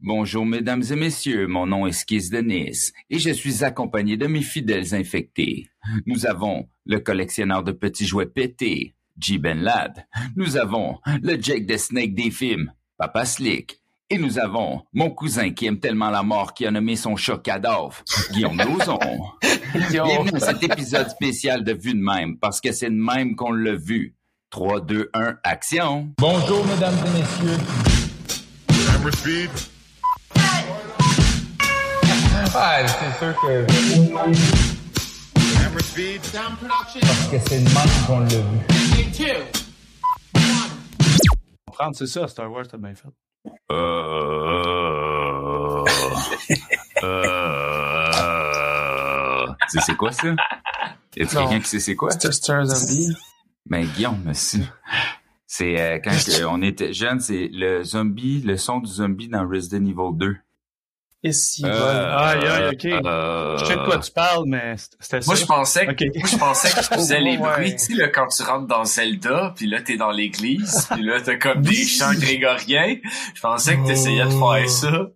Bonjour, 0.00 0.46
mesdames 0.46 0.84
et 0.88 0.96
messieurs, 0.96 1.46
mon 1.46 1.66
nom 1.66 1.86
est 1.86 1.92
Skis 1.92 2.30
Denis 2.30 2.92
et 3.10 3.18
je 3.18 3.30
suis 3.30 3.64
accompagné 3.64 4.16
de 4.16 4.26
mes 4.26 4.42
fidèles 4.42 4.94
infectés. 4.94 5.68
Nous 6.06 6.26
avons 6.26 6.68
le 6.86 7.00
collectionneur 7.00 7.62
de 7.64 7.72
petits 7.72 8.06
jouets 8.06 8.26
pétés, 8.26 8.94
J. 9.18 9.38
Ben 9.38 9.60
Lad. 9.60 10.06
Nous 10.36 10.56
avons 10.56 10.98
le 11.22 11.40
Jake 11.40 11.66
the 11.66 11.76
Snake 11.76 12.14
des 12.14 12.30
films, 12.30 12.72
Papa 12.98 13.24
Slick. 13.24 13.80
Et 14.10 14.18
nous 14.18 14.38
avons 14.38 14.82
mon 14.92 15.10
cousin 15.10 15.50
qui 15.50 15.66
aime 15.66 15.80
tellement 15.80 16.10
la 16.10 16.22
mort 16.22 16.54
qui 16.54 16.66
a 16.66 16.70
nommé 16.70 16.94
son 16.94 17.16
chat 17.16 17.38
cadavre, 17.38 17.96
Guillaume 18.32 18.58
Lauzon. 18.58 18.98
Bienvenue 19.90 20.30
à 20.34 20.40
cet 20.40 20.62
épisode 20.62 21.08
spécial 21.08 21.64
de 21.64 21.72
Vue 21.72 21.94
de 21.94 22.02
même, 22.02 22.38
parce 22.38 22.60
que 22.60 22.70
c'est 22.70 22.90
de 22.90 22.94
même 22.94 23.34
qu'on 23.34 23.52
l'a 23.52 23.74
vu. 23.74 24.14
3, 24.50 24.82
2, 24.82 25.10
1, 25.14 25.36
action! 25.42 26.12
Bonjour, 26.18 26.64
mesdames 26.66 26.94
et 26.94 27.18
messieurs. 27.18 28.03
Camera 29.04 29.16
speed. 29.18 29.50
C'est 32.86 33.18
sûr 33.18 33.34
que 33.38 33.66
Camera 35.62 35.80
speed. 35.80 36.24
Sound 36.24 36.56
production. 36.56 37.00
parce 37.02 37.28
que 37.28 37.38
c'est 37.46 37.60
même 37.60 37.74
qu'on 38.06 38.20
l'a 38.20 38.28
vu. 38.28 38.60
Take 38.96 39.12
two. 39.12 39.44
Prendre, 41.70 41.94
c'est 41.96 42.06
ça, 42.06 42.26
Star 42.28 42.50
Wars, 42.50 42.66
t'as 42.66 42.78
bien 42.78 42.94
fait. 42.94 43.08
Euh... 43.70 45.84
euh... 47.02 48.14
Sais 49.68 49.80
c'est 49.84 49.96
quoi 49.96 50.12
ça? 50.12 50.28
Y 50.28 50.30
a 50.32 50.36
quelqu'un 51.26 51.60
qui 51.60 51.68
sait 51.68 51.80
c'est 51.80 51.94
quoi? 51.94 52.10
C'est 52.10 52.50
un 52.50 52.64
zombie. 52.64 53.14
Ben 53.66 53.84
Guillaume, 53.84 54.22
merci. 54.24 54.64
C'est 55.56 55.80
euh, 55.80 55.98
quand 56.02 56.10
on 56.48 56.62
était 56.62 56.92
jeune, 56.92 57.20
c'est 57.20 57.48
le 57.52 57.84
zombie, 57.84 58.40
le 58.44 58.56
son 58.56 58.80
du 58.80 58.90
zombie 58.90 59.28
dans 59.28 59.46
Resident 59.48 59.84
Evil 59.86 60.16
2. 60.18 60.36
Et 61.22 61.30
si, 61.32 61.62
Euh, 61.64 62.16
Aïe, 62.18 62.44
aïe, 62.44 62.74
ok. 62.74 62.84
euh, 63.06 63.56
Je 63.58 63.64
sais 63.64 63.76
de 63.76 63.84
quoi 63.84 63.98
tu 63.98 64.10
parles, 64.10 64.42
mais 64.48 64.74
c'était 64.76 65.22
ça. 65.22 65.26
Moi, 65.26 65.36
je 65.36 65.44
pensais 65.46 65.86
que, 65.86 66.04
moi, 66.18 66.28
je 66.28 66.36
pensais 66.36 66.70
que 66.70 66.80
tu 66.80 66.84
faisais 66.96 67.20
les 67.20 67.38
Ouais. 67.38 67.52
bruits, 67.52 67.70
tu 67.76 67.78
sais, 67.78 67.94
là, 67.94 68.08
quand 68.08 68.26
tu 68.26 68.42
rentres 68.42 68.66
dans 68.66 68.84
Zelda, 68.84 69.54
puis 69.56 69.66
là, 69.68 69.80
t'es 69.80 69.96
dans 69.96 70.10
l'église, 70.10 70.88
puis 70.90 71.02
là, 71.04 71.20
t'as 71.20 71.36
comme 71.36 71.62
des 71.62 71.84
chants 71.86 72.12
grégoriens. 72.14 72.96
Je 73.36 73.40
pensais 73.40 73.76
que 73.76 73.86
t'essayais 73.86 74.24
de 74.24 74.30
faire 74.30 74.68
ça. 74.68 75.06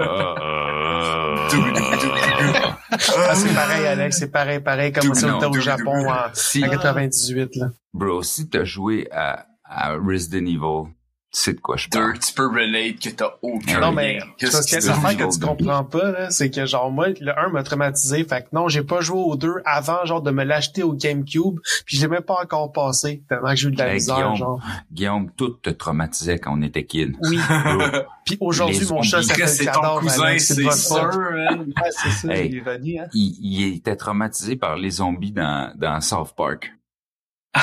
euh, 0.00 1.36
Ah, 2.90 3.34
c'est 3.34 3.54
pareil, 3.54 3.86
Alex, 3.86 4.18
c'est 4.18 4.32
pareil, 4.32 4.60
pareil, 4.60 4.92
comme 4.92 5.14
si 5.14 5.24
on 5.26 5.36
était 5.36 5.46
au 5.46 5.60
Japon 5.60 6.08
en, 6.10 6.30
Si, 6.32 6.64
en 6.64 6.70
98, 6.70 7.56
là. 7.56 7.66
bro, 7.92 8.22
si 8.22 8.48
t'as 8.48 8.64
joué 8.64 9.08
à, 9.12 9.46
à 9.68 9.94
Resident 9.94 10.46
Evil, 10.46 10.92
tu 11.30 11.40
sais 11.40 11.52
de 11.52 11.60
quoi 11.60 11.76
je 11.76 11.90
Deux, 11.90 11.98
parle. 12.00 12.18
tu 12.20 12.32
peux 12.32 12.46
relate 12.48 12.98
que 13.00 13.10
t'as 13.10 13.32
aucun 13.42 13.80
Non, 13.80 13.92
mais, 13.92 14.18
c'est 14.38 14.50
parce 14.50 14.64
Qu'est-ce 14.64 14.76
que 14.76 14.80
que 14.80 14.86
la 14.88 14.92
tu 14.94 14.98
affaire 15.06 15.18
veux? 15.18 15.26
que 15.30 15.34
tu 15.34 15.40
comprends 15.46 15.84
pas, 15.84 16.10
là, 16.10 16.30
c'est 16.30 16.50
que 16.50 16.64
genre, 16.64 16.90
moi, 16.90 17.08
le 17.20 17.38
1 17.38 17.50
m'a 17.50 17.62
traumatisé, 17.62 18.24
fait 18.24 18.44
que 18.44 18.48
non, 18.52 18.68
j'ai 18.68 18.82
pas 18.82 19.02
joué 19.02 19.20
au 19.20 19.36
2 19.36 19.56
avant, 19.66 20.02
genre, 20.06 20.22
de 20.22 20.30
me 20.30 20.42
l'acheter 20.42 20.82
au 20.82 20.94
GameCube, 20.94 21.58
puis 21.84 21.98
je 21.98 22.00
l'ai 22.00 22.08
même 22.08 22.22
pas 22.22 22.40
encore 22.42 22.72
passé, 22.72 23.22
tellement 23.28 23.50
que 23.50 23.56
j'ai 23.56 23.68
eu 23.68 23.72
de 23.72 23.76
la 23.78 23.88
Hey, 23.88 23.94
misère, 23.96 24.14
Guillaume. 24.16 24.36
genre. 24.36 24.60
Guillaume, 24.90 25.30
tout 25.36 25.50
te 25.50 25.68
traumatisait 25.68 26.38
quand 26.38 26.56
on 26.58 26.62
était 26.62 26.86
kid. 26.86 27.14
Oui. 27.20 27.38
Puis 28.24 28.38
aujourd'hui, 28.40 28.86
mon 28.90 29.02
chat 29.02 29.20
zombies, 29.20 29.28
s'appelle 29.28 29.48
c'est 29.48 29.70
ton 29.70 29.98
cousin, 30.00 30.38
c'est 30.38 30.54
c'est 30.54 30.72
sûr. 30.72 31.10
Ouais, 31.12 31.90
c'est 31.90 32.10
ça, 32.10 32.34
Hey. 32.34 32.48
l'ironie, 32.48 33.00
hein. 33.00 33.06
il, 33.12 33.36
il 33.42 33.76
était 33.76 33.96
traumatisé 33.96 34.56
par 34.56 34.76
les 34.76 34.90
zombies 34.92 35.32
dans, 35.32 35.72
dans 35.76 36.00
South 36.00 36.32
Park. 36.34 36.72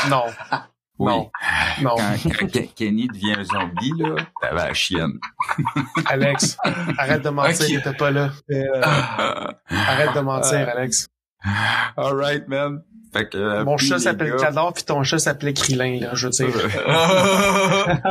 Non. 0.09 0.23
Oui. 0.98 1.12
Non. 1.12 1.30
Non. 1.82 1.96
Quand, 1.98 2.16
quand 2.40 2.48
Ke- 2.48 2.74
Kenny 2.74 3.08
devient 3.08 3.36
un 3.40 3.44
zombie, 3.44 3.92
là, 3.98 4.16
t'avais 4.42 4.56
la 4.68 4.74
chienne. 4.74 5.20
Alex, 6.06 6.58
arrête 6.98 7.22
de 7.22 7.30
mentir, 7.30 7.54
Ok. 7.62 7.84
t'étais 7.84 7.98
pas 7.98 8.12
là. 8.12 8.32
Arrête 9.70 10.14
de 10.16 10.20
mentir, 10.22 10.70
Alex. 10.70 11.08
Alright, 11.98 12.48
man. 12.48 12.82
Fait 13.14 13.30
que, 13.30 13.38
euh, 13.38 13.64
Mon 13.64 13.78
chat 13.78 14.00
s'appelle 14.00 14.36
Cadavre, 14.36 14.73
puis 14.73 14.84
ton 14.84 15.04
chat 15.04 15.20
s'appelait 15.20 15.54
Krillin, 15.54 16.00
là, 16.02 16.10
je 16.14 16.28
veux 16.28 16.32
dire. 16.32 16.48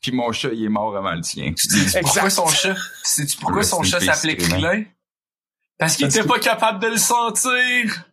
Puis 0.00 0.12
mon 0.12 0.30
chat, 0.30 0.50
il 0.52 0.64
est 0.64 0.68
mort 0.68 0.96
avant 0.96 1.12
le 1.14 1.22
tien. 1.22 1.52
Sais-tu 1.56 2.00
pourquoi 2.02 2.22
Exact. 2.22 2.30
son 2.30 2.46
chat, 2.46 2.74
sais-tu 3.02 3.36
pourquoi 3.38 3.62
son 3.64 3.82
chat 3.82 3.98
s'appelait. 4.00 4.36
Krillin? 4.36 4.84
Parce 5.78 5.96
qu'il 5.96 6.06
était 6.06 6.20
que- 6.20 6.26
pas 6.28 6.38
capable 6.38 6.78
de 6.80 6.86
le 6.88 6.96
sentir. 6.98 8.04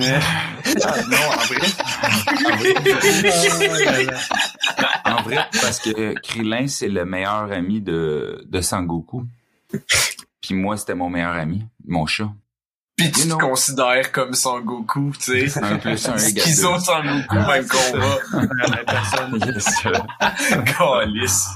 Ah, 0.00 0.96
non, 1.10 1.16
en 1.16 1.36
vrai. 1.46 1.58
En 5.04 5.22
vrai, 5.22 5.38
parce 5.60 5.78
que 5.80 6.14
Krillin, 6.20 6.66
c'est 6.68 6.88
le 6.88 7.04
meilleur 7.04 7.50
ami 7.52 7.80
de, 7.80 8.44
de 8.46 8.60
Sangoku. 8.60 9.24
Puis 10.42 10.54
moi, 10.54 10.76
c'était 10.76 10.94
mon 10.94 11.10
meilleur 11.10 11.32
ami, 11.34 11.64
mon 11.86 12.06
chat. 12.06 12.30
Pis 12.96 13.10
tu 13.12 13.20
You 13.20 13.24
te 13.26 13.28
know? 13.28 13.38
considères 13.38 14.10
comme 14.12 14.34
Son 14.34 14.60
Goku, 14.60 15.12
tu 15.20 15.48
sais. 15.48 15.62
Un 15.62 15.78
plus 15.78 16.08
un 16.08 16.16
égale 16.16 16.42
Qu'ils 16.44 16.66
ont 16.66 16.74
deux. 16.76 16.80
Son 16.80 17.00
Goku, 17.00 17.36
même 17.48 17.68
combat. 17.68 18.18
La 18.68 18.84
personne. 18.84 19.38
Yes. 21.14 21.46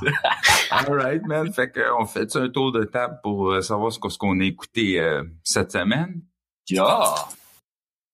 Alright, 0.71 1.27
man. 1.27 1.53
Fait 1.53 1.73
qu'on 1.73 2.07
fait 2.07 2.37
un 2.37 2.49
tour 2.49 2.71
de 2.71 2.85
table 2.85 3.19
pour 3.25 3.51
euh, 3.51 3.61
savoir 3.61 3.91
ce 3.93 3.99
qu'on 3.99 4.09
ce 4.09 4.19
qu'on 4.19 4.39
a 4.41 4.45
écouté 4.45 5.01
euh, 5.01 5.25
cette 5.43 5.73
semaine. 5.73 6.21
Yeah. 6.69 6.85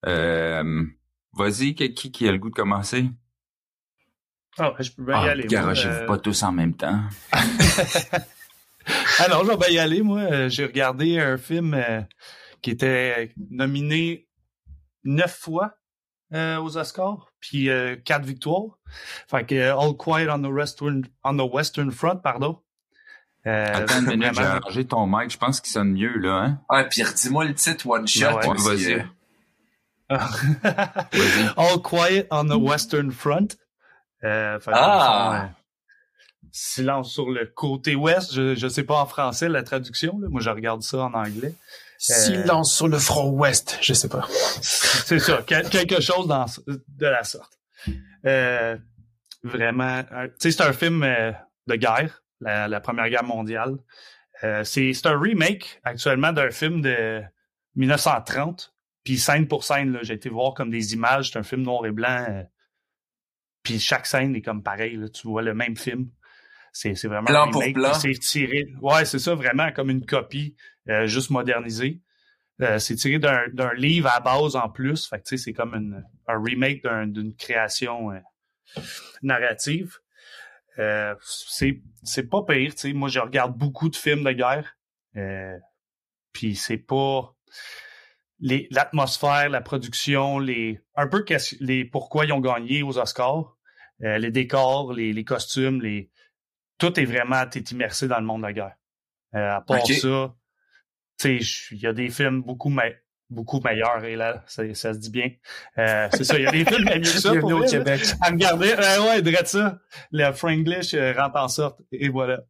Euh, 0.06 0.84
Vas-y, 1.34 1.74
qui, 1.74 2.28
a 2.28 2.32
le 2.32 2.38
goût 2.38 2.50
de 2.50 2.54
commencer? 2.54 3.10
Ah, 4.58 4.72
je 4.80 4.90
peux 4.90 5.04
bien 5.04 5.14
y 5.22 5.28
Ah, 5.28 5.30
aller. 5.30 5.46
garochez-vous 5.46 6.02
Euh, 6.02 6.06
pas 6.06 6.18
tous 6.18 6.42
en 6.42 6.52
même 6.52 6.74
temps. 6.74 7.00
Ah 9.20 9.28
non, 9.28 9.42
je 9.44 9.48
vais 9.50 9.56
bien 9.58 9.68
y 9.68 9.78
aller, 9.78 10.02
moi. 10.02 10.20
Euh, 10.20 10.48
J'ai 10.48 10.64
regardé 10.64 11.18
un 11.20 11.36
film 11.36 11.74
euh, 11.74 12.00
qui 12.62 12.70
était 12.70 13.34
nominé 13.50 14.26
neuf 15.04 15.36
fois 15.36 15.74
euh, 16.32 16.56
aux 16.58 16.78
Oscars, 16.78 17.30
puis 17.38 17.68
euh, 17.68 17.96
quatre 17.96 18.24
victoires. 18.24 18.78
Fait 19.28 19.44
que 19.44 19.54
All 19.54 19.94
Quiet 19.96 20.30
on 20.30 20.40
the 20.40 20.46
Western, 20.50 21.04
on 21.22 21.36
the 21.36 21.52
Western 21.52 21.90
Front, 21.90 22.16
pardon. 22.22 22.60
Euh, 23.46 23.66
Attends 23.74 24.00
une 24.00 24.06
minute, 24.06 24.34
j'ai 24.34 24.40
arrangé 24.42 24.86
ton 24.86 25.06
mic. 25.06 25.30
Je 25.30 25.38
pense 25.38 25.60
qu'il 25.60 25.70
sonne 25.72 25.92
mieux, 25.92 26.16
là, 26.18 26.36
hein? 26.44 26.60
Ah, 26.70 26.84
pis 26.84 27.02
redis-moi 27.02 27.44
le 27.44 27.54
titre 27.54 27.86
one 27.86 28.08
shot. 28.08 28.36
Ouais, 28.36 28.46
vas-y. 28.56 29.06
All 31.56 31.82
Quiet 31.82 32.26
on 32.30 32.46
the 32.46 32.54
Western 32.60 33.10
Front. 33.10 33.48
Euh, 34.24 34.58
Ah! 34.68 35.44
euh, 35.44 35.46
silence 36.50 37.12
sur 37.12 37.28
le 37.30 37.46
côté 37.46 37.94
ouest. 37.94 38.32
Je, 38.34 38.54
je 38.54 38.68
sais 38.68 38.82
pas 38.84 39.00
en 39.00 39.06
français 39.06 39.48
la 39.48 39.62
traduction. 39.62 40.18
Là. 40.18 40.28
Moi, 40.30 40.40
je 40.40 40.50
regarde 40.50 40.82
ça 40.82 40.98
en 40.98 41.14
anglais. 41.14 41.54
Silence 41.98 42.74
sur 42.74 42.86
le 42.88 42.98
front 42.98 43.28
ouest, 43.30 43.76
je 43.80 43.92
sais 43.92 44.08
pas. 44.08 44.26
C'est 44.62 45.18
ça, 45.18 45.42
quel- 45.46 45.68
quelque 45.68 46.00
chose 46.00 46.26
dans, 46.28 46.46
de 46.66 47.06
la 47.06 47.24
sorte. 47.24 47.58
Euh, 48.24 48.76
vraiment, 49.42 50.02
euh, 50.12 50.28
c'est 50.38 50.60
un 50.60 50.72
film 50.72 51.02
euh, 51.02 51.32
de 51.66 51.74
guerre, 51.76 52.22
la, 52.40 52.68
la 52.68 52.80
Première 52.80 53.08
Guerre 53.08 53.24
mondiale. 53.24 53.76
Euh, 54.44 54.62
c'est 54.64 54.92
un 55.06 55.18
remake 55.18 55.80
actuellement 55.84 56.32
d'un 56.32 56.50
film 56.50 56.80
de 56.82 57.20
1930. 57.74 58.72
Puis 59.08 59.16
scène 59.16 59.48
pour 59.48 59.64
scène, 59.64 59.92
là, 59.92 60.00
j'ai 60.02 60.12
été 60.12 60.28
voir 60.28 60.52
comme 60.52 60.68
des 60.68 60.92
images, 60.92 61.30
c'est 61.30 61.38
un 61.38 61.42
film 61.42 61.62
noir 61.62 61.86
et 61.86 61.92
blanc. 61.92 62.26
euh, 62.28 62.42
puis 63.62 63.80
chaque 63.80 64.04
scène 64.04 64.36
est 64.36 64.42
comme 64.42 64.62
pareil, 64.62 64.96
là, 64.96 65.08
tu 65.08 65.26
vois 65.26 65.40
le 65.40 65.54
même 65.54 65.78
film. 65.78 66.10
C'est 66.74 66.94
c'est 66.94 67.08
vraiment 67.08 67.24
Plan 67.24 67.48
un 67.48 67.50
pour 67.50 67.62
puis 67.62 67.72
C'est 67.94 68.12
tiré, 68.12 68.66
ouais, 68.82 69.06
c'est 69.06 69.18
ça, 69.18 69.34
vraiment 69.34 69.72
comme 69.72 69.88
une 69.88 70.04
copie, 70.04 70.54
euh, 70.90 71.06
juste 71.06 71.30
modernisée. 71.30 72.02
Euh, 72.60 72.78
c'est 72.78 72.96
tiré 72.96 73.18
d'un 73.18 73.48
d'un 73.54 73.72
livre 73.72 74.10
à 74.12 74.20
base 74.20 74.56
en 74.56 74.68
plus. 74.68 75.08
Fait 75.08 75.22
que, 75.22 75.38
c'est 75.38 75.54
comme 75.54 75.74
une, 75.74 76.04
un 76.26 76.42
remake 76.42 76.82
d'un- 76.82 77.06
d'une 77.06 77.34
création 77.34 78.10
narrative. 79.22 79.96
C'est 81.22 81.80
c'est 82.02 82.28
pas 82.28 82.42
pire, 82.46 82.74
tu 82.74 82.80
sais. 82.80 82.92
Moi, 82.92 83.08
je 83.08 83.20
regarde 83.20 83.56
beaucoup 83.56 83.88
de 83.88 83.96
films 83.96 84.22
de 84.22 84.32
guerre. 84.32 84.76
Puis 86.34 86.56
c'est 86.56 86.76
pas 86.76 87.34
l'atmosphère, 88.40 89.48
la 89.48 89.60
production, 89.60 90.38
les 90.38 90.80
un 90.94 91.06
peu 91.08 91.22
qu'est-ce- 91.24 91.56
les 91.60 91.84
pourquoi 91.84 92.24
ils 92.24 92.32
ont 92.32 92.40
gagné 92.40 92.82
aux 92.82 92.98
Oscars, 92.98 93.56
euh, 94.04 94.18
les 94.18 94.30
décors, 94.30 94.92
les, 94.92 95.12
les 95.12 95.24
costumes, 95.24 95.80
les 95.82 96.10
tout 96.78 96.98
est 97.00 97.04
vraiment 97.04 97.44
t'es 97.46 97.60
immersé 97.60 98.06
dans 98.08 98.18
le 98.20 98.24
monde 98.26 98.42
de 98.42 98.46
la 98.46 98.52
guerre. 98.52 98.76
Euh, 99.34 99.56
à 99.56 99.60
part 99.60 99.84
ça, 99.86 100.34
tu 101.20 101.42
sais, 101.42 101.68
il 101.72 101.78
y 101.80 101.86
a 101.86 101.92
des 101.92 102.08
films 102.08 102.42
beaucoup 102.42 102.72
beaucoup 103.30 103.60
meilleurs 103.60 104.04
et 104.04 104.16
là, 104.16 104.42
ça, 104.46 104.62
ça 104.74 104.94
se 104.94 104.98
dit 104.98 105.10
bien. 105.10 105.30
Euh, 105.76 106.08
c'est 106.12 106.24
ça, 106.24 106.38
il 106.38 106.44
y 106.44 106.46
a 106.46 106.52
des 106.52 106.64
films 106.64 106.84
mieux 106.84 107.00
que 107.00 107.06
ça. 107.06 107.34
Pour 107.36 107.50
au. 107.52 107.64
Québec. 107.66 108.00
à 108.22 108.30
me 108.30 108.36
garder. 108.38 108.72
Euh, 108.78 109.02
ouais, 109.08 109.20
drette 109.22 109.48
ça. 109.48 109.80
Le 110.12 110.32
Franglish 110.32 110.94
euh, 110.94 111.12
rentre 111.12 111.36
en 111.36 111.48
sorte. 111.48 111.80
Et 111.92 112.08
voilà. 112.08 112.40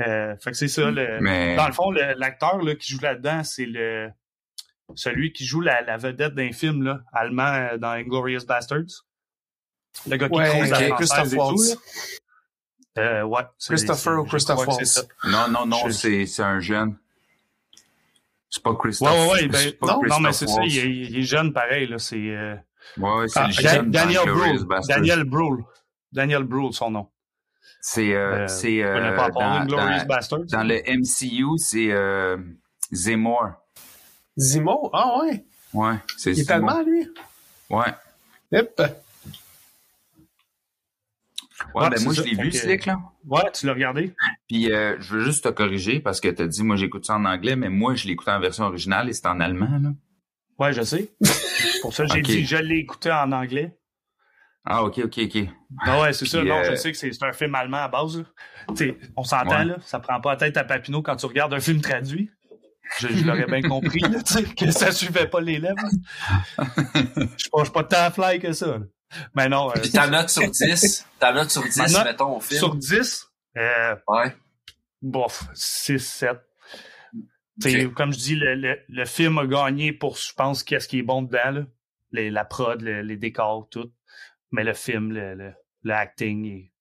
Euh, 0.00 0.34
fait 0.38 0.50
que 0.52 0.56
c'est 0.56 0.68
ça. 0.68 0.90
Le, 0.90 1.20
Mais 1.20 1.54
Dans 1.54 1.66
le 1.66 1.72
fond, 1.72 1.90
l'acteur 1.92 2.60
là, 2.62 2.74
qui 2.74 2.90
joue 2.92 3.00
là-dedans, 3.00 3.44
c'est 3.44 3.66
le 3.66 4.10
celui 4.96 5.32
qui 5.32 5.44
joue 5.44 5.60
la, 5.60 5.82
la 5.82 5.96
vedette 5.96 6.34
d'un 6.34 6.52
film 6.52 6.82
là, 6.82 7.00
allemand 7.12 7.42
euh, 7.54 7.78
dans 7.78 7.90
Inglorious 7.90 8.44
Bastards. 8.46 9.04
Le 10.08 10.16
gars 10.16 10.28
qui 10.28 10.34
Ouais, 10.36 10.60
cause 10.60 10.70
la 10.70 10.78
ok, 10.78 10.84
française 10.86 10.96
Christophe 10.96 11.26
et 11.32 11.36
tout, 11.36 11.42
Waltz. 11.42 11.78
Euh, 12.98 13.22
ouais. 13.22 13.42
Christopher 13.66 14.20
ou 14.20 14.24
je 14.24 14.28
Christoph 14.30 14.62
crois 14.62 14.76
que 14.78 14.84
c'est 14.84 15.00
Waltz? 15.00 15.08
Non, 15.24 15.48
non, 15.48 15.66
non, 15.66 15.86
Je- 15.86 15.92
c'est 15.92 16.26
c'est 16.26 16.42
un 16.42 16.60
jeune. 16.60 16.96
C'est 18.50 18.62
pas 18.62 18.74
Christophe. 18.74 19.08
Ouais, 19.10 19.26
ouais, 19.32 19.42
ouais. 19.42 19.48
Ben, 19.48 19.72
non, 19.82 20.02
non, 20.02 20.20
mais 20.20 20.28
Christophe 20.30 20.34
c'est 20.34 20.46
ça. 20.48 20.60
Il 20.64 20.78
est, 20.78 20.90
il 21.10 21.18
est 21.18 21.22
jeune, 21.22 21.52
pareil. 21.54 21.86
Là, 21.86 21.98
c'est 21.98 22.16
euh, 22.16 22.54
Ouais, 22.98 23.28
c'est 23.28 23.40
ah, 23.40 23.50
jeune 23.50 23.90
Daniel 23.90 24.26
Brule. 24.26 24.60
Daniel 24.88 25.24
Brule. 25.24 25.64
Daniel 26.12 26.42
Brule, 26.44 26.72
son 26.74 26.90
nom. 26.90 27.08
C'est 27.80 28.12
euh, 28.14 28.44
Euh, 28.44 28.46
c'est 28.48 28.82
euh, 28.82 29.16
dans, 29.30 29.64
Glorious 29.64 29.98
dans, 30.00 30.06
Bastards. 30.06 30.44
dans 30.50 30.62
le 30.64 30.80
MCU, 30.86 31.56
c'est 31.58 31.90
euh, 31.90 32.36
Zemmour. 32.92 33.52
Zimo? 34.38 34.90
Ah 34.92 35.18
ouais. 35.20 35.44
Ouais, 35.72 35.94
c'est 36.16 36.32
Il 36.32 36.40
est 36.40 36.50
allemand, 36.50 36.82
lui. 36.82 37.08
Ouais. 37.70 37.92
Hip. 38.52 38.68
Ouais, 41.74 41.82
Ouais, 41.84 41.90
ben 41.90 42.02
moi 42.02 42.14
ça. 42.14 42.22
je 42.22 42.28
l'ai 42.28 42.34
vu, 42.42 42.50
que- 42.50 42.56
Slick, 42.56 42.86
là. 42.86 42.98
Ouais, 43.26 43.50
tu 43.52 43.66
l'as 43.66 43.72
regardé? 43.74 44.12
Puis 44.48 44.72
euh, 44.72 44.96
je 45.00 45.14
veux 45.14 45.20
juste 45.24 45.44
te 45.44 45.48
corriger 45.48 46.00
parce 46.00 46.20
que 46.20 46.28
t'as 46.28 46.46
dit 46.46 46.62
moi 46.64 46.74
j'écoute 46.76 47.06
ça 47.06 47.14
en 47.14 47.24
anglais, 47.24 47.54
mais 47.56 47.68
moi 47.68 47.94
je 47.94 48.08
l'écoute 48.08 48.28
en 48.28 48.40
version 48.40 48.64
originale 48.64 49.08
et 49.08 49.12
c'est 49.12 49.26
en 49.26 49.38
allemand, 49.38 49.78
là. 49.80 49.90
Ouais, 50.58 50.72
je 50.72 50.82
sais. 50.82 51.10
Pour 51.82 51.94
ça, 51.94 52.04
j'ai 52.06 52.20
dit, 52.20 52.44
je 52.44 52.56
l'ai 52.56 52.78
écouté 52.78 53.10
en 53.10 53.30
anglais. 53.32 53.76
Ah, 54.64 54.84
ok, 54.84 55.00
ok, 55.04 55.18
ok. 55.24 55.44
Ah 55.84 56.00
ouais, 56.02 56.12
c'est 56.12 56.26
ça. 56.26 56.42
Non, 56.44 56.56
euh, 56.58 56.70
je 56.70 56.74
sais 56.76 56.92
que 56.92 56.98
c'est 56.98 57.12
c'est 57.12 57.24
un 57.24 57.32
film 57.32 57.54
allemand 57.54 57.78
à 57.78 57.88
base. 57.88 58.18
là. 58.18 58.24
Tu 58.68 58.76
sais, 58.76 58.98
on 59.16 59.24
s'entend, 59.24 59.50
Ouais. 59.58 59.64
là. 59.64 59.76
Ça 59.84 59.98
prend 59.98 60.20
pas 60.20 60.30
la 60.32 60.36
tête 60.36 60.56
à 60.56 60.64
Papineau 60.64 61.02
quand 61.02 61.16
tu 61.16 61.26
regardes 61.26 61.54
un 61.54 61.60
film 61.60 61.80
traduit. 61.80 62.30
Je, 62.98 63.08
je 63.08 63.24
l'aurais 63.24 63.46
bien 63.46 63.62
compris, 63.62 64.00
là, 64.00 64.18
que 64.56 64.70
ça 64.70 64.92
suivait 64.92 65.26
pas 65.28 65.40
les 65.40 65.58
lèvres. 65.58 65.76
Je 66.58 67.26
suis 67.36 67.72
pas, 67.72 67.84
tant 67.84 68.10
fly 68.10 68.38
que 68.40 68.52
ça. 68.52 68.78
là. 68.78 68.84
Mais 69.34 69.48
non, 69.48 69.70
euh, 69.70 69.74
Puis 69.80 69.90
ta 69.90 70.06
note 70.08 70.28
sur 70.30 70.50
10, 70.50 71.06
ta 71.18 71.32
note 71.32 71.50
sur 71.50 71.62
10, 71.62 71.76
Ma 71.78 71.88
note 71.88 72.04
mettons, 72.04 72.36
au 72.36 72.40
film. 72.40 72.58
sur 72.58 72.74
10, 72.74 73.26
euh, 73.58 73.94
Ouais. 74.08 74.34
bof, 75.02 75.44
6, 75.54 75.98
7. 75.98 76.38
T'sais, 77.60 77.84
Ok. 77.86 77.94
Comme 77.94 78.12
je 78.12 78.18
dis, 78.18 78.34
le, 78.36 78.54
le, 78.54 78.78
le 78.88 79.04
film 79.04 79.36
a 79.38 79.46
gagné 79.46 79.92
pour, 79.92 80.16
je 80.16 80.32
pense, 80.34 80.62
qu'est-ce 80.62 80.88
qui 80.88 80.98
est 81.00 81.02
bon 81.02 81.22
dedans, 81.22 81.50
là. 81.50 81.62
Les, 82.10 82.30
la 82.30 82.44
prod, 82.44 82.80
le- 82.80 83.02
les 83.02 83.16
décors, 83.16 83.68
tout. 83.70 83.90
Mais 84.50 84.64
le 84.64 84.72
film, 84.74 85.12
le, 85.12 85.34
le, 85.34 85.52
le 85.82 85.92
acting 85.94 86.46
est 86.46 86.71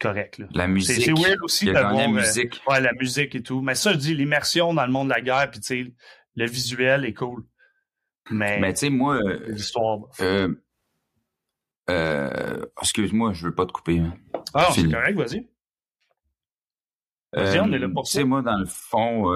correct. 0.00 0.38
Là. 0.38 0.46
La 0.54 0.64
C'est 0.64 0.68
musique. 0.70 1.02
c'est 1.04 1.12
weird 1.12 1.38
aussi 1.42 1.66
d'avoir 1.66 1.94
la 1.94 2.04
euh, 2.04 2.08
musique. 2.08 2.60
ouais, 2.68 2.80
la 2.80 2.92
musique 2.92 3.34
et 3.34 3.42
tout. 3.42 3.60
Mais 3.62 3.74
ça, 3.74 3.92
je 3.92 3.98
dis 3.98 4.14
l'immersion 4.14 4.72
dans 4.74 4.86
le 4.86 4.92
monde 4.92 5.08
de 5.08 5.14
la 5.14 5.20
guerre, 5.20 5.50
puis 5.50 5.60
tu 5.60 5.66
sais, 5.84 5.92
le 6.36 6.46
visuel 6.46 7.04
est 7.04 7.14
cool. 7.14 7.44
Mais, 8.30 8.58
Mais 8.60 8.72
tu 8.74 8.80
sais, 8.80 8.90
moi, 8.90 9.20
l'histoire. 9.46 10.00
euh, 10.20 10.54
euh, 11.90 12.64
excuse-moi, 12.82 13.32
je 13.32 13.46
veux 13.46 13.54
pas 13.54 13.66
te 13.66 13.72
couper. 13.72 13.98
hein. 14.00 14.14
Ah, 14.54 14.68
c'est 14.74 14.90
correct, 14.90 15.16
vas-y. 15.16 15.48
Vas-y, 17.34 17.60
on 17.60 17.72
est 17.72 17.78
là 17.78 17.88
pour 17.88 18.04
tu 18.04 18.12
ça. 18.12 18.18
sais, 18.20 18.24
moi, 18.24 18.42
dans 18.42 18.56
le 18.58 18.66
fond, 18.66 19.30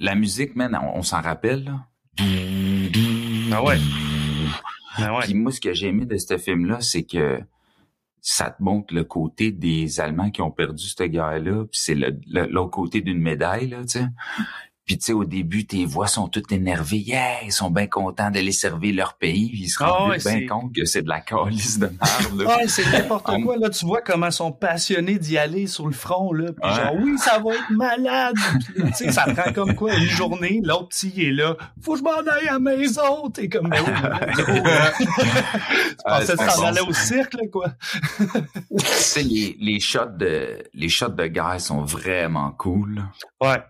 la 0.00 0.14
musique, 0.14 0.56
man, 0.56 0.78
on, 0.82 0.98
on 0.98 1.02
s'en 1.02 1.20
rappelle, 1.20 1.64
là. 1.64 1.86
Ah 3.52 3.62
ouais. 3.62 3.76
Ah 4.96 5.14
ouais. 5.14 5.24
Puis 5.24 5.34
moi, 5.34 5.52
ce 5.52 5.60
que 5.60 5.72
j'ai 5.72 5.88
aimé 5.88 6.04
de 6.06 6.16
ce 6.16 6.36
film-là, 6.38 6.80
c'est 6.80 7.04
que 7.04 7.40
ça 8.20 8.50
te 8.50 8.62
montre 8.62 8.94
le 8.94 9.04
côté 9.04 9.52
des 9.52 10.00
Allemands 10.00 10.30
qui 10.30 10.42
ont 10.42 10.50
perdu 10.50 10.86
cette 10.88 11.10
guerre-là, 11.10 11.64
puis 11.64 11.80
c'est 11.80 11.94
l'autre 11.94 12.70
côté 12.70 13.00
d'une 13.00 13.20
médaille, 13.20 13.68
là, 13.68 13.82
tu 13.82 13.98
sais. 14.00 14.06
Puis 14.88 14.96
tu 14.98 15.04
sais, 15.04 15.12
au 15.12 15.24
début, 15.26 15.66
tes 15.66 15.84
voix 15.84 16.06
sont 16.06 16.28
toutes 16.28 16.50
énervées. 16.50 16.96
Yeah! 16.96 17.42
Ils 17.44 17.52
sont 17.52 17.70
bien 17.70 17.86
contents 17.86 18.30
d'aller 18.30 18.52
servir 18.52 18.94
leur 18.94 19.14
pays. 19.18 19.50
puis 19.50 19.64
Ils 19.64 19.68
se 19.68 19.76
Ah 19.84 19.90
rendent 19.90 20.10
ouais, 20.12 20.16
bien 20.18 20.32
c'est- 20.32 20.46
compte 20.46 20.74
que 20.74 20.84
c'est 20.86 21.02
de 21.02 21.08
la 21.10 21.20
calice 21.20 21.78
de 21.78 21.86
merde. 21.88 22.42
Ouais, 22.58 22.66
c'est 22.68 22.90
n'importe 22.90 23.28
On- 23.28 23.42
quoi. 23.42 23.56
Là, 23.58 23.68
tu 23.68 23.84
vois 23.84 24.00
comment 24.00 24.26
ils 24.28 24.32
sont 24.32 24.50
passionnés 24.50 25.18
d'y 25.18 25.36
aller 25.36 25.66
sur 25.66 25.86
le 25.86 25.92
front. 25.92 26.32
Là. 26.32 26.52
Puis 26.52 26.70
Ouais. 26.70 26.76
genre, 26.76 26.94
oui, 27.02 27.18
ça 27.18 27.38
va 27.38 27.54
être 27.54 27.70
malade. 27.70 28.34
Tu 28.74 28.92
sais, 28.94 29.12
ça 29.12 29.26
prend 29.26 29.52
comme 29.52 29.74
quoi 29.74 29.94
une 29.94 30.04
journée. 30.08 30.60
L'autre 30.64 30.88
petit 30.88 31.12
il 31.14 31.24
est 31.24 31.32
là. 31.32 31.54
Faut 31.82 31.92
que 31.92 31.98
je 31.98 32.04
m'en 32.04 32.16
aille 32.20 32.48
à 32.48 32.54
la 32.54 32.58
maison. 32.58 33.28
T'es 33.28 33.50
comme, 33.50 33.68
ben 33.68 33.82
oui, 33.86 33.92
mais 34.02 34.42
go, 34.42 34.52
là. 34.64 34.92
Tu 34.98 35.06
Ah, 36.06 36.20
pensais 36.20 36.26
c'est 36.28 36.36
que 36.46 36.56
t'en 36.56 36.62
allais 36.64 36.80
au 36.80 36.92
cirque, 36.94 37.34
là, 37.34 37.46
quoi? 37.52 37.72
Tu 38.18 38.86
sais, 38.86 39.22
les, 39.22 39.56
les 39.60 39.80
shots 39.80 40.06
de 40.16 40.62
les 40.72 40.88
shots 40.88 41.08
de 41.10 41.26
guerre 41.26 41.60
sont 41.60 41.82
vraiment 41.82 42.52
cool. 42.52 43.02
Ouais. 43.42 43.62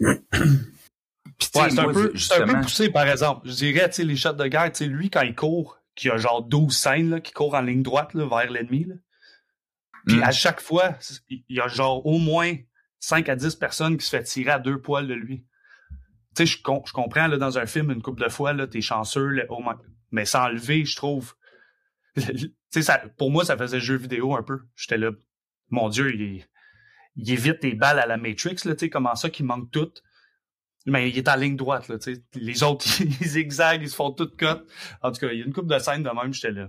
Ouais, 0.00 1.70
c'est 1.70 1.78
un, 1.78 1.92
peu, 1.92 2.12
un 2.32 2.60
poussé, 2.62 2.90
par 2.90 3.06
exemple. 3.08 3.48
Je 3.48 3.54
dirais, 3.54 3.88
tu 3.88 3.96
sais, 3.96 4.04
les 4.04 4.16
shots 4.16 4.32
de 4.34 4.46
guerre, 4.46 4.70
lui, 4.82 5.10
quand 5.10 5.22
il 5.22 5.34
court, 5.34 5.78
qui 5.94 6.10
a 6.10 6.16
genre 6.16 6.42
12 6.42 6.76
scènes, 6.76 7.10
là, 7.10 7.20
qui 7.20 7.32
court 7.32 7.54
en 7.54 7.60
ligne 7.60 7.82
droite, 7.82 8.14
là, 8.14 8.26
vers 8.26 8.50
l'ennemi, 8.50 8.84
là. 8.84 8.94
Puis 10.06 10.16
Mm. 10.16 10.22
à 10.22 10.30
chaque 10.32 10.60
fois, 10.60 10.96
il 11.28 11.42
y 11.48 11.60
a 11.60 11.68
genre 11.68 12.04
au 12.06 12.18
moins 12.18 12.54
5 13.00 13.28
à 13.28 13.36
10 13.36 13.54
personnes 13.56 13.98
qui 13.98 14.04
se 14.06 14.10
fait 14.10 14.22
tirer 14.22 14.50
à 14.52 14.58
deux 14.58 14.80
poils 14.80 15.06
de 15.06 15.14
lui. 15.14 15.44
Tu 16.36 16.46
sais, 16.46 16.46
je, 16.46 16.62
com- 16.62 16.82
je 16.86 16.92
comprends, 16.92 17.26
là, 17.26 17.36
dans 17.36 17.58
un 17.58 17.66
film, 17.66 17.90
une 17.90 18.02
couple 18.02 18.22
de 18.24 18.28
fois, 18.28 18.52
là, 18.52 18.66
t'es 18.66 18.80
chanceux, 18.80 19.28
là, 19.28 19.44
mais 20.10 20.24
sans 20.24 20.44
enlever, 20.44 20.84
je 20.84 20.96
trouve. 20.96 21.34
tu 22.16 22.52
sais, 22.70 22.82
pour 23.18 23.30
moi, 23.30 23.44
ça 23.44 23.56
faisait 23.56 23.80
jeu 23.80 23.96
vidéo 23.96 24.34
un 24.36 24.42
peu. 24.42 24.60
J'étais 24.76 24.98
là, 24.98 25.10
mon 25.70 25.88
Dieu, 25.88 26.14
il, 26.14 26.46
il 27.20 27.30
évite 27.30 27.62
des 27.62 27.74
balles 27.74 27.98
à 27.98 28.06
la 28.06 28.16
Matrix, 28.16 28.56
là, 28.64 28.74
tu 28.74 28.80
sais, 28.80 28.90
comment 28.90 29.14
ça 29.14 29.30
qu'il 29.30 29.46
manque 29.46 29.70
tout. 29.70 29.90
Mais 30.86 31.10
il 31.10 31.18
est 31.18 31.28
en 31.28 31.36
ligne 31.36 31.56
droite, 31.56 31.88
là, 31.88 31.98
tu 31.98 32.14
sais. 32.14 32.22
Les 32.34 32.62
autres, 32.62 32.86
ils 33.00 33.26
zigzaguent, 33.26 33.82
ils 33.82 33.90
se 33.90 33.94
font 33.94 34.10
toutes 34.10 34.36
cotes. 34.36 34.66
En 35.02 35.12
tout 35.12 35.20
cas, 35.20 35.28
il 35.32 35.38
y 35.38 35.42
a 35.42 35.44
une 35.44 35.52
couple 35.52 35.72
de 35.72 35.78
scènes 35.78 36.02
de 36.02 36.10
même, 36.10 36.32
j'étais 36.32 36.52
là. 36.52 36.68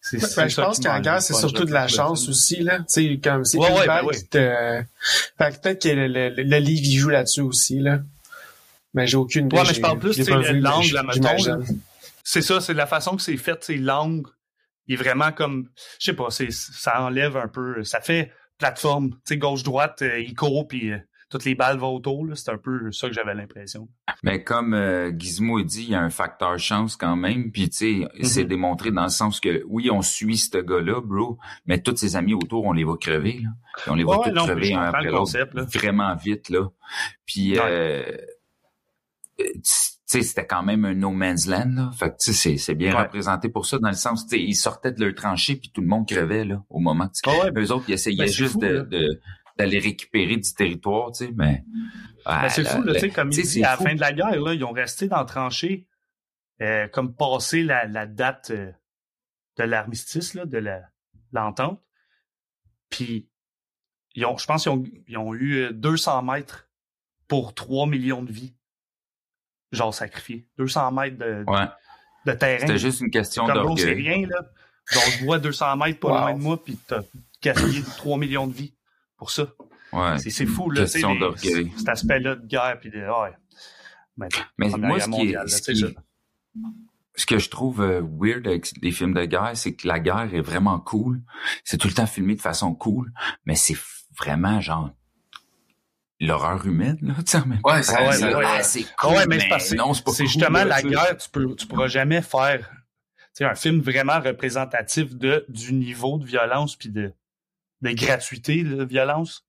C'est 0.00 0.18
Ben, 0.18 0.26
c'est 0.26 0.48
je 0.48 0.60
pense 0.60 0.80
qu'en 0.80 1.00
guerre, 1.00 1.22
c'est 1.22 1.34
surtout 1.34 1.64
de 1.64 1.72
la 1.72 1.86
chance 1.86 2.28
aussi, 2.28 2.62
là. 2.62 2.78
Tu 2.78 2.84
sais, 2.88 3.20
comme 3.22 3.44
c'est 3.44 3.58
Ouais, 3.58 3.72
ouais, 3.72 3.86
ben 3.86 4.00
oui. 4.04 4.16
qui 4.16 4.28
te... 4.28 4.82
Fait 5.38 5.52
que 5.52 5.60
peut-être 5.60 5.82
que 5.82 5.88
le, 5.88 6.08
le, 6.08 6.30
le 6.30 6.58
livre, 6.58 6.82
il 6.84 6.96
joue 6.98 7.10
là-dessus 7.10 7.42
aussi, 7.42 7.78
là. 7.78 8.00
Mais 8.94 9.06
j'ai 9.06 9.16
aucune 9.16 9.46
idée. 9.46 9.56
Ouais, 9.56 9.62
mais 9.66 9.74
je 9.74 9.80
parle 9.80 9.98
plus, 9.98 10.18
mais 10.18 10.52
l'angle, 10.54 10.94
la 10.94 11.02
mettons. 11.02 11.64
C'est 12.24 12.42
ça, 12.42 12.60
c'est 12.60 12.74
la 12.74 12.86
façon 12.86 13.16
que 13.16 13.22
c'est 13.22 13.36
fait, 13.36 13.58
c'est 13.62 13.76
l'angle. 13.76 14.30
Il 14.86 14.94
est 14.94 14.96
vraiment 14.96 15.32
comme, 15.32 15.68
je 16.00 16.06
sais 16.06 16.12
pas, 16.16 16.28
ça 16.30 17.02
enlève 17.02 17.36
un 17.36 17.48
peu, 17.48 17.84
ça 17.84 18.00
fait 18.00 18.32
plateforme, 18.62 19.10
tu 19.10 19.18
sais, 19.24 19.36
gauche-droite, 19.36 20.02
euh, 20.02 20.20
il 20.20 20.34
court, 20.34 20.66
puis 20.68 20.92
euh, 20.92 20.98
toutes 21.30 21.44
les 21.44 21.54
balles 21.54 21.78
vont 21.78 21.94
autour. 21.96 22.26
C'est 22.34 22.50
un 22.50 22.58
peu 22.58 22.92
ça 22.92 23.08
que 23.08 23.14
j'avais 23.14 23.34
l'impression. 23.34 23.88
Mais 24.22 24.44
comme 24.44 24.74
euh, 24.74 25.10
Gizmo 25.18 25.58
a 25.58 25.62
dit, 25.62 25.82
il 25.84 25.90
y 25.90 25.94
a 25.94 26.00
un 26.00 26.10
facteur 26.10 26.58
chance 26.58 26.94
quand 26.96 27.16
même. 27.16 27.50
Puis 27.50 27.70
tu 27.70 27.76
sais, 27.76 28.08
Mhm. 28.18 28.24
c'est 28.24 28.44
démontré 28.44 28.90
dans 28.90 29.04
le 29.04 29.08
sens 29.08 29.40
que 29.40 29.62
oui, 29.66 29.90
on 29.90 30.02
suit 30.02 30.36
ce 30.36 30.58
gars-là, 30.58 31.00
bro, 31.00 31.38
mais 31.66 31.80
tous 31.82 31.96
ses 31.96 32.16
amis 32.16 32.34
autour, 32.34 32.64
on 32.66 32.72
les 32.72 32.84
va 32.84 32.96
crever. 33.00 33.40
Là. 33.42 33.48
Puis 33.78 33.90
on 33.90 33.94
les 33.94 34.04
va 34.04 34.18
Ouais, 34.18 34.28
tous 34.28 34.34
non, 34.34 34.44
crever 34.44 34.74
un 34.74 34.82
après 34.82 35.10
l'autre, 35.10 35.32
vraiment 35.78 36.14
vite 36.14 36.50
là. 36.50 36.68
Puis 37.26 37.58
euh, 37.58 37.62
euh, 39.40 39.44
tu 39.54 39.91
sais, 40.12 40.22
c'était 40.22 40.46
quand 40.46 40.62
même 40.62 40.84
un 40.84 40.94
no 40.94 41.10
man's 41.10 41.46
land. 41.46 41.70
Là. 41.74 41.90
Fait 41.98 42.10
que 42.10 42.16
tu 42.20 42.32
sais, 42.32 42.56
c'est 42.56 42.74
bien 42.74 42.94
Ouais. 42.94 43.02
représenté 43.02 43.48
pour 43.48 43.66
ça 43.66 43.78
dans 43.78 43.88
le 43.88 43.94
sens, 43.94 44.26
tu 44.26 44.36
sais, 44.36 44.42
ils 44.42 44.54
sortaient 44.54 44.92
de 44.92 45.04
leur 45.04 45.14
tranchée 45.14 45.56
puis 45.56 45.70
tout 45.70 45.80
le 45.80 45.86
monde 45.86 46.08
crevait 46.08 46.44
là 46.44 46.64
au 46.70 46.78
moment. 46.80 47.08
sais. 47.12 47.22
Ah 47.26 47.44
ouais, 47.46 47.52
Eux 47.62 47.72
autres, 47.72 47.84
ils 47.88 47.94
essayaient 47.94 48.24
Ben, 48.24 48.32
juste 48.32 48.52
fou, 48.52 48.60
de, 48.60 48.88
d'aller 49.58 49.78
récupérer 49.78 50.36
du 50.36 50.52
territoire, 50.54 51.12
tu 51.12 51.26
sais, 51.26 51.32
mais. 51.36 51.64
Ben, 52.24 52.48
c'est 52.48 52.64
fou, 52.64 52.84
tu 52.84 52.98
sais, 52.98 53.10
comme 53.10 53.30
il 53.32 53.42
dit, 53.42 53.64
à 53.64 53.72
la 53.72 53.76
fin 53.76 53.94
de 53.94 54.00
la 54.00 54.12
guerre, 54.12 54.40
là, 54.40 54.54
ils 54.54 54.64
ont 54.64 54.72
resté 54.72 55.08
dans 55.08 55.18
la 55.18 55.24
tranchée, 55.24 55.86
euh, 56.60 56.86
comme 56.88 57.14
passé 57.14 57.62
la, 57.64 57.86
la 57.86 58.06
date 58.06 58.50
euh, 58.50 58.70
de 59.58 59.64
l'armistice, 59.64 60.34
là, 60.34 60.46
de 60.46 60.58
la, 60.58 60.80
l'entente. 61.32 61.82
Puis, 62.90 63.28
ils 64.14 64.24
ont, 64.26 64.36
je 64.36 64.46
pense 64.46 64.62
qu'ils 64.64 64.72
ont, 64.72 64.84
ils 65.08 65.16
ont 65.18 65.34
eu 65.34 65.54
euh, 65.64 65.72
200 65.72 66.22
mètres 66.22 66.68
pour 67.28 67.54
3 67.54 67.86
millions 67.86 68.22
de 68.22 68.30
vies. 68.30 68.54
Genre 69.72 69.92
sacrifiés. 69.94 70.46
200 70.58 70.92
mètres 70.92 71.18
de, 71.18 71.44
Ouais. 71.46 71.66
de 72.26 72.32
terrain. 72.32 72.60
C'était 72.60 72.78
juste 72.78 73.00
une 73.00 73.10
question 73.10 73.44
gros, 73.46 73.76
c'est 73.76 73.86
d'orgueil. 73.86 73.94
rien, 74.16 74.26
là. 74.28 74.38
Genre, 74.90 75.02
je 75.18 75.24
vois 75.24 75.38
200 75.38 75.76
mètres 75.76 75.98
pas 76.00 76.08
Wow. 76.08 76.18
loin 76.18 76.34
de 76.34 76.38
moi, 76.42 76.62
puis 76.62 76.76
t'as 76.86 77.00
gaspillé 77.42 77.82
3 77.96 78.18
millions 78.18 78.46
de 78.46 78.52
vies 78.52 78.74
pour 79.16 79.30
ça. 79.30 79.46
Ouais. 79.92 80.18
C'est, 80.18 80.30
c'est 80.30 80.46
fou, 80.46 80.70
là, 80.70 80.84
d'orgueil. 81.18 81.72
cet 81.76 81.88
aspect-là 81.88 82.36
de 82.36 82.46
guerre, 82.46 82.78
puis 82.80 82.90
de, 82.90 82.98
ouais. 82.98 83.32
Mais, 84.16 84.28
Mais 84.58 84.68
moi, 84.68 85.00
ce 85.00 85.08
qui, 85.08 85.28
est- 85.32 85.48
ce, 85.48 85.62
c'est 85.62 85.72
qui- 85.72 85.80
ça. 85.80 85.86
ce 87.14 87.26
que 87.26 87.38
je 87.38 87.48
trouve 87.50 87.80
euh, 87.82 88.00
weird 88.02 88.46
avec 88.46 88.70
les 88.82 88.90
films 88.90 89.14
de 89.14 89.24
guerre, 89.24 89.52
c'est 89.54 89.74
que 89.74 89.86
la 89.88 90.00
guerre 90.00 90.34
est 90.34 90.40
vraiment 90.40 90.78
cool. 90.80 91.22
C'est 91.64 91.78
tout 91.78 91.88
le 91.88 91.94
temps 91.94 92.06
filmé 92.06 92.34
de 92.34 92.40
façon 92.40 92.74
cool, 92.74 93.12
mais 93.46 93.54
c'est 93.54 93.76
vraiment 94.18 94.60
genre 94.60 94.90
l'horreur 96.26 96.64
humaine, 96.66 96.98
là, 97.02 97.14
tu 97.18 97.32
sais, 97.32 97.40
même. 97.44 97.60
Ouais, 97.64 97.82
c'est 97.82 97.94
Ah 97.96 98.08
ouais, 98.08 98.34
ouais. 98.34 98.44
Ah, 98.46 98.62
c'est 98.62 98.86
cool, 98.98 99.10
ouais, 99.14 99.26
mais 99.26 99.40
c'est 99.58 99.76
cool, 99.76 100.14
justement 100.26 100.58
là, 100.60 100.64
la 100.64 100.82
guerre, 100.82 101.16
tu 101.16 101.28
peux, 101.30 101.54
tu 101.54 101.66
pourras 101.66 101.88
jamais 101.88 102.22
faire, 102.22 102.60
tu 102.68 103.24
sais, 103.34 103.44
un 103.44 103.54
film 103.54 103.80
vraiment 103.80 104.20
représentatif 104.20 105.14
de, 105.14 105.44
du 105.48 105.72
niveau 105.74 106.18
de 106.18 106.24
violence 106.24 106.76
puis 106.76 106.88
de, 106.90 107.12
de 107.82 107.90
gratuité 107.92 108.62
de 108.62 108.84
violence. 108.84 109.44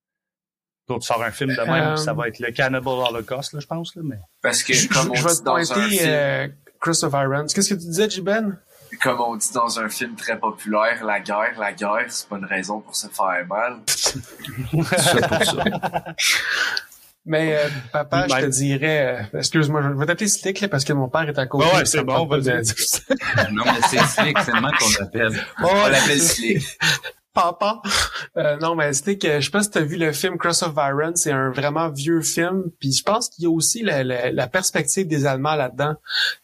Donc, 0.87 1.01
tu 1.01 1.07
sors 1.07 1.23
un 1.23 1.31
film 1.31 1.51
de 1.55 1.61
même, 1.61 1.93
Euh, 1.93 1.95
ça 1.95 2.13
va 2.13 2.27
être 2.27 2.39
le 2.39 2.51
Cannibal 2.51 2.93
Holocaust, 3.09 3.53
là, 3.53 3.59
je 3.61 3.67
pense, 3.67 3.95
là, 3.95 4.01
mais. 4.03 4.19
Parce 4.41 4.63
que, 4.63 4.73
Je, 4.73 4.89
comme 4.89 5.15
je 5.15 5.21
on 5.21 5.27
vais 5.27 5.33
dit 5.33 5.39
te 5.39 5.43
dans 5.45 5.55
un 5.55 5.75
pointer 5.75 5.89
film, 5.89 6.03
euh, 6.09 6.47
Christopher 6.81 7.23
Irons. 7.23 7.45
Qu'est-ce 7.45 7.69
que 7.73 7.79
tu 7.79 7.85
disais, 7.87 8.09
Jiben? 8.09 8.59
Comme 9.01 9.19
on 9.21 9.35
dit 9.35 9.51
dans 9.53 9.79
un 9.79 9.89
film 9.89 10.15
très 10.15 10.37
populaire, 10.37 11.03
la 11.05 11.19
guerre, 11.19 11.53
la 11.59 11.73
guerre, 11.73 12.05
c'est 12.09 12.27
pas 12.27 12.37
une 12.37 12.45
raison 12.45 12.79
pour 12.81 12.95
se 12.95 13.07
faire 13.07 13.45
mal. 13.47 13.79
Ça 13.87 15.27
pour 15.27 15.43
ça. 15.43 15.63
Mais 17.25 17.55
euh, 17.57 17.69
papa, 17.93 18.27
je 18.29 18.35
te 18.35 18.45
dirais, 18.47 19.27
euh, 19.33 19.37
excuse-moi, 19.39 19.81
je 19.81 19.87
vais 19.97 20.05
t'appeler 20.05 20.27
Slick 20.27 20.59
là, 20.59 20.67
parce 20.67 20.83
que 20.83 20.91
mon 20.91 21.07
père 21.07 21.21
est 21.29 21.39
à 21.39 21.45
côté. 21.47 21.65
Ouais, 21.65 21.71
mais 21.79 21.85
c'est 21.85 22.03
bon, 22.03 22.15
tente 22.15 22.29
pas 22.29 22.37
de- 22.39 22.51
vas-y. 22.51 23.51
Non, 23.53 23.63
mais 23.65 23.79
c'est 23.89 23.99
slick, 23.99 24.37
c'est 24.39 24.51
le 24.51 24.59
même 24.61 24.71
qu'on 24.77 24.89
l'appelle. 24.99 25.45
On 25.63 25.87
l'appelle 25.87 26.21
Slick. 26.21 26.63
Papa. 27.33 27.81
Euh, 28.37 28.57
non, 28.57 28.75
mais 28.75 28.93
c'était 28.93 29.17
que 29.17 29.39
je 29.39 29.45
sais 29.45 29.51
pas 29.51 29.63
si 29.63 29.71
t'as 29.71 29.81
vu 29.81 29.95
le 29.97 30.11
film 30.11 30.37
Cross 30.37 30.61
of 30.63 30.73
Iron, 30.77 31.13
c'est 31.15 31.31
un 31.31 31.49
vraiment 31.49 31.89
vieux 31.89 32.21
film. 32.21 32.65
Puis 32.79 32.91
je 32.91 33.01
pense 33.03 33.29
qu'il 33.29 33.45
y 33.45 33.47
a 33.47 33.49
aussi 33.49 33.81
la, 33.81 34.03
la, 34.03 34.31
la 34.31 34.47
perspective 34.47 35.07
des 35.07 35.25
Allemands 35.25 35.55
là-dedans. 35.55 35.95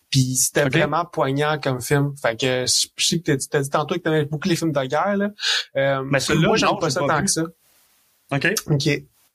Puis 0.10 0.36
c'était 0.38 0.68
vraiment 0.68 1.06
poignant 1.06 1.60
comme 1.62 1.82
film. 1.82 2.14
Fait 2.22 2.36
que 2.40 2.66
je 2.66 2.88
je 2.98 3.06
sais 3.08 3.20
que 3.20 3.24
t'as 3.26 3.36
dit- 3.36 3.48
t'as 3.50 3.62
dit 3.62 3.70
tantôt 3.70 3.96
que 3.96 4.00
t'aimais 4.00 4.26
beaucoup 4.26 4.48
les 4.50 4.56
films 4.56 4.72
de 4.72 4.84
guerre. 4.86 5.18
Là. 5.18 5.30
Euh, 5.76 6.04
Mais 6.04 6.20
celui-là, 6.20 6.48
moi, 6.48 6.58
j'aime 6.58 6.70
pas 6.80 6.90
ça 6.90 7.02
pas 7.02 7.08
tant 7.08 7.20
vu. 7.20 7.26
que 7.26 7.32
ça. 7.32 7.44
OK? 8.32 8.48
OK. 8.68 8.90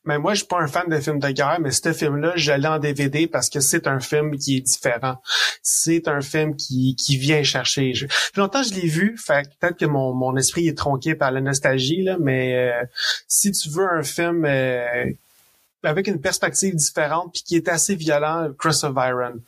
Mais 0.07 0.19
moi, 0.19 0.35
je 0.35 0.41
suis 0.41 0.47
pas 0.47 0.61
un 0.61 0.67
fan 0.67 0.87
de 0.89 1.01
films 1.01 1.19
de 1.19 1.31
guerre, 1.31 1.59
mais 1.61 1.71
ce 1.71 1.91
film-là, 1.95 2.35
je 2.37 2.53
l'ai 2.53 2.69
en 2.69 2.79
DVD 2.79 3.27
parce 3.27 3.49
que 3.49 3.61
c'est 3.61 3.87
un 3.87 4.01
film 4.01 4.37
qui 4.37 4.59
est 4.59 4.61
différent. 4.61 5.17
C'est 5.63 6.09
un 6.09 6.21
film 6.21 6.57
qui, 6.57 6.95
qui 6.95 7.17
vient 7.17 7.43
chercher. 7.43 7.95
Je... 7.95 8.07
Longtemps, 8.37 8.63
je 8.63 8.75
l'ai 8.75 8.87
vu, 8.87 9.17
fait 9.17 9.45
que 9.45 9.55
peut-être 9.59 9.79
que 9.79 9.87
mon, 9.87 10.13
mon 10.13 10.37
esprit 10.37 10.69
est 10.69 10.77
tronqué 10.77 11.15
par 11.15 11.31
la 11.31 11.41
nostalgie, 11.41 12.03
là, 12.03 12.19
mais 12.21 12.55
euh, 12.55 12.85
si 13.29 13.51
tu 13.53 13.71
veux 13.71 13.89
un 13.91 14.03
film 14.03 14.45
euh, 14.45 15.07
avec 15.83 16.07
une 16.07 16.21
perspective 16.21 16.75
différente 16.75 17.33
puis 17.33 17.43
qui 17.43 17.57
est 17.57 17.69
assez 17.69 17.95
violent, 17.95 18.49
Cross 18.59 18.85
of 18.85 18.95
Iron. 18.99 19.41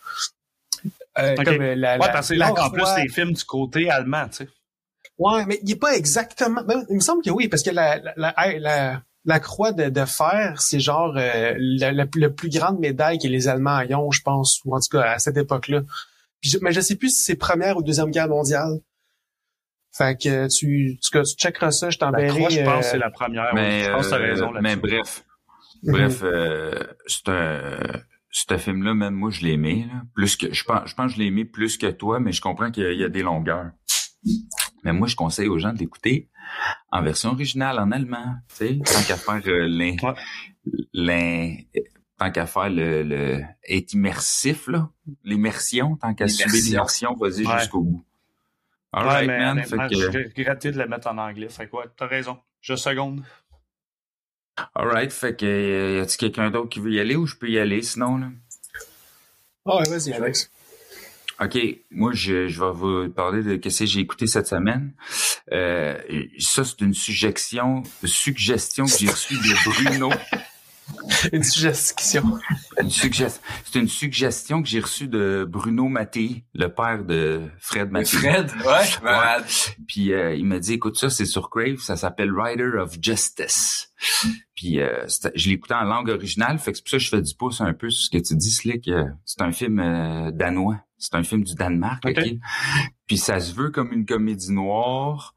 Euh, 1.19 1.35
comme, 1.37 1.61
euh, 1.63 1.75
la, 1.75 1.95
Ouais, 1.99 2.07
la- 2.07 2.13
parce 2.13 2.29
que 2.29 2.35
la 2.35 2.51
là, 2.53 2.65
en 2.67 2.71
plus, 2.71 2.85
les 2.99 3.09
films 3.09 3.33
du 3.33 3.45
côté 3.45 3.89
allemand, 3.91 4.29
tu 4.29 4.45
sais. 4.45 4.49
Ouais, 5.19 5.47
mais 5.47 5.59
il 5.63 5.71
est 5.71 5.77
pas 5.77 5.95
exactement. 5.97 6.63
ben, 6.63 6.85
il 6.91 6.97
me 6.97 7.01
semble 7.01 7.23
que 7.25 7.31
oui, 7.31 7.49
parce 7.49 7.63
que 7.63 7.71
la 7.71 7.99
la, 7.99 8.13
la, 8.17 8.59
la, 8.59 9.03
la 9.25 9.41
croix 9.41 9.73
de, 9.73 9.89
de 9.89 10.05
fer, 10.05 10.61
c'est 10.61 10.79
genre 10.81 11.15
euh, 11.17 11.55
la, 11.59 11.91
la, 11.93 12.05
la 12.17 12.29
plus 12.31 12.51
grande 12.51 12.79
médaille 12.81 13.19
que 13.19 13.29
les 13.29 13.49
Allemands 13.49 13.81
ont, 13.93 14.11
je 14.11 14.21
pense, 14.23 14.61
ou 14.67 14.77
en 14.77 14.81
tout 14.81 14.89
cas 14.99 15.03
à 15.13 15.19
cette 15.19 15.37
époque-là. 15.39 15.81
Puis 16.43 16.51
je, 16.51 16.59
mais 16.61 16.73
je 16.73 16.81
sais 16.83 16.97
plus 16.97 17.09
si 17.09 17.23
c'est 17.23 17.37
première 17.37 17.79
ou 17.79 17.83
deuxième 17.83 18.11
guerre 18.11 18.29
mondiale. 18.29 18.79
Fait 19.97 20.15
que 20.21 20.47
tu, 20.49 20.99
tu, 21.03 21.11
tu 21.11 21.37
checkeras 21.37 21.71
ça, 21.71 21.89
je 21.89 21.97
La 21.99 22.09
t'enverrai. 22.09 22.29
croix, 22.39 22.51
je 22.51 22.61
pense, 22.63 22.87
euh, 22.87 22.91
c'est 22.91 22.99
la 22.99 23.11
première. 23.11 23.55
Mais, 23.55 23.81
ouais. 23.81 23.85
je 23.87 23.91
pense 23.93 24.05
que 24.07 24.11
t'as 24.11 24.17
euh, 24.19 24.31
raison 24.33 24.51
mais 24.61 24.77
bref, 24.77 25.25
Mhm. 25.83 25.93
bref, 25.93 26.21
euh, 26.23 26.73
c'est 27.07 27.29
un, 27.29 27.79
ce 28.49 28.59
film-là, 28.59 28.95
même 28.95 29.15
moi, 29.15 29.31
je 29.31 29.41
l'ai 29.43 29.53
aimé, 29.53 29.87
là. 29.89 30.03
Plus 30.15 30.37
que, 30.37 30.53
je 30.53 30.65
pense, 30.65 30.89
je 30.91 30.95
pense 30.95 31.07
que 31.13 31.15
je 31.17 31.19
l'ai 31.23 31.27
aimé 31.29 31.45
plus 31.45 31.79
que 31.79 31.87
toi, 31.87 32.21
mais 32.21 32.33
je 32.33 32.41
comprends 32.41 32.71
qu'il 32.71 32.83
y 32.83 32.87
a- 32.87 32.93
il 32.93 32.99
y 33.01 33.05
a 33.05 33.09
des 33.09 33.23
longueurs. 33.23 33.71
Mais 34.85 34.93
moi, 34.93 35.09
je 35.09 35.17
conseille 35.17 35.49
aux 35.49 35.59
gens 35.59 35.73
de 35.73 35.79
l'écouter 35.79 36.29
en 36.93 37.03
version 37.03 37.31
originale, 37.31 37.79
en 37.79 37.91
allemand, 37.93 38.35
tu 38.51 38.57
sais, 38.57 38.79
tant 38.85 39.03
qu'à 39.07 39.17
faire 39.17 39.41
euh, 39.47 39.67
l'in, 39.69 39.97
Ouais. 40.03 40.15
l'in- 40.93 41.57
tant 42.19 42.31
qu'à 42.31 42.47
faire 42.47 42.71
le, 42.71 43.03
le, 43.03 43.43
être 43.69 43.93
immersif, 43.95 44.69
là, 44.69 44.91
l'immersion, 45.25 45.97
tant 45.97 46.15
qu'à 46.15 46.29
subir 46.29 46.53
L'immersion. 46.53 47.15
vas-y 47.15 47.47
Ouais. 47.47 47.59
jusqu'au 47.59 47.81
bout. 47.83 48.05
Ouais, 48.93 49.01
Alright, 49.03 49.29
mais 49.29 49.39
man, 49.39 49.63
fait 49.65 49.77
que, 49.89 49.95
je 49.95 50.71
de 50.71 50.79
le 50.79 50.87
mettre 50.89 51.09
en 51.09 51.19
anglais. 51.19 51.49
Fait 51.49 51.69
que 51.69 51.77
ouais, 51.77 51.85
t'as 51.97 52.07
raison. 52.07 52.39
Je 52.61 52.75
seconde. 52.77 53.23
Alright, 54.75 55.13
fait 55.13 55.37
que, 55.37 55.47
euh, 55.47 55.99
y 55.99 56.01
a-t-il 56.01 56.17
quelqu'un 56.17 56.51
d'autre 56.51 56.69
qui 56.69 56.81
veut 56.81 56.93
y 56.93 57.01
aller 57.01 57.17
ou 57.17 57.27
je 57.27 57.37
peux 57.37 57.49
y 57.49 57.59
aller 57.59 57.83
sinon, 57.83 58.19
là? 58.19 58.29
Ah 59.67 59.79
ouais, 59.79 59.89
vas-y, 59.89 60.13
Alex. 60.13 60.51
OK, 61.39 61.59
moi 61.91 62.13
je, 62.15 62.49
je 62.49 62.61
vais 62.65 62.71
vous 62.73 63.11
parler 63.11 63.43
de 63.43 63.57
qu'est-ce 63.57 63.81
que 63.81 63.87
j'ai 63.87 64.01
écouté 64.01 64.27
cette 64.27 64.47
semaine. 64.47 64.93
Euh, 65.53 65.99
ça 66.39 66.65
c'est 66.65 66.81
une 66.81 66.95
suggestion, 66.95 67.83
suggestion 68.05 68.87
que 68.87 68.97
j'ai 68.99 69.11
reçue 69.11 69.35
de 69.35 69.71
Bruno. 69.71 70.11
Une 71.33 71.43
suggestion. 71.43 72.39
Une 72.81 72.91
suggestion, 72.91 73.43
c'est 73.65 73.79
une 73.79 73.89
suggestion 73.89 74.63
que 74.63 74.69
j'ai 74.69 74.81
reçue 74.81 75.09
de 75.09 75.45
Bruno 75.49 75.89
Mattei, 75.89 76.45
le 76.55 76.69
père 76.69 77.05
de 77.05 77.43
Fred 77.59 77.91
Mattei. 77.91 78.17
Fred, 78.19 78.51
ouais. 78.65 79.45
Puis 79.89 80.13
euh, 80.13 80.35
il 80.35 80.45
m'a 80.47 80.59
dit 80.59 80.75
écoute 80.75 80.97
ça, 80.97 81.11
c'est 81.11 81.25
sur 81.25 81.51
Crave, 81.51 81.79
ça 81.79 81.97
s'appelle 81.97 82.31
Rider 82.33 82.71
of 82.79 82.97
Justice. 83.01 83.89
Puis 84.55 84.81
euh, 84.81 85.07
je 85.35 85.49
l'écoutais 85.49 85.75
en 85.75 85.85
langue 85.85 86.09
originale, 86.09 86.59
fait 86.59 86.73
que 86.73 86.79
c'est 86.79 86.85
pour 86.85 86.91
ça 86.91 86.97
que 86.99 87.03
je 87.03 87.09
fais 87.09 87.23
du 87.23 87.35
pouce 87.35 87.61
un 87.61 87.73
peu 87.75 87.91
sur 87.91 88.05
ce 88.05 88.11
que 88.17 88.23
tu 88.23 88.37
dis, 88.37 88.51
Slick. 88.53 88.89
Euh, 88.89 89.05
C'est 89.25 89.43
un 89.43 89.53
film 89.53 89.81
euh, 89.81 90.31
danois. 90.31 90.81
C'est 90.99 91.15
un 91.15 91.23
film 91.23 91.45
du 91.45 91.55
Danemark, 91.55 92.03
Ok. 92.07 92.17
ok? 92.17 92.33
Puis 93.07 93.19
ça 93.19 93.39
se 93.39 93.53
veut 93.55 93.71
comme 93.71 93.93
une 93.93 94.07
comédie 94.07 94.51
noire, 94.53 95.35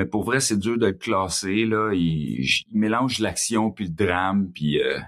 mais 0.00 0.06
pour 0.06 0.24
vrai, 0.24 0.40
c'est 0.40 0.58
dur 0.58 0.78
de 0.78 0.86
le 0.86 0.92
classer. 0.94 1.66
Là. 1.66 1.92
Il, 1.92 2.48
mélange 2.72 3.18
l'action 3.18 3.70
puis 3.70 3.84
le 3.84 3.90
drame, 3.90 4.50
puis 4.50 4.80
euh, 4.80 4.98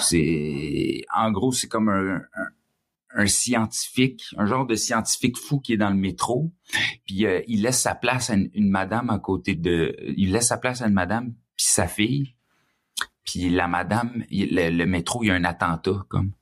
c'est... 0.00 1.02
En 1.14 1.30
gros, 1.30 1.52
c'est 1.52 1.68
comme 1.68 1.88
un, 1.88 3.26
scientifique, 3.28 4.24
un 4.36 4.46
genre 4.46 4.66
de 4.66 4.74
scientifique 4.74 5.36
fou 5.36 5.60
qui 5.60 5.74
est 5.74 5.76
dans 5.76 5.90
le 5.90 5.96
métro, 5.96 6.50
puis 7.06 7.24
euh, 7.24 7.40
il 7.46 7.62
laisse 7.62 7.80
sa 7.80 7.94
place 7.94 8.30
à 8.30 8.34
une, 8.34 8.50
madame 8.68 9.10
à 9.10 9.20
côté 9.20 9.54
de... 9.54 9.94
Il 10.16 10.32
laisse 10.32 10.48
sa 10.48 10.58
place 10.58 10.82
à 10.82 10.88
une 10.88 10.94
madame 10.94 11.32
puis 11.56 11.66
sa 11.66 11.86
fille, 11.86 12.34
puis 13.24 13.48
la 13.48 13.68
madame, 13.68 14.24
le, 14.28 14.84
métro, 14.86 15.22
il 15.22 15.28
y 15.28 15.30
a 15.30 15.34
un 15.34 15.44
attentat, 15.44 16.04
comme. 16.08 16.32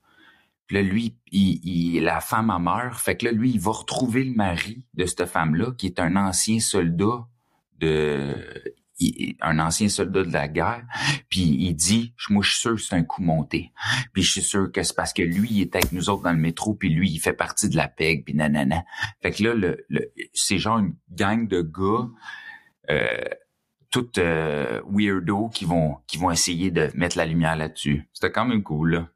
Puis 0.65 0.77
là, 0.77 0.81
lui, 0.81 1.19
il, 1.31 2.01
la 2.01 2.19
femme 2.19 2.49
en 2.49 2.59
meurt. 2.59 2.99
Fait 2.99 3.15
que 3.15 3.25
là, 3.25 3.31
lui, 3.31 3.51
il 3.51 3.59
va 3.59 3.73
retrouver 3.73 4.23
le 4.23 4.33
mari 4.33 4.87
de 4.95 5.05
cette 5.05 5.27
femme-là, 5.27 5.71
qui 5.77 5.85
est 5.85 5.99
un 5.99 6.15
ancien 6.15 6.59
soldat 6.59 7.27
de... 7.79 8.35
un 9.41 9.59
ancien 9.59 9.89
soldat 9.89 10.23
de 10.23 10.33
la 10.33 10.47
guerre. 10.47 10.83
Puis 11.29 11.41
il 11.41 11.73
dit, 11.73 12.13
moi, 12.29 12.43
je 12.43 12.51
suis 12.51 12.59
sûr 12.59 12.75
que 12.75 12.81
c'est 12.81 12.95
un 12.95 13.03
coup 13.03 13.21
monté. 13.21 13.71
Puis 14.13 14.23
je 14.23 14.31
suis 14.31 14.41
sûr 14.41 14.71
que 14.71 14.83
c'est 14.83 14.95
parce 14.95 15.13
que 15.13 15.21
lui, 15.21 15.49
il 15.51 15.61
est 15.61 15.75
avec 15.75 15.91
nous 15.91 16.09
autres 16.09 16.23
dans 16.23 16.33
le 16.33 16.37
métro, 16.37 16.73
puis 16.73 16.89
lui, 16.89 17.09
il 17.09 17.19
fait 17.19 17.33
partie 17.33 17.69
de 17.69 17.77
la 17.77 17.87
PEG, 17.87 18.25
puis 18.25 18.33
nanana. 18.33 18.83
Fait 19.21 19.31
que 19.31 19.43
là, 19.43 19.75
c'est 20.33 20.57
genre 20.57 20.79
une 20.79 20.95
gang 21.11 21.47
de 21.47 21.61
gars... 21.61 22.09
Euh, 22.89 23.23
tout 23.91 24.19
euh, 24.19 24.81
weirdo 24.87 25.49
qui 25.49 25.65
vont 25.65 25.99
essayer 26.31 26.69
de 26.69 26.91
mettre 26.93 27.17
la 27.17 27.25
lumière 27.25 27.55
là-dessus. 27.55 28.07
C'était 28.13 28.31
quand 28.31 28.45
même 28.45 28.61
cool 28.61 28.91
là. 28.91 29.09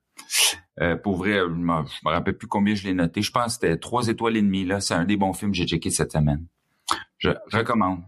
Euh, 0.82 0.96
pour 0.96 1.18
vrai, 1.18 1.34
je 1.38 1.46
me, 1.46 1.84
me 1.84 2.10
rappelle 2.10 2.36
plus 2.38 2.48
combien 2.48 2.74
je 2.74 2.84
l'ai 2.88 2.96
noté. 2.96 3.22
Je 3.22 3.32
pense 3.32 3.46
que 3.46 3.52
c'était 3.68 3.78
trois 3.78 4.08
étoiles 4.08 4.36
et 4.36 4.42
demie 4.42 4.66
là. 4.66 4.80
C'est 4.80 4.96
un 4.96 5.06
des 5.06 5.18
bons 5.18 5.34
films 5.34 5.52
que 5.52 5.58
j'ai 5.58 5.68
checké 5.68 5.92
cette 5.92 6.12
semaine. 6.12 6.48
Je 7.20 7.30
recommande. 7.52 8.04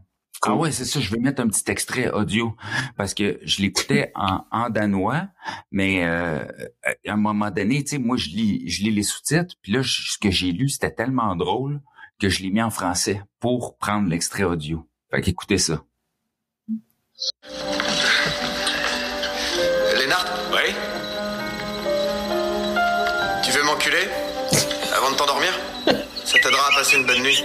Ah 0.47 0.55
ouais, 0.55 0.71
c'est 0.71 0.85
ça. 0.85 0.99
Je 0.99 1.09
vais 1.11 1.19
mettre 1.19 1.41
un 1.41 1.47
petit 1.47 1.63
extrait 1.71 2.09
audio 2.11 2.55
parce 2.97 3.13
que 3.13 3.39
je 3.43 3.61
l'écoutais 3.61 4.11
en, 4.15 4.45
en 4.51 4.69
danois, 4.69 5.27
mais 5.71 6.03
euh, 6.05 6.43
à 7.07 7.13
un 7.13 7.17
moment 7.17 7.51
donné, 7.51 7.83
tu 7.83 7.91
sais, 7.91 7.97
moi 7.97 8.17
je 8.17 8.29
lis 8.29 8.69
je 8.69 8.83
lis 8.83 8.91
les 8.91 9.03
sous-titres, 9.03 9.55
puis 9.61 9.71
là 9.71 9.81
je- 9.81 10.11
ce 10.11 10.17
que 10.17 10.31
j'ai 10.31 10.51
lu 10.51 10.69
c'était 10.69 10.91
tellement 10.91 11.35
drôle 11.35 11.81
que 12.19 12.29
je 12.29 12.43
l'ai 12.43 12.49
mis 12.51 12.61
en 12.61 12.69
français 12.69 13.21
pour 13.39 13.77
prendre 13.77 14.07
l'extrait 14.09 14.43
audio. 14.43 14.87
Fait 15.11 15.21
qu'écoutez 15.21 15.57
ça. 15.57 15.83
Lénard 19.97 20.25
Oui? 20.51 20.73
Tu 23.43 23.51
veux 23.51 23.63
m'enculer? 23.63 24.07
Avant 24.97 25.11
de 25.11 25.15
t'endormir? 25.17 25.49
Ça 26.25 26.39
t'aidera 26.39 26.67
à 26.71 26.75
passer 26.75 26.97
une 26.97 27.05
bonne 27.05 27.21
nuit. 27.21 27.43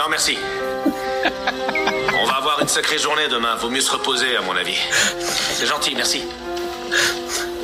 Non. 0.00 0.08
Merci. 0.08 0.38
On 2.22 2.26
va 2.26 2.36
avoir 2.36 2.60
une 2.60 2.68
sacrée 2.68 2.98
journée 2.98 3.28
demain. 3.28 3.54
Vaut 3.56 3.68
mieux 3.68 3.80
se 3.80 3.92
reposer, 3.92 4.36
à 4.36 4.40
mon 4.40 4.56
avis. 4.56 4.78
C'est 5.18 5.66
gentil, 5.66 5.94
merci. 5.94 6.24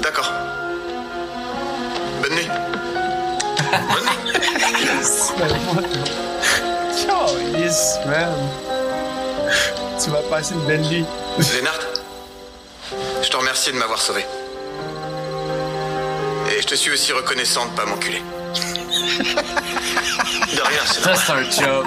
D'accord. 0.02 0.30
Bonne 2.22 2.34
nuit. 2.34 2.48
Bonne 3.72 4.04
nuit. 4.04 4.12
Oh, 7.10 7.56
yes, 7.56 7.98
man. 8.06 8.34
Tu 10.02 10.10
vas 10.10 10.22
passer 10.30 10.54
une 10.54 10.66
belle 10.66 10.82
nuit. 10.82 11.04
Lénard, 11.54 11.80
je 13.22 13.28
te 13.28 13.36
remercie 13.36 13.72
de 13.72 13.78
m'avoir 13.78 14.00
sauvé. 14.00 14.24
Et 16.50 16.60
je 16.60 16.66
te 16.66 16.74
suis 16.74 16.90
aussi 16.90 17.12
reconnaissant 17.12 17.66
de 17.66 17.70
pas 17.70 17.86
m'enculer. 17.86 18.22
De 19.06 20.62
rien, 20.62 20.80
c'est 20.84 21.00
Ça, 21.00 21.14
c'est 21.14 21.32
un 21.32 21.42
job. 21.50 21.86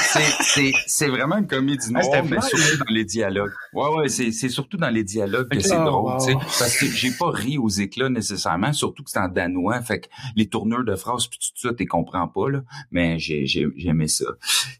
C'est, 0.00 0.42
c'est, 0.42 0.72
c'est 0.86 1.08
vraiment 1.08 1.36
une 1.38 1.46
comédie 1.46 1.86
Ah, 1.94 2.02
noire, 2.02 2.24
mais 2.24 2.36
mal. 2.36 2.42
surtout 2.42 2.84
dans 2.84 2.92
les 2.94 3.04
dialogues. 3.04 3.52
Ouais, 3.72 3.88
ouais, 3.96 4.08
c'est, 4.08 4.32
c'est 4.32 4.48
surtout 4.48 4.76
dans 4.76 4.90
les 4.90 5.04
dialogues 5.04 5.48
que 5.48 5.60
c'est 5.60 5.76
Oh, 5.76 5.84
drôle, 5.84 6.12
wow. 6.12 6.18
tu 6.18 6.32
sais. 6.32 6.38
Parce 6.58 6.76
que 6.78 6.86
j'ai 6.86 7.10
pas 7.12 7.30
ri 7.30 7.58
aux 7.58 7.68
éclats 7.68 8.08
nécessairement, 8.08 8.72
surtout 8.72 9.02
que 9.04 9.10
c'est 9.10 9.18
en 9.20 9.28
danois. 9.28 9.80
Fait 9.82 10.00
que 10.00 10.08
les 10.36 10.48
tourneurs 10.48 10.84
de 10.84 10.94
phrases 10.96 11.26
puis 11.26 11.38
tout 11.38 11.68
ça, 11.68 11.74
t'es 11.74 11.86
comprends 11.86 12.28
pas, 12.28 12.48
là. 12.50 12.62
Mais 12.90 13.18
j'ai, 13.18 13.46
j'ai, 13.46 13.66
j'ai 13.76 13.88
aimé 13.88 14.08
ça. 14.08 14.26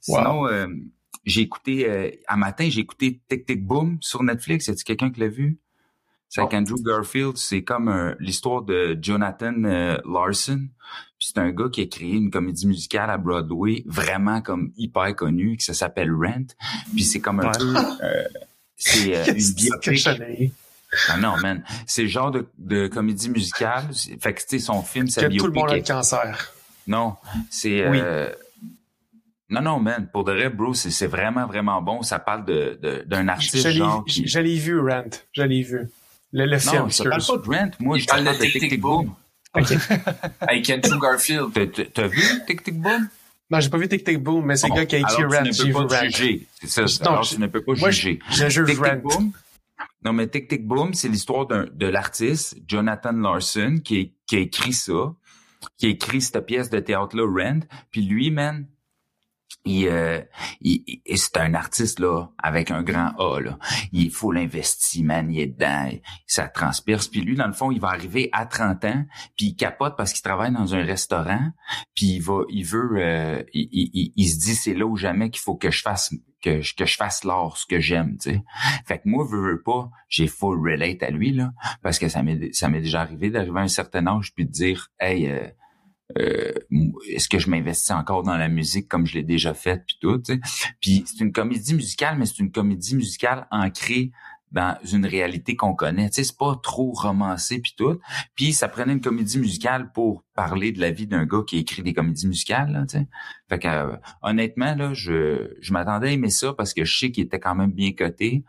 Sinon, 0.01 0.47
euh, 0.47 0.67
j'ai 1.25 1.43
écouté, 1.43 1.89
euh, 1.89 2.11
un 2.29 2.37
matin, 2.37 2.69
j'ai 2.71 2.81
écouté 2.81 3.21
Tic 3.29 3.47
Tic 3.47 3.65
Boom 3.65 3.99
sur 4.01 4.23
Netflix. 4.23 4.67
Y 4.67 4.71
a-t-il 4.71 4.85
quelqu'un 4.85 5.11
qui 5.11 5.21
l'a 5.21 5.29
vu? 5.29 5.59
C'est 6.31 6.41
avec 6.41 6.55
Andrew 6.55 6.81
Garfield. 6.83 7.37
C'est 7.37 7.63
comme 7.63 7.89
un- 7.89 8.15
l'histoire 8.21 8.63
de 8.63 8.97
Jonathan 9.03 9.53
euh, 9.65 9.99
Larson. 10.11 10.61
Puis 11.19 11.29
c'est 11.35 11.39
un 11.39 11.51
gars 11.51 11.69
qui 11.71 11.83
a 11.83 11.87
créé 11.87 12.13
une 12.15 12.31
comédie 12.31 12.67
musicale 12.67 13.11
à 13.11 13.19
Broadway, 13.19 13.83
vraiment 13.85 14.41
comme 14.41 14.73
hyper 14.79 15.15
connue, 15.15 15.59
qui 15.59 15.75
s'appelle 15.75 16.11
Rent. 16.15 16.47
Puis 16.95 17.05
c'est 17.05 17.21
comme 17.21 17.41
un 17.41 17.47
Ouais. 17.49 17.59
peu... 17.59 17.75
euh, 17.77 18.25
c'est 18.77 19.15
euh, 19.17 19.25
une 19.35 19.55
biopic. 19.55 20.09
Ah 21.09 21.17
non, 21.19 21.37
man. 21.37 21.63
C'est 21.87 22.03
le 22.03 22.09
genre 22.09 22.31
de, 22.31 22.47
de 22.59 22.87
comédie 22.87 23.29
musicale. 23.29 23.85
C'est- 23.93 24.21
Fait 24.23 24.33
que, 24.33 24.41
tu 24.41 24.47
sais, 24.49 24.59
son 24.61 24.83
film, 24.83 25.09
sa 25.09 25.23
Que 25.23 25.27
tout 25.37 25.47
le 25.47 25.53
biopic 25.53 25.55
monde 25.61 25.71
a 25.73 25.77
le 25.77 25.83
cancer. 25.83 26.53
Non, 26.87 27.17
c'est... 27.51 27.87
Oui. 27.89 27.99
euh, 28.01 28.33
Non, 29.51 29.61
non, 29.63 29.79
man. 29.81 30.09
Pour 30.13 30.25
de 30.25 30.33
vrai, 30.33 30.49
bro, 30.49 30.75
c'est 30.75 30.91
c'est 30.91 31.07
vraiment, 31.07 31.47
vraiment 31.47 31.83
bon. 31.83 32.03
Ça 32.03 32.19
parle 32.19 32.45
de 32.45 32.79
de- 32.81 33.03
d'un 33.07 33.27
artiste 33.29 33.69
genre 33.71 34.05
qui... 34.05 34.27
je 34.27 34.39
l'ai 34.41 34.57
vu, 34.57 34.79
Rent. 34.81 35.11
Je 35.33 35.43
l'ai 35.43 35.63
vu. 35.63 35.89
Le, 36.33 36.47
le 36.47 36.59
film, 36.59 36.75
Non, 36.77 36.89
je 36.89 37.03
te 37.03 37.09
parle 37.09 37.23
pas 37.27 37.37
de 37.37 37.49
Rent. 37.49 37.71
Moi, 37.81 37.99
Il 37.99 38.01
je 38.03 38.07
te 38.07 38.11
parle 38.13 38.25
parle 38.25 38.39
de 38.39 38.45
Tic 38.45 38.69
Tic 38.69 38.81
Boom. 38.81 39.15
Avec 40.41 40.71
Andrew 40.71 41.01
Garfield. 41.01 41.93
T'as- 41.93 42.07
vu 42.07 42.23
Tic 42.47 42.63
Tic 42.63 42.81
Boom? 42.81 43.09
Non, 43.51 43.59
j'ai 43.61 43.69
pas 43.69 43.79
vu 43.79 43.89
Tic 43.89 44.05
Tic 44.05 44.23
Boom, 44.23 44.45
mais 44.47 44.57
c'est 44.57 44.67
le 44.69 44.71
Bon, 44.71 44.77
gars 44.77 44.87
qui 44.87 44.95
a 44.97 44.99
écrit 45.01 45.25
Rent. 45.25 45.43
Tu 45.45 45.53
J'ai 45.53 45.63
ne 45.65 45.69
vu 45.69 45.75
peux 45.75 45.87
pas 45.89 46.09
juger. 46.09 46.47
C'est 46.63 46.89
ça. 46.89 47.05
Non, 47.05 47.11
alors, 47.11 47.23
je- 47.25 47.35
tu 47.35 47.41
ne 47.41 47.47
peux 47.49 47.63
pas 47.63 47.73
Moi, 47.75 47.91
juger. 47.91 48.21
je, 48.31 48.49
je 48.49 48.65
juge. 48.65 48.79
Boom? 49.03 49.33
Non, 50.05 50.13
mais 50.13 50.29
Tic 50.29 50.47
Tic 50.49 50.65
Boom, 50.67 50.95
c'est 50.95 51.09
l'histoire 51.09 51.47
d'un- 51.47 51.67
de 51.73 51.87
l'artiste 51.87 52.57
Jonathan 52.69 53.13
Larson 53.13 53.79
qui, 53.83 54.15
a 54.33 54.39
écrit 54.39 54.73
ça, 54.73 55.13
qui 55.79 55.87
a 55.87 55.89
écrit 55.89 56.21
cette 56.23 56.47
pièce 56.47 56.71
de 56.71 56.79
théâtre-là, 56.79 57.25
Rent. 57.27 57.61
Puis 57.91 58.03
lui, 58.03 58.31
man, 58.31 58.67
il, 59.65 59.89
euh, 59.89 60.21
il- 60.61 60.83
il- 60.87 61.19
c'est 61.19 61.37
un 61.37 61.55
artiste 61.55 61.99
là 62.01 62.29
avec 62.39 62.71
un 62.71 62.83
grand 62.83 63.13
A 63.19 63.41
là. 63.41 63.59
Il 63.93 64.11
faut 64.11 64.33
l'investir. 64.33 65.05
Il 65.29 65.39
est 65.39 65.47
dedans, 65.47 65.91
ça 66.27 66.49
transpire. 66.49 67.01
Puis 67.11 67.21
lui, 67.21 67.37
dans 67.37 67.47
le 67.47 67.53
fond, 67.53 67.71
il 67.71 67.81
va 67.81 67.89
arriver 67.89 68.29
à 68.33 68.47
30 68.47 68.85
ans, 68.85 69.05
puis 69.37 69.47
il 69.49 69.57
capote 69.57 69.97
parce 69.97 70.13
qu'il 70.13 70.23
travaille 70.23 70.53
dans 70.53 70.75
un 70.75 70.83
restaurant, 70.85 71.51
puis 71.95 72.07
il 72.17 72.21
va, 72.21 72.41
il 72.49 72.65
veut, 72.65 72.91
euh, 72.97 73.43
il 73.53 74.29
se 74.29 74.39
dit 74.39 74.55
c'est 74.55 74.75
là 74.75 74.87
ou 74.87 74.97
jamais 74.97 75.31
qu'il 75.31 75.41
faut 75.43 75.57
que 75.57 75.71
je 75.71 75.83
fasse 75.83 76.15
que 76.43 76.63
je, 76.63 76.75
que 76.75 76.87
je 76.87 76.97
fasse 76.97 77.25
l'art, 77.25 77.59
ce 77.59 77.67
que 77.67 77.81
j'aime, 77.81 78.17
tu 78.17 78.31
sais. 78.31 78.43
Fait 78.87 78.97
que 78.99 79.03
moi, 79.05 79.27
veux, 79.31 79.43
veux 79.43 79.63
pas, 79.63 79.91
j'ai 80.09 80.27
full 80.27 80.59
relate 80.59 81.03
à 81.03 81.11
lui, 81.11 81.33
là, 81.33 81.53
parce 81.83 81.99
que 81.99 82.09
ça 82.09 82.23
m'est, 82.23 82.51
ça 82.55 82.71
m'est 82.71 82.81
déjà 82.81 83.03
arrivé 83.03 83.29
d'arriver 83.29 83.59
à 83.61 83.63
un 83.65 83.69
certain 83.69 84.07
âge 84.07 84.33
puis 84.35 84.47
de 84.47 84.51
dire, 84.51 84.89
hey, 84.99 85.29
euh, 85.29 85.47
euh, 86.19 86.53
est-ce 87.09 87.29
que 87.29 87.39
je 87.39 87.51
m'investis 87.51 87.93
encore 87.93 88.23
dans 88.23 88.37
la 88.37 88.49
musique 88.49 88.89
comme 88.89 89.07
je 89.07 89.15
l'ai 89.15 89.23
déjà 89.23 89.55
fait 89.55 89.85
puis 89.87 89.97
tout, 90.01 90.19
tu 90.19 90.35
sais? 90.35 90.41
Puis 90.81 91.05
c'est 91.07 91.23
une 91.23 91.33
comédie 91.33 91.75
musicale, 91.75 92.17
mais 92.19 92.27
c'est 92.27 92.39
une 92.39 92.51
comédie 92.51 92.97
musicale 92.97 93.47
ancrée 93.51 94.11
dans 94.53 94.77
une 94.91 95.07
réalité 95.07 95.55
qu'on 95.55 95.75
connaît. 95.75 96.09
Tu 96.09 96.17
sais, 96.17 96.25
c'est 96.25 96.37
pas 96.37 96.59
trop 96.61 96.93
romancé 96.93 97.61
puis 97.61 97.75
tout. 97.77 98.01
Puis 98.35 98.53
ça 98.53 98.69
prenait 98.69 98.93
une 98.93 99.01
comédie 99.01 99.39
musicale 99.39 99.93
pour 99.93 100.25
parler 100.35 100.73
de 100.73 100.81
la 100.81 100.91
vie 100.91 101.07
d'un 101.07 101.25
gars 101.25 101.43
qui 101.47 101.59
écrit 101.59 101.83
des 101.83 101.93
comédies 101.93 102.27
musicales, 102.27 102.73
là, 102.73 102.85
tu 102.87 102.99
sais? 102.99 103.07
Fait 103.49 103.59
que 103.59 103.69
euh, 103.69 103.97
honnêtement 104.23 104.75
là, 104.75 104.93
je 104.93 105.57
je 105.61 105.73
m'attendais 105.73 106.09
à 106.09 106.11
aimer 106.13 106.31
ça 106.31 106.53
parce 106.53 106.75
que 106.75 106.85
je 106.85 106.99
sais 106.99 107.11
qu'il 107.11 107.25
était 107.25 107.41
quand 107.41 107.55
même 107.55 107.73
bien 107.73 107.93
coté. 107.93 108.45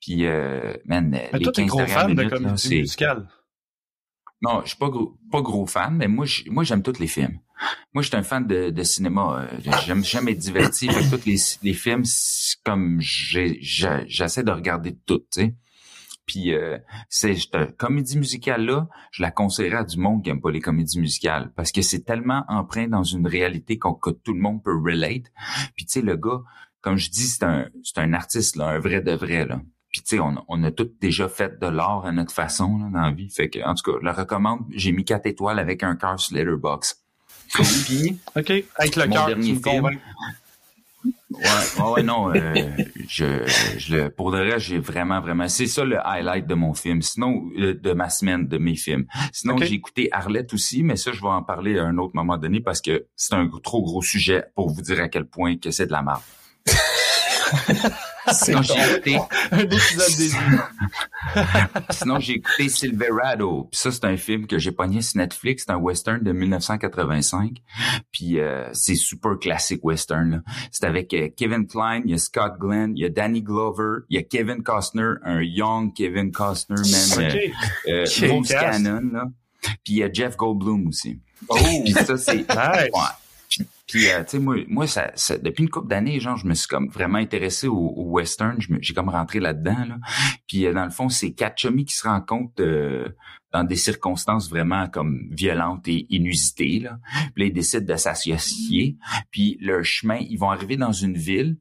Puis 0.00 0.24
euh, 0.24 0.74
man, 0.84 1.08
Mais 1.10 1.30
les 1.34 1.44
toi, 1.44 1.52
t'es 1.52 1.62
15 1.62 1.68
gros 1.68 1.86
fan 1.86 2.14
de 2.14 2.22
minutes, 2.22 2.30
comédie 2.30 2.80
musicale. 2.80 3.26
Non, 4.42 4.62
je 4.62 4.68
suis 4.68 4.78
pas 4.78 4.88
gros, 4.88 5.18
pas 5.30 5.42
gros 5.42 5.66
fan, 5.66 5.96
mais 5.96 6.08
moi, 6.08 6.26
moi, 6.46 6.64
j'aime 6.64 6.82
tous 6.82 6.98
les 6.98 7.06
films. 7.06 7.40
Moi, 7.92 8.02
je 8.02 8.08
suis 8.08 8.16
un 8.16 8.22
fan 8.22 8.46
de, 8.46 8.82
cinéma. 8.82 9.46
euh, 9.52 9.72
J'aime 9.86 10.02
jamais 10.02 10.32
être 10.32 10.38
diverti. 10.38 10.88
Fait 10.88 11.16
tous 11.16 11.26
les, 11.62 11.74
films, 11.74 12.04
comme 12.64 13.00
j'essaie 13.00 14.42
de 14.42 14.50
regarder 14.50 14.96
tout, 15.06 15.18
tu 15.30 15.42
sais. 15.42 15.54
Puis 16.26 16.54
euh, 16.54 16.78
c'est 17.08 17.34
comédie 17.76 18.16
musicale 18.16 18.64
là, 18.64 18.88
je 19.10 19.20
la 19.20 19.32
conseillerais 19.32 19.78
à 19.78 19.84
du 19.84 19.98
monde 19.98 20.22
qui 20.22 20.30
aime 20.30 20.40
pas 20.40 20.52
les 20.52 20.60
comédies 20.60 21.00
musicales 21.00 21.52
parce 21.56 21.72
que 21.72 21.82
c'est 21.82 22.04
tellement 22.04 22.44
empreint 22.46 22.86
dans 22.86 23.02
une 23.02 23.26
réalité 23.26 23.78
qu'on 23.78 23.94
que 23.94 24.10
tout 24.10 24.32
le 24.32 24.40
monde 24.40 24.62
peut 24.62 24.76
relate. 24.76 25.24
Puis 25.74 25.86
tu 25.86 25.92
sais 25.94 26.02
le 26.02 26.16
gars, 26.16 26.42
comme 26.82 26.98
je 26.98 27.10
dis, 27.10 27.26
c'est 27.26 27.42
un 27.42 27.68
c'est 27.82 27.98
un 27.98 28.12
artiste 28.12 28.54
là, 28.54 28.68
un 28.68 28.78
vrai 28.78 29.00
de 29.00 29.10
vrai 29.10 29.44
là. 29.44 29.60
Puis 29.90 30.02
tu 30.02 30.16
sais, 30.16 30.20
on, 30.20 30.34
on 30.48 30.62
a 30.64 30.70
tous 30.70 30.90
déjà 31.00 31.28
fait 31.28 31.58
de 31.60 31.66
l'art 31.66 32.04
à 32.06 32.12
notre 32.12 32.32
façon 32.32 32.78
là, 32.78 32.86
dans 32.92 33.00
la 33.06 33.10
vie. 33.10 33.28
Fait 33.28 33.48
que 33.50 33.58
en 33.64 33.74
tout 33.74 33.90
cas, 33.90 33.98
je 34.00 34.04
le 34.06 34.12
recommande. 34.12 34.60
J'ai 34.70 34.92
mis 34.92 35.04
quatre 35.04 35.26
étoiles 35.26 35.58
avec 35.58 35.82
un 35.82 35.96
cœur 35.96 36.18
sur 36.20 36.36
Letterboxd. 36.36 36.96
Puis 37.52 38.18
OK. 38.36 38.52
Avec 38.76 38.96
le 38.96 39.06
cœur, 39.08 39.26
tu 39.26 39.34
dernier 39.34 39.52
me 39.54 39.60
film. 39.60 39.84
Ouais, 41.30 41.40
ouais, 41.78 41.90
ouais, 41.92 42.02
non, 42.02 42.34
euh, 42.34 42.66
je, 43.08 43.46
je, 43.78 43.96
le- 43.96 44.10
pour 44.10 44.30
de 44.32 44.38
vrai, 44.38 44.58
j'ai 44.60 44.78
vraiment, 44.78 45.20
vraiment, 45.20 45.48
c'est 45.48 45.66
ça 45.66 45.84
le 45.84 45.96
highlight 46.06 46.46
de 46.46 46.54
mon 46.54 46.74
film. 46.74 47.00
Sinon, 47.02 47.48
euh, 47.58 47.72
de 47.74 47.92
ma 47.92 48.10
semaine, 48.10 48.46
de 48.48 48.58
mes 48.58 48.74
films. 48.76 49.06
Sinon, 49.32 49.56
j'ai 49.58 49.74
écouté 49.74 50.08
Arlette 50.12 50.52
aussi, 50.52 50.82
mais 50.82 50.96
ça, 50.96 51.12
je 51.12 51.20
vais 51.20 51.28
en 51.28 51.42
parler 51.42 51.78
à 51.78 51.84
un 51.84 51.96
autre 51.98 52.12
moment 52.14 52.36
donné 52.36 52.60
parce 52.60 52.80
que 52.82 53.06
c'est 53.16 53.34
un 53.34 53.48
trop 53.62 53.80
gros 53.82 54.02
sujet 54.02 54.44
pour 54.54 54.70
vous 54.70 54.82
dire 54.82 55.00
à 55.00 55.08
quel 55.08 55.24
point 55.24 55.56
que 55.56 55.70
c'est 55.70 55.86
de 55.86 55.92
la 55.92 56.02
merde. 56.02 56.20
Sinon, 58.32 58.62
j'ai 58.62 58.74
écouté, 58.74 59.18
Un 59.50 59.58
épisode 59.58 60.16
des 60.16 60.30
sinon, 61.90 62.18
j'ai 62.20 62.34
écouté 62.34 62.68
Silverado. 62.68 63.68
Puis 63.70 63.80
ça, 63.80 63.92
c'est 63.92 64.04
un 64.04 64.16
film 64.16 64.46
que 64.46 64.58
j'ai 64.58 64.72
pogné 64.72 65.02
sur 65.02 65.18
Netflix. 65.18 65.64
C'est 65.66 65.72
un 65.72 65.76
western 65.76 66.22
de 66.22 66.32
1985. 66.32 67.58
Puis 68.12 68.40
euh, 68.40 68.68
c'est 68.72 68.94
super 68.94 69.38
classique 69.38 69.84
western. 69.84 70.30
là. 70.30 70.38
C'est 70.70 70.84
avec 70.86 71.12
euh, 71.14 71.28
Kevin 71.36 71.66
Kline, 71.66 72.02
il 72.04 72.12
y 72.12 72.14
a 72.14 72.18
Scott 72.18 72.54
Glenn, 72.58 72.96
il 72.96 73.02
y 73.02 73.04
a 73.04 73.08
Danny 73.08 73.42
Glover, 73.42 74.04
il 74.08 74.16
y 74.16 74.18
a 74.18 74.22
Kevin 74.22 74.62
Costner, 74.62 75.14
un 75.24 75.42
young 75.42 75.92
Kevin 75.94 76.32
Costner, 76.32 76.76
man. 76.76 77.30
OK. 77.30 77.36
Euh, 77.88 78.04
euh, 78.22 78.28
Bruce 78.28 78.48
cast. 78.48 78.84
Cannon, 78.84 79.10
là. 79.12 79.24
Puis 79.84 79.94
il 79.94 79.96
y 79.96 80.02
a 80.02 80.12
Jeff 80.12 80.36
Goldblum 80.36 80.88
aussi. 80.88 81.20
Oh! 81.48 81.56
Puis 81.84 81.92
ça, 81.92 82.16
c'est... 82.16 82.36
Nice. 82.48 82.90
Ouais. 82.94 83.19
Puis, 83.90 84.08
euh, 84.08 84.22
tu 84.24 84.30
sais, 84.30 84.38
moi, 84.38 84.56
moi 84.68 84.86
ça, 84.86 85.10
ça- 85.16 85.36
depuis 85.38 85.64
une 85.64 85.70
couple 85.70 85.88
d'années, 85.88 86.20
genre, 86.20 86.36
je 86.36 86.46
me 86.46 86.54
suis 86.54 86.68
comme 86.68 86.88
vraiment 86.88 87.18
intéressé 87.18 87.66
au, 87.66 87.76
au 87.76 88.04
western. 88.04 88.56
J'ai 88.80 88.94
comme 88.94 89.08
rentré 89.08 89.40
là-dedans, 89.40 89.84
là. 89.88 89.98
Puis, 90.46 90.66
euh, 90.66 90.72
dans 90.72 90.84
le 90.84 90.90
fond, 90.90 91.08
c'est 91.08 91.32
quatre 91.32 91.58
chummies 91.58 91.84
qui 91.84 91.94
se 91.94 92.06
rencontrent 92.06 92.52
euh, 92.60 93.08
dans 93.52 93.64
des 93.64 93.76
circonstances 93.76 94.48
vraiment 94.48 94.88
comme 94.88 95.28
violentes 95.30 95.88
et 95.88 96.06
inusitées, 96.10 96.78
là. 96.78 96.98
Puis 97.34 97.42
là, 97.42 97.46
ils 97.46 97.52
décident 97.52 97.84
de 97.92 97.96
s'associer. 97.98 98.96
Puis, 99.30 99.58
leur 99.60 99.84
chemin, 99.84 100.18
ils 100.20 100.36
vont 100.38 100.50
arriver 100.50 100.76
dans 100.76 100.92
une 100.92 101.16
ville, 101.16 101.56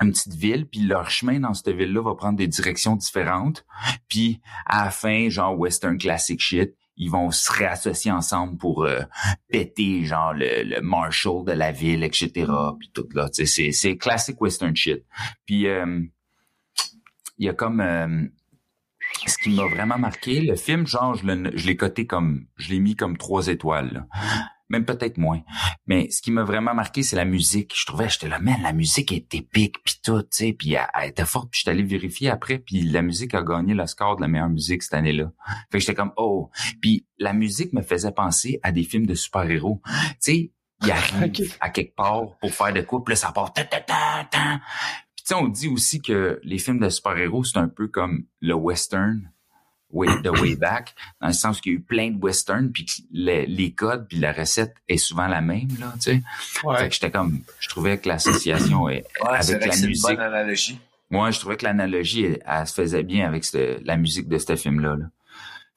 une 0.00 0.12
petite 0.12 0.34
ville, 0.34 0.66
puis 0.66 0.80
leur 0.80 1.10
chemin 1.10 1.40
dans 1.40 1.54
cette 1.54 1.70
ville-là 1.70 2.02
va 2.02 2.14
prendre 2.14 2.36
des 2.38 2.46
directions 2.48 2.96
différentes. 2.96 3.64
Puis, 4.08 4.40
à 4.66 4.84
la 4.84 4.90
fin, 4.90 5.28
genre, 5.28 5.58
western 5.58 5.98
classic 5.98 6.40
shit, 6.40 6.74
ils 6.98 7.10
vont 7.10 7.30
se 7.30 7.50
réassocier 7.50 8.10
ensemble 8.10 8.58
pour 8.58 8.84
euh, 8.84 9.00
péter 9.48 10.04
genre 10.04 10.34
le, 10.34 10.64
le 10.64 10.80
marshal 10.80 11.44
de 11.46 11.52
la 11.52 11.70
ville, 11.72 12.02
etc. 12.02 12.30
Puis 12.78 12.90
tout 12.92 13.08
là, 13.14 13.28
c'est 13.32 13.46
c'est 13.46 13.96
classic 13.96 14.40
western 14.40 14.74
shit. 14.76 15.04
Puis 15.46 15.68
euh, 15.68 16.02
il 17.38 17.46
y 17.46 17.48
a 17.48 17.54
comme 17.54 17.80
euh, 17.80 18.26
ce 19.26 19.38
qui 19.38 19.50
m'a 19.50 19.66
vraiment 19.66 19.98
marqué, 19.98 20.40
le 20.40 20.56
film, 20.56 20.86
genre 20.86 21.14
je 21.14 21.66
l'ai 21.66 21.76
coté 21.76 22.06
comme 22.06 22.46
je 22.56 22.70
l'ai 22.70 22.80
mis 22.80 22.96
comme 22.96 23.16
trois 23.16 23.46
étoiles. 23.46 23.92
là. 23.92 24.06
Même 24.68 24.84
peut-être 24.84 25.16
moins. 25.16 25.40
Mais 25.86 26.10
ce 26.10 26.20
qui 26.20 26.30
m'a 26.30 26.44
vraiment 26.44 26.74
marqué, 26.74 27.02
c'est 27.02 27.16
la 27.16 27.24
musique. 27.24 27.72
Je 27.74 27.86
trouvais, 27.86 28.08
j'étais 28.08 28.28
là, 28.28 28.38
man, 28.38 28.60
la 28.62 28.72
musique 28.72 29.12
est 29.12 29.34
épique, 29.34 29.82
puis 29.82 30.00
tout, 30.02 30.22
tu 30.22 30.28
sais, 30.30 30.52
puis 30.52 30.74
elle, 30.74 30.86
elle 30.94 31.10
était 31.10 31.24
forte. 31.24 31.50
Puis 31.50 31.60
je 31.60 31.62
suis 31.62 31.70
allé 31.70 31.82
vérifier 31.82 32.30
après, 32.30 32.58
puis 32.58 32.82
la 32.82 33.02
musique 33.02 33.34
a 33.34 33.42
gagné 33.42 33.74
le 33.74 33.86
score 33.86 34.16
de 34.16 34.22
la 34.22 34.28
meilleure 34.28 34.50
musique 34.50 34.82
cette 34.82 34.94
année-là. 34.94 35.32
Fait 35.70 35.78
que 35.78 35.80
j'étais 35.80 35.94
comme, 35.94 36.12
oh. 36.16 36.50
Puis 36.80 37.06
la 37.18 37.32
musique 37.32 37.72
me 37.72 37.82
faisait 37.82 38.12
penser 38.12 38.60
à 38.62 38.72
des 38.72 38.84
films 38.84 39.06
de 39.06 39.14
super-héros. 39.14 39.80
Tu 39.84 40.16
sais, 40.20 40.52
il 40.82 40.90
arrive 40.90 41.56
à 41.60 41.70
quelque 41.70 41.94
part 41.94 42.36
pour 42.40 42.52
faire 42.52 42.72
de 42.72 42.82
quoi, 42.82 43.02
puis 43.04 43.12
là, 43.12 43.16
ça 43.16 43.32
part 43.32 43.52
ta 43.52 43.64
ta 43.64 43.80
ta 43.80 44.26
ta. 44.30 44.60
Puis 45.16 45.24
tu 45.24 45.28
sais, 45.28 45.34
on 45.34 45.48
dit 45.48 45.68
aussi 45.68 46.00
que 46.00 46.40
les 46.42 46.58
films 46.58 46.78
de 46.78 46.88
super-héros, 46.88 47.44
c'est 47.44 47.58
un 47.58 47.68
peu 47.68 47.88
comme 47.88 48.24
le 48.40 48.54
western 48.54 49.32
way, 49.90 50.08
de 50.22 50.30
way 50.30 50.54
back, 50.56 50.94
dans 51.20 51.28
le 51.28 51.32
sens 51.32 51.60
qu'il 51.60 51.72
y 51.72 51.74
a 51.74 51.78
eu 51.78 51.80
plein 51.82 52.10
de 52.10 52.18
westerns, 52.22 52.70
puis 52.72 52.86
les, 53.10 53.46
les 53.46 53.72
codes, 53.72 54.06
puis 54.08 54.18
la 54.18 54.32
recette 54.32 54.74
est 54.88 54.96
souvent 54.98 55.26
la 55.26 55.40
même, 55.40 55.68
là, 55.80 55.92
tu 55.94 56.00
sais. 56.02 56.22
Fait 56.38 56.66
Ouais. 56.66 56.88
que 56.88 56.94
j'étais 56.94 57.10
comme, 57.10 57.40
je 57.60 57.68
trouvais 57.68 57.98
que 57.98 58.08
l'association 58.08 58.82
Ouais, 58.84 59.04
avec 59.22 59.64
la 59.64 59.72
c'est 59.72 59.82
une 59.82 59.88
musique, 59.88 60.06
bonne 60.06 60.20
analogie. 60.20 60.78
moi, 61.10 61.30
je 61.30 61.38
trouvais 61.40 61.56
que 61.56 61.64
l'analogie, 61.64 62.24
elle, 62.24 62.42
elle 62.46 62.66
se 62.66 62.74
faisait 62.74 63.02
bien 63.02 63.26
avec 63.26 63.44
la 63.84 63.96
musique 63.96 64.28
de 64.28 64.36
ce 64.38 64.56
film-là. 64.56 64.96
Là. 64.96 65.06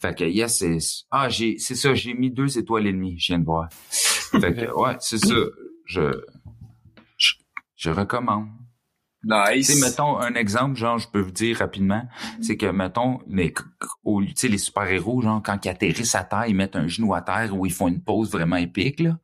Fait 0.02 0.18
que, 0.18 0.24
yes, 0.24 0.58
c'est, 0.60 0.78
ah, 1.12 1.30
j'ai, 1.30 1.58
c'est 1.60 1.76
ça, 1.76 1.94
j'ai 1.94 2.14
mis 2.14 2.32
deux 2.32 2.58
étoiles 2.58 2.88
et 2.88 2.92
demie, 2.92 3.18
je 3.20 3.28
viens 3.28 3.40
de 3.40 3.46
voir. 3.46 3.70
Fait 3.92 4.54
que, 4.54 4.72
ouais, 4.74 4.96
c'est 5.00 5.20
ça, 5.20 5.36
je, 5.86 6.12
je, 7.18 7.34
je 7.76 7.90
recommande. 7.92 8.48
Nice. 9.24 9.68
Tu 9.68 9.74
sais, 9.74 9.86
mettons 9.86 10.18
un 10.20 10.34
exemple, 10.34 10.76
genre, 10.76 10.98
je 10.98 11.08
peux 11.08 11.20
vous 11.22 11.32
dire 11.32 11.58
rapidement, 11.58 12.04
c'est 12.42 12.58
que, 12.58 12.66
mettons, 12.66 13.20
les, 13.28 13.54
au- 14.04 14.24
tu 14.24 14.32
sais, 14.36 14.48
les 14.48 14.58
super-héros, 14.58 15.22
genre, 15.22 15.42
quand 15.44 15.64
ils 15.66 15.70
atterrissent 15.70 16.16
à 16.16 16.24
terre, 16.24 16.46
ils 16.48 16.56
mettent 16.56 16.76
un 16.76 16.88
genou 16.88 17.14
à 17.14 17.22
terre 17.22 17.56
ou 17.56 17.66
ils 17.68 17.72
font 17.72 17.88
une 17.88 18.02
pause 18.02 18.32
vraiment 18.32 18.56
épique, 18.56 19.00
là. 19.00 19.18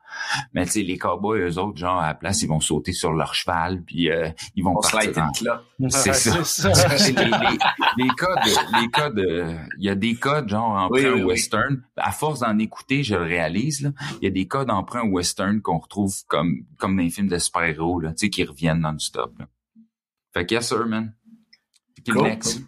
Mais 0.53 0.65
tu 0.65 0.71
sais, 0.73 0.81
les 0.83 0.97
cowboys, 0.97 1.39
eux 1.41 1.57
autres, 1.57 1.77
genre, 1.77 1.99
à 1.99 2.07
la 2.07 2.13
place, 2.13 2.41
ils 2.43 2.47
vont 2.47 2.59
sauter 2.59 2.93
sur 2.93 3.11
leur 3.11 3.33
cheval, 3.33 3.81
puis 3.83 4.09
euh, 4.11 4.29
ils 4.55 4.63
vont 4.63 4.75
On 4.77 4.81
partir 4.81 5.17
en... 5.23 5.33
C'est 5.33 5.49
Ouais, 5.79 5.89
ça. 5.89 6.13
c'est 6.13 6.43
ça. 6.45 6.73
C'est 6.97 7.11
les, 7.17 7.25
les, 7.25 7.57
les 7.97 8.09
codes, 8.09 8.39
les 8.81 8.87
codes, 8.89 9.19
euh, 9.19 9.57
il 9.77 9.85
y 9.85 9.89
a 9.89 9.95
des 9.95 10.15
codes 10.15 10.49
genre 10.49 10.71
emprunt 10.71 10.89
Oui, 10.91 11.05
oui, 11.05 11.13
oui. 11.21 11.23
western. 11.23 11.81
À 11.97 12.11
force 12.11 12.39
d'en 12.39 12.57
écouter, 12.59 13.03
je 13.03 13.15
le 13.15 13.23
réalise 13.23 13.81
là, 13.81 13.89
il 14.21 14.25
y 14.25 14.27
a 14.27 14.31
des 14.31 14.47
codes 14.47 14.69
emprunt 14.71 15.03
western 15.07 15.61
qu'on 15.61 15.77
retrouve 15.77 16.15
comme 16.27 16.61
comme 16.77 16.95
dans 16.97 17.03
les 17.03 17.09
films 17.11 17.27
de 17.27 17.37
super-héros 17.37 17.99
là, 17.99 18.09
tu 18.11 18.15
sais 18.25 18.29
qui 18.31 18.43
reviennent 18.43 18.79
non-stop. 18.79 19.33
Là. 19.39 19.45
Fait 20.37 20.45
que 20.45 20.53
yes 20.53 20.67
sir 20.67 20.85
man. 20.85 21.13
Puis 21.95 22.13
le 22.13 22.13
Cool. 22.13 22.27
next, 22.29 22.59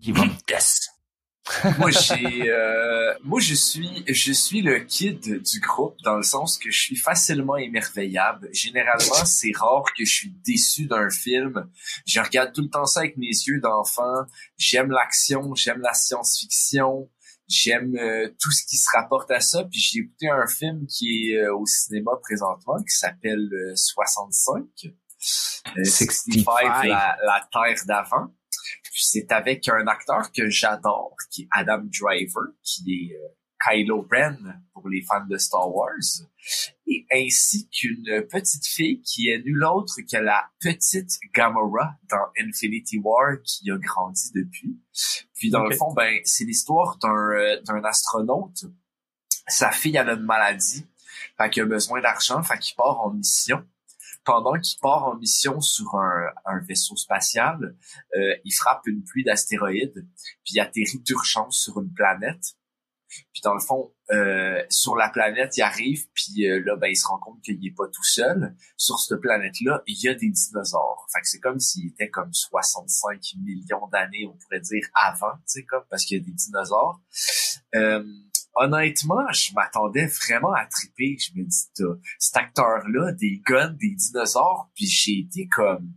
qui 0.00 0.12
va 0.12 0.24
yes. 0.48 0.90
moi 1.78 1.90
j'ai 1.90 2.50
euh, 2.50 3.14
moi 3.24 3.40
je 3.40 3.54
suis 3.54 4.04
je 4.06 4.32
suis 4.32 4.60
le 4.60 4.80
kid 4.80 5.42
du 5.42 5.60
groupe 5.60 5.96
dans 6.04 6.16
le 6.16 6.22
sens 6.22 6.58
que 6.58 6.70
je 6.70 6.78
suis 6.78 6.94
facilement 6.94 7.56
émerveillable. 7.56 8.50
Généralement, 8.52 9.24
c'est 9.24 9.52
rare 9.56 9.84
que 9.96 10.04
je 10.04 10.12
suis 10.12 10.30
déçu 10.44 10.86
d'un 10.86 11.08
film. 11.10 11.68
Je 12.06 12.20
regarde 12.20 12.52
tout 12.52 12.60
le 12.62 12.68
temps 12.68 12.84
ça 12.84 13.00
avec 13.00 13.16
mes 13.16 13.28
yeux 13.28 13.60
d'enfant. 13.60 14.26
J'aime 14.58 14.90
l'action, 14.90 15.54
j'aime 15.54 15.80
la 15.80 15.94
science-fiction, 15.94 17.08
j'aime 17.48 17.96
euh, 17.96 18.28
tout 18.38 18.52
ce 18.52 18.64
qui 18.64 18.76
se 18.76 18.90
rapporte 18.94 19.30
à 19.30 19.40
ça. 19.40 19.64
Puis 19.64 19.80
j'ai 19.80 20.00
écouté 20.00 20.28
un 20.28 20.46
film 20.46 20.86
qui 20.86 21.30
est 21.30 21.38
euh, 21.38 21.56
au 21.56 21.66
cinéma 21.66 22.12
présentement 22.22 22.76
qui 22.82 22.94
s'appelle 22.94 23.48
euh, 23.52 23.74
65. 23.74 24.64
Euh, 25.76 25.84
65. 25.84 26.86
la, 26.86 27.16
la 27.24 27.48
terre 27.52 27.84
d'avant. 27.86 28.28
Puis 28.82 29.04
c'est 29.04 29.32
avec 29.32 29.68
un 29.68 29.86
acteur 29.86 30.30
que 30.32 30.48
j'adore, 30.48 31.16
qui 31.30 31.42
est 31.42 31.48
Adam 31.52 31.82
Driver, 31.84 32.52
qui 32.62 33.10
est 33.10 33.14
euh, 33.14 33.28
Kylo 33.64 34.06
Ren 34.10 34.36
pour 34.72 34.88
les 34.88 35.02
fans 35.02 35.26
de 35.26 35.36
Star 35.36 35.74
Wars, 35.74 35.92
et 36.86 37.06
ainsi 37.12 37.68
qu'une 37.68 38.26
petite 38.30 38.66
fille 38.66 39.02
qui 39.02 39.28
est 39.28 39.38
nulle 39.38 39.64
autre 39.64 39.94
que 40.00 40.16
la 40.16 40.48
petite 40.60 41.18
Gamora 41.34 41.96
dans 42.08 42.26
Infinity 42.40 42.98
War 42.98 43.42
qui 43.44 43.70
a 43.70 43.76
grandi 43.76 44.30
depuis. 44.34 44.78
Puis 45.34 45.50
dans 45.50 45.64
le 45.64 45.74
fond, 45.76 45.92
ben 45.92 46.20
c'est 46.24 46.44
l'histoire 46.44 46.96
d'un 46.98 47.14
euh, 47.14 47.60
d'un 47.62 47.82
astronaute. 47.84 48.64
Sa 49.48 49.70
fille 49.72 49.96
elle 49.96 50.10
a 50.10 50.14
une 50.14 50.24
maladie, 50.24 50.86
fait 51.36 51.50
qu'il 51.50 51.62
a 51.62 51.66
besoin 51.66 52.00
d'argent, 52.00 52.42
fait 52.42 52.58
qu'il 52.58 52.76
part 52.76 53.00
en 53.00 53.10
mission 53.10 53.64
pendant 54.24 54.58
qu'il 54.58 54.78
part 54.80 55.06
en 55.06 55.16
mission 55.16 55.60
sur 55.60 55.94
un, 55.94 56.26
un 56.44 56.60
vaisseau 56.60 56.96
spatial, 56.96 57.76
euh, 58.16 58.34
il 58.44 58.52
frappe 58.52 58.86
une 58.86 59.02
pluie 59.02 59.24
d'astéroïdes, 59.24 60.06
puis 60.44 60.54
il 60.54 60.60
atterrit 60.60 61.00
d'urgence 61.00 61.60
sur 61.62 61.80
une 61.80 61.92
planète. 61.92 62.56
Puis 63.08 63.40
dans 63.42 63.54
le 63.54 63.60
fond, 63.60 63.94
euh, 64.10 64.62
sur 64.68 64.96
la 64.96 65.08
planète, 65.08 65.56
il 65.56 65.62
arrive, 65.62 66.06
puis 66.12 66.46
euh, 66.46 66.62
là, 66.64 66.76
ben, 66.76 66.88
il 66.88 66.96
se 66.96 67.06
rend 67.06 67.18
compte 67.18 67.40
qu'il 67.42 67.64
est 67.66 67.74
pas 67.74 67.86
tout 67.86 68.04
seul. 68.04 68.54
Sur 68.76 68.98
cette 68.98 69.20
planète-là, 69.20 69.82
il 69.86 69.98
y 70.02 70.08
a 70.08 70.14
des 70.14 70.30
dinosaures. 70.30 71.06
Fait 71.12 71.20
que 71.20 71.28
c'est 71.28 71.40
comme 71.40 71.58
s'il 71.58 71.88
était 71.88 72.10
comme 72.10 72.32
65 72.32 73.20
millions 73.42 73.86
d'années, 73.92 74.26
on 74.26 74.36
pourrait 74.36 74.60
dire, 74.60 74.84
avant, 74.94 75.32
tu 75.36 75.42
sais, 75.46 75.64
comme, 75.64 75.84
parce 75.90 76.04
qu'il 76.04 76.18
y 76.18 76.20
a 76.20 76.24
des 76.24 76.32
dinosaures. 76.32 77.00
Euh, 77.74 78.04
honnêtement, 78.58 79.30
je 79.32 79.52
m'attendais 79.54 80.06
vraiment 80.06 80.52
à 80.52 80.66
triper. 80.66 81.16
Je 81.18 81.38
me 81.38 81.44
dis, 81.44 81.68
cet 82.18 82.36
acteur-là, 82.36 83.12
des 83.12 83.40
guns, 83.46 83.74
des 83.78 83.90
dinosaures, 83.90 84.70
puis 84.74 84.86
j'ai 84.86 85.20
été 85.20 85.48
comme 85.48 85.92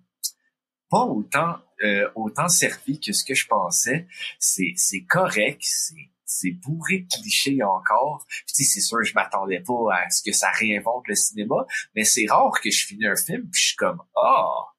pas 0.90 1.06
autant 1.06 1.58
euh, 1.84 2.08
autant 2.16 2.48
servi 2.48 3.00
que 3.00 3.14
ce 3.14 3.24
que 3.24 3.34
je 3.34 3.48
pensais. 3.48 4.08
C'est 4.40 4.74
c'est 4.76 5.04
correct, 5.04 5.62
c'est 5.64 6.12
c'est 6.26 6.52
bourré 6.52 7.00
de 7.00 7.08
clichés 7.08 7.62
encore. 7.64 8.26
Puis 8.48 8.64
c'est 8.66 8.80
sûr, 8.80 9.04
je 9.04 9.14
m'attendais 9.14 9.60
pas 9.62 9.94
à 9.94 10.10
ce 10.10 10.22
que 10.24 10.32
ça 10.32 10.50
réinvente 10.52 11.08
le 11.08 11.16
cinéma, 11.16 11.66
mais 11.96 12.04
c'est 12.06 12.26
rare 12.30 12.54
que 12.62 12.72
je 12.72 12.86
finis 12.86 13.06
un 13.06 13.16
film 13.16 13.44
puis 13.50 13.62
je 13.62 13.68
suis 13.68 13.76
comme 13.76 14.02
ah, 14.16 14.46
m'a- 14.46 14.71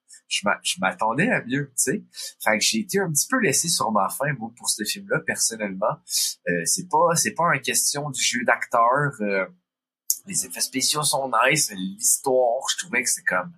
je 0.63 0.79
m'attendais 0.79 1.29
à 1.29 1.43
mieux, 1.43 1.67
tu 1.67 1.73
sais. 1.75 2.03
Fait 2.43 2.57
que 2.57 2.63
j'ai 2.63 2.79
été 2.79 2.99
un 2.99 3.11
petit 3.11 3.27
peu 3.29 3.39
laissé 3.39 3.67
sur 3.69 3.91
ma 3.91 4.09
faim 4.09 4.33
moi 4.39 4.51
pour 4.57 4.69
ce 4.69 4.83
film-là 4.83 5.19
personnellement. 5.25 5.97
Euh, 6.47 6.61
c'est 6.65 6.89
pas 6.89 7.15
c'est 7.15 7.33
pas 7.33 7.53
une 7.53 7.61
question 7.61 8.09
du 8.09 8.21
jeu 8.21 8.43
d'acteur. 8.45 9.11
euh, 9.21 9.45
les 10.25 10.45
effets 10.45 10.61
spéciaux 10.61 11.03
sont 11.03 11.29
nice, 11.45 11.71
l'histoire, 11.71 12.63
je 12.71 12.77
trouvais 12.85 13.03
que 13.03 13.09
c'est 13.09 13.23
comme 13.23 13.51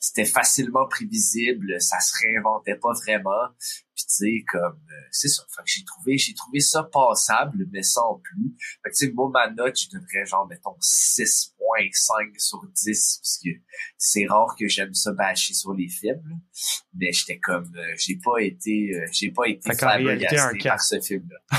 c'était 0.00 0.24
facilement 0.24 0.86
prévisible, 0.88 1.80
ça 1.80 2.00
se 2.00 2.12
réinventait 2.22 2.76
pas 2.76 2.92
vraiment. 2.92 3.48
Puis 3.94 4.04
tu 4.06 4.14
sais 4.14 4.44
comme 4.50 4.80
euh, 4.90 5.06
c'est 5.10 5.28
ça, 5.28 5.42
fait 5.54 5.62
que 5.62 5.68
j'ai 5.70 5.84
trouvé 5.84 6.16
j'ai 6.16 6.32
trouvé 6.34 6.60
ça 6.60 6.84
passable 6.84 7.66
mais 7.70 7.82
sans 7.82 8.20
plus. 8.22 8.54
Fait 8.82 8.90
que 8.90 8.96
tu 8.96 9.06
sais 9.06 9.12
moi 9.12 9.30
ma 9.32 9.50
note, 9.50 9.78
je 9.78 9.88
devrais 9.88 10.24
genre 10.26 10.46
mettons 10.48 10.76
6.5 10.80 12.38
sur 12.38 12.64
10 12.66 13.18
parce 13.22 13.38
que 13.44 13.50
c'est 13.98 14.26
rare 14.26 14.54
que 14.58 14.68
j'aime 14.68 14.94
ça 14.94 15.12
bâcher 15.12 15.52
sur 15.54 15.74
les 15.74 15.88
films. 15.88 16.22
là. 16.28 16.36
Mais 16.94 17.12
j'étais 17.12 17.38
comme 17.38 17.70
euh, 17.76 17.94
j'ai 17.98 18.18
pas 18.24 18.40
été 18.40 18.90
euh, 18.94 19.06
j'ai 19.12 19.30
pas 19.30 19.48
été 19.48 19.74
flabbergasté 19.74 20.58
par 20.68 20.80
ce 20.80 21.00
film 21.00 21.28
là. 21.30 21.58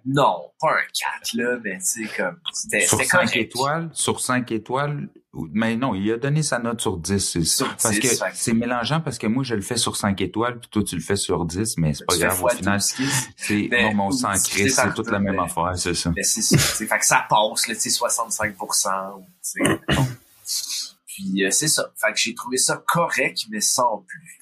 non, 0.06 0.52
pas 0.60 0.72
un 0.72 1.18
4 1.20 1.34
là, 1.34 1.58
mais 1.64 1.78
tu 1.78 2.06
sais 2.06 2.16
comme 2.16 2.38
c'était 2.52 2.86
Sur 2.86 2.98
c'était 2.98 3.10
5 3.10 3.18
correct. 3.18 3.36
étoiles, 3.36 3.90
sur 3.92 4.20
5 4.20 4.52
étoiles, 4.52 5.08
mais 5.52 5.76
non, 5.76 5.94
il 5.94 6.10
a 6.12 6.16
donné 6.16 6.42
sa 6.42 6.58
note 6.58 6.80
sur 6.80 6.96
10. 6.96 7.18
c'est- 7.18 7.44
Sur 7.44 7.68
parce 7.76 7.90
10, 7.90 8.00
que 8.00 8.24
c'est 8.34 8.52
mélangeant 8.52 9.00
parce 9.00 9.16
que 9.18 9.26
moi 9.28 9.44
je 9.44 9.54
le 9.54 9.60
fais 9.60 9.76
sur 9.76 9.96
5 9.96 10.20
étoiles 10.20 10.58
puis 10.58 10.68
toi 10.70 10.82
tu 10.82 10.96
le 10.96 11.00
fais 11.02 11.14
sur 11.16 11.44
10, 11.44 11.76
mais 11.78 11.94
c'est 11.94 12.04
pas 12.04 12.14
Tu 12.14 12.20
grave 12.20 12.42
au 12.42 12.48
final. 12.48 12.78
12 12.78 12.92
kills. 12.92 13.08
C'est 13.36 13.68
non, 13.70 13.94
mon 13.94 14.10
sang 14.10 14.28
par 14.28 14.36
c'est 14.38 14.94
toute 14.94 15.10
la 15.10 15.18
même 15.20 15.36
mais- 15.36 15.42
affaire, 15.42 15.72
c'est 15.76 15.94
ça. 15.94 16.12
C'est 16.22 16.42
ça, 16.42 16.58
fait 16.58 16.86
que 16.98 17.06
ça 17.06 17.24
passe, 17.28 17.68
là, 17.68 17.74
tu 17.74 17.80
sais, 17.80 17.90
65%. 17.90 19.18
ou, 19.18 19.22
tu 19.22 19.64
sais. 19.64 19.80
Puis 21.06 21.44
euh, 21.44 21.50
c'est 21.50 21.68
ça. 21.68 21.92
Fait 21.96 22.12
que 22.12 22.18
j'ai 22.18 22.34
trouvé 22.34 22.56
ça 22.56 22.82
correct, 22.86 23.46
mais 23.50 23.60
sans 23.60 24.04
plus. 24.06 24.39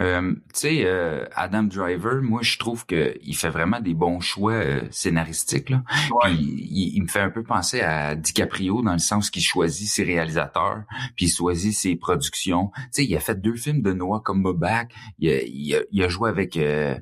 Euh, 0.00 0.32
tu 0.32 0.40
sais, 0.54 0.82
euh, 0.84 1.24
Adam 1.34 1.64
Driver, 1.64 2.22
moi 2.22 2.40
je 2.42 2.58
trouve 2.58 2.86
que 2.86 3.14
il 3.22 3.36
fait 3.36 3.50
vraiment 3.50 3.80
des 3.80 3.94
bons 3.94 4.20
choix 4.20 4.52
euh, 4.52 4.82
scénaristiques. 4.90 5.70
Là. 5.70 5.82
Ouais. 6.10 6.34
Puis, 6.34 6.36
il, 6.70 6.92
il 6.96 7.02
me 7.02 7.08
fait 7.08 7.20
un 7.20 7.30
peu 7.30 7.42
penser 7.42 7.80
à 7.80 8.14
DiCaprio 8.14 8.82
dans 8.82 8.92
le 8.92 8.98
sens 8.98 9.30
qu'il 9.30 9.42
choisit 9.42 9.88
ses 9.88 10.04
réalisateurs, 10.04 10.84
puis 11.16 11.26
il 11.26 11.30
choisit 11.30 11.74
ses 11.74 11.96
productions. 11.96 12.70
Tu 12.74 12.88
sais, 12.92 13.04
il 13.04 13.16
a 13.16 13.20
fait 13.20 13.40
deux 13.40 13.56
films 13.56 13.82
de 13.82 13.92
Noah 13.92 14.20
comme 14.24 14.42
Back. 14.52 14.92
Il 15.18 15.30
a, 15.30 15.42
il 15.42 15.86
il 15.90 16.02
a 16.02 16.08
joué 16.08 16.28
avec 16.28 16.56
euh, 16.56 16.98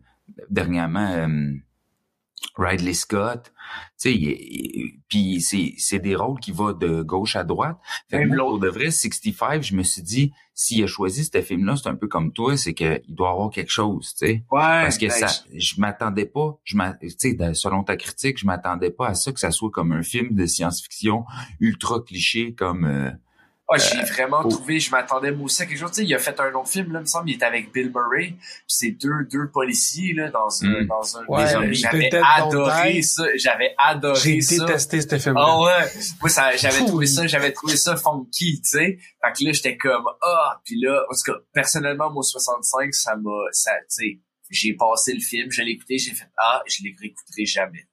dernièrement 0.50 1.08
euh, 1.10 1.52
Ridley 2.56 2.94
Scott. 2.94 3.52
Tu 4.00 4.12
sais, 4.12 4.92
puis 5.08 5.40
c'est 5.40 5.74
c'est 5.76 5.98
des 5.98 6.14
rôles 6.16 6.40
qui 6.40 6.52
vont 6.52 6.72
de 6.72 7.02
gauche 7.02 7.36
à 7.36 7.44
droite. 7.44 7.76
Fait 8.10 8.22
que 8.22 8.28
moi, 8.28 8.36
pour 8.38 8.58
de 8.58 8.68
vrai, 8.68 8.90
65, 8.90 9.62
je 9.62 9.74
me 9.74 9.82
suis 9.82 10.02
dit, 10.02 10.32
s'il 10.54 10.82
a 10.82 10.86
choisi 10.86 11.24
ce 11.24 11.42
film-là, 11.42 11.76
c'est 11.76 11.88
un 11.88 11.94
peu 11.94 12.08
comme 12.08 12.32
toi, 12.32 12.56
c'est 12.56 12.74
qu'il 12.74 13.02
doit 13.08 13.30
avoir 13.30 13.50
quelque 13.50 13.70
chose, 13.70 14.14
tu 14.18 14.26
sais. 14.26 14.32
Ouais. 14.50 14.60
Parce 14.60 14.98
que 14.98 15.06
ben, 15.06 15.28
ça, 15.28 15.44
je 15.54 15.80
m'attendais 15.80 16.26
pas, 16.26 16.58
je 16.64 16.76
tu 17.00 17.10
sais, 17.10 17.54
selon 17.54 17.84
ta 17.84 17.96
critique, 17.96 18.38
je 18.38 18.46
m'attendais 18.46 18.90
pas 18.90 19.08
à 19.08 19.14
ça 19.14 19.32
que 19.32 19.40
ça 19.40 19.50
soit 19.50 19.70
comme 19.70 19.92
un 19.92 20.02
film 20.02 20.34
de 20.34 20.46
science-fiction 20.46 21.24
ultra 21.60 22.00
cliché 22.00 22.54
comme. 22.54 22.84
euh, 22.84 23.10
j'ai 23.76 24.00
vraiment 24.02 24.40
oh. 24.44 24.48
trouvé, 24.48 24.80
je 24.80 24.90
m'attendais 24.90 25.30
moi 25.30 25.44
aussi 25.44 25.62
à 25.62 25.66
quelque 25.66 25.78
chose. 25.78 25.90
Tu 25.90 25.96
sais, 25.96 26.04
il 26.04 26.14
a 26.14 26.18
fait 26.18 26.38
un 26.40 26.52
autre 26.54 26.70
film, 26.70 26.92
là, 26.92 27.00
il 27.00 27.02
me 27.02 27.06
semble, 27.06 27.28
il 27.28 27.34
était 27.34 27.44
avec 27.44 27.72
Bill 27.72 27.92
Murray. 27.94 28.28
Puis 28.28 28.38
c'est 28.68 28.90
deux, 28.92 29.26
deux 29.30 29.50
policiers, 29.50 30.14
là, 30.14 30.30
dans 30.30 30.48
un, 30.64 30.68
Mm. 30.68 30.86
dans 30.86 31.18
un, 31.18 31.24
Ouais, 31.26 31.74
J'avais 31.74 32.10
adoré 32.14 33.02
ça. 33.02 33.24
J'avais 33.36 33.74
adoré 33.78 34.20
J'ai 34.20 34.40
ça. 34.40 34.64
détesté 34.64 35.00
ce 35.00 35.18
film-là. 35.18 35.44
Ah 35.46 35.60
ouais, 35.60 35.90
moi 36.20 36.30
ça, 36.30 36.56
j'avais 36.56 36.78
trouvé 36.78 37.06
ça, 37.06 37.26
j'avais 37.26 37.52
trouvé 37.52 37.76
ça 37.76 37.96
funky, 37.96 38.60
tu 38.62 38.70
sais. 38.70 38.98
Fait 39.22 39.32
que 39.32 39.44
là 39.44 39.52
j'étais 39.52 39.76
comme 39.76 40.04
ah, 40.22 40.60
puis 40.64 40.80
là 40.80 41.02
en 41.10 41.14
tout 41.14 41.32
cas 41.32 41.38
personnellement 41.52 42.10
moi 42.10 42.22
65 42.22 42.94
ça 42.94 43.16
m'a 43.16 43.30
ça 43.52 43.72
tu 43.80 43.84
sais, 43.88 44.20
j'ai 44.50 44.74
passé 44.74 45.12
le 45.12 45.20
film, 45.20 45.50
je 45.50 45.62
l'ai 45.62 45.72
écouté, 45.72 45.98
j'ai 45.98 46.12
fait 46.12 46.28
ah, 46.38 46.62
je 46.66 46.82
les 46.84 46.94
réécouterai 46.98 47.44
jamais, 47.44 47.86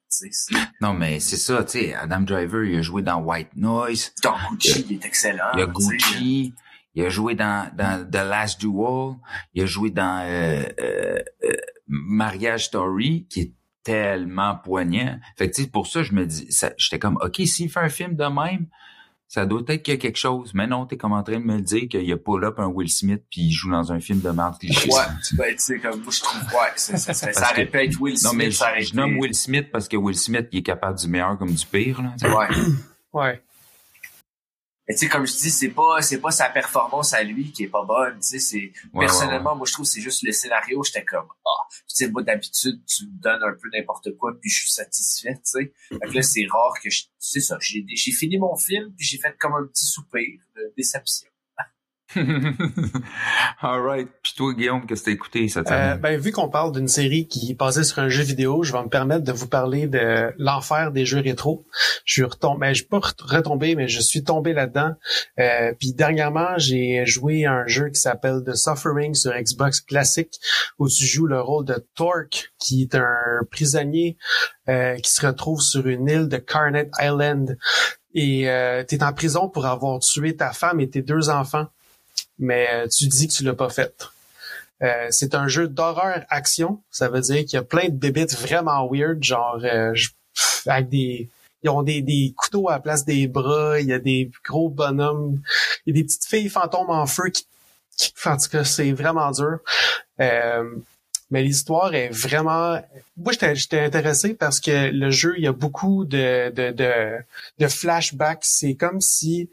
Non, 0.80 0.94
mais 0.94 1.20
c'est 1.20 1.36
ça, 1.36 1.64
tu 1.64 1.78
sais, 1.78 1.94
Adam 1.94 2.20
Driver, 2.20 2.64
il 2.64 2.78
a 2.78 2.82
joué 2.82 3.02
dans 3.02 3.20
White 3.20 3.54
Noise, 3.56 4.12
Dans 4.22 4.36
Gucci, 4.50 4.86
il 4.88 4.96
est 4.96 5.04
excellent. 5.04 5.52
il 5.54 5.62
a. 5.62 5.66
Gucci, 5.66 6.54
il 6.94 7.04
a 7.04 7.08
joué 7.10 7.34
dans, 7.34 7.70
dans 7.76 8.08
The 8.10 8.14
Last 8.16 8.60
Duel, 8.60 9.16
il 9.54 9.62
a 9.62 9.66
joué 9.66 9.90
dans 9.90 10.22
euh, 10.24 10.64
euh, 10.80 11.18
euh, 11.44 11.52
Mariage 11.86 12.66
Story, 12.66 13.26
qui 13.28 13.40
est 13.40 13.52
tellement 13.82 14.56
poignant. 14.56 15.18
Fait 15.36 15.50
que 15.50 15.54
tu 15.54 15.62
sais, 15.62 15.68
pour 15.68 15.86
ça, 15.86 16.02
je 16.02 16.12
me 16.12 16.24
dis, 16.24 16.48
j'étais 16.78 16.98
comme, 16.98 17.18
ok, 17.20 17.36
s'il 17.44 17.70
fait 17.70 17.80
un 17.80 17.90
film 17.90 18.16
de 18.16 18.24
même, 18.24 18.66
ça 19.28 19.44
doit 19.44 19.62
être 19.68 19.82
qu'il 19.82 19.94
y 19.94 19.96
a 19.96 20.00
quelque 20.00 20.16
chose. 20.18 20.52
Mais 20.54 20.66
non, 20.66 20.86
t'es 20.86 20.96
comme 20.96 21.12
en 21.12 21.22
train 21.22 21.40
de 21.40 21.44
me 21.44 21.56
le 21.56 21.62
dire 21.62 21.88
qu'il 21.88 22.04
y 22.04 22.12
a 22.12 22.16
pull 22.16 22.44
up 22.44 22.58
un 22.58 22.66
Will 22.66 22.88
Smith 22.90 23.22
puis 23.30 23.42
il 23.42 23.52
joue 23.52 23.70
dans 23.70 23.92
un 23.92 24.00
film 24.00 24.20
de 24.20 24.30
merde 24.30 24.56
cliché. 24.58 24.88
Ouais, 24.88 25.00
ben, 25.36 25.52
tu 25.52 25.58
sais, 25.58 25.78
comme 25.80 26.00
moi, 26.02 26.12
je 26.12 26.20
trouve, 26.20 26.40
ouais, 26.42 26.72
ça, 26.76 26.96
ça, 26.96 27.12
ça, 27.12 27.32
ça 27.32 27.40
Parce 27.40 27.52
aurait 27.52 27.66
que- 27.66 27.72
pu 27.72 27.78
être 27.78 28.00
Will 28.00 28.18
Smith, 28.18 28.32
Non, 28.32 28.36
mais 28.38 28.50
je, 28.50 28.64
je 28.86 28.94
nomme 28.94 29.18
Will 29.18 29.34
Smith 29.34 29.66
parce 29.72 29.88
que 29.88 29.96
Will 29.96 30.16
Smith, 30.16 30.46
il 30.52 30.58
est 30.60 30.62
capable 30.62 30.98
du 30.98 31.08
meilleur 31.08 31.36
comme 31.38 31.52
du 31.52 31.66
pire. 31.66 32.00
Là. 32.02 32.14
Ouais. 32.36 32.46
Ouais. 33.12 33.42
Mais 34.88 34.94
tu 34.94 35.00
sais, 35.00 35.08
comme 35.08 35.26
je 35.26 35.32
dis, 35.32 35.50
c'est 35.50 35.70
pas, 35.70 36.00
c'est 36.00 36.20
pas 36.20 36.30
sa 36.30 36.48
performance 36.48 37.12
à 37.12 37.22
lui 37.22 37.50
qui 37.50 37.64
est 37.64 37.68
pas 37.68 37.84
bonne. 37.84 38.14
Tu 38.20 38.28
sais, 38.28 38.38
c'est 38.38 38.72
Ouais, 38.92 39.06
personnellement, 39.06 39.50
ouais, 39.50 39.52
ouais. 39.52 39.58
moi 39.58 39.66
je 39.66 39.72
trouve 39.72 39.84
que 39.84 39.90
c'est 39.90 40.00
juste 40.00 40.22
le 40.22 40.32
scénario. 40.32 40.82
J'étais 40.84 41.04
comme 41.04 41.26
ah, 41.44 41.66
tu 41.70 41.82
sais, 41.88 42.08
moi 42.08 42.22
d'habitude 42.22 42.80
tu 42.86 43.04
me 43.06 43.20
donnes 43.20 43.42
un 43.42 43.52
peu 43.60 43.68
n'importe 43.72 44.16
quoi 44.16 44.32
puis 44.40 44.48
je 44.50 44.60
suis 44.60 44.70
satisfait. 44.70 45.34
Tu 45.34 45.40
sais, 45.44 45.72
fait 45.88 46.08
que 46.08 46.14
là 46.14 46.22
c'est 46.22 46.46
rare 46.48 46.74
que 46.82 46.90
je, 46.90 47.04
c'est 47.18 47.40
ça. 47.40 47.58
J'ai, 47.60 47.84
j'ai 47.88 48.12
fini 48.12 48.38
mon 48.38 48.56
film 48.56 48.92
puis 48.96 49.06
j'ai 49.06 49.18
fait 49.18 49.36
comme 49.38 49.54
un 49.54 49.66
petit 49.66 49.86
soupir 49.86 50.38
de 50.54 50.72
déception. 50.76 51.28
All 53.62 53.80
right. 53.80 54.08
Puis 54.22 54.34
toi, 54.36 54.52
Guillaume, 54.54 54.86
qu'est-ce 54.86 55.00
que 55.02 55.06
t'as 55.06 55.12
écouté 55.12 55.48
cette 55.48 55.66
Euh, 55.70 55.94
semaine? 55.94 56.00
ben, 56.00 56.20
vu 56.20 56.32
qu'on 56.32 56.48
parle 56.48 56.72
d'une 56.72 56.88
série 56.88 57.26
qui 57.26 57.50
est 57.50 57.54
basée 57.54 57.84
sur 57.84 57.98
un 57.98 58.08
jeu 58.08 58.22
vidéo, 58.22 58.62
je 58.62 58.72
vais 58.72 58.82
me 58.82 58.88
permettre 58.88 59.24
de 59.24 59.32
vous 59.32 59.48
parler 59.48 59.86
de 59.86 60.32
l'enfer 60.38 60.92
des 60.92 61.04
jeux 61.04 61.20
rétro. 61.20 61.66
Je 62.04 62.12
suis 62.14 62.22
retombé, 62.24 62.60
ben, 62.60 62.68
je 62.72 62.74
suis 62.80 62.84
pas 62.88 63.00
retombé, 63.28 63.74
mais 63.74 63.88
je 63.88 64.00
suis 64.00 64.22
tombé 64.22 64.52
là-dedans. 64.52 64.92
Euh, 65.40 65.72
puis 65.78 65.92
dernièrement, 65.94 66.56
j'ai 66.58 67.04
joué 67.06 67.44
à 67.44 67.52
un 67.52 67.66
jeu 67.66 67.88
qui 67.88 68.00
s'appelle 68.00 68.42
The 68.46 68.54
Suffering 68.54 69.14
sur 69.14 69.32
Xbox 69.32 69.80
classique, 69.80 70.34
où 70.78 70.88
tu 70.88 71.04
joues 71.04 71.26
le 71.26 71.40
rôle 71.40 71.64
de 71.64 71.84
Torque, 71.94 72.52
qui 72.58 72.82
est 72.82 72.94
un 72.94 73.40
prisonnier 73.50 74.16
euh, 74.68 74.96
qui 74.96 75.10
se 75.10 75.26
retrouve 75.26 75.60
sur 75.60 75.86
une 75.86 76.08
île 76.08 76.28
de 76.28 76.36
Carnet 76.38 76.90
Island. 77.00 77.58
Et 78.14 78.48
euh, 78.48 78.82
tu 78.88 78.94
es 78.94 79.02
en 79.02 79.12
prison 79.12 79.48
pour 79.50 79.66
avoir 79.66 79.98
tué 79.98 80.34
ta 80.36 80.52
femme 80.52 80.80
et 80.80 80.88
tes 80.88 81.02
deux 81.02 81.28
enfants, 81.28 81.66
mais 82.38 82.68
euh, 82.72 82.88
tu 82.88 83.06
dis 83.06 83.28
que 83.28 83.32
tu 83.32 83.44
l'as 83.44 83.54
pas 83.54 83.70
fait. 83.70 84.08
Euh, 84.82 85.06
c'est 85.10 85.34
un 85.34 85.48
jeu 85.48 85.68
d'horreur 85.68 86.24
action. 86.28 86.82
Ça 86.90 87.08
veut 87.08 87.20
dire 87.20 87.40
qu'il 87.44 87.54
y 87.54 87.56
a 87.56 87.62
plein 87.62 87.88
de 87.88 87.96
bébites 87.96 88.36
vraiment 88.38 88.88
weird, 88.90 89.22
genre 89.22 89.58
euh, 89.62 89.94
avec 90.66 90.88
des. 90.88 91.28
Ils 91.62 91.70
ont 91.70 91.82
des, 91.82 92.02
des 92.02 92.32
couteaux 92.36 92.68
à 92.68 92.72
la 92.72 92.80
place 92.80 93.04
des 93.04 93.26
bras, 93.26 93.80
il 93.80 93.88
y 93.88 93.92
a 93.92 93.98
des 93.98 94.30
gros 94.44 94.68
bonhommes, 94.68 95.40
il 95.84 95.96
y 95.96 95.98
a 95.98 96.02
des 96.02 96.04
petites 96.06 96.26
filles 96.26 96.48
fantômes 96.48 96.90
en 96.90 97.06
feu 97.06 97.30
qui. 97.30 97.46
en 98.26 98.36
tout 98.36 98.48
cas, 98.50 98.64
c'est 98.64 98.92
vraiment 98.92 99.30
dur. 99.30 99.58
Euh, 100.20 100.76
mais 101.30 101.42
l'histoire 101.42 101.94
est 101.94 102.10
vraiment. 102.10 102.80
Moi, 103.16 103.32
j'étais 103.32 103.80
intéressé 103.80 104.34
parce 104.34 104.60
que 104.60 104.90
le 104.90 105.10
jeu, 105.10 105.34
il 105.38 105.44
y 105.44 105.48
a 105.48 105.52
beaucoup 105.52 106.04
de, 106.04 106.50
de, 106.50 107.18
de 107.58 107.66
flashbacks. 107.66 108.44
C'est 108.44 108.74
comme 108.74 109.00
si 109.00 109.48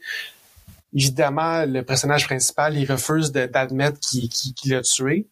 évidemment, 0.93 1.65
le 1.65 1.81
personnage 1.83 2.25
principal, 2.25 2.77
il 2.77 2.89
refuse 2.89 3.31
d'admettre 3.31 3.99
qu'il 3.99 4.29
qu'il 4.29 4.71
l'a 4.71 4.81
tué. 4.81 5.27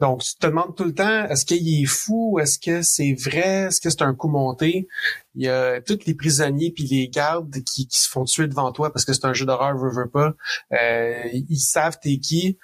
Donc, 0.00 0.22
tu 0.22 0.34
te 0.36 0.46
demandes 0.46 0.74
tout 0.74 0.84
le 0.84 0.94
temps, 0.94 1.26
est-ce 1.26 1.44
qu'il 1.44 1.82
est 1.82 1.86
fou? 1.86 2.38
Est-ce 2.40 2.58
que 2.58 2.82
c'est 2.82 3.14
vrai? 3.14 3.66
Est-ce 3.68 3.80
que 3.80 3.90
c'est 3.90 4.02
un 4.02 4.14
coup 4.14 4.28
monté? 4.28 4.88
Il 5.34 5.44
y 5.44 5.48
a 5.48 5.80
tous 5.80 6.00
les 6.06 6.14
prisonniers 6.14 6.70
puis 6.70 6.84
les 6.84 7.08
gardes 7.08 7.62
qui, 7.64 7.86
qui 7.86 7.98
se 8.00 8.08
font 8.08 8.24
tuer 8.24 8.48
devant 8.48 8.72
toi 8.72 8.92
parce 8.92 9.04
que 9.04 9.12
c'est 9.12 9.26
un 9.26 9.34
jeu 9.34 9.46
d'horreur, 9.46 9.76
veux, 9.76 9.90
veux 9.90 10.08
pas. 10.08 10.34
Euh, 10.72 11.22
ils 11.32 11.58
savent 11.58 11.98
t'es 12.00 12.18
qui. 12.18 12.58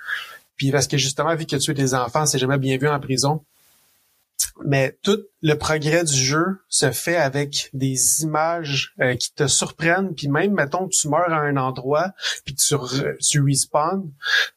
Puis 0.56 0.70
parce 0.70 0.86
que 0.86 0.96
justement, 0.98 1.34
vu 1.36 1.46
que 1.46 1.56
tu 1.56 1.70
es 1.70 1.74
des 1.74 1.94
enfants, 1.94 2.26
c'est 2.26 2.38
jamais 2.38 2.58
bien 2.58 2.76
vu 2.76 2.88
en 2.88 3.00
prison. 3.00 3.44
Mais 4.64 4.98
tout 5.02 5.18
le 5.42 5.54
progrès 5.54 6.04
du 6.04 6.14
jeu 6.14 6.44
se 6.68 6.90
fait 6.92 7.16
avec 7.16 7.70
des 7.72 8.22
images 8.22 8.94
euh, 9.00 9.14
qui 9.16 9.32
te 9.32 9.46
surprennent. 9.46 10.14
Puis 10.14 10.28
même, 10.28 10.52
mettons, 10.52 10.88
tu 10.88 11.08
meurs 11.08 11.32
à 11.32 11.40
un 11.40 11.56
endroit, 11.56 12.12
puis 12.44 12.54
tu, 12.54 12.74
tu 13.20 13.40
respawns, 13.42 14.10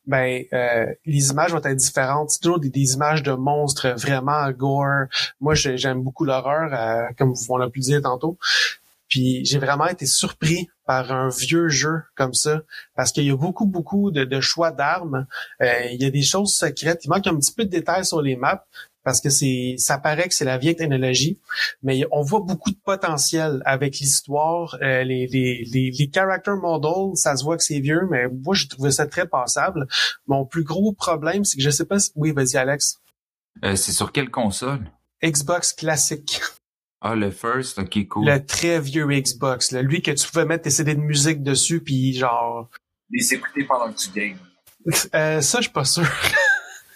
ben 0.05 0.43
euh, 0.53 0.85
les 1.05 1.29
images 1.29 1.51
vont 1.51 1.57
être 1.63 1.75
différentes. 1.75 2.31
C'est 2.31 2.39
toujours 2.41 2.59
des, 2.59 2.69
des 2.69 2.93
images 2.93 3.23
de 3.23 3.31
monstres 3.33 3.89
vraiment 3.97 4.49
gore. 4.51 5.05
Moi, 5.39 5.55
j'ai- 5.55 5.77
j'aime 5.77 6.01
beaucoup 6.01 6.25
l'horreur, 6.25 6.69
euh, 6.73 7.07
comme 7.17 7.33
on 7.49 7.57
l'a 7.57 7.69
pu 7.69 7.79
dire 7.79 8.01
tantôt. 8.01 8.37
Puis 9.09 9.45
j'ai 9.45 9.59
vraiment 9.59 9.85
été 9.87 10.07
surpris 10.07 10.69
par 10.87 11.11
un 11.11 11.29
vieux 11.29 11.69
jeu 11.69 12.01
comme 12.15 12.33
ça, 12.33 12.61
parce 12.95 13.11
qu'il 13.11 13.25
y 13.25 13.29
a 13.31 13.35
beaucoup, 13.37 13.65
beaucoup 13.67 14.09
de, 14.11 14.23
de 14.25 14.41
choix 14.41 14.71
d'armes. 14.71 15.27
Euh, 15.61 15.71
il 15.91 16.01
y 16.01 16.05
a 16.05 16.09
des 16.09 16.23
choses 16.23 16.55
secrètes. 16.55 17.05
Il 17.05 17.09
manque 17.09 17.27
un 17.27 17.35
petit 17.35 17.53
peu 17.53 17.63
de 17.63 17.69
détails 17.69 18.05
sur 18.05 18.21
les 18.21 18.35
maps, 18.35 18.65
parce 19.03 19.21
que 19.21 19.29
c'est, 19.29 19.75
ça 19.77 19.97
paraît 19.97 20.27
que 20.27 20.33
c'est 20.33 20.45
la 20.45 20.57
vieille 20.57 20.75
technologie, 20.75 21.39
mais 21.81 22.03
on 22.11 22.21
voit 22.21 22.39
beaucoup 22.39 22.71
de 22.71 22.77
potentiel 22.83 23.61
avec 23.65 23.99
l'histoire, 23.99 24.77
euh, 24.81 25.03
les, 25.03 25.27
les, 25.27 25.63
les, 25.71 25.91
les 25.91 26.11
character 26.13 26.53
models, 26.61 27.15
ça 27.15 27.35
se 27.35 27.43
voit 27.43 27.57
que 27.57 27.63
c'est 27.63 27.79
vieux, 27.79 28.07
mais 28.09 28.27
moi 28.27 28.55
j'ai 28.55 28.67
trouvé 28.67 28.91
ça 28.91 29.05
très 29.07 29.27
passable. 29.27 29.87
Mon 30.27 30.45
plus 30.45 30.63
gros 30.63 30.93
problème, 30.93 31.43
c'est 31.43 31.57
que 31.57 31.63
je 31.63 31.69
sais 31.69 31.85
pas 31.85 31.99
si, 31.99 32.11
oui, 32.15 32.31
vas-y 32.31 32.55
Alex, 32.57 32.99
Euh, 33.63 33.75
c'est 33.75 33.91
sur 33.91 34.11
quelle 34.11 34.29
console? 34.31 34.89
Xbox 35.23 35.73
classique. 35.73 36.41
Ah, 37.01 37.15
le 37.15 37.31
first? 37.31 37.79
Ok, 37.79 38.07
cool. 38.07 38.25
Le 38.25 38.45
très 38.45 38.79
vieux 38.79 39.05
Xbox, 39.07 39.71
là. 39.71 39.81
lui 39.81 40.01
que 40.01 40.11
tu 40.11 40.25
pouvais 40.27 40.45
mettre 40.45 40.63
tes 40.63 40.69
CD 40.69 40.95
de 40.95 41.01
musique 41.01 41.43
dessus, 41.43 41.81
puis 41.81 42.13
genre... 42.13 42.69
Les 43.09 43.33
écouter 43.33 43.65
pendant 43.65 43.91
que 43.91 43.97
tu 43.97 44.09
games. 44.09 44.37
Euh, 45.13 45.41
ça, 45.41 45.57
je 45.59 45.63
suis 45.63 45.71
pas 45.71 45.85
sûr. 45.85 46.03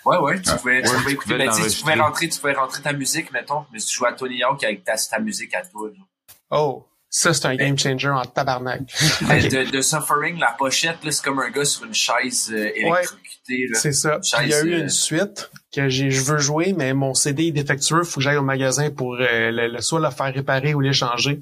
Ouais, 0.07 0.17
ouais, 0.17 0.41
tu 0.41 0.49
pouvais, 0.57 0.81
tu 0.81 0.89
Ouais, 0.89 0.95
pouvais 0.95 1.03
tu 1.05 1.11
écouter, 1.13 1.33
pouvais 1.33 1.45
ben, 1.47 1.69
tu 1.69 1.79
pouvais 1.81 1.93
rentrer, 1.95 2.29
tu 2.29 2.39
pouvais 2.39 2.53
rentrer 2.53 2.81
ta 2.81 2.93
musique, 2.93 3.31
mettons, 3.31 3.65
mais 3.73 3.79
tu 3.79 3.95
jouais 3.97 4.09
à 4.09 4.13
Tony 4.13 4.41
Hawk 4.43 4.63
avec 4.63 4.83
ta, 4.83 4.95
ta 4.95 5.19
musique 5.19 5.53
à 5.53 5.61
toi, 5.65 5.89
genre. 5.95 6.07
Oh, 6.49 6.85
ça, 7.09 7.33
c'est 7.33 7.45
un 7.45 7.55
game 7.55 7.77
changer 7.77 8.09
en 8.09 8.23
tabarnak. 8.25 8.81
Mais 9.29 9.45
Ok. 9.45 9.51
De, 9.51 9.71
de 9.71 9.81
Suffering, 9.81 10.37
la 10.39 10.51
pochette, 10.57 11.03
là, 11.03 11.11
c'est 11.11 11.23
comme 11.23 11.39
un 11.39 11.49
gars 11.49 11.63
sur 11.65 11.85
une 11.85 11.93
chaise 11.93 12.49
euh, 12.53 12.69
électrocutée, 12.75 13.67
là. 13.69 13.79
C'est 13.79 13.93
ça. 13.93 14.19
Chaise, 14.21 14.41
Il 14.43 14.49
y 14.49 14.53
a 14.53 14.61
eu 14.63 14.73
euh, 14.73 14.79
une 14.81 14.89
suite 14.89 15.49
que 15.73 15.87
j'ai, 15.89 16.11
je 16.11 16.21
veux 16.21 16.37
jouer, 16.37 16.73
mais 16.77 16.93
mon 16.93 17.13
CD 17.13 17.47
est 17.47 17.51
défectueux. 17.51 18.03
Faut 18.03 18.15
que 18.15 18.21
j'aille 18.21 18.37
au 18.37 18.43
magasin 18.43 18.89
pour 18.91 19.15
euh, 19.15 19.51
le, 19.51 19.67
le- 19.67 19.81
soit 19.81 19.99
le 20.01 20.09
faire 20.11 20.33
réparer 20.33 20.73
ou 20.73 20.81
l'échanger. 20.81 21.41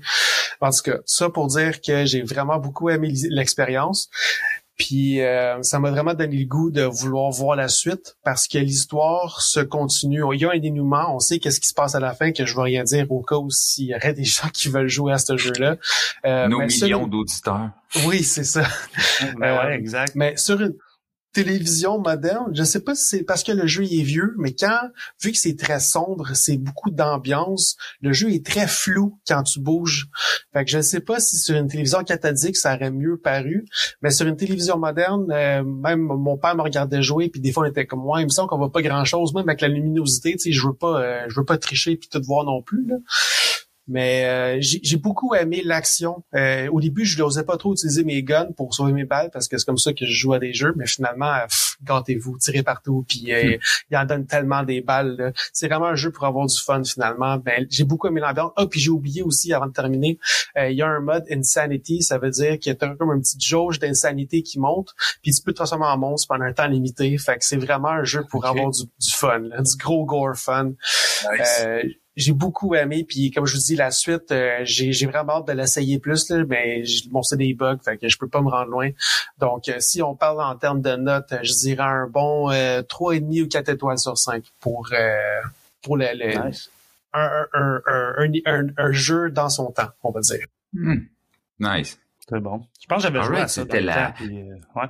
En 0.61 0.69
tout 0.71 0.81
cas, 0.83 0.97
ça 1.05 1.29
pour 1.29 1.47
dire 1.47 1.81
que 1.81 2.05
j'ai 2.05 2.21
vraiment 2.21 2.57
beaucoup 2.57 2.89
aimé 2.89 3.11
l'expérience. 3.29 4.09
Puis 4.77 5.21
euh, 5.21 5.61
ça 5.61 5.79
m'a 5.79 5.89
vraiment 5.89 6.13
donné 6.13 6.37
le 6.37 6.45
goût 6.45 6.69
de 6.69 6.83
vouloir 6.83 7.31
voir 7.31 7.55
la 7.55 7.67
suite 7.67 8.17
parce 8.23 8.47
que 8.47 8.57
l'histoire 8.57 9.41
se 9.41 9.61
continue. 9.61 10.21
Il 10.33 10.41
y 10.41 10.45
a 10.45 10.51
un 10.51 10.59
dénouement, 10.59 11.15
on 11.15 11.19
sait 11.19 11.39
qu'est-ce 11.39 11.59
qui 11.59 11.67
se 11.67 11.73
passe 11.73 11.95
à 11.95 11.99
la 11.99 12.13
fin, 12.13 12.31
que 12.31 12.45
je 12.45 12.55
veux 12.55 12.61
rien 12.61 12.83
dire 12.83 13.09
au 13.11 13.21
cas 13.21 13.37
où 13.37 13.49
s'il 13.49 13.87
y 13.87 13.95
aurait 13.95 14.13
des 14.13 14.23
gens 14.25 14.49
qui 14.53 14.69
veulent 14.69 14.89
jouer 14.89 15.13
à 15.13 15.17
ce 15.17 15.37
jeu-là. 15.37 15.77
Euh, 16.25 16.47
Nos 16.47 16.67
sur 16.69 16.87
millions 16.87 17.07
d'auditeurs. 17.07 17.69
Oui, 18.05 18.23
c'est 18.23 18.43
ça. 18.43 18.63
Ben 19.39 19.55
Euh, 19.55 19.63
ouais, 19.63 19.75
exact. 19.75 20.13
Mais 20.15 20.35
sur 20.37 20.61
une 20.61 20.73
télévision 21.35 21.99
moderne, 21.99 22.51
je 22.53 22.63
sais 22.63 22.79
pas 22.79 22.95
si 22.95 23.05
c'est 23.07 23.23
parce 23.23 23.43
que 23.43 23.51
le 23.51 23.67
jeu 23.67 23.83
est 23.83 24.03
vieux, 24.03 24.33
mais 24.37 24.53
quand, 24.53 24.79
vu 25.21 25.33
que 25.33 25.37
c'est 25.37 25.57
très 25.57 25.81
sombre, 25.81 26.29
c'est 26.33 26.55
beaucoup 26.55 26.91
d'ambiance, 26.91 27.75
le 28.01 28.13
jeu 28.13 28.31
est 28.31 28.45
très 28.45 28.67
flou 28.67 29.19
quand 29.27 29.43
tu 29.43 29.59
bouges. 29.59 30.07
Fait 30.53 30.63
que 30.63 30.71
je 30.71 30.79
sais 30.79 31.01
pas 31.01 31.19
si 31.19 31.37
sur 31.37 31.57
une 31.57 31.67
télévision 31.67 32.05
cathodique, 32.05 32.55
ça 32.55 32.75
aurait 32.75 32.89
mieux 32.89 33.17
paru, 33.17 33.65
mais 34.01 34.11
sur 34.11 34.25
une 34.27 34.37
télévision 34.37 34.77
moderne, 34.77 35.29
euh, 35.29 35.61
même 35.61 35.99
mon 35.99 36.37
père 36.37 36.55
me 36.55 36.61
regardait 36.61 37.01
jouer, 37.01 37.27
puis 37.27 37.41
des 37.41 37.51
fois 37.51 37.65
on 37.65 37.69
était 37.69 37.85
comme 37.85 38.01
moi, 38.01 38.21
il 38.21 38.25
me 38.25 38.29
semble 38.29 38.47
qu'on 38.47 38.57
voit 38.57 38.71
pas 38.71 38.81
grand 38.81 39.03
chose, 39.03 39.33
même 39.33 39.49
avec 39.49 39.59
la 39.59 39.67
luminosité, 39.67 40.37
tu 40.37 40.53
je 40.53 40.65
veux 40.65 40.73
pas, 40.73 41.01
euh, 41.01 41.25
je 41.27 41.37
veux 41.37 41.45
pas 41.45 41.57
tricher 41.57 41.97
puis 41.97 42.07
tout 42.07 42.21
voir 42.23 42.45
non 42.45 42.61
plus, 42.61 42.87
là. 42.87 42.95
Mais 43.87 44.25
euh, 44.25 44.57
j'ai 44.61 44.79
j'ai 44.83 44.97
beaucoup 44.97 45.35
aimé 45.35 45.61
l'action. 45.63 46.23
Euh, 46.35 46.67
au 46.71 46.81
début, 46.81 47.05
je 47.05 47.21
n'osais 47.21 47.43
pas 47.43 47.57
trop 47.57 47.73
utiliser 47.73 48.03
mes 48.03 48.23
guns 48.23 48.51
pour 48.55 48.73
sauver 48.73 48.93
mes 48.93 49.05
balles 49.05 49.29
parce 49.31 49.47
que 49.47 49.57
c'est 49.57 49.65
comme 49.65 49.77
ça 49.77 49.93
que 49.93 50.05
je 50.05 50.11
joue 50.11 50.33
à 50.33 50.39
des 50.39 50.53
jeux. 50.53 50.73
Mais 50.75 50.87
finalement, 50.87 51.31
euh, 51.31 51.45
gâtez-vous, 51.83 52.37
tirez 52.39 52.63
partout. 52.63 53.05
Puis 53.07 53.31
euh, 53.31 53.57
il 53.91 53.97
en 53.97 54.05
donne 54.05 54.25
tellement 54.25 54.63
des 54.63 54.81
balles. 54.81 55.15
là. 55.17 55.31
C'est 55.53 55.67
vraiment 55.67 55.87
un 55.87 55.95
jeu 55.95 56.11
pour 56.11 56.25
avoir 56.25 56.45
du 56.47 56.57
fun 56.57 56.83
finalement. 56.83 57.37
Ben, 57.37 57.65
j'ai 57.69 57.83
beaucoup 57.83 58.07
aimé 58.07 58.21
l'ambiance. 58.21 58.51
Ah, 58.55 58.65
puis 58.65 58.79
j'ai 58.79 58.89
oublié 58.89 59.21
aussi 59.21 59.53
avant 59.53 59.67
de 59.67 59.73
terminer, 59.73 60.19
euh, 60.57 60.69
il 60.69 60.77
y 60.77 60.81
a 60.81 60.87
un 60.87 60.99
mode 60.99 61.25
Insanity. 61.29 62.01
Ça 62.01 62.17
veut 62.17 62.31
dire 62.31 62.59
qu'il 62.59 62.73
y 62.73 62.75
a 62.75 62.95
comme 62.95 63.11
une 63.11 63.21
petite 63.21 63.43
jauge 63.43 63.79
d'insanité 63.79 64.41
qui 64.41 64.59
monte. 64.59 64.93
Puis 65.21 65.31
tu 65.31 65.41
peux 65.41 65.51
te 65.51 65.57
transformer 65.57 65.85
en 65.85 65.97
monstre 65.97 66.27
pendant 66.27 66.45
un 66.45 66.53
temps 66.53 66.67
limité. 66.67 67.17
Fait 67.17 67.37
que 67.37 67.45
c'est 67.45 67.57
vraiment 67.57 67.89
un 67.89 68.03
jeu 68.03 68.25
pour 68.29 68.45
avoir 68.45 68.71
du, 68.71 68.83
du 68.83 69.11
fun, 69.13 69.39
là, 69.39 69.61
du 69.61 69.77
gros 69.77 70.05
gore 70.05 70.35
fun. 70.35 70.73
Nice. 71.31 71.65
J'ai 72.15 72.31
beaucoup 72.33 72.75
aimé, 72.75 73.03
puis 73.07 73.29
comme 73.31 73.45
je 73.45 73.55
vous 73.55 73.61
dis, 73.61 73.75
la 73.75 73.91
suite, 73.91 74.31
euh, 74.31 74.59
j'ai 74.63 74.93
j'ai 74.93 75.05
vraiment 75.05 75.39
hâte 75.39 75.47
de 75.47 75.53
l'essayer 75.53 75.99
plus, 75.99 76.29
là, 76.29 76.43
mais 76.47 76.83
bon, 77.09 77.21
c'est 77.23 77.35
des 77.37 77.53
bugs, 77.53 77.77
fait 77.83 77.97
que 77.97 78.07
je 78.07 78.17
peux 78.17 78.29
pas 78.29 78.41
me 78.41 78.49
rendre 78.49 78.69
loin. 78.71 78.89
Donc, 79.37 79.67
euh, 79.67 79.75
si 79.79 80.01
on 80.01 80.15
parle 80.15 80.41
en 80.41 80.55
termes 80.55 80.81
de 80.81 80.95
notes, 80.95 81.31
euh, 81.33 81.39
je 81.43 81.51
dirais 81.53 81.83
un 81.83 82.07
bon 82.07 82.49
euh, 82.51 82.81
3,5 82.83 83.43
ou 83.43 83.47
4 83.49 83.69
étoiles 83.69 83.99
sur 83.99 84.17
5 84.17 84.43
pour, 84.61 84.87
euh, 84.93 85.41
pour 85.81 85.97
le, 85.97 86.05
le- 86.13 86.47
Nice. 86.47 86.71
un, 87.13 87.45
un, 87.53 87.81
un, 87.85 88.13
un, 88.17 88.31
un- 88.45 88.67
un 88.77 88.91
jeu 88.93 89.29
dans 89.29 89.49
son 89.49 89.71
temps, 89.71 89.89
on 90.03 90.11
va 90.11 90.21
dire. 90.21 90.45
Hmm. 90.73 90.99
Nice. 91.59 91.99
C'est 92.29 92.39
bon. 92.39 92.65
Je 92.81 92.87
pense 92.87 93.03
que 93.05 93.11
j'avais 93.13 93.23
joué 93.25 93.37
à 93.41 93.47
ça. 93.47 93.61
c'était 93.63 93.73
dans 93.73 93.79
le 93.81 93.85
la- 93.87 94.07
temps, 94.07 94.13
puis, 94.15 94.41
euh, 94.41 94.55
ouais. 94.75 94.87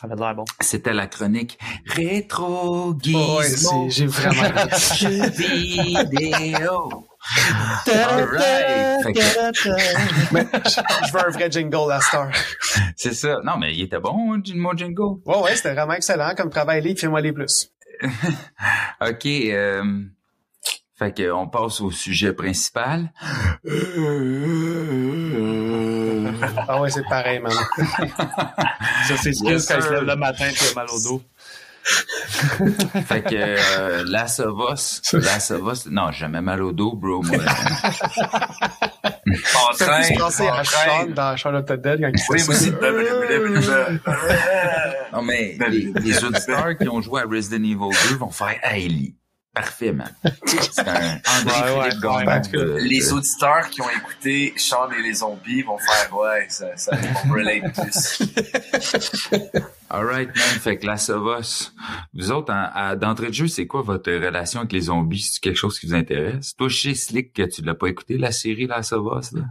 Ça 0.00 0.06
avait 0.06 0.14
l'air 0.16 0.34
bon. 0.34 0.44
C'était 0.60 0.92
la 0.92 1.06
chronique 1.08 1.58
Rétro 1.86 2.94
Gizmo. 3.00 3.40
C'est- 3.42 3.90
j'ai 3.90 4.06
vraiment 4.06 4.66
vidéo. 6.10 7.06
Mais 10.32 10.46
je 11.06 11.12
veux 11.12 11.26
un 11.26 11.30
vrai 11.30 11.50
jingle 11.50 11.90
à 11.92 12.00
Star. 12.00 12.30
C'est 12.96 13.12
ça. 13.14 13.38
Non, 13.44 13.58
mais 13.58 13.74
il 13.74 13.82
était 13.82 13.98
bon, 13.98 14.34
hein, 14.34 14.42
mon 14.54 14.76
jingle. 14.76 15.20
Ouais, 15.26 15.40
ouais, 15.42 15.56
c'était 15.56 15.74
vraiment 15.74 15.94
excellent 15.94 16.32
comme 16.36 16.50
travail 16.50 16.80
libre, 16.82 17.00
fais-moi 17.00 17.20
les 17.20 17.32
plus. 17.32 17.70
OK. 19.00 19.26
euh, 19.26 19.82
fait 20.96 21.12
que 21.16 21.30
on 21.32 21.48
passe 21.48 21.80
au 21.80 21.90
sujet 21.90 22.32
principal. 22.32 23.12
Ah 26.68 26.80
ouais, 26.80 26.90
c'est 26.90 27.04
pareil, 27.08 27.40
man. 27.40 27.52
Ça, 29.08 29.16
c'est 29.22 29.32
ce 29.32 29.44
Yes, 29.44 29.66
quand 29.66 29.76
il 29.76 29.82
se 29.82 29.90
lève 29.92 30.04
le 30.04 30.16
matin 30.16 30.46
et 30.48 30.52
il 30.52 30.68
a 30.70 30.74
mal 30.74 30.86
au 30.90 31.00
dos. 31.02 31.22
Fait 33.06 33.22
que 33.22 33.34
euh, 33.34 34.04
Last 34.06 34.40
of 34.40 34.58
Us, 34.72 35.00
Last 35.14 35.52
of 35.52 35.72
Us, 35.72 35.86
non, 35.86 36.10
j'ai 36.12 36.20
jamais 36.20 36.42
mal 36.42 36.62
au 36.62 36.72
dos, 36.72 36.94
bro. 36.94 37.22
Moi. 37.22 37.38
En 39.54 39.74
train, 39.74 40.00
à. 40.00 40.64
Sean 40.64 41.06
dans 41.14 41.36
Charlotte 41.36 41.72
Dead 41.72 42.00
quand 42.00 42.10
il 42.12 42.22
Oui, 42.28 42.42
moi 42.46 42.54
aussi. 42.54 42.70
non, 45.12 45.22
mais 45.22 45.56
les, 45.70 45.92
les 46.00 46.24
auditeurs 46.24 46.76
qui 46.76 46.88
ont 46.88 47.00
joué 47.00 47.22
à 47.22 47.24
Resident 47.24 47.64
Evil 47.64 47.96
2 48.10 48.16
vont 48.16 48.30
faire 48.30 48.58
Hey, 48.62 49.14
parfait, 49.60 49.92
man. 49.92 50.10
C'est 50.46 50.86
un 50.86 51.18
André 51.40 51.72
Ouais, 51.72 51.80
ouais, 51.80 52.78
Les 52.82 53.00
de- 53.00 53.12
auditeurs 53.14 53.68
qui 53.70 53.80
ont 53.82 53.90
écouté 53.90 54.52
Sean 54.56 54.88
et 54.90 55.02
les 55.02 55.14
zombies 55.14 55.62
vont 55.62 55.78
faire 55.78 56.16
ouais, 56.16 56.46
ça, 56.48 56.76
ça 56.76 56.96
on 57.26 57.32
relate 57.32 57.72
plus. 57.74 58.22
Alright, 59.90 60.28
man. 60.28 60.36
Fait 60.60 60.76
que 60.76 60.86
Last 60.86 61.10
of 61.10 61.40
Us. 61.40 61.74
Vous 62.14 62.30
autres, 62.30 62.52
en- 62.52 62.94
d'entrée 62.96 63.28
de 63.28 63.34
jeu, 63.34 63.46
c'est 63.48 63.66
quoi 63.66 63.82
votre 63.82 64.12
relation 64.12 64.60
avec 64.60 64.72
les 64.72 64.82
zombies? 64.82 65.22
C'est 65.22 65.40
quelque 65.40 65.56
chose 65.56 65.78
qui 65.78 65.86
vous 65.86 65.94
intéresse? 65.94 66.54
Toi, 66.56 66.68
je 66.68 66.76
sais, 66.90 66.94
Slick, 66.94 67.32
que 67.32 67.42
tu 67.42 67.62
l'as 67.62 67.74
pas 67.74 67.86
écouté, 67.88 68.18
la 68.18 68.32
série 68.32 68.66
Last 68.66 68.92
of 68.92 69.06
Us, 69.18 69.32
là. 69.32 69.42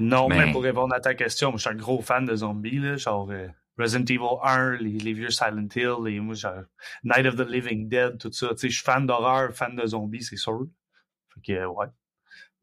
Non, 0.00 0.28
Mais- 0.28 0.46
mais 0.46 0.52
pour 0.52 0.62
répondre 0.62 0.94
à 0.94 1.00
ta 1.00 1.14
question, 1.14 1.48
moi, 1.50 1.56
je 1.56 1.62
suis 1.62 1.70
un 1.70 1.74
gros 1.74 2.00
fan 2.00 2.24
de 2.24 2.36
zombies, 2.36 2.78
là, 2.78 2.96
genre 2.96 3.28
euh, 3.32 3.48
Resident 3.78 4.04
Evil 4.04 4.38
1, 4.42 4.76
les, 4.78 4.98
les 4.98 5.12
vieux 5.12 5.30
Silent 5.30 5.68
Hill, 5.74 5.94
les, 6.04 6.20
moi, 6.20 6.34
genre, 6.34 6.62
Night 7.04 7.26
of 7.26 7.36
the 7.36 7.48
Living 7.48 7.88
Dead, 7.88 8.18
tout 8.18 8.32
ça. 8.32 8.48
Tu 8.50 8.58
sais, 8.58 8.70
je 8.70 8.74
suis 8.74 8.84
fan 8.84 9.06
d'horreur, 9.06 9.52
fan 9.52 9.76
de 9.76 9.86
zombies, 9.86 10.22
c'est 10.22 10.36
sûr. 10.36 10.66
Fait 11.34 11.54
que, 11.54 11.66
ouais. 11.66 11.86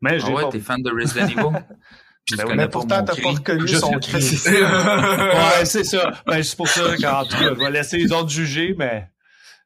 Mais 0.01 0.19
je 0.19 0.25
Ah 0.25 0.31
ouais, 0.31 0.43
pas 0.43 0.49
t'es 0.49 0.59
fan 0.59 0.81
de 0.81 0.91
Resident 0.91 1.27
Evil? 1.27 1.59
Puis 2.25 2.37
Ben 2.37 2.55
Mais 2.55 2.67
pourtant, 2.67 3.03
t'as 3.03 3.15
pas 3.15 3.29
reconnu 3.29 3.67
son 3.67 3.99
cri. 3.99 4.19
Ouais, 4.49 5.65
c'est 5.65 5.83
ça. 5.83 6.11
Ben, 6.25 6.41
c'est 6.41 6.57
pour 6.57 6.67
ça 6.67 6.97
qu'en 6.97 7.23
tout 7.23 7.37
cas, 7.37 7.53
je 7.53 7.59
vais 7.59 7.69
laisser 7.69 7.97
les 7.97 8.11
autres 8.11 8.29
juger, 8.29 8.73
mais 8.77 9.07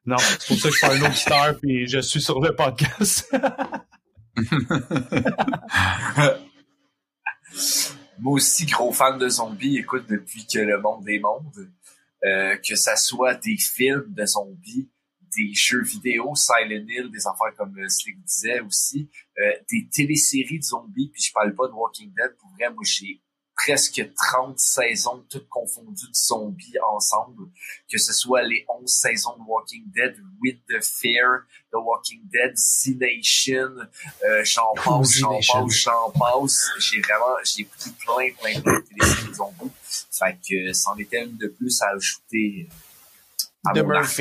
non, 0.04 0.18
c'est 0.18 0.46
pour 0.46 0.58
ça 0.58 0.68
que 0.68 0.74
je 0.74 0.78
suis 0.78 0.86
un 0.86 1.06
auditeur 1.06 1.58
puis 1.60 1.86
je 1.86 2.00
suis 2.00 2.20
sur 2.20 2.38
le 2.40 2.54
podcast. 2.54 3.34
Moi 8.20 8.34
aussi, 8.34 8.66
gros 8.66 8.92
fan 8.92 9.18
de 9.18 9.28
zombies, 9.28 9.78
écoute, 9.78 10.06
depuis 10.06 10.46
que 10.46 10.58
le 10.58 10.78
monde 10.78 11.08
est 11.08 11.18
monde, 11.18 11.70
euh, 12.24 12.56
que 12.56 12.76
ça 12.76 12.94
soit 12.96 13.34
des 13.34 13.56
films 13.56 14.12
de 14.12 14.26
zombies, 14.26 14.90
des 15.36 15.54
jeux 15.54 15.82
vidéo, 15.82 16.34
Silent 16.34 16.86
Hill, 16.86 17.10
des 17.10 17.26
affaires 17.26 17.54
comme 17.56 17.74
Slick 17.88 18.22
disait 18.22 18.60
aussi, 18.60 19.08
euh, 19.38 19.52
des 19.70 19.88
téléséries 19.90 20.58
de 20.58 20.64
zombies, 20.64 21.08
puis 21.08 21.22
je 21.22 21.32
parle 21.32 21.54
pas 21.54 21.66
de 21.66 21.72
Walking 21.72 22.12
Dead, 22.14 22.36
pour 22.38 22.50
vrai, 22.50 22.68
moi 22.70 22.84
presque 23.64 24.02
30 24.14 24.58
saisons 24.58 25.24
toutes 25.28 25.48
confondues 25.48 26.08
de 26.08 26.14
zombies 26.14 26.78
ensemble, 26.92 27.48
que 27.90 27.98
ce 27.98 28.12
soit 28.12 28.42
les 28.42 28.64
11 28.68 28.90
saisons 28.90 29.36
de 29.36 29.42
Walking 29.46 29.84
Dead, 29.94 30.16
With 30.40 30.60
the 30.68 30.82
Fear, 30.82 31.42
The 31.70 31.76
Walking 31.76 32.22
Dead, 32.32 32.56
C 32.56 32.96
Nation, 32.98 33.76
euh, 34.24 34.44
j'en 34.44 34.72
Oh, 34.86 35.00
passe, 35.00 35.12
j'en 35.14 35.38
passe, 35.38 35.74
j'en 35.74 36.10
passe. 36.10 36.70
J'ai 36.78 37.00
vraiment, 37.00 37.36
j'ai 37.44 37.62
écouté 37.62 37.90
plein, 37.98 38.30
plein, 38.40 38.60
plein 38.60 38.80
de 38.80 38.86
téléséries 38.86 39.28
de 39.28 39.34
zombies. 39.34 39.70
Fait 40.10 40.38
que 40.48 40.72
c'en 40.72 40.96
était 40.96 41.24
une 41.24 41.36
de 41.36 41.48
plus 41.48 41.82
à 41.82 41.88
ajouter 41.90 42.68
à 43.64 43.72
De 43.72 43.82
mon 43.82 43.94
arc. 43.94 44.20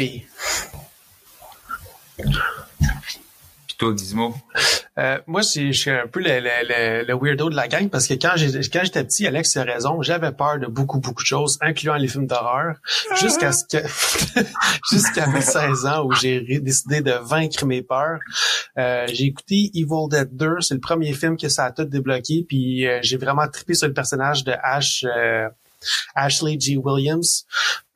Euh, 4.98 5.18
moi, 5.28 5.42
je 5.42 5.72
suis 5.72 5.90
un 5.90 6.08
peu 6.08 6.20
le, 6.20 6.40
le, 6.40 6.50
le, 6.68 7.06
le 7.06 7.14
weirdo 7.16 7.50
de 7.50 7.56
la 7.56 7.68
gang 7.68 7.90
parce 7.90 8.08
que 8.08 8.16
quand 8.16 8.34
j'étais 8.36 9.04
petit, 9.04 9.26
Alex 9.26 9.56
a 9.56 9.64
raison, 9.64 10.02
j'avais 10.02 10.32
peur 10.32 10.60
de 10.60 10.68
beaucoup, 10.68 11.00
beaucoup 11.00 11.24
de 11.24 11.28
choses, 11.28 11.58
incluant 11.62 11.96
les 11.96 12.08
films 12.08 12.28
d'horreur, 12.28 12.76
jusqu'à 13.20 13.54
ce 13.54 13.64
que 13.64 13.78
jusqu'à 14.92 15.28
mes 15.28 15.42
16 15.42 15.86
ans 15.86 16.06
où 16.06 16.14
j'ai 16.14 16.60
décidé 16.60 17.02
de 17.02 17.12
vaincre 17.12 17.66
mes 17.66 17.82
peurs. 17.82 18.20
Euh, 18.78 19.08
j'ai 19.08 19.26
écouté 19.26 19.72
Evil 19.74 20.10
Dead 20.10 20.36
2, 20.36 20.60
c'est 20.60 20.74
le 20.74 20.82
premier 20.82 21.14
film 21.14 21.38
que 21.38 21.48
ça 21.48 21.66
a 21.66 21.72
tout 21.72 21.86
débloqué, 21.86 22.46
puis 22.48 22.86
euh, 22.86 23.00
j'ai 23.02 23.18
vraiment 23.18 23.48
trippé 23.48 23.74
sur 23.76 23.88
le 23.88 23.94
personnage 23.94 24.44
de 24.44 24.54
Ash. 24.62 25.06
Ashley 26.16 26.60
G. 26.60 26.78
Williams. 26.78 27.46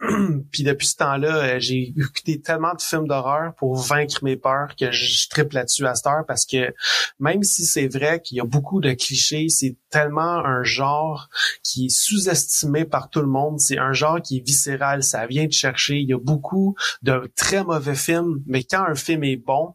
puis 0.52 0.64
depuis 0.64 0.88
ce 0.88 0.98
temps-là, 0.98 1.38
euh, 1.38 1.60
j'ai 1.60 1.94
écouté 1.98 2.42
tellement 2.42 2.74
de 2.74 2.82
films 2.82 3.08
d'horreur 3.08 3.54
pour 3.56 3.76
vaincre 3.76 4.24
mes 4.24 4.36
peurs 4.36 4.76
que 4.78 4.92
je 4.92 5.30
triple 5.30 5.56
là-dessus 5.56 5.86
à 5.86 5.96
cette 5.96 6.08
heure 6.08 6.26
parce 6.28 6.46
que 6.46 6.74
même 7.20 7.44
si 7.44 7.66
c'est 7.66 7.88
vrai 7.88 8.22
qu'il 8.22 8.38
y 8.38 8.42
a 8.42 8.46
beaucoup 8.46 8.82
de 8.82 8.92
clichés, 8.94 9.48
c'est 9.50 9.78
tellement 9.90 10.46
un 10.46 10.64
genre 10.64 11.30
qui 11.64 11.86
est 11.86 11.90
sous-estimé 11.90 12.86
par 12.86 13.10
tout 13.10 13.22
le 13.22 13.28
monde. 13.28 13.60
C'est 13.60 13.78
un 13.78 13.94
genre 13.94 14.22
qui 14.22 14.38
est 14.38 14.46
viscéral, 14.46 15.04
ça 15.04 15.26
vient 15.26 15.46
de 15.46 15.54
chercher. 15.54 15.96
Il 16.00 16.10
y 16.10 16.14
a 16.14 16.20
beaucoup 16.20 16.76
de 17.02 17.32
très 17.36 17.64
mauvais 17.64 17.96
films, 17.96 18.42
mais 18.46 18.64
quand 18.64 18.84
un 18.86 18.96
film 18.96 19.24
est 19.24 19.38
bon, 19.38 19.74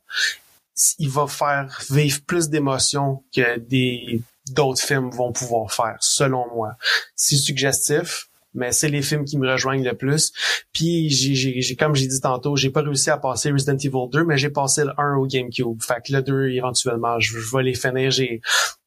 il 0.98 1.08
va 1.08 1.26
faire 1.26 1.78
vivre 1.90 2.20
plus 2.26 2.48
d'émotions 2.48 3.24
que 3.34 3.58
des 3.58 4.22
d'autres 4.52 4.80
films 4.82 5.10
vont 5.10 5.32
pouvoir 5.32 5.72
faire, 5.72 5.96
selon 6.00 6.46
moi. 6.54 6.72
C'est 7.16 7.36
suggestif, 7.36 8.26
mais 8.54 8.72
c'est 8.72 8.88
les 8.88 9.02
films 9.02 9.24
qui 9.24 9.38
me 9.38 9.50
rejoignent 9.50 9.84
le 9.84 9.94
plus. 9.94 10.32
Puis 10.72 11.10
j'ai, 11.10 11.34
j'ai, 11.34 11.60
j'ai- 11.60 11.76
comme 11.76 11.94
j'ai 11.94 12.06
dit 12.06 12.20
tantôt, 12.20 12.56
j'ai 12.56 12.70
pas 12.70 12.82
réussi 12.82 13.10
à 13.10 13.16
passer 13.18 13.50
Resident 13.52 13.76
Evil 13.76 14.08
2, 14.10 14.24
mais 14.24 14.38
j'ai 14.38 14.50
passé 14.50 14.84
le 14.84 14.92
1 14.98 15.16
au 15.16 15.26
GameCube. 15.26 15.80
Fait 15.82 15.96
que 16.06 16.12
le 16.12 16.22
2, 16.22 16.48
éventuellement, 16.50 17.20
je, 17.20 17.38
je 17.38 17.56
vais 17.56 17.62
les 17.62 17.74
finir. 17.74 18.10
J'ai 18.10 18.40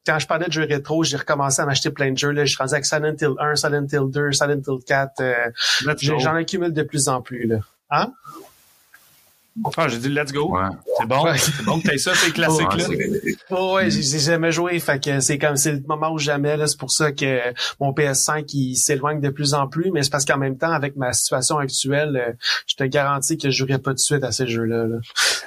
quand 0.05 0.17
je 0.17 0.25
parlais 0.25 0.47
de 0.47 0.51
jeux 0.51 0.65
rétro, 0.65 1.03
j'ai 1.03 1.15
recommencé 1.17 1.61
à 1.61 1.65
m'acheter 1.67 1.91
plein 1.91 2.11
de 2.11 2.17
jeux. 2.17 2.31
Là, 2.31 2.43
je 2.43 2.49
suis 2.49 2.57
rendu 2.57 2.73
avec 2.73 2.85
Silent 2.85 3.13
Hill 3.21 3.35
1, 3.39 3.55
Silent 3.55 3.85
Hill 3.91 4.09
2, 4.11 4.31
Silent 4.31 4.61
Hill 4.67 4.79
4. 4.87 5.11
euh, 5.21 5.33
j'en 6.19 6.33
accumule 6.35 6.73
de 6.73 6.81
plus 6.83 7.07
en 7.07 7.21
plus. 7.21 7.45
Là. 7.45 7.59
Hein? 7.91 8.11
Ah, 9.77 9.87
j'ai 9.87 9.97
dit 9.97 10.09
let's 10.09 10.31
go. 10.31 10.49
Ouais. 10.49 10.69
C'est 10.97 11.05
bon. 11.05 11.23
Ouais. 11.23 11.37
C'est 11.37 11.63
bon 11.63 11.79
que 11.79 11.87
t'aies 11.87 11.97
ça, 11.97 12.15
ces 12.15 12.31
classiques-là. 12.31 12.85
Oh, 13.49 13.75
ouais, 13.75 13.89
j'ai 13.89 14.01
j'ai 14.01 14.19
jamais 14.19 14.51
joué, 14.51 14.79
fait 14.79 15.03
que 15.03 15.19
c'est 15.19 15.37
comme 15.37 15.57
c'est 15.57 15.73
le 15.73 15.83
moment 15.87 16.11
où 16.11 16.17
jamais 16.17 16.55
là, 16.55 16.67
c'est 16.67 16.79
pour 16.79 16.91
ça 16.91 17.11
que 17.11 17.53
mon 17.79 17.91
PS5 17.91 18.45
il 18.53 18.75
s'éloigne 18.75 19.19
de 19.19 19.29
plus 19.29 19.53
en 19.53 19.67
plus, 19.67 19.91
mais 19.91 20.03
c'est 20.03 20.09
parce 20.09 20.25
qu'en 20.25 20.37
même 20.37 20.57
temps 20.57 20.71
avec 20.71 20.95
ma 20.95 21.11
situation 21.13 21.57
actuelle, 21.57 22.15
euh, 22.15 22.33
je 22.65 22.75
te 22.75 22.83
garantis 22.83 23.37
que 23.37 23.49
je 23.49 23.57
jouerai 23.57 23.77
pas 23.77 23.93
de 23.93 23.99
suite 23.99 24.23
à 24.23 24.31
ces 24.31 24.47
jeux-là. 24.47 24.87
là. 24.87 24.97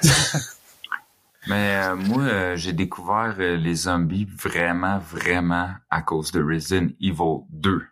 Mais 1.47 1.75
euh, 1.75 1.95
moi, 1.95 2.23
euh, 2.23 2.55
j'ai 2.55 2.73
découvert 2.73 3.35
euh, 3.39 3.55
les 3.55 3.75
zombies 3.75 4.25
vraiment, 4.25 4.97
vraiment 4.97 5.69
à 5.91 6.01
cause 6.01 6.31
de 6.31 6.41
Resident 6.41 6.87
Evil 6.99 7.45
2. 7.51 7.83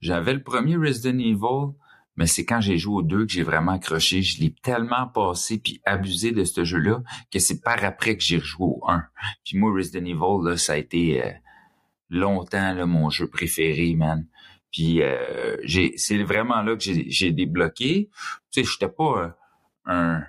J'avais 0.00 0.34
le 0.34 0.42
premier 0.42 0.76
Resident 0.76 1.18
Evil, 1.18 1.74
mais 2.16 2.26
c'est 2.26 2.44
quand 2.44 2.60
j'ai 2.60 2.78
joué 2.78 2.96
au 2.96 3.02
2 3.02 3.26
que 3.26 3.32
j'ai 3.32 3.42
vraiment 3.42 3.72
accroché. 3.72 4.22
Je 4.22 4.40
l'ai 4.40 4.54
tellement 4.62 5.06
passé 5.06 5.58
puis 5.58 5.80
abusé 5.84 6.32
de 6.32 6.44
ce 6.44 6.64
jeu-là 6.64 7.02
que 7.30 7.38
c'est 7.38 7.60
par 7.60 7.84
après 7.84 8.16
que 8.16 8.22
j'ai 8.22 8.38
rejoué 8.38 8.66
au 8.66 8.82
1. 8.88 9.04
Puis 9.44 9.58
moi, 9.58 9.72
Resident 9.72 10.04
Evil, 10.04 10.48
là, 10.48 10.56
ça 10.56 10.74
a 10.74 10.76
été 10.76 11.22
euh, 11.22 11.30
longtemps 12.10 12.72
là, 12.72 12.86
mon 12.86 13.10
jeu 13.10 13.28
préféré, 13.28 13.94
man. 13.94 14.26
Puis 14.72 15.02
euh, 15.02 15.56
j'ai, 15.62 15.92
c'est 15.96 16.22
vraiment 16.22 16.62
là 16.62 16.76
que 16.76 16.82
j'ai, 16.82 17.10
j'ai 17.10 17.32
débloqué. 17.32 18.10
Tu 18.50 18.62
sais, 18.62 18.70
j'étais 18.70 18.92
pas 18.92 19.22
euh, 19.22 19.28
un 19.86 20.24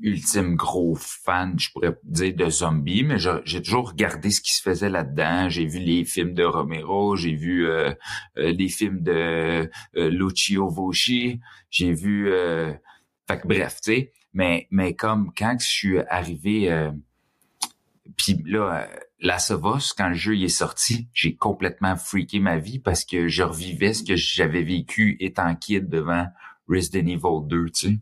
ultime 0.00 0.54
gros 0.54 0.94
fan, 0.94 1.58
je 1.58 1.70
pourrais 1.72 1.98
dire, 2.04 2.34
de 2.34 2.48
zombies, 2.48 3.02
mais 3.02 3.16
j'ai 3.18 3.62
toujours 3.62 3.90
regardé 3.90 4.30
ce 4.30 4.40
qui 4.40 4.52
se 4.52 4.62
faisait 4.62 4.88
là-dedans. 4.88 5.48
J'ai 5.48 5.66
vu 5.66 5.80
les 5.80 6.04
films 6.04 6.34
de 6.34 6.44
Romero, 6.44 7.16
j'ai 7.16 7.34
vu 7.34 7.66
euh, 7.66 7.92
euh, 8.38 8.52
les 8.52 8.68
films 8.68 9.02
de 9.02 9.68
euh, 9.96 10.10
Lucio 10.10 10.68
Voci, 10.68 11.40
j'ai 11.70 11.92
vu... 11.92 12.32
Euh, 12.32 12.72
fait 13.28 13.40
que 13.40 13.48
bref, 13.48 13.80
tu 13.82 13.92
sais, 13.92 14.12
mais, 14.32 14.68
mais 14.70 14.94
comme 14.94 15.32
quand 15.36 15.56
je 15.60 15.66
suis 15.66 15.98
arrivé... 15.98 16.90
Puis 18.16 18.36
là, 18.44 18.88
of 19.50 19.76
Us, 19.76 19.92
quand 19.92 20.08
le 20.08 20.14
jeu 20.14 20.36
il 20.36 20.44
est 20.44 20.48
sorti, 20.48 21.08
j'ai 21.12 21.34
complètement 21.34 21.96
freaké 21.96 22.40
ma 22.40 22.58
vie 22.58 22.78
parce 22.78 23.04
que 23.04 23.26
je 23.26 23.42
revivais 23.42 23.94
ce 23.94 24.02
que 24.02 24.16
j'avais 24.16 24.62
vécu 24.62 25.16
étant 25.20 25.54
kid 25.54 25.88
devant 25.88 26.26
Resident 26.68 27.06
Evil 27.06 27.48
2, 27.48 27.70
tu 27.70 27.88
sais. 27.88 27.98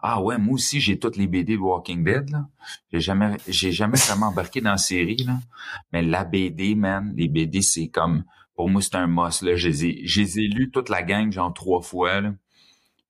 Ah 0.00 0.20
ouais, 0.22 0.38
moi 0.38 0.54
aussi 0.54 0.80
j'ai 0.80 0.98
toutes 0.98 1.16
les 1.16 1.26
BD 1.26 1.54
de 1.54 1.60
Walking 1.60 2.04
Dead 2.04 2.30
là. 2.30 2.46
J'ai 2.92 3.00
jamais 3.00 3.36
j'ai 3.48 3.72
jamais 3.72 3.96
vraiment 3.98 4.26
embarqué 4.26 4.60
dans 4.60 4.70
la 4.72 4.76
série 4.76 5.16
là, 5.24 5.38
mais 5.92 6.02
la 6.02 6.24
BD 6.24 6.74
man, 6.74 7.12
les 7.16 7.28
BD 7.28 7.62
c'est 7.62 7.88
comme 7.88 8.24
pour 8.54 8.68
moi 8.68 8.82
c'est 8.82 8.94
un 8.96 9.06
must 9.06 9.42
là, 9.42 9.56
je 9.56 9.68
les 9.68 9.84
ai 10.40 10.50
toute 10.70 10.88
la 10.88 11.02
gang 11.02 11.30
genre 11.32 11.52
trois 11.54 11.80
fois 11.82 12.20
là. 12.20 12.34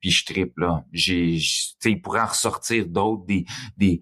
Puis 0.00 0.10
je 0.10 0.24
tripe 0.26 0.58
là. 0.58 0.84
J'ai 0.92 1.36
tu 1.38 1.76
sais 1.80 1.96
en 2.20 2.26
ressortir 2.26 2.86
d'autres 2.86 3.24
des- 3.78 4.00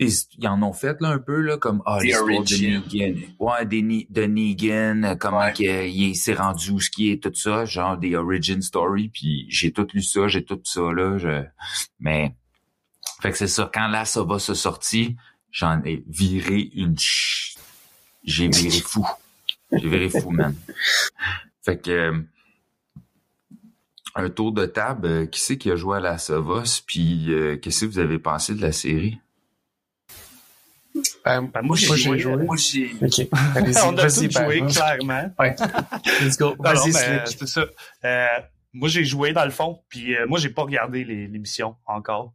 ils 0.00 0.48
en 0.48 0.62
ont 0.62 0.72
fait 0.72 1.00
là 1.00 1.10
un 1.10 1.18
peu 1.18 1.40
là 1.40 1.56
comme 1.56 1.82
ah 1.86 1.98
The 2.00 2.04
l'histoire 2.04 2.42
de. 2.42 2.66
Negan. 2.66 3.20
Ouais, 3.38 3.64
des 3.66 4.06
de 4.10 4.24
Negan, 4.24 5.02
euh, 5.04 5.14
comment 5.14 5.38
Ouais. 5.38 5.52
qu'il 5.52 5.66
il 5.86 6.16
s'est 6.16 6.34
rendu 6.34 6.70
où 6.70 6.80
ce 6.80 6.90
qui 6.90 7.10
est 7.10 7.22
tout 7.22 7.34
ça, 7.34 7.64
genre 7.64 7.96
des 7.96 8.16
origin 8.16 8.60
story 8.60 9.08
puis 9.08 9.46
j'ai 9.48 9.72
tout 9.72 9.86
lu 9.94 10.02
ça, 10.02 10.26
j'ai 10.28 10.44
tout 10.44 10.60
ça 10.64 10.80
là, 10.92 11.16
je 11.18 11.44
mais 12.00 12.34
fait 13.22 13.30
que 13.30 13.38
c'est 13.38 13.46
ça 13.46 13.70
quand 13.72 13.86
là 13.88 14.04
ça 14.04 14.22
va 14.24 14.38
se 14.38 14.54
sortir, 14.54 15.10
j'en 15.50 15.80
ai 15.84 16.02
viré 16.08 16.70
une 16.74 16.96
j'ai 18.24 18.48
viré 18.48 18.80
fou. 18.80 19.06
J'ai 19.72 19.88
viré 19.88 20.08
fou, 20.08 20.30
man. 20.30 20.54
Fait 21.62 21.80
que 21.80 21.90
euh, 21.90 22.18
un 24.14 24.30
tour 24.30 24.52
de 24.52 24.66
table, 24.66 25.06
euh, 25.06 25.26
qui 25.26 25.40
c'est 25.40 25.58
qui 25.58 25.70
a 25.70 25.76
joué 25.76 25.98
à 25.98 26.00
la 26.00 26.18
Savos, 26.18 26.82
puis 26.86 27.32
euh, 27.32 27.56
qu'est-ce 27.56 27.84
que 27.84 27.90
vous 27.90 27.98
avez 27.98 28.18
pensé 28.18 28.54
de 28.54 28.60
la 28.62 28.72
série? 28.72 29.18
Ben, 31.24 31.42
Ben, 31.52 31.62
moi, 31.62 31.76
j'ai 31.76 31.96
joué. 32.18 32.36
Moi, 32.36 32.56
j'ai... 32.56 32.92
OK. 33.02 33.28
Allez-y, 33.56 33.76
On 33.84 33.96
a 33.96 34.02
tous 34.04 34.30
joué, 34.30 34.60
Ben. 34.60 34.68
clairement. 34.68 35.34
Ouais. 35.38 35.56
Let's 36.22 36.36
go. 36.36 36.54
Vas-y, 36.58 36.92
c'est 36.92 37.46
ça. 37.46 37.66
Euh, 38.04 38.26
moi, 38.72 38.88
j'ai 38.88 39.04
joué 39.04 39.32
dans 39.32 39.44
le 39.44 39.50
fond, 39.50 39.82
puis 39.88 40.16
euh, 40.16 40.26
moi, 40.26 40.38
j'ai 40.38 40.50
pas 40.50 40.62
regardé 40.62 41.04
l'émission 41.04 41.76
encore. 41.86 42.32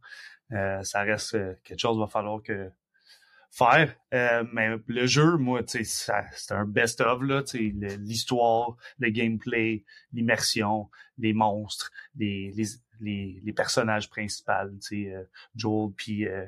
Euh, 0.52 0.82
ça 0.82 1.02
reste 1.02 1.34
euh, 1.34 1.54
quelque 1.64 1.78
chose 1.78 1.92
qu'il 1.96 2.00
va 2.00 2.06
falloir 2.08 2.42
que 2.42 2.70
faire. 3.52 3.94
Euh, 4.14 4.44
mais 4.52 4.70
le 4.86 5.06
jeu, 5.06 5.36
moi, 5.36 5.62
tu 5.62 5.78
sais, 5.78 5.84
ça- 5.84 6.24
c'est 6.34 6.54
un 6.54 6.64
best-of, 6.64 7.22
là, 7.22 7.42
tu 7.42 7.58
sais, 7.58 7.74
le- 7.76 7.94
l'histoire, 7.96 8.76
le 8.98 9.10
gameplay, 9.10 9.84
l'immersion, 10.12 10.88
les 11.18 11.32
monstres, 11.32 11.90
les, 12.16 12.52
les, 12.56 12.64
les, 13.00 13.40
les 13.44 13.52
personnages 13.52 14.08
principaux, 14.10 14.52
tu 14.82 15.04
sais, 15.06 15.12
euh, 15.14 15.22
Joel 15.54 15.92
puis 15.96 16.26
euh, 16.26 16.44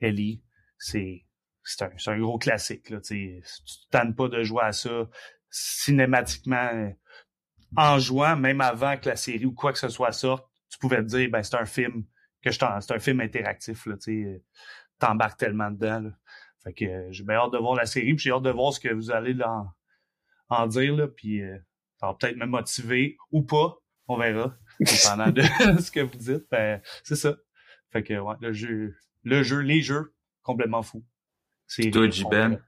Ellie, 0.00 0.42
c'est 0.78 1.24
c'est 1.70 1.84
un, 1.84 2.14
un 2.14 2.18
gros 2.18 2.38
classique, 2.38 2.90
là. 2.90 2.98
Si 3.02 3.40
tu 3.64 3.86
te 3.86 3.90
tannes 3.90 4.14
pas 4.14 4.28
de 4.28 4.42
jouer 4.42 4.62
à 4.64 4.72
ça 4.72 5.08
cinématiquement 5.50 6.70
euh, 6.72 6.90
en 7.76 7.98
jouant, 7.98 8.36
même 8.36 8.60
avant 8.60 8.96
que 8.96 9.08
la 9.08 9.16
série 9.16 9.46
ou 9.46 9.52
quoi 9.52 9.72
que 9.72 9.78
ce 9.78 9.88
soit 9.88 10.12
sorte, 10.12 10.48
tu 10.70 10.78
pouvais 10.78 10.98
te 10.98 11.08
dire, 11.08 11.28
ben, 11.30 11.42
c'est 11.42 11.56
un 11.56 11.66
film 11.66 12.04
que 12.42 12.50
je 12.50 12.58
t'en, 12.58 12.80
c'est 12.80 12.94
un 12.94 12.98
film 12.98 13.20
interactif, 13.20 13.88
tu 14.02 14.26
euh, 14.26 14.38
t'embarques 14.98 15.38
tellement 15.38 15.70
dedans, 15.70 16.00
là. 16.00 16.10
Fait 16.64 16.72
que 16.72 16.84
euh, 16.84 17.12
j'ai 17.12 17.24
bien 17.24 17.36
hâte 17.36 17.52
de 17.52 17.58
voir 17.58 17.74
la 17.74 17.86
série, 17.86 18.14
puis 18.14 18.24
j'ai 18.24 18.30
hâte 18.32 18.42
de 18.42 18.50
voir 18.50 18.72
ce 18.72 18.80
que 18.80 18.92
vous 18.92 19.10
allez 19.10 19.32
là, 19.32 19.50
en, 19.50 20.62
en 20.62 20.66
dire, 20.66 20.94
là, 20.94 21.08
puis 21.08 21.42
euh, 21.42 21.56
ça 22.00 22.06
va 22.08 22.14
peut-être 22.14 22.36
me 22.36 22.46
motiver 22.46 23.16
ou 23.30 23.42
pas, 23.42 23.76
on 24.08 24.16
verra, 24.16 24.56
dépendant 24.80 25.30
de 25.30 25.42
ce 25.80 25.90
que 25.90 26.00
vous 26.00 26.16
dites, 26.16 26.46
ben, 26.50 26.80
c'est 27.04 27.16
ça. 27.16 27.36
Fait 27.90 28.02
que, 28.02 28.18
ouais, 28.18 28.36
le 28.40 28.52
jeu, 28.52 28.96
le 29.22 29.42
jeu, 29.42 29.60
les 29.60 29.80
jeux, 29.82 30.14
complètement 30.42 30.82
fou. 30.82 31.04
C'est 31.68 31.90
Toi, 31.90 32.08
J-Ben? 32.08 32.60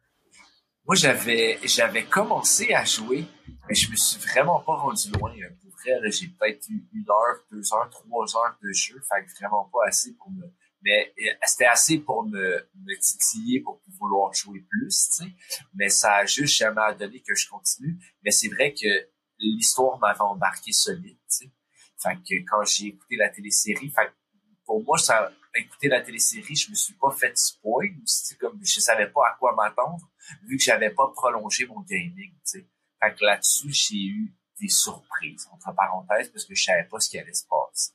Moi, 0.86 0.94
j'avais, 0.94 1.58
j'avais 1.64 2.04
commencé 2.04 2.74
à 2.74 2.84
jouer, 2.84 3.24
mais 3.68 3.74
je 3.74 3.90
me 3.90 3.96
suis 3.96 4.20
vraiment 4.20 4.60
pas 4.60 4.76
rendu 4.76 5.10
loin. 5.12 5.32
hein. 5.32 5.48
Pour 5.62 5.70
vrai, 5.72 5.98
là, 6.00 6.10
j'ai 6.10 6.28
peut-être 6.28 6.68
eu 6.68 6.86
une 6.92 7.06
heure, 7.08 7.44
deux 7.50 7.62
heures, 7.72 7.88
trois 7.90 8.36
heures 8.36 8.58
de 8.62 8.70
jeu. 8.72 9.00
Fait 9.08 9.24
que 9.24 9.32
vraiment 9.38 9.70
pas 9.72 9.86
assez 9.86 10.14
pour 10.14 10.30
me, 10.30 10.44
mais 10.82 11.14
euh, 11.18 11.32
c'était 11.44 11.66
assez 11.66 11.98
pour 11.98 12.26
me, 12.26 12.68
me 12.74 12.94
titiller 12.98 13.60
pour 13.60 13.80
vouloir 13.98 14.32
jouer 14.34 14.60
plus, 14.68 15.08
tu 15.08 15.24
sais. 15.24 15.32
Mais 15.74 15.88
ça 15.88 16.16
a 16.16 16.26
juste 16.26 16.56
jamais 16.56 16.94
donné 16.98 17.20
que 17.20 17.34
je 17.34 17.48
continue. 17.48 17.96
Mais 18.22 18.30
c'est 18.30 18.48
vrai 18.48 18.74
que 18.74 19.08
l'histoire 19.38 19.98
m'avait 19.98 20.20
embarqué 20.20 20.72
solide, 20.72 21.16
tu 21.30 21.46
sais. 21.46 21.50
Fait 22.02 22.16
que 22.16 22.34
quand 22.50 22.64
j'ai 22.64 22.86
écouté 22.88 23.16
la 23.16 23.28
télésérie, 23.30 23.90
fait 23.90 24.06
que 24.06 24.12
pour 24.66 24.82
moi, 24.84 24.98
ça, 24.98 25.30
écouter 25.54 25.88
la 25.88 26.00
télésérie, 26.00 26.54
je 26.54 26.70
me 26.70 26.74
suis 26.74 26.94
pas 26.94 27.10
fait 27.10 27.36
spoil. 27.36 27.94
C'est 28.04 28.38
comme, 28.38 28.58
je 28.62 28.80
savais 28.80 29.08
pas 29.08 29.22
à 29.28 29.36
quoi 29.38 29.54
m'attendre 29.54 30.10
vu 30.44 30.56
que 30.56 30.62
j'avais 30.62 30.90
pas 30.90 31.08
prolongé 31.08 31.66
mon 31.66 31.80
gaming, 31.80 32.32
tu. 32.48 32.68
Fait 33.02 33.14
que 33.14 33.24
là-dessus, 33.24 33.72
j'ai 33.72 34.04
eu 34.04 34.34
des 34.60 34.68
surprises, 34.68 35.48
entre 35.52 35.74
parenthèses, 35.74 36.28
parce 36.28 36.44
que 36.44 36.54
je 36.54 36.62
savais 36.62 36.84
pas 36.84 37.00
ce 37.00 37.08
qui 37.08 37.18
allait 37.18 37.32
se 37.32 37.46
passer. 37.46 37.92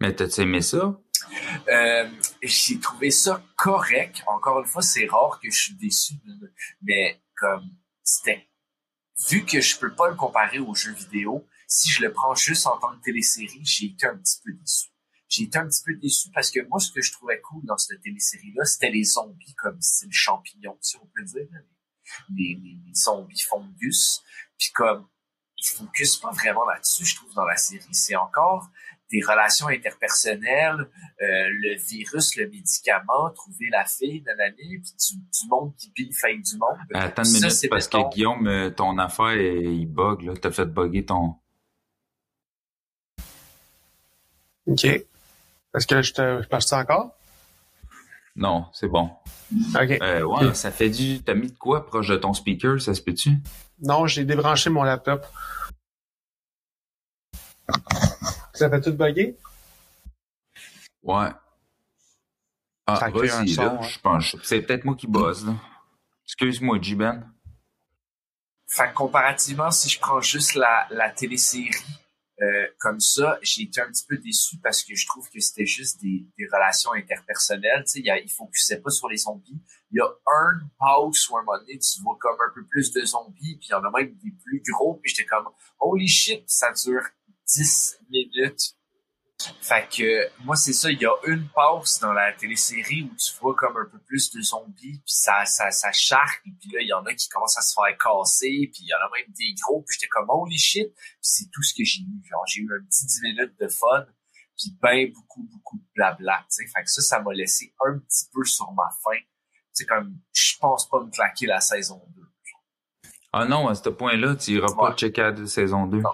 Mais 0.00 0.14
t'as-tu 0.14 0.42
aimé 0.42 0.60
ça? 0.60 1.00
Euh, 1.68 2.10
j'ai 2.42 2.78
trouvé 2.80 3.10
ça 3.10 3.42
correct. 3.56 4.22
Encore 4.26 4.60
une 4.60 4.66
fois, 4.66 4.82
c'est 4.82 5.06
rare 5.06 5.40
que 5.40 5.50
je 5.50 5.58
suis 5.58 5.74
déçu, 5.74 6.14
mais 6.82 7.22
comme 7.36 7.70
c'était 8.02 8.48
vu 9.30 9.44
que 9.44 9.60
je 9.60 9.78
peux 9.78 9.94
pas 9.94 10.10
le 10.10 10.16
comparer 10.16 10.58
aux 10.58 10.74
jeux 10.74 10.92
vidéo, 10.92 11.46
si 11.68 11.90
je 11.90 12.02
le 12.02 12.12
prends 12.12 12.34
juste 12.34 12.66
en 12.66 12.78
tant 12.78 12.94
que 12.96 13.02
télésérie, 13.02 13.64
j'ai 13.64 13.86
été 13.86 14.06
un 14.06 14.16
petit 14.18 14.40
peu 14.44 14.52
déçu. 14.52 14.88
J'ai 15.34 15.44
été 15.44 15.56
un 15.56 15.66
petit 15.66 15.80
peu 15.82 15.94
déçu 15.94 16.28
parce 16.30 16.50
que 16.50 16.60
moi, 16.68 16.78
ce 16.78 16.92
que 16.92 17.00
je 17.00 17.10
trouvais 17.10 17.40
cool 17.40 17.64
dans 17.64 17.78
cette 17.78 18.02
télésérie-là, 18.02 18.66
c'était 18.66 18.90
les 18.90 19.04
zombies 19.04 19.54
comme 19.54 19.80
style 19.80 20.12
champignon, 20.12 20.76
si 20.82 20.96
on 20.98 21.06
peut 21.06 21.24
dire. 21.24 21.46
là. 21.50 21.58
Les, 22.36 22.58
les, 22.62 22.78
les 22.86 22.94
zombies 22.94 23.40
fungus. 23.48 24.22
Puis 24.58 24.70
comme, 24.74 25.08
ils 25.56 25.66
focus 25.68 26.18
pas 26.18 26.32
vraiment 26.32 26.66
là-dessus, 26.66 27.06
je 27.06 27.16
trouve, 27.16 27.32
dans 27.32 27.46
la 27.46 27.56
série. 27.56 27.82
C'est 27.92 28.14
encore 28.14 28.68
des 29.10 29.22
relations 29.22 29.68
interpersonnelles, 29.68 30.80
euh, 31.22 31.48
le 31.50 31.78
virus, 31.80 32.36
le 32.36 32.50
médicament, 32.50 33.30
trouver 33.30 33.68
la 33.70 33.86
fille, 33.86 34.20
nanani, 34.26 34.80
puis 34.80 34.92
du, 35.00 35.16
du 35.16 35.48
monde 35.48 35.74
qui 35.76 35.90
biffe 35.92 36.24
avec 36.24 36.42
du 36.42 36.56
monde. 36.58 36.76
Attends 36.92 37.22
une 37.22 37.30
Ça, 37.30 37.38
minute, 37.38 37.50
c'est 37.52 37.68
parce 37.68 37.86
mettons- 37.86 38.08
que 38.10 38.14
Guillaume, 38.16 38.46
euh, 38.48 38.68
ton 38.70 38.98
affaire, 38.98 39.34
il 39.34 39.86
bug, 39.86 40.22
là. 40.24 40.34
T'as 40.36 40.50
fait 40.50 40.66
bugger 40.66 41.06
ton... 41.06 41.36
OK. 44.66 44.86
Est-ce 45.74 45.86
que 45.86 46.02
je 46.02 46.12
te 46.12 46.42
je 46.42 46.48
passe 46.48 46.72
encore? 46.72 47.16
Non, 48.36 48.66
c'est 48.72 48.88
bon. 48.88 49.10
OK. 49.74 49.98
Euh, 50.00 50.22
ouais, 50.22 50.54
ça 50.54 50.70
fait 50.70 50.88
du... 50.88 51.22
T'as 51.22 51.34
mis 51.34 51.48
de 51.50 51.58
quoi 51.58 51.86
proche 51.86 52.08
de 52.08 52.16
ton 52.16 52.32
speaker, 52.32 52.80
ça 52.80 52.94
se 52.94 53.02
peut-tu? 53.02 53.30
Non, 53.80 54.06
j'ai 54.06 54.24
débranché 54.24 54.70
mon 54.70 54.82
laptop. 54.82 55.26
Ça 58.54 58.70
fait 58.70 58.80
tout 58.80 58.92
bugger? 58.92 59.36
Ouais. 61.02 61.28
Ah, 62.86 62.96
Ça 62.96 63.10
crée 63.10 63.30
un 63.30 63.38
vas-y, 63.38 63.48
son, 63.50 63.62
là, 63.62 63.74
ouais. 63.74 63.88
je 63.88 63.98
pense. 64.00 64.36
C'est 64.42 64.62
peut-être 64.62 64.84
moi 64.84 64.94
qui 64.94 65.06
bosse, 65.06 65.44
là. 65.44 65.54
Excuse-moi, 66.26 66.78
J-Ben. 66.80 67.28
Fait 68.68 68.88
que 68.88 68.94
comparativement, 68.94 69.70
si 69.70 69.88
je 69.90 70.00
prends 70.00 70.20
juste 70.20 70.54
la, 70.54 70.86
la 70.90 71.10
télésérie 71.10 71.70
euh, 72.40 72.66
comme 72.78 72.98
ça, 72.98 73.38
j'ai 73.42 73.62
été 73.62 73.80
un 73.80 73.88
petit 73.88 74.04
peu 74.08 74.16
déçu 74.16 74.56
parce 74.62 74.82
que 74.82 74.94
je 74.94 75.06
trouve 75.06 75.28
que 75.28 75.38
c'était 75.38 75.66
juste 75.66 76.00
des, 76.00 76.26
des 76.38 76.46
relations 76.46 76.92
interpersonnelles. 76.92 77.84
Tu 77.84 77.90
sais, 77.90 78.00
il, 78.00 78.22
il 78.24 78.30
focusait 78.30 78.80
pas 78.80 78.90
sur 78.90 79.08
les 79.08 79.18
zombies. 79.18 79.62
Il 79.90 79.98
y 79.98 80.00
a 80.00 80.06
un 80.06 80.60
pause 80.78 81.28
où 81.28 81.36
à 81.36 81.40
un 81.40 81.44
moment 81.44 81.58
donné, 81.58 81.78
tu 81.78 82.00
vois 82.02 82.16
comme 82.18 82.36
un 82.40 82.52
peu 82.54 82.66
plus 82.66 82.92
de 82.92 83.04
zombies, 83.04 83.56
puis 83.58 83.68
il 83.68 83.72
y 83.72 83.74
en 83.74 83.84
a 83.84 83.90
même 83.90 84.14
des 84.14 84.32
plus 84.44 84.62
gros, 84.72 84.94
puis 84.94 85.12
j'étais 85.12 85.26
comme 85.26 85.48
Holy 85.78 86.08
shit, 86.08 86.44
ça 86.46 86.72
dure 86.72 87.02
10 87.54 87.98
minutes. 88.10 88.76
Fait 89.60 89.88
que 89.88 90.30
moi 90.44 90.56
c'est 90.56 90.72
ça, 90.72 90.90
il 90.90 91.00
y 91.00 91.06
a 91.06 91.12
une 91.26 91.48
pause 91.48 91.98
dans 92.00 92.12
la 92.12 92.32
télésérie 92.32 93.02
où 93.04 93.14
tu 93.16 93.32
vois 93.40 93.54
comme 93.56 93.76
un 93.76 93.84
peu 93.90 93.98
plus 94.00 94.30
de 94.32 94.40
zombies, 94.42 94.98
puis 94.98 95.02
ça 95.06 95.44
ça 95.44 95.70
ça 95.70 95.90
charque, 95.92 96.42
puis 96.60 96.70
là 96.72 96.80
il 96.80 96.88
y 96.88 96.92
en 96.92 97.04
a 97.04 97.14
qui 97.14 97.28
commencent 97.28 97.58
à 97.58 97.62
se 97.62 97.74
faire 97.74 97.96
casser, 97.98 98.70
puis 98.72 98.82
il 98.82 98.88
y 98.88 98.94
en 98.94 99.06
a 99.06 99.10
même 99.16 99.32
des 99.36 99.54
gros, 99.62 99.82
puis 99.82 99.96
j'étais 99.98 100.08
comme 100.08 100.26
holy 100.28 100.58
shit, 100.58 100.92
puis 100.94 101.18
c'est 101.20 101.50
tout 101.52 101.62
ce 101.62 101.74
que 101.74 101.84
j'ai 101.84 102.00
eu. 102.02 102.28
Genre 102.30 102.42
j'ai 102.46 102.60
eu 102.62 102.70
un 102.72 102.84
petit 102.84 103.06
10 103.06 103.20
minutes 103.22 103.58
de 103.60 103.68
fun, 103.68 104.06
puis 104.56 104.76
ben 104.80 105.12
beaucoup 105.12 105.42
beaucoup 105.50 105.78
de 105.78 105.84
blabla, 105.94 106.38
tu 106.50 106.64
sais. 106.64 106.66
Fait 106.74 106.82
que 106.82 106.90
ça 106.90 107.02
ça 107.02 107.20
m'a 107.20 107.32
laissé 107.32 107.74
un 107.86 107.98
petit 107.98 108.26
peu 108.32 108.44
sur 108.44 108.70
ma 108.72 108.88
faim. 109.02 109.18
C'est 109.72 109.86
comme 109.86 110.16
je 110.32 110.56
pense 110.60 110.88
pas 110.88 111.00
me 111.02 111.10
claquer 111.10 111.46
la 111.46 111.60
saison 111.60 112.02
2. 112.16 112.22
Ah 113.34 113.46
non, 113.46 113.66
à 113.68 113.74
ce 113.74 113.88
point-là, 113.88 114.36
tu 114.36 114.50
iras 114.52 114.74
pas 114.74 114.90
Ouais. 114.90 114.96
checker 114.96 115.22
la 115.22 115.46
saison 115.46 115.86
2. 115.86 116.00
Non. 116.02 116.10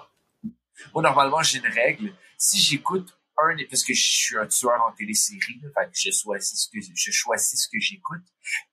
Moi, 0.93 1.03
normalement, 1.03 1.41
j'ai 1.43 1.57
une 1.57 1.67
règle. 1.67 2.13
Si 2.37 2.57
j'écoute 2.57 3.18
un, 3.43 3.55
parce 3.69 3.83
que 3.83 3.93
je 3.93 4.01
suis 4.01 4.37
un 4.37 4.47
tueur 4.47 4.81
en 4.87 4.91
télésérie, 4.93 5.61
là, 5.61 5.89
je 5.93 6.11
choisis 6.11 6.59
ce 6.59 7.69
que, 7.69 7.79
j'écoute. 7.79 8.23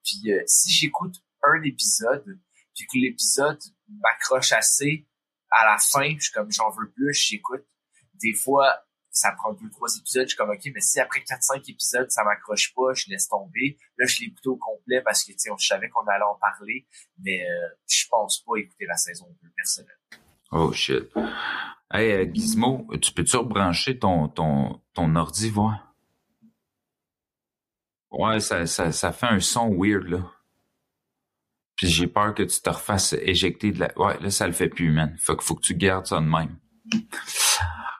Puis, 0.05 0.33
euh, 0.33 0.43
si 0.47 0.73
j'écoute 0.73 1.17
un 1.43 1.63
épisode, 1.63 2.39
puis 2.75 2.87
que 2.87 2.99
l'épisode 2.99 3.61
m'accroche 3.89 4.53
assez, 4.53 5.07
à 5.51 5.65
la 5.65 5.79
fin, 5.79 6.17
je 6.19 6.31
comme, 6.33 6.51
j'en 6.53 6.71
veux 6.71 6.91
plus, 6.91 7.15
j'écoute. 7.15 7.65
Des 8.15 8.35
fois, 8.35 8.87
ça 9.11 9.33
prend 9.33 9.53
deux, 9.55 9.71
trois 9.71 9.89
épisodes, 9.97 10.25
je 10.25 10.29
suis 10.29 10.37
comme, 10.37 10.51
OK, 10.51 10.61
mais 10.75 10.81
si 10.81 11.01
après 11.01 11.23
quatre, 11.23 11.43
cinq 11.43 11.67
épisodes, 11.69 12.11
ça 12.11 12.23
m'accroche 12.25 12.75
pas, 12.75 12.93
je 12.95 13.09
laisse 13.09 13.29
tomber. 13.29 13.79
Là, 13.97 14.07
je 14.07 14.21
l'ai 14.21 14.27
écouté 14.27 14.49
au 14.49 14.57
complet 14.57 15.01
parce 15.01 15.25
que, 15.25 15.33
tu 15.33 15.39
sais, 15.39 15.51
on 15.51 15.57
je 15.57 15.67
savais 15.67 15.89
qu'on 15.89 16.07
allait 16.07 16.25
en 16.25 16.37
parler, 16.37 16.87
mais 17.19 17.43
euh, 17.43 17.69
je 17.89 18.07
pense 18.09 18.45
pas 18.45 18.57
écouter 18.57 18.85
la 18.87 18.97
saison 18.97 19.27
2 19.43 19.49
personnellement. 19.57 20.26
Oh 20.53 20.73
shit. 20.73 21.13
Hey, 21.93 22.13
euh, 22.13 22.27
Gizmo, 22.33 22.87
tu 23.01 23.13
peux-tu 23.13 23.37
rebrancher 23.37 23.99
ton, 23.99 24.29
ton, 24.29 24.81
ton 24.95 25.15
ordi, 25.17 25.51
voir? 25.51 25.95
Ouais, 28.11 28.41
ça, 28.41 28.67
ça, 28.67 28.93
ça 28.93 29.13
fait 29.13 29.27
un 29.27 29.41
son 29.41 29.71
weird, 29.71 30.09
là. 30.09 30.31
Puis 31.77 31.89
j'ai 31.89 32.07
peur 32.07 32.35
que 32.35 32.43
tu 32.43 32.61
te 32.61 32.71
refasses 32.71 33.13
éjecter 33.13 33.71
de 33.71 33.81
la... 33.81 33.99
Ouais, 33.99 34.19
là, 34.21 34.31
ça 34.31 34.47
le 34.47 34.55
fait 34.55 34.69
plus, 34.69 34.91
man. 34.91 35.15
Faut, 35.21 35.39
faut 35.41 35.55
que 35.55 35.61
tu 35.61 35.75
gardes 35.75 36.07
ça 36.07 36.21
de 36.21 36.27
même. 36.27 36.57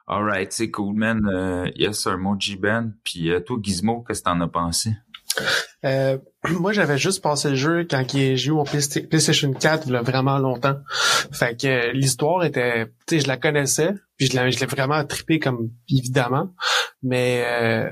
Alright, 0.07 0.53
c'est 0.53 0.71
cool, 0.71 0.95
man. 0.97 1.21
Euh, 1.27 1.71
yes, 1.75 2.07
un 2.07 2.17
mot 2.17 2.37
G-Ben. 2.39 2.95
Puis 3.05 3.31
euh, 3.31 3.41
toi, 3.41 3.59
Gizmo, 3.61 4.03
qu'est-ce 4.03 4.21
que 4.21 4.25
t'en 4.31 4.41
as 4.41 4.49
pensé? 4.49 4.97
Euh, 5.85 6.19
moi, 6.61 6.73
j'avais 6.73 6.99
juste 6.99 7.23
passé 7.23 7.51
le 7.51 7.57
jeu 7.57 7.87
quand 7.89 8.05
j'ai 8.13 8.37
joué 8.37 8.61
au 8.61 8.65
Playsta- 8.65 9.07
PlayStation 9.07 9.53
4 9.53 9.85
il 9.87 9.93
y 9.93 9.97
a 9.97 10.03
vraiment 10.03 10.39
longtemps. 10.39 10.77
Fait 11.33 11.61
que 11.61 11.67
euh, 11.67 11.93
l'histoire 11.93 12.45
était, 12.45 12.87
tu 13.07 13.17
sais, 13.17 13.21
je 13.21 13.29
la 13.29 13.37
connaissais, 13.37 13.95
puis 14.17 14.27
je 14.27 14.39
l'ai, 14.39 14.67
vraiment 14.67 15.05
trippé 15.05 15.39
comme 15.39 15.71
évidemment, 15.89 16.51
mais 17.03 17.45
euh, 17.47 17.91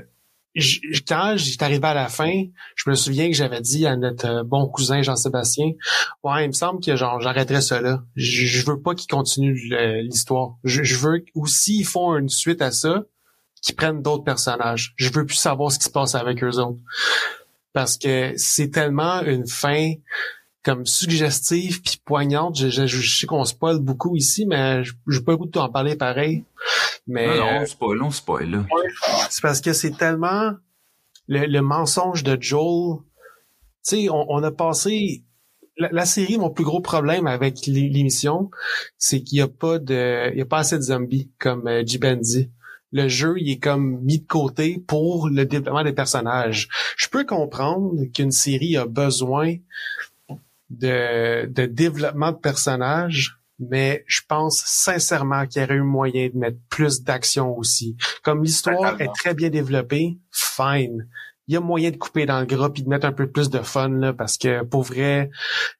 quand 1.07 1.35
j'étais 1.37 1.65
arrivé 1.65 1.85
à 1.85 1.93
la 1.93 2.07
fin, 2.07 2.43
je 2.75 2.89
me 2.89 2.95
souviens 2.95 3.27
que 3.27 3.35
j'avais 3.35 3.61
dit 3.61 3.85
à 3.85 3.97
notre 3.97 4.25
euh, 4.27 4.43
bon 4.43 4.67
cousin 4.67 5.01
Jean-Sébastien, 5.01 5.71
ouais, 6.23 6.45
il 6.45 6.47
me 6.47 6.53
semble 6.53 6.81
que 6.83 6.95
genre 6.95 7.19
j'arrêterais 7.19 7.61
ça 7.61 7.81
là. 7.81 8.03
Je, 8.15 8.65
veux 8.65 8.81
pas 8.81 8.95
qu'ils 8.95 9.09
continuent 9.09 9.57
le- 9.69 10.01
l'histoire. 10.01 10.55
Je, 10.63 10.83
je 10.83 10.95
veux 10.95 11.25
aussi 11.35 11.79
ils 11.79 11.85
font 11.85 12.15
une 12.17 12.29
suite 12.29 12.61
à 12.61 12.71
ça, 12.71 13.03
qu'ils 13.61 13.75
prennent 13.75 14.01
d'autres 14.01 14.23
personnages. 14.23 14.93
Je 14.95 15.09
veux 15.09 15.25
plus 15.25 15.35
savoir 15.35 15.71
ce 15.71 15.79
qui 15.79 15.85
se 15.85 15.89
passe 15.89 16.15
avec 16.15 16.43
eux 16.43 16.57
autres. 16.59 16.79
Parce 17.75 17.97
que 17.97 18.33
c'est 18.37 18.69
tellement 18.71 19.21
une 19.21 19.45
fin 19.47 19.91
comme 20.63 20.85
suggestive 20.85 21.81
puis 21.83 22.01
poignante. 22.03 22.57
Je, 22.57 22.69
je, 22.69 22.87
je 22.87 23.19
sais 23.19 23.27
qu'on 23.27 23.45
spoil 23.45 23.79
beaucoup 23.79 24.15
ici, 24.15 24.45
mais 24.47 24.83
je 24.83 24.93
j'ai 25.09 25.21
pas 25.21 25.33
le 25.33 25.37
goût 25.37 25.45
de 25.45 25.51
t'en 25.51 25.69
parler 25.69 25.95
pareil. 25.95 26.45
Mais 27.05 27.27
Non, 27.27 27.35
non, 27.35 27.47
euh, 27.47 27.59
on 27.61 27.65
spoil, 27.67 28.01
on 28.01 28.11
spoil, 28.11 28.65
c'est 29.29 29.41
parce 29.41 29.61
que 29.61 29.73
c'est 29.73 29.91
tellement 29.95 30.53
le, 31.27 31.45
le 31.45 31.61
mensonge 31.61 32.23
de 32.23 32.35
Joel. 32.39 32.99
Tu 33.87 33.97
sais, 34.05 34.09
on, 34.09 34.25
on 34.29 34.41
a 34.41 34.51
passé 34.51 35.23
la, 35.77 35.89
la 35.91 36.05
série. 36.05 36.37
Mon 36.37 36.49
plus 36.49 36.63
gros 36.63 36.79
problème 36.81 37.27
avec 37.27 37.67
l'é- 37.67 37.89
l'émission, 37.89 38.49
c'est 38.97 39.21
qu'il 39.21 39.37
y 39.37 39.41
a 39.41 39.47
pas 39.49 39.77
de, 39.79 40.31
il 40.31 40.37
y 40.39 40.41
a 40.41 40.45
pas 40.45 40.59
assez 40.59 40.77
de 40.77 40.81
zombies 40.83 41.29
comme 41.39 41.67
euh, 41.67 41.83
J-Ben 41.85 42.19
dit. 42.21 42.49
Le 42.91 43.07
jeu, 43.07 43.35
il 43.37 43.51
est 43.51 43.59
comme 43.59 43.99
mis 44.01 44.19
de 44.19 44.27
côté 44.27 44.83
pour 44.87 45.29
le 45.29 45.45
développement 45.45 45.83
des 45.83 45.93
personnages. 45.93 46.69
Je 46.97 47.07
peux 47.07 47.25
comprendre 47.25 48.05
qu'une 48.13 48.31
série 48.31 48.77
a 48.77 48.85
besoin 48.85 49.55
de, 50.69 51.45
de 51.47 51.65
développement 51.65 52.31
de 52.31 52.37
personnages, 52.37 53.39
mais 53.59 54.03
je 54.07 54.21
pense 54.27 54.63
sincèrement 54.65 55.45
qu'il 55.45 55.61
y 55.61 55.65
aurait 55.65 55.75
eu 55.75 55.81
moyen 55.81 56.29
de 56.33 56.37
mettre 56.37 56.57
plus 56.69 57.03
d'action 57.03 57.57
aussi. 57.57 57.97
Comme 58.23 58.43
l'histoire 58.43 58.99
est 58.99 59.13
très 59.13 59.33
bien 59.33 59.49
développée, 59.49 60.17
fine. 60.31 61.07
Il 61.47 61.53
y 61.53 61.57
a 61.57 61.61
moyen 61.61 61.91
de 61.91 61.97
couper 61.97 62.25
dans 62.25 62.39
le 62.39 62.45
gras 62.47 62.69
puis 62.69 62.81
de 62.81 62.89
mettre 62.89 63.05
un 63.05 63.11
peu 63.11 63.29
plus 63.29 63.49
de 63.49 63.59
fun 63.59 63.89
là, 63.89 64.13
parce 64.13 64.37
que 64.37 64.63
pour 64.63 64.81
vrai, 64.81 65.29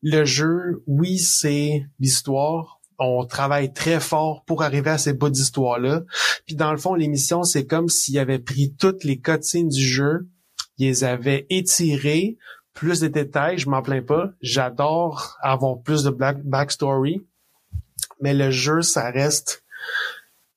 le 0.04 0.24
jeu, 0.24 0.84
oui, 0.86 1.18
c'est 1.18 1.86
l'histoire. 2.00 2.75
On 3.00 3.26
travaille 3.26 3.74
très 3.74 4.00
fort 4.00 4.44
pour 4.46 4.64
arriver 4.64 4.92
à 4.92 4.98
ces 4.98 5.14
bouts 5.14 5.30
d'histoire-là. 5.30 6.02
Puis 6.46 6.56
dans 6.56 6.72
le 6.72 6.78
fond, 6.78 6.94
l'émission, 6.94 7.44
c'est 7.44 7.66
comme 7.66 7.90
s'ils 7.90 8.20
avaient 8.20 8.40
pris 8.40 8.74
toutes 8.78 9.04
les 9.04 9.20
cutscenes 9.20 9.70
du 9.70 9.84
jeu, 9.84 10.28
ils 10.78 10.88
les 10.88 11.04
avaient 11.04 11.46
étirées, 11.50 12.38
plus 12.76 13.00
de 13.00 13.08
détails, 13.08 13.58
je 13.58 13.70
m'en 13.70 13.82
plains 13.82 14.02
pas. 14.02 14.32
J'adore 14.42 15.38
avoir 15.42 15.82
plus 15.82 16.04
de 16.04 16.12
backstory. 16.12 17.26
Mais 18.22 18.34
le 18.34 18.52
jeu, 18.52 18.82
ça 18.82 19.10
reste. 19.10 19.64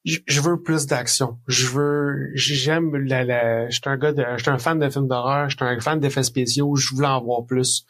Je 0.04 0.18
je 0.26 0.40
veux 0.40 0.60
plus 0.60 0.86
d'action. 0.86 1.38
Je 1.46 1.66
veux. 1.66 2.30
J'aime 2.34 2.94
la. 2.96 3.24
la... 3.24 3.70
Je 3.70 3.76
suis 3.76 3.82
un 3.86 3.96
gars 3.96 4.12
de. 4.12 4.24
Je 4.36 4.42
suis 4.42 4.50
un 4.50 4.58
fan 4.58 4.78
de 4.78 4.90
films 4.90 5.08
d'horreur. 5.08 5.48
Je 5.48 5.56
suis 5.56 5.64
un 5.64 5.80
fan 5.80 6.00
d'effets 6.00 6.24
spéciaux. 6.24 6.74
Je 6.76 6.94
voulais 6.94 7.08
en 7.08 7.22
voir 7.22 7.44
plus. 7.46 7.86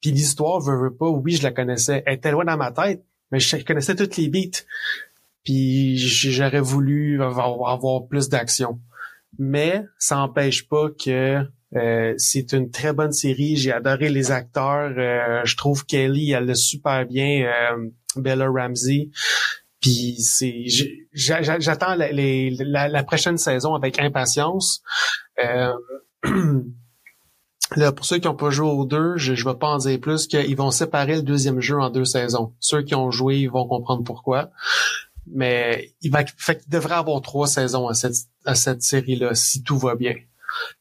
Puis 0.00 0.10
l'histoire, 0.10 0.60
veut, 0.60 0.76
veut 0.76 0.94
pas. 0.94 1.08
Oui, 1.08 1.32
je 1.36 1.42
la 1.42 1.52
connaissais. 1.52 2.02
Elle 2.06 2.14
était 2.14 2.30
loin 2.30 2.44
dans 2.44 2.56
ma 2.56 2.72
tête, 2.72 3.04
mais 3.32 3.40
je 3.40 3.64
connaissais 3.64 3.96
toutes 3.96 4.16
les 4.16 4.28
beats. 4.28 4.62
Puis 5.44 5.98
j'aurais 5.98 6.60
voulu 6.60 7.20
avoir, 7.22 8.06
plus 8.06 8.28
d'action. 8.28 8.78
Mais 9.38 9.82
ça 9.98 10.16
n'empêche 10.16 10.68
pas 10.68 10.88
que 10.90 11.44
euh, 11.74 12.14
c'est 12.18 12.52
une 12.52 12.70
très 12.70 12.92
bonne 12.92 13.12
série. 13.12 13.56
J'ai 13.56 13.72
adoré 13.72 14.08
les 14.10 14.30
acteurs. 14.30 14.92
Euh, 14.96 15.40
je 15.44 15.56
trouve 15.56 15.84
Kelly, 15.86 16.32
elle 16.32 16.46
le 16.46 16.54
super 16.54 17.06
bien. 17.06 17.46
euh, 17.46 17.88
Bella 18.16 18.46
Ramsey. 18.48 19.10
Puis 19.80 20.16
c'est, 20.20 20.66
j'attends 21.12 21.96
la, 21.96 22.12
la, 22.12 22.88
la 22.88 23.02
prochaine 23.02 23.38
saison 23.38 23.74
avec 23.74 23.98
impatience. 23.98 24.82
Là, 27.76 27.92
pour 27.92 28.04
ceux 28.04 28.18
qui 28.18 28.26
n'ont 28.28 28.34
pas 28.36 28.50
joué 28.50 28.68
aux 28.68 28.84
deux, 28.84 29.16
je 29.16 29.32
ne 29.32 29.50
vais 29.50 29.58
pas 29.58 29.68
en 29.68 29.78
dire 29.78 29.98
plus 30.00 30.26
qu'ils 30.26 30.56
vont 30.56 30.70
séparer 30.70 31.16
le 31.16 31.22
deuxième 31.22 31.60
jeu 31.60 31.78
en 31.78 31.90
deux 31.90 32.04
saisons. 32.04 32.54
Ceux 32.60 32.82
qui 32.82 32.94
ont 32.94 33.10
joué, 33.10 33.38
ils 33.38 33.50
vont 33.50 33.66
comprendre 33.66 34.04
pourquoi. 34.04 34.50
Mais 35.26 35.92
il 36.02 36.10
va, 36.10 36.24
fait 36.36 36.58
qu'il 36.60 36.70
devrait 36.70 36.96
avoir 36.96 37.20
trois 37.22 37.46
saisons 37.46 37.88
à 37.88 37.94
cette, 37.94 38.16
à 38.44 38.54
cette 38.54 38.82
série-là, 38.82 39.34
si 39.34 39.62
tout 39.62 39.78
va 39.78 39.94
bien. 39.94 40.14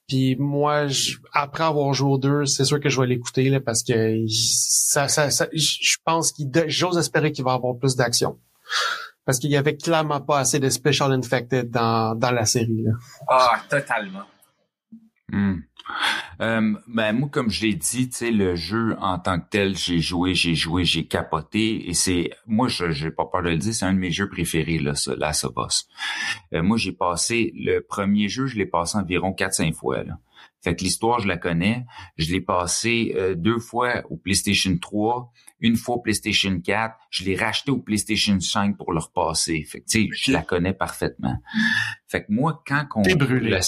Puis 0.07 0.35
moi, 0.35 0.87
je- 0.87 1.17
après 1.31 1.63
avoir 1.63 1.93
joué 1.93 2.11
aux 2.11 2.17
deux, 2.17 2.45
c'est 2.45 2.65
sûr 2.65 2.79
que 2.81 2.89
je 2.89 2.99
vais 2.99 3.07
l'écouter 3.07 3.49
là, 3.49 3.61
parce 3.61 3.83
que 3.83 4.25
ça, 4.27 5.07
ça, 5.07 5.29
ça- 5.29 5.47
je 5.53 5.95
pense 6.03 6.31
qu'il, 6.33 6.51
j'ose 6.67 6.97
espérer 6.97 7.31
qu'il 7.31 7.45
va 7.45 7.53
avoir 7.53 7.77
plus 7.77 7.95
d'action. 7.95 8.37
Parce 9.23 9.37
qu'il 9.39 9.51
y 9.51 9.55
avait 9.57 9.77
clairement 9.77 10.19
pas 10.19 10.39
assez 10.39 10.59
de 10.59 10.67
special 10.69 11.11
infected 11.13 11.69
dans, 11.69 12.15
dans 12.15 12.31
la 12.31 12.45
série. 12.45 12.81
Là. 12.83 12.91
Ah, 13.29 13.61
totalement. 13.69 14.23
Hmm. 15.29 15.59
Euh, 16.41 16.73
ben 16.87 17.13
moi, 17.13 17.29
comme 17.29 17.51
je 17.51 17.61
l'ai 17.61 17.75
dit, 17.75 18.09
tu 18.09 18.15
sais, 18.17 18.31
le 18.31 18.55
jeu 18.55 18.95
en 18.99 19.19
tant 19.19 19.39
que 19.39 19.45
tel, 19.49 19.77
j'ai 19.77 19.99
joué, 19.99 20.33
j'ai 20.33 20.55
joué, 20.55 20.83
j'ai 20.85 21.05
capoté, 21.05 21.87
et 21.87 21.93
c'est, 21.93 22.31
moi, 22.47 22.67
je 22.67 22.89
j'ai 22.91 23.11
pas 23.11 23.25
peur 23.25 23.43
de 23.43 23.49
le 23.49 23.57
dire, 23.57 23.73
c'est 23.75 23.85
un 23.85 23.93
de 23.93 23.99
mes 23.99 24.09
jeux 24.11 24.27
préférés 24.27 24.79
là, 24.79 24.95
ça, 24.95 25.13
of 25.13 25.53
Us. 25.57 25.87
Euh, 26.53 26.63
moi, 26.63 26.77
j'ai 26.77 26.93
passé 26.93 27.51
le 27.55 27.79
premier 27.79 28.27
jeu, 28.27 28.47
je 28.47 28.57
l'ai 28.57 28.65
passé 28.65 28.97
environ 28.97 29.31
4-5 29.31 29.73
fois 29.73 30.03
là. 30.03 30.17
Fait 30.63 30.75
que 30.75 30.83
l'histoire, 30.83 31.19
je 31.19 31.27
la 31.27 31.37
connais. 31.37 31.85
Je 32.17 32.31
l'ai 32.31 32.41
passé 32.41 33.13
euh, 33.15 33.33
deux 33.33 33.57
fois 33.57 34.03
au 34.11 34.17
PlayStation 34.17 34.77
3, 34.77 35.31
une 35.59 35.75
fois 35.75 35.95
au 35.95 35.99
PlayStation 36.01 36.59
4. 36.59 36.95
Je 37.09 37.23
l'ai 37.23 37.35
racheté 37.35 37.71
au 37.71 37.79
PlayStation 37.79 38.39
5 38.39 38.77
pour 38.77 38.93
le 38.93 38.99
repasser. 38.99 39.63
Fait 39.63 39.79
que, 39.81 39.85
tu 39.85 40.03
sais, 40.03 40.09
je 40.11 40.31
la 40.31 40.43
connais 40.43 40.73
parfaitement. 40.73 41.35
Fait 42.07 42.21
que 42.25 42.31
moi, 42.31 42.61
quand 42.67 42.85
qu'on... 42.87 43.01
T'es 43.01 43.15
brûlé. 43.15 43.49
la- 43.49 43.59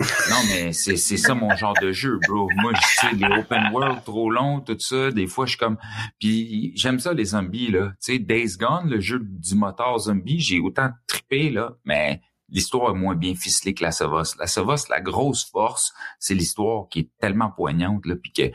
non, 0.00 0.36
mais 0.48 0.72
c'est, 0.72 0.96
ça 0.96 1.34
mon 1.34 1.54
genre 1.56 1.74
de 1.80 1.92
jeu, 1.92 2.18
bro. 2.26 2.48
Moi, 2.56 2.72
je 2.74 3.00
sais, 3.00 3.12
les 3.12 3.26
open 3.26 3.70
world 3.72 4.02
trop 4.04 4.30
longs, 4.30 4.60
tout 4.60 4.78
ça, 4.78 5.10
des 5.10 5.26
fois, 5.26 5.44
je 5.44 5.50
suis 5.50 5.58
comme... 5.58 5.76
Puis 6.18 6.72
j'aime 6.74 6.98
ça, 6.98 7.12
les 7.12 7.26
zombies, 7.26 7.70
là. 7.70 7.88
Tu 8.02 8.14
sais, 8.14 8.18
Days 8.18 8.56
Gone, 8.58 8.88
le 8.88 9.00
jeu 9.00 9.20
du 9.22 9.54
moteur 9.54 9.98
zombie, 9.98 10.40
j'ai 10.40 10.60
autant 10.60 10.90
trippé, 11.06 11.50
là, 11.50 11.76
mais 11.84 12.22
l'histoire 12.48 12.90
est 12.94 12.98
moins 12.98 13.14
bien 13.14 13.34
ficelée 13.34 13.74
que 13.74 13.82
la 13.82 13.92
Savos. 13.92 14.36
La 14.38 14.46
Savos, 14.46 14.88
la 14.88 15.00
grosse 15.00 15.44
force, 15.44 15.92
c'est 16.18 16.34
l'histoire 16.34 16.88
qui 16.88 17.00
est 17.00 17.10
tellement 17.20 17.50
poignante, 17.50 18.06
là, 18.06 18.16
puis 18.16 18.32
que 18.32 18.50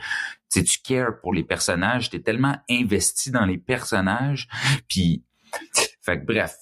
tu 0.60 0.78
cares 0.82 1.20
pour 1.22 1.32
les 1.32 1.44
personnages, 1.44 2.10
t'es 2.10 2.20
tellement 2.20 2.58
investi 2.68 3.30
dans 3.30 3.46
les 3.46 3.58
personnages, 3.58 4.48
puis... 4.88 5.22
Fait 6.06 6.20
que 6.20 6.24
bref, 6.24 6.56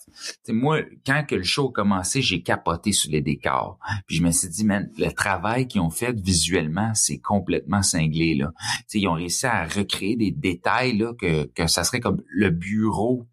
moi, 0.49 0.81
quand 1.05 1.23
que 1.29 1.35
le 1.35 1.43
show 1.43 1.69
a 1.69 1.73
commencé, 1.73 2.23
j'ai 2.23 2.41
capoté 2.41 2.93
sur 2.93 3.11
les 3.11 3.21
décors. 3.21 3.79
Puis 4.07 4.17
je 4.17 4.23
me 4.23 4.31
suis 4.31 4.49
dit, 4.49 4.65
man, 4.65 4.91
le 4.97 5.11
travail 5.11 5.69
qu'ils 5.69 5.83
ont 5.83 5.91
fait 5.91 6.19
visuellement, 6.19 6.93
c'est 6.95 7.19
complètement 7.19 7.83
cinglé. 7.83 8.35
Là. 8.35 8.55
Tu 8.57 8.85
sais, 8.87 9.01
ils 9.01 9.07
ont 9.07 9.13
réussi 9.13 9.45
à 9.45 9.65
recréer 9.65 10.17
des 10.17 10.31
détails 10.31 10.97
là, 10.97 11.13
que, 11.13 11.45
que 11.45 11.67
ça 11.67 11.85
serait 11.85 12.01
comme 12.01 12.23
le 12.27 12.49
bureau. 12.49 13.27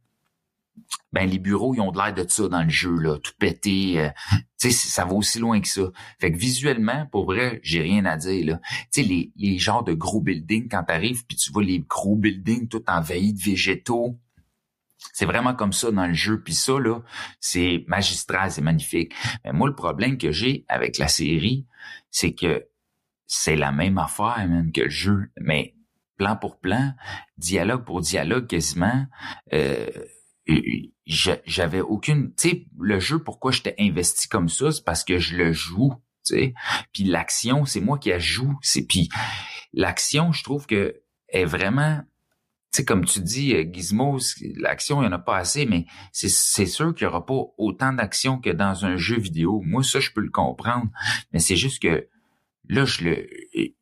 Ben, 1.13 1.29
les 1.29 1.39
bureaux, 1.39 1.73
ils 1.73 1.79
ont 1.79 1.93
de 1.93 1.97
l'air 1.97 2.13
de 2.13 2.25
ça 2.27 2.49
dans 2.49 2.63
le 2.63 2.69
jeu, 2.69 2.97
là, 2.97 3.17
tout 3.17 3.31
pété. 3.39 4.01
euh, 4.01 4.09
ça 4.57 5.05
va 5.05 5.13
aussi 5.13 5.39
loin 5.39 5.61
que 5.61 5.67
ça. 5.69 5.83
Fait 6.19 6.33
que 6.33 6.37
visuellement, 6.37 7.07
pour 7.09 7.23
vrai, 7.23 7.61
j'ai 7.63 7.81
rien 7.81 8.03
à 8.03 8.17
dire. 8.17 8.45
Là. 8.45 8.61
Les, 8.97 9.31
les 9.37 9.59
genres 9.59 9.85
de 9.85 9.93
gros 9.93 10.19
buildings, 10.19 10.67
quand 10.69 10.83
t'arrives, 10.83 11.25
puis 11.25 11.37
tu 11.37 11.53
vois 11.53 11.63
les 11.63 11.79
gros 11.79 12.17
buildings 12.17 12.67
tout 12.67 12.83
envahis 12.87 13.33
de 13.33 13.41
végétaux. 13.41 14.17
C'est 15.13 15.25
vraiment 15.25 15.53
comme 15.55 15.73
ça 15.73 15.91
dans 15.91 16.07
le 16.07 16.13
jeu. 16.13 16.41
Puis 16.41 16.53
ça, 16.53 16.79
là, 16.79 16.99
c'est 17.39 17.83
magistral, 17.87 18.51
c'est 18.51 18.61
magnifique. 18.61 19.13
Mais 19.43 19.51
moi, 19.51 19.67
le 19.67 19.75
problème 19.75 20.17
que 20.17 20.31
j'ai 20.31 20.65
avec 20.67 20.97
la 20.97 21.07
série, 21.07 21.67
c'est 22.09 22.33
que 22.33 22.67
c'est 23.27 23.55
la 23.55 23.71
même 23.71 23.97
affaire, 23.97 24.45
même 24.47 24.71
que 24.71 24.81
le 24.81 24.89
jeu. 24.89 25.31
Mais 25.39 25.75
plan 26.17 26.35
pour 26.35 26.59
plan, 26.59 26.93
dialogue 27.37 27.85
pour 27.85 28.01
dialogue 28.01 28.47
quasiment. 28.47 29.05
Euh, 29.53 29.87
j'avais 31.05 31.81
aucune... 31.81 32.33
Tu 32.35 32.49
sais, 32.49 32.65
le 32.79 32.99
jeu, 32.99 33.23
pourquoi 33.23 33.51
j'étais 33.51 33.75
investi 33.79 34.27
comme 34.27 34.49
ça, 34.49 34.71
c'est 34.71 34.83
parce 34.83 35.03
que 35.03 35.17
je 35.17 35.35
le 35.35 35.51
joue. 35.51 35.93
Puis 36.93 37.03
l'action, 37.03 37.65
c'est 37.65 37.81
moi 37.81 37.97
qui 37.97 38.09
la 38.09 38.19
joue. 38.19 38.57
C'est 38.61 38.85
puis 38.85 39.09
l'action, 39.73 40.31
je 40.31 40.43
trouve 40.43 40.67
que 40.67 41.01
est 41.29 41.45
vraiment 41.45 42.01
sais, 42.71 42.85
comme 42.85 43.05
tu 43.05 43.19
dis, 43.19 43.53
euh, 43.53 43.63
Gizmo, 43.71 44.17
l'action, 44.55 45.01
il 45.01 45.07
n'y 45.07 45.13
en 45.13 45.15
a 45.15 45.19
pas 45.19 45.37
assez, 45.37 45.65
mais 45.65 45.85
c'est, 46.11 46.65
sûr 46.65 46.93
qu'il 46.95 47.05
n'y 47.05 47.09
aura 47.13 47.25
pas 47.25 47.41
autant 47.57 47.93
d'action 47.93 48.37
que 48.39 48.49
dans 48.49 48.85
un 48.85 48.97
jeu 48.97 49.19
vidéo. 49.19 49.61
Moi, 49.65 49.83
ça, 49.83 49.99
je 49.99 50.11
peux 50.11 50.21
le 50.21 50.29
comprendre. 50.29 50.87
Mais 51.33 51.39
c'est 51.39 51.55
juste 51.57 51.81
que 51.81 52.07
là, 52.69 52.85
je 52.85 53.03
le, 53.03 53.27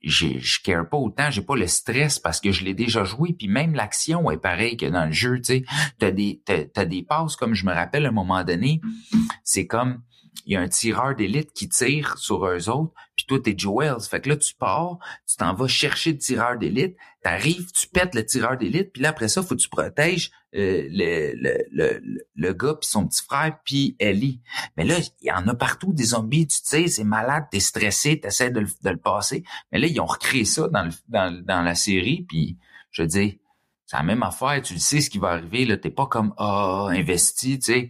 j'ai, 0.02 0.40
je 0.40 0.62
care 0.64 0.90
pas 0.90 0.98
autant, 0.98 1.30
j'ai 1.30 1.44
pas 1.44 1.56
le 1.56 1.68
stress 1.68 2.18
parce 2.18 2.42
que 2.42 2.52
je 2.52 2.64
l'ai 2.64 2.74
déjà 2.74 3.04
joué, 3.04 3.34
puis 3.34 3.48
même 3.48 3.76
l'action 3.76 4.32
est 4.32 4.38
pareille 4.38 4.78
que 4.78 4.88
dans 4.88 5.06
le 5.06 5.12
jeu, 5.12 5.38
tu 5.38 5.44
sais. 5.44 5.66
T'as 6.00 6.12
des, 6.12 6.42
t'as 6.46 6.86
des 6.86 7.04
passes, 7.04 7.36
comme 7.36 7.54
je 7.54 7.66
me 7.66 7.74
rappelle 7.74 8.06
à 8.06 8.10
un 8.10 8.14
moment 8.14 8.44
donné, 8.44 8.82
c'est 9.44 9.68
comme, 9.68 10.02
il 10.46 10.54
y 10.54 10.56
a 10.56 10.62
un 10.62 10.68
tireur 10.68 11.16
d'élite 11.16 11.52
qui 11.54 11.70
tire 11.70 12.18
sur 12.18 12.46
eux 12.46 12.70
autres, 12.70 12.94
puis 13.16 13.26
toi, 13.28 13.40
t'es 13.40 13.54
Joel. 13.58 13.96
Fait 14.02 14.22
que 14.22 14.30
là, 14.30 14.38
tu 14.38 14.56
pars, 14.56 14.98
tu 15.28 15.36
t'en 15.38 15.54
vas 15.54 15.68
chercher 15.68 16.14
le 16.14 16.18
tireur 16.18 16.58
d'élite, 16.58 16.96
t'arrives, 17.22 17.72
tu 17.72 17.88
pètes 17.88 18.16
le 18.16 18.26
tireur 18.26 18.58
d'élite, 18.58 18.92
puis 18.94 19.02
là, 19.02 19.10
après 19.10 19.28
ça, 19.28 19.44
faut 19.44 19.56
que 19.56 19.62
tu 19.62 19.70
protèges 19.70 20.32
euh, 20.56 20.88
le, 20.90 21.34
le, 21.36 21.64
le, 21.72 22.26
le 22.36 22.54
gars, 22.54 22.76
puis 22.76 22.90
son 22.90 23.08
petit 23.08 23.24
frère, 23.24 23.58
puis 23.64 23.96
Ellie. 24.00 24.42
Mais 24.78 24.86
là, 24.86 24.96
il 25.22 25.28
y 25.28 25.32
en 25.32 25.48
a 25.48 25.54
partout 25.54 25.94
des 25.94 26.06
zombies, 26.06 26.48
tu 26.48 26.58
sais, 26.64 26.88
c'est 26.88 27.04
malade, 27.04 27.46
t'es 27.52 27.60
stressé, 27.60 28.20
t'essaies 28.20 28.52
de, 28.52 28.62
de 28.62 28.90
le 28.90 28.98
passer. 28.98 29.44
Mais 29.72 29.80
là, 29.80 29.88
ils 29.88 30.00
ont 30.00 30.06
recréé 30.06 30.46
ça 30.46 30.68
dans, 30.70 30.90
dans, 31.08 31.44
dans 31.44 31.62
la 31.62 31.76
série, 31.76 32.26
puis 32.28 32.58
je 32.92 33.04
dire, 33.04 33.34
c'est 33.90 33.98
la 33.98 34.04
même 34.04 34.22
affaire, 34.22 34.62
tu 34.62 34.78
sais 34.78 35.02
ce 35.02 35.10
qui 35.10 35.18
va 35.18 35.30
arriver, 35.30 35.66
là, 35.66 35.76
t'es 35.76 35.90
pas 35.90 36.06
comme 36.06 36.36
ah 36.38 36.90
investi, 36.92 37.58
tu 37.58 37.74
sais. 37.74 37.90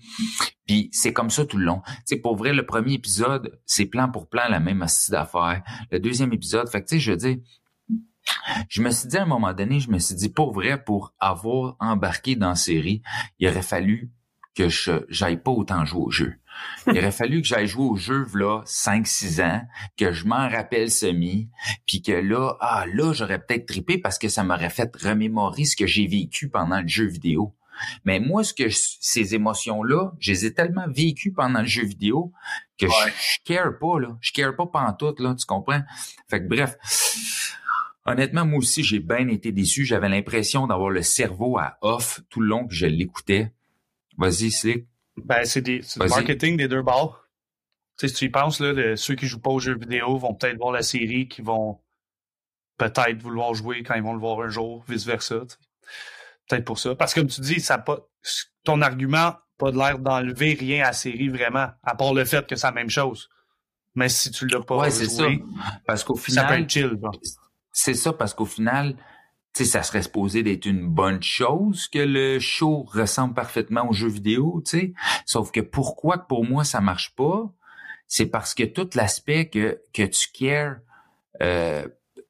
Puis 0.66 0.88
c'est 0.94 1.12
comme 1.12 1.30
ça 1.30 1.46
tout 1.46 1.58
le 1.58 1.66
long. 1.66 1.82
Tu 1.86 1.94
sais, 2.06 2.16
pour 2.16 2.38
vrai, 2.38 2.54
le 2.54 2.66
premier 2.66 2.94
épisode, 2.94 3.60
c'est 3.66 3.86
plan 3.86 4.10
pour 4.10 4.30
plan 4.30 4.48
la 4.48 4.62
même 4.62 4.82
astuce 4.82 5.10
d'affaires. 5.10 5.62
Le 5.92 6.00
deuxième 6.00 6.32
épisode, 6.32 6.70
fait 6.70 6.86
tu 6.86 6.96
sais, 6.96 7.00
je 7.02 7.12
veux 7.12 7.18
dire, 7.18 7.36
je 8.70 8.82
me 8.82 8.92
suis 8.92 9.10
dit 9.10 9.18
à 9.18 9.24
un 9.24 9.26
moment 9.26 9.52
donné, 9.52 9.82
je 9.82 9.92
me 9.92 10.00
suis 10.00 10.16
dit, 10.16 10.30
pour 10.30 10.54
vrai, 10.54 10.82
pour 10.82 11.14
avoir 11.20 11.76
embarqué 11.82 12.38
dans 12.38 12.48
la 12.48 12.56
série, 12.56 13.02
il 13.38 13.50
aurait 13.50 13.62
fallu 13.62 14.10
que 14.56 14.70
je 14.70 15.04
j'aille 15.10 15.44
pas 15.44 15.52
autant 15.52 15.84
jouer 15.84 16.02
au 16.02 16.12
jeu. 16.12 16.36
Il 16.88 16.98
aurait 16.98 17.12
fallu 17.12 17.42
que 17.42 17.48
j'aille 17.48 17.68
jouer 17.68 17.86
au 17.86 17.96
jeu 17.96 18.26
là 18.36 18.62
5-6 18.66 19.42
ans, 19.44 19.62
que 19.98 20.12
je 20.12 20.26
m'en 20.26 20.50
rappelle 20.50 20.90
semi, 20.90 21.50
puis 21.86 22.02
que 22.02 22.12
là, 22.12 22.56
ah 22.60 22.86
là, 22.94 23.14
j'aurais 23.14 23.40
peut-être 23.40 23.66
trippé 23.68 23.98
parce 23.98 24.18
que 24.18 24.28
ça 24.30 24.44
m'aurait 24.44 24.70
fait 24.70 24.92
remémorer 24.96 25.66
ce 25.66 25.76
que 25.76 25.86
j'ai 25.88 26.08
vécu 26.08 26.50
pendant 26.50 26.82
le 26.82 26.88
jeu 26.88 27.06
vidéo. 27.06 27.56
Mais 28.04 28.20
moi, 28.20 28.44
ce 28.44 28.54
que 28.54 28.68
je- 28.68 28.78
ces 29.00 29.36
émotions-là, 29.36 30.12
je 30.20 30.32
les 30.32 30.46
ai 30.48 30.54
tellement 30.54 30.88
vécues 30.90 31.32
pendant 31.32 31.62
le 31.62 31.68
jeu 31.68 31.86
vidéo 31.86 32.34
que 32.78 32.88
je, 32.88 33.12
je 33.12 33.38
care 33.54 33.78
pas, 33.80 34.00
là. 34.00 34.18
Je 34.20 34.34
care 34.34 34.54
pas 34.56 34.66
pantoute, 34.66 35.20
là, 35.22 35.34
tu 35.36 35.46
comprends? 35.46 35.82
Fait 36.30 36.42
que 36.42 36.48
bref. 36.48 36.76
Honnêtement, 38.06 38.46
moi 38.46 38.60
aussi, 38.60 38.84
j'ai 38.84 39.00
bien 39.00 39.28
été 39.28 39.52
déçu. 39.52 39.86
J'avais 39.86 40.10
l'impression 40.10 40.68
d'avoir 40.68 40.90
le 40.90 41.04
cerveau 41.04 41.58
à 41.58 41.78
off 41.82 42.22
tout 42.30 42.42
le 42.42 42.48
long 42.48 42.68
que 42.68 42.74
je 42.74 42.86
l'écoutais. 42.86 43.54
Vas-y, 44.18 44.52
Slick. 44.52 44.88
Ben, 45.26 45.46
c'est 45.46 45.62
du 45.62 45.82
marketing 46.10 46.58
des 46.58 46.68
deux 46.68 46.82
bords. 46.82 47.26
Tu 47.98 48.08
sais, 48.08 48.14
si 48.14 48.20
tu 48.20 48.26
y 48.26 48.30
penses, 48.30 48.60
là, 48.60 48.72
le- 48.74 48.96
ceux 48.96 49.16
qui 49.16 49.28
jouent 49.28 49.42
pas 49.42 49.50
aux 49.52 49.60
jeux 49.60 49.78
vidéo 49.78 50.18
vont 50.18 50.34
peut-être 50.34 50.58
voir 50.58 50.72
la 50.72 50.82
série, 50.84 51.28
qui 51.28 51.42
vont 51.42 51.80
peut-être 52.78 53.22
vouloir 53.22 53.54
jouer 53.54 53.84
quand 53.84 53.96
ils 53.96 54.04
vont 54.04 54.14
le 54.14 54.20
voir 54.20 54.40
un 54.42 54.50
jour, 54.50 54.84
vice-versa. 54.88 55.42
Peut-être 56.48 56.66
pour 56.66 56.80
ça. 56.80 56.96
Parce 56.96 57.14
que 57.14 57.20
comme 57.20 57.30
tu 57.30 57.42
dis, 57.42 57.60
ça 57.60 57.78
pas, 57.78 58.00
ton 58.64 58.82
argument 58.82 59.34
pas 59.58 59.72
de 59.72 59.78
l'air 59.78 60.00
d'enlever 60.00 60.54
rien 60.54 60.84
à 60.84 60.88
la 60.88 60.94
série 60.94 61.28
vraiment, 61.28 61.68
à 61.84 61.96
part 61.96 62.14
le 62.14 62.24
fait 62.24 62.48
que 62.48 62.56
c'est 62.56 62.66
la 62.68 62.72
même 62.72 62.90
chose. 62.90 63.30
Mais 63.96 64.08
si 64.08 64.32
tu 64.32 64.48
l'as 64.48 64.62
pas 64.62 64.78
Ouais, 64.78 64.90
ça. 64.92 65.24
Parce 65.86 66.06
qu'au 66.06 66.16
ça 66.16 66.22
peut 66.22 66.32
final, 66.32 66.62
être 66.62 66.70
chill. 66.70 66.90
bon. 66.96 67.12
c'est 67.74 67.94
ça 67.94 68.14
parce 68.14 68.34
qu'au 68.34 68.46
final, 68.46 68.96
sais, 69.64 69.70
ça 69.70 69.84
serait 69.84 70.04
supposé 70.04 70.44
d'être 70.44 70.66
une 70.66 70.88
bonne 70.88 71.22
chose 71.24 71.88
que 71.88 72.00
le 72.00 72.40
show 72.40 72.84
ressemble 72.84 73.34
parfaitement 73.34 73.90
au 73.90 73.94
jeu 73.94 74.08
vidéo, 74.08 74.62
tu 74.66 74.80
sais. 74.80 74.94
Sauf 75.26 75.52
que 75.52 75.62
pourquoi 75.62 76.18
pour 76.20 76.46
moi 76.46 76.64
ça 76.64 76.82
marche 76.82 77.16
pas, 77.16 77.52
c'est 78.08 78.26
parce 78.26 78.54
que 78.54 78.64
tout 78.64 78.90
l'aspect 78.96 79.50
que 79.50 79.82
que 79.94 80.04
tu 80.04 80.28
cares, 80.34 80.78
euh, 81.42 81.88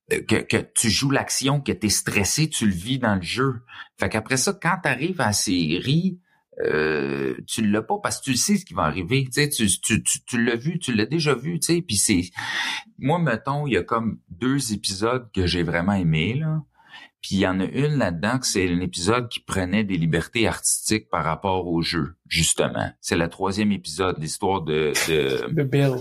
que, 0.10 0.42
que 0.42 0.58
tu 0.58 0.90
joues 0.90 1.12
l'action, 1.12 1.62
que 1.62 1.72
tu 1.72 1.88
es 1.88 1.90
stressé, 1.90 2.50
tu 2.50 2.66
le 2.66 2.74
vis 2.74 3.00
dans 3.00 3.16
le 3.16 3.22
jeu. 3.22 3.62
Fait 4.00 4.10
qu'après 4.10 4.38
ça, 4.38 4.54
quand 4.54 4.78
tu 4.84 4.90
arrives 4.90 5.22
à 5.22 5.28
la 5.28 5.34
série, 5.34 6.20
euh, 6.62 7.36
tu 7.48 7.66
l'as 7.66 7.82
pas 7.82 8.00
parce 8.02 8.20
que 8.20 8.26
tu 8.26 8.36
sais 8.36 8.58
ce 8.58 8.66
qui 8.66 8.74
va 8.74 8.84
arriver. 8.84 9.28
Tu 9.32 9.50
tu, 9.50 9.68
tu, 9.80 10.04
tu, 10.04 10.44
l'as 10.44 10.56
vu, 10.56 10.80
tu 10.80 10.94
l'as 10.94 11.06
déjà 11.06 11.34
vu, 11.34 11.60
tu 11.60 11.74
sais. 11.74 11.82
Puis 11.82 11.98
c'est, 11.98 12.22
moi, 12.98 13.20
mettons, 13.20 13.68
il 13.68 13.74
y 13.74 13.78
a 13.78 13.84
comme 13.84 14.20
deux 14.30 14.74
épisodes 14.74 15.30
que 15.34 15.46
j'ai 15.46 15.64
vraiment 15.64 15.94
aimés 15.94 16.36
là. 16.36 16.64
Puis 17.22 17.36
il 17.36 17.40
y 17.40 17.48
en 17.48 17.60
a 17.60 17.66
une 17.66 17.98
là-dedans 17.98 18.40
que 18.40 18.48
c'est 18.48 18.70
un 18.70 18.80
épisode 18.80 19.28
qui 19.28 19.42
prenait 19.42 19.84
des 19.84 19.98
libertés 19.98 20.48
artistiques 20.48 21.10
par 21.10 21.24
rapport 21.26 21.68
au 21.68 21.82
jeu, 21.82 22.16
justement. 22.28 22.92
C'est 23.02 23.18
le 23.18 23.28
troisième 23.28 23.72
épisode, 23.72 24.18
l'histoire 24.20 24.62
de, 24.62 24.94
de 25.10 25.48
The 25.64 25.68
Bill. 25.68 25.96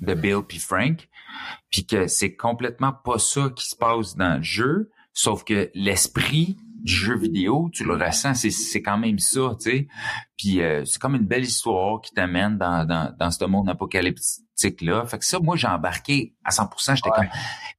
de 0.00 0.14
Bill 0.14 0.42
puis 0.46 0.58
Frank, 0.58 1.08
puis 1.70 1.86
que 1.86 2.08
c'est 2.08 2.34
complètement 2.34 2.92
pas 2.92 3.18
ça 3.18 3.50
qui 3.54 3.68
se 3.68 3.76
passe 3.76 4.16
dans 4.16 4.38
le 4.38 4.42
jeu, 4.42 4.90
sauf 5.12 5.44
que 5.44 5.70
l'esprit 5.74 6.56
jeu 6.84 7.16
vidéo, 7.18 7.70
tu 7.72 7.84
le 7.84 7.94
ressens, 7.94 8.34
c'est 8.34 8.50
c'est 8.50 8.82
quand 8.82 8.98
même 8.98 9.18
ça, 9.18 9.56
tu 9.60 9.70
sais. 9.70 9.88
Puis 10.36 10.62
euh, 10.62 10.84
c'est 10.84 11.00
comme 11.00 11.14
une 11.14 11.26
belle 11.26 11.44
histoire 11.44 12.00
qui 12.00 12.12
t'amène 12.12 12.58
dans, 12.58 12.84
dans, 12.84 13.12
dans 13.18 13.30
ce 13.30 13.44
monde 13.44 13.68
apocalyptique 13.68 14.80
là. 14.80 15.04
Fait 15.06 15.18
que 15.18 15.24
ça, 15.24 15.38
moi 15.40 15.56
j'ai 15.56 15.66
embarqué 15.68 16.34
à 16.44 16.50
100%, 16.50 16.96
j'étais 16.96 17.08
Ouais. 17.10 17.16
comme. 17.16 17.28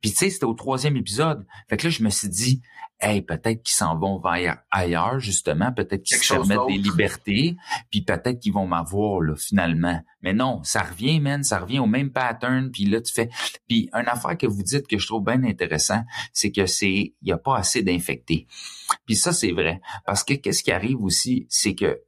Puis 0.02 0.12
tu 0.12 0.18
sais, 0.18 0.30
c'était 0.30 0.46
au 0.46 0.54
troisième 0.54 0.96
épisode. 0.98 1.46
Fait 1.70 1.78
que 1.78 1.88
là 1.88 1.90
je 1.90 2.04
me 2.04 2.10
suis 2.10 2.30
dit, 2.30 2.62
hey, 3.02 3.22
peut-être 3.22 3.64
qu'ils 3.64 3.76
s'en 3.76 3.98
vont 3.98 4.20
vers 4.20 4.58
ailleurs 4.72 5.20
justement, 5.20 5.72
peut-être 5.72 6.04
qu'ils 6.04 6.18
se 6.18 6.34
permettent 6.34 6.68
des 6.68 6.78
libertés, 6.78 7.56
puis 7.90 8.02
peut-être 8.02 8.40
qu'ils 8.40 8.54
vont 8.54 8.68
m'avoir 8.68 9.22
là 9.22 9.36
finalement. 9.36 10.02
Mais 10.22 10.34
non, 10.34 10.62
ça 10.64 10.82
revient, 10.82 11.20
man, 11.20 11.44
ça 11.44 11.60
revient 11.60 11.80
au 11.80 11.86
même 11.86 12.12
pattern. 12.12 12.72
Puis 12.72 12.86
là 12.86 13.02
tu 13.02 13.14
fais. 13.14 13.30
Puis 13.68 13.90
une 13.94 14.08
affaire 14.08 14.38
que 14.38 14.48
vous 14.48 14.64
dites 14.64 14.88
que 14.88 14.98
je 14.98 15.08
trouve 15.08 15.24
bien 15.24 15.44
intéressant, 15.44 16.04
c'est 16.34 16.52
que 16.52 16.66
c'est, 16.66 17.14
il 17.22 17.28
y 17.28 17.32
a 17.32 17.38
pas 17.38 17.58
assez 17.58 17.84
d'infectés. 17.84 18.48
Puis 19.06 19.16
ça 19.16 19.32
c'est 19.32 19.52
vrai, 19.52 19.82
parce 20.06 20.24
que 20.24 20.34
qu'est-ce 20.34 20.64
qui 20.64 20.72
arrive 20.72 21.02
aussi, 21.02 21.46
c'est 21.50 21.76
que 21.76 22.02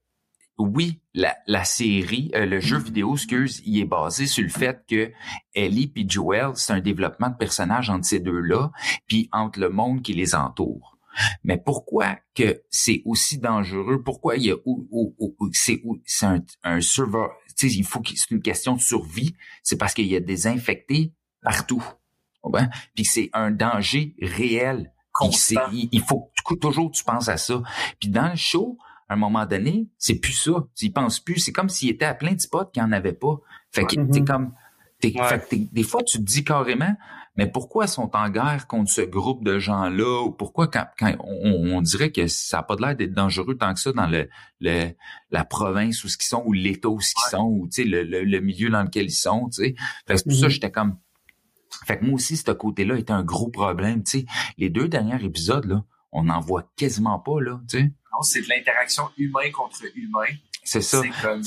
oui, 0.62 1.00
la, 1.14 1.36
la 1.48 1.64
série, 1.64 2.32
euh, 2.36 2.46
le 2.46 2.60
jeu 2.60 2.78
vidéo, 2.78 3.16
excuse, 3.16 3.62
il 3.66 3.80
est 3.80 3.86
basé 3.86 4.28
sur 4.28 4.44
le 4.44 4.50
fait 4.50 4.84
que 4.88 5.12
Ellie 5.54 5.88
puis 5.88 6.06
Joel, 6.08 6.52
c'est 6.56 6.74
un 6.74 6.80
développement 6.80 7.30
de 7.30 7.36
personnages 7.36 7.90
entre 7.90 8.06
ces 8.06 8.20
deux-là, 8.20 8.72
puis 9.08 9.30
entre 9.32 9.60
le 9.60 9.70
monde 9.70 10.02
qui 10.02 10.14
les 10.14 10.36
entoure. 10.36 10.98
Mais 11.44 11.58
pourquoi 11.58 12.18
que 12.36 12.62
c'est 12.70 13.02
aussi 13.06 13.38
dangereux? 13.38 14.02
Pourquoi 14.02 14.38
il 14.38 14.46
y 14.46 14.52
a 14.52 14.56
c'est 15.52 15.82
un, 16.24 16.40
un 16.64 16.82
serveur, 16.82 17.32
tu 17.58 17.70
sais, 17.70 17.76
il 17.76 17.84
faut 17.84 18.00
que 18.00 18.12
c'est 18.16 18.32
une 18.32 18.42
question 18.42 18.76
de 18.76 18.82
survie. 18.82 19.36
C'est 19.62 19.76
parce 19.76 19.94
qu'il 19.94 20.08
y 20.08 20.16
a 20.16 20.22
des 20.22 20.48
infectés 20.48 21.14
partout. 21.42 21.84
Comprends? 22.42 22.70
Puis 22.96 23.06
c'est 23.06 23.30
un 23.34 23.52
danger 23.52 24.16
réel. 24.22 24.94
Il, 25.22 25.90
il 25.92 26.02
faut 26.02 26.32
toujours 26.62 26.92
tu 26.92 27.04
penses 27.04 27.28
à 27.28 27.38
ça. 27.38 27.62
Puis 28.00 28.10
dans 28.10 28.30
le 28.30 28.36
show, 28.36 28.78
à 29.12 29.14
un 29.14 29.18
moment 29.18 29.46
donné, 29.46 29.90
c'est 29.98 30.16
plus 30.16 30.32
ça. 30.32 30.52
Tu 30.74 30.86
y 30.86 30.90
penses 30.90 31.20
plus. 31.20 31.40
C'est 31.40 31.52
comme 31.52 31.68
s'il 31.68 31.90
était 31.90 32.06
à 32.06 32.14
plein 32.14 32.32
de 32.32 32.40
spots 32.40 32.68
qu'il 32.72 32.82
n'y 32.82 32.88
en 32.88 32.94
avait 32.94 33.12
pas. 33.12 33.36
Fait 33.70 33.84
que 33.84 34.00
Mhm. 34.00 34.24
comme, 34.26 34.54
t'es- 35.02 35.14
Ouais. 35.20 35.28
fait 35.28 35.40
que 35.50 35.74
des 35.74 35.84
fois 35.84 36.02
tu 36.04 36.18
te 36.20 36.24
dis 36.24 36.46
carrément, 36.46 36.96
mais 37.36 37.48
pourquoi 37.52 37.86
ils 37.86 37.90
sont 37.90 38.10
en 38.14 38.30
guerre 38.30 38.68
contre 38.68 38.90
ce 38.90 39.02
groupe 39.02 39.44
de 39.44 39.60
gens-là? 39.60 40.24
Ou 40.24 40.32
pourquoi 40.32 40.68
quand, 40.70 40.86
quand 40.98 41.14
on, 41.20 41.76
on 41.76 41.82
dirait 41.82 42.12
que 42.12 42.28
ça 42.28 42.58
n'a 42.58 42.64
pas 42.64 42.76
l'air 42.80 42.96
d'être 42.96 43.14
dangereux 43.14 43.56
tant 43.58 43.74
que 43.74 43.80
ça 43.82 43.92
dans 43.92 44.08
le, 44.08 44.30
le 44.62 44.92
la 45.30 45.44
province 45.44 46.04
où 46.06 46.08
ce 46.08 46.18
qu'ils 46.18 46.28
sont 46.28 46.44
ou 46.46 46.54
l'État 46.54 46.88
où 46.90 47.02
ce 47.02 47.14
qu'ils 47.14 47.32
sont 47.32 47.44
ou 47.44 47.68
le, 47.78 48.04
le, 48.04 48.24
le 48.24 48.40
milieu 48.40 48.70
dans 48.70 48.84
lequel 48.84 49.06
ils 49.08 49.12
sont, 49.12 49.50
tu 49.50 49.64
sais. 49.64 49.76
Fait 50.08 50.16
que 50.16 50.24
pour 50.24 50.38
ça 50.38 50.46
Mhm. 50.46 50.52
j'étais 50.52 50.72
comme 50.72 50.96
fait 51.86 51.98
que 52.00 52.06
moi 52.06 52.16
aussi, 52.16 52.38
ce 52.38 52.52
côté-là 52.52 52.98
était 52.98 53.14
un 53.14 53.24
gros 53.24 53.50
problème. 53.50 54.06
Sais, 54.06 54.26
les 54.58 54.70
deux 54.70 54.88
derniers 54.90 55.24
épisodes, 55.24 55.66
là, 55.66 55.84
on 56.12 56.24
n'en 56.24 56.40
voit 56.40 56.64
quasiment 56.78 57.20
pas, 57.20 57.40
là, 57.42 57.60
tu 57.70 57.80
sais. 57.80 57.84
Non, 57.84 58.22
c'est 58.22 58.42
de 58.42 58.50
l'interaction 58.50 59.10
humain 59.18 59.50
contre 59.52 59.84
humain. 59.96 60.28
C'est 60.64 60.82
ça. 60.82 61.02
C'est 61.02 61.22
comme 61.22 61.44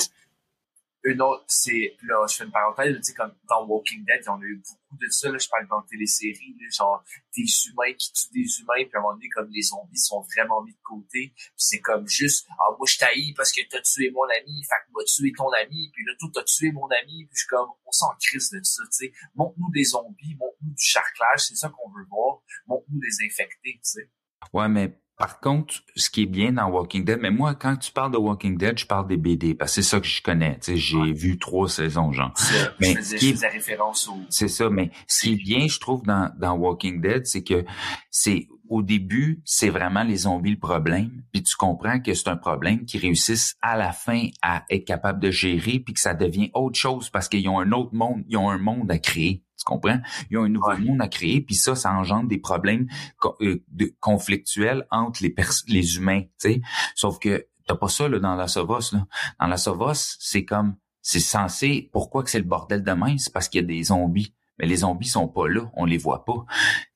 une 1.04 1.20
autre, 1.20 1.44
c'est, 1.46 1.96
là, 2.02 2.26
je 2.26 2.36
fais 2.36 2.44
une 2.44 2.50
parenthèse, 2.50 2.96
tu 2.96 3.02
sais, 3.02 3.14
comme 3.14 3.34
dans 3.46 3.66
Walking 3.66 4.06
Dead, 4.06 4.24
on 4.26 4.40
a 4.40 4.44
eu 4.44 4.56
beaucoup 4.56 4.96
de 4.96 5.06
ça, 5.10 5.30
là, 5.30 5.36
je 5.36 5.48
parle 5.48 5.68
dans 5.68 5.76
la 5.76 5.86
télésérie, 5.88 6.56
là, 6.58 6.66
genre, 6.72 7.04
des 7.36 7.44
humains 7.68 7.92
qui 7.92 8.10
tuent 8.10 8.32
des 8.32 8.60
humains, 8.60 8.88
puis 8.88 8.90
à 8.94 8.98
un 8.98 9.02
moment 9.02 9.12
donné, 9.12 9.28
comme 9.28 9.50
les 9.50 9.60
zombies 9.60 9.98
sont 9.98 10.22
vraiment 10.34 10.62
mis 10.62 10.72
de 10.72 10.80
côté, 10.82 11.32
puis 11.36 11.52
c'est 11.56 11.80
comme 11.80 12.08
juste, 12.08 12.46
ah, 12.58 12.72
moi, 12.78 12.86
je 12.88 12.96
t'haïs 12.96 13.34
parce 13.34 13.52
que 13.52 13.60
t'as 13.68 13.82
tué 13.82 14.10
mon 14.12 14.24
ami, 14.24 14.64
fait 14.64 14.80
que 14.86 14.92
moi, 14.92 15.04
tué 15.04 15.30
ton 15.36 15.50
ami, 15.52 15.90
puis 15.92 16.04
là, 16.06 16.12
toi, 16.18 16.30
t'as 16.32 16.44
tué 16.44 16.72
mon 16.72 16.88
ami, 16.88 17.26
puis 17.26 17.34
je 17.34 17.40
suis 17.40 17.48
comme, 17.48 17.68
on 17.84 17.92
s'en 17.92 18.14
crisse 18.18 18.50
de 18.50 18.60
ça, 18.62 18.82
tu 18.84 19.06
sais. 19.06 19.12
Montre-nous 19.34 19.70
des 19.72 19.84
zombies, 19.84 20.36
montre-nous 20.40 20.72
du 20.72 20.84
charclage, 20.84 21.40
c'est 21.48 21.56
ça 21.56 21.68
qu'on 21.68 21.90
veut 21.90 22.06
voir. 22.08 22.40
Montre-nous 22.66 23.00
des 23.00 23.26
infectés, 23.26 23.74
tu 23.74 23.80
sais. 23.82 24.10
Ouais, 24.52 24.68
mais 24.68 24.98
par 25.16 25.38
contre, 25.40 25.74
ce 25.94 26.10
qui 26.10 26.22
est 26.22 26.26
bien 26.26 26.52
dans 26.52 26.66
Walking 26.68 27.04
Dead, 27.04 27.18
mais 27.20 27.30
moi, 27.30 27.54
quand 27.54 27.76
tu 27.76 27.92
parles 27.92 28.10
de 28.12 28.16
Walking 28.18 28.58
Dead, 28.58 28.76
je 28.78 28.84
parle 28.86 29.06
des 29.06 29.16
BD, 29.16 29.54
parce 29.54 29.70
que 29.76 29.82
c'est 29.82 29.88
ça 29.88 30.00
que 30.00 30.06
je 30.06 30.20
connais. 30.22 30.58
Tu 30.58 30.72
sais, 30.72 30.76
j'ai 30.76 30.98
Ouais. 30.98 31.12
vu 31.12 31.38
trois 31.38 31.68
saisons, 31.68 32.10
genre. 32.12 32.32
Mais 32.80 32.94
je 32.94 33.30
faisais 33.32 33.48
référence 33.48 34.08
au, 34.08 34.16
C'est 34.28 34.48
ça, 34.48 34.68
mais 34.70 34.90
ce 35.06 35.20
qui 35.22 35.32
est 35.34 35.36
bien, 35.36 35.68
je 35.68 35.78
trouve, 35.78 36.02
dans, 36.04 36.32
dans 36.36 36.54
Walking 36.56 37.00
Dead, 37.00 37.26
c'est 37.26 37.44
que 37.44 37.64
c'est 38.10 38.48
au 38.68 38.82
début, 38.82 39.42
c'est 39.44 39.68
vraiment 39.68 40.02
les 40.02 40.16
zombies 40.16 40.52
le 40.52 40.58
problème, 40.58 41.22
puis 41.32 41.42
tu 41.42 41.54
comprends 41.56 42.00
que 42.00 42.14
c'est 42.14 42.28
un 42.28 42.36
problème 42.36 42.84
qui 42.84 42.98
réussissent 42.98 43.56
à 43.62 43.76
la 43.76 43.92
fin 43.92 44.28
à 44.42 44.64
être 44.70 44.84
capable 44.86 45.20
de 45.20 45.30
gérer, 45.30 45.80
puis 45.80 45.94
que 45.94 46.00
ça 46.00 46.14
devient 46.14 46.50
autre 46.54 46.78
chose 46.78 47.10
parce 47.10 47.28
qu'ils 47.28 47.48
ont 47.48 47.58
un 47.60 47.72
autre 47.72 47.94
monde, 47.94 48.24
ils 48.28 48.36
ont 48.36 48.50
un 48.50 48.58
monde 48.58 48.90
à 48.90 48.98
créer. 48.98 49.44
Tu 49.58 49.64
comprends? 49.64 50.00
Ils 50.30 50.38
ont 50.38 50.44
un 50.44 50.48
nouveau 50.48 50.68
Ouais. 50.70 50.80
monde 50.80 51.00
à 51.02 51.08
créer, 51.08 51.40
puis 51.40 51.54
ça, 51.54 51.74
ça 51.76 51.92
engendre 51.92 52.28
des 52.28 52.38
problèmes 52.38 52.86
co- 53.18 53.36
euh, 53.40 53.62
de- 53.68 53.94
conflictuels 54.00 54.86
entre 54.90 55.22
les 55.68 55.96
humains, 55.96 56.22
tu 56.22 56.28
sais? 56.38 56.60
Sauf 56.94 57.18
que 57.18 57.46
t'as 57.66 57.76
pas 57.76 57.88
ça 57.88 58.08
là, 58.08 58.18
dans 58.18 58.34
la 58.34 58.48
Sovos. 58.48 58.92
Là. 58.92 59.06
Dans 59.40 59.46
la 59.46 59.56
Sovos, 59.56 60.16
c'est 60.18 60.44
comme 60.44 60.76
c'est 61.02 61.20
censé, 61.20 61.90
pourquoi 61.92 62.22
que 62.24 62.30
c'est 62.30 62.38
le 62.38 62.44
bordel 62.46 62.82
de 62.82 62.92
même? 62.92 63.18
C'est 63.18 63.32
parce 63.32 63.48
qu'il 63.48 63.60
y 63.60 63.64
a 63.64 63.66
des 63.66 63.84
zombies. 63.84 64.34
Mais 64.58 64.66
les 64.66 64.76
zombies 64.76 65.08
sont 65.08 65.26
pas 65.28 65.48
là, 65.48 65.70
on 65.74 65.84
les 65.84 65.98
voit 65.98 66.24
pas. 66.24 66.44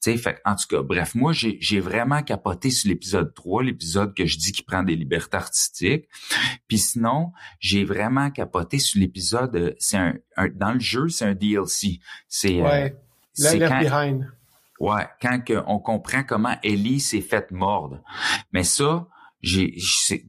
Tu 0.00 0.12
sais, 0.12 0.16
fait 0.16 0.40
en 0.44 0.54
tout 0.54 0.66
cas, 0.68 0.82
bref, 0.82 1.14
moi 1.14 1.32
j'ai, 1.32 1.80
vraiment 1.80 2.22
capoté 2.22 2.70
sur 2.70 2.88
l'épisode 2.88 3.34
3, 3.34 3.64
l'épisode 3.64 4.14
que 4.14 4.26
je 4.26 4.38
dis 4.38 4.52
qui 4.52 4.62
prend 4.62 4.82
des 4.84 4.94
libertés 4.94 5.36
artistiques. 5.36 6.06
Puis 6.68 6.78
sinon, 6.78 7.32
j'ai 7.58 7.84
vraiment 7.84 8.30
capoté 8.30 8.78
sur 8.78 9.00
l'épisode, 9.00 9.56
euh, 9.56 9.72
c'est 9.78 9.96
un, 9.96 10.14
un- 10.36 10.48
dans 10.48 10.72
le 10.72 10.80
jeu, 10.80 11.08
c'est 11.08 11.24
un 11.24 11.34
DLC. 11.34 12.00
C'est 12.28 12.60
euh, 12.60 12.64
Ouais. 12.64 12.96
Quand- 13.68 13.80
Behind. 13.80 14.32
Ouais, 14.80 15.06
quand 15.20 15.40
que 15.44 15.62
on 15.66 15.80
comprend 15.80 16.22
comment 16.22 16.56
Ellie 16.62 17.00
s'est 17.00 17.20
faite 17.20 17.50
mordre. 17.50 18.02
Mais 18.52 18.62
ça, 18.62 19.08
j'ai 19.42 19.74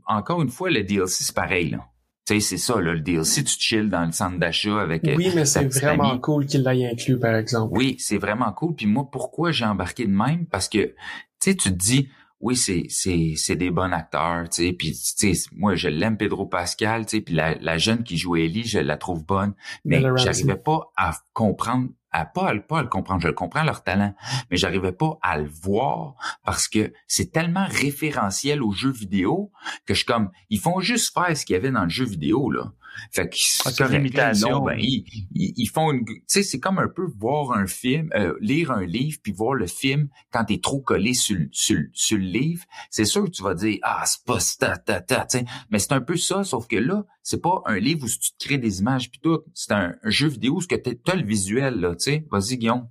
encore 0.07 0.41
une 0.41 0.49
fois 0.49 0.69
le 0.71 0.83
DLC 0.83 1.23
c'est 1.23 1.35
pareil 1.35 1.69
là. 1.71 1.85
Tu 2.29 2.35
sais, 2.35 2.39
c'est 2.41 2.57
ça 2.57 2.79
là, 2.79 2.93
le 2.93 2.99
DLC 2.99 3.43
tu 3.43 3.55
chill 3.57 3.89
dans 3.89 4.05
le 4.05 4.11
centre 4.11 4.37
d'achat 4.37 4.79
avec 4.79 5.03
euh, 5.07 5.15
Oui, 5.15 5.31
mais 5.33 5.41
ta 5.41 5.45
c'est 5.45 5.65
vraiment 5.79 6.11
amie. 6.11 6.21
cool 6.21 6.45
qu'il 6.45 6.61
l'ait 6.61 6.87
inclus, 6.91 7.17
par 7.17 7.33
exemple. 7.33 7.75
Oui, 7.75 7.95
c'est 7.97 8.19
vraiment 8.19 8.51
cool. 8.53 8.75
Puis 8.75 8.85
moi, 8.85 9.09
pourquoi 9.11 9.51
j'ai 9.51 9.65
embarqué 9.65 10.05
de 10.05 10.11
même? 10.11 10.45
Parce 10.45 10.69
que 10.69 10.77
tu 10.77 10.93
sais, 11.39 11.55
tu 11.55 11.69
te 11.71 11.75
dis 11.75 12.07
oui, 12.39 12.55
c'est 12.55 12.83
c'est 12.87 13.33
c'est 13.35 13.55
des 13.55 13.71
bons 13.71 13.91
acteurs, 13.91 14.47
tu 14.47 14.63
sais. 14.67 14.73
Puis 14.73 14.91
tu 14.91 15.33
sais, 15.33 15.49
moi 15.55 15.73
je 15.73 15.89
l'aime 15.89 16.17
Pedro 16.17 16.45
Pascal, 16.45 17.05
tu 17.07 17.17
sais. 17.17 17.21
Puis 17.21 17.33
la, 17.33 17.55
la 17.55 17.79
jeune 17.79 18.03
qui 18.03 18.15
joue 18.17 18.35
Ellie, 18.35 18.63
je 18.63 18.77
la 18.79 18.95
trouve 18.97 19.25
bonne, 19.25 19.55
mais 19.83 19.99
j'arrivais 20.17 20.55
pas 20.55 20.91
à 20.95 21.15
comprendre, 21.33 21.89
à 22.11 22.25
pas 22.25 22.49
à, 22.49 22.55
pas 22.55 22.79
à 22.79 22.83
le. 22.83 22.89
Je 23.19 23.27
le 23.27 23.33
comprends 23.33 23.63
leur 23.63 23.83
talent, 23.83 24.13
mais 24.49 24.57
j'arrivais 24.57 24.91
pas 24.91 25.17
à 25.21 25.37
le 25.37 25.47
voir 25.47 26.15
parce 26.43 26.67
que 26.67 26.93
c'est 27.07 27.31
tellement 27.31 27.65
référentiel 27.67 28.61
aux 28.63 28.71
jeux 28.71 28.91
vidéo 28.91 29.51
que 29.85 29.93
je 29.93 29.99
suis 29.99 30.05
comme 30.05 30.31
ils 30.49 30.59
font 30.59 30.79
juste 30.79 31.13
faire 31.13 31.35
ce 31.35 31.45
qu'il 31.45 31.53
y 31.53 31.57
avait 31.57 31.71
dans 31.71 31.83
le 31.83 31.89
jeu 31.89 32.05
vidéo 32.05 32.49
là. 32.51 32.71
Fait 33.11 33.29
que 33.29 33.35
Ah, 33.65 33.87
l'imitation. 33.97 34.49
Non, 34.51 34.65
ben, 34.65 34.77
ils, 34.79 35.03
ils, 35.33 35.53
ils 35.57 35.67
font 35.67 35.91
une, 35.91 36.05
tu 36.05 36.21
sais, 36.27 36.43
c'est 36.43 36.59
comme 36.59 36.79
un 36.79 36.87
peu 36.87 37.05
voir 37.17 37.51
un 37.53 37.67
film, 37.67 38.09
euh, 38.15 38.33
lire 38.41 38.71
un 38.71 38.85
livre 38.85 39.17
puis 39.23 39.31
voir 39.31 39.53
le 39.53 39.67
film 39.67 40.09
quand 40.31 40.45
t'es 40.45 40.59
trop 40.59 40.79
collé 40.81 41.13
sur, 41.13 41.37
le- 41.37 41.49
sur, 41.51 41.79
sur 41.93 42.17
le 42.17 42.23
livre. 42.23 42.63
C'est 42.89 43.05
sûr 43.05 43.25
que 43.25 43.29
tu 43.29 43.43
vas 43.43 43.53
dire, 43.55 43.77
ah, 43.83 44.03
c'est 44.05 44.23
pas 44.25 44.39
ta, 44.59 44.77
ta, 44.77 45.01
ta. 45.01 45.27
Mais 45.69 45.79
c'est 45.79 45.91
un 45.93 46.01
peu 46.01 46.17
ça, 46.17 46.43
sauf 46.43 46.67
que 46.67 46.75
là, 46.77 47.05
c'est 47.23 47.41
pas 47.41 47.61
un 47.65 47.77
livre 47.79 48.05
où 48.05 48.09
tu 48.09 48.31
te 48.33 48.43
crées 48.45 48.57
des 48.57 48.79
images 48.79 49.09
puis 49.11 49.19
tout. 49.21 49.39
C'est 49.53 49.71
un, 49.73 49.95
un 50.03 50.09
jeu 50.09 50.27
vidéo 50.27 50.55
où 50.55 50.61
ce 50.61 50.67
que 50.67 50.75
t'as 50.75 50.91
t'as 51.03 51.15
le 51.15 51.25
visuel, 51.25 51.79
là, 51.79 51.91
tu 51.95 52.03
sais. 52.05 52.25
Vas-y, 52.31 52.57
Guillaume. 52.57 52.87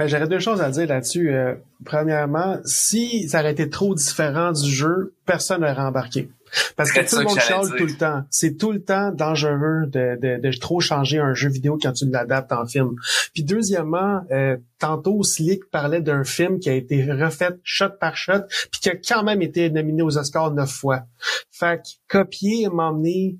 Ben, 0.00 0.08
j'aurais 0.08 0.28
deux 0.28 0.38
choses 0.38 0.62
à 0.62 0.70
dire 0.70 0.88
là-dessus. 0.88 1.30
Euh, 1.30 1.56
premièrement, 1.84 2.56
si 2.64 3.28
ça 3.28 3.40
aurait 3.40 3.52
été 3.52 3.68
trop 3.68 3.94
différent 3.94 4.50
du 4.50 4.70
jeu, 4.70 5.12
personne 5.26 5.60
n'aurait 5.60 5.76
embarqué. 5.76 6.30
Parce 6.74 6.90
que 6.90 7.06
tout 7.06 7.18
le 7.18 7.24
monde 7.24 7.36
dire. 7.36 7.76
tout 7.76 7.84
le 7.84 7.96
temps. 7.98 8.22
C'est 8.30 8.56
tout 8.56 8.72
le 8.72 8.82
temps 8.82 9.12
dangereux 9.12 9.84
de, 9.88 10.18
de, 10.18 10.40
de 10.40 10.58
trop 10.58 10.80
changer 10.80 11.18
un 11.18 11.34
jeu 11.34 11.50
vidéo 11.50 11.76
quand 11.76 11.92
tu 11.92 12.06
l'adaptes 12.08 12.50
en 12.50 12.64
film. 12.64 12.94
Puis 13.34 13.44
deuxièmement, 13.44 14.22
euh, 14.30 14.56
tantôt 14.78 15.22
Slick 15.22 15.68
parlait 15.70 16.00
d'un 16.00 16.24
film 16.24 16.60
qui 16.60 16.70
a 16.70 16.74
été 16.74 17.04
refait 17.12 17.50
shot 17.62 17.90
par 18.00 18.16
shot, 18.16 18.46
puis 18.72 18.80
qui 18.80 18.88
a 18.88 18.96
quand 18.96 19.22
même 19.22 19.42
été 19.42 19.68
nominé 19.68 20.00
aux 20.00 20.16
Oscars 20.16 20.54
neuf 20.54 20.70
fois. 20.70 21.02
Fait 21.50 21.76
que 21.76 21.90
copier, 22.08 22.70
m'emmener, 22.70 23.36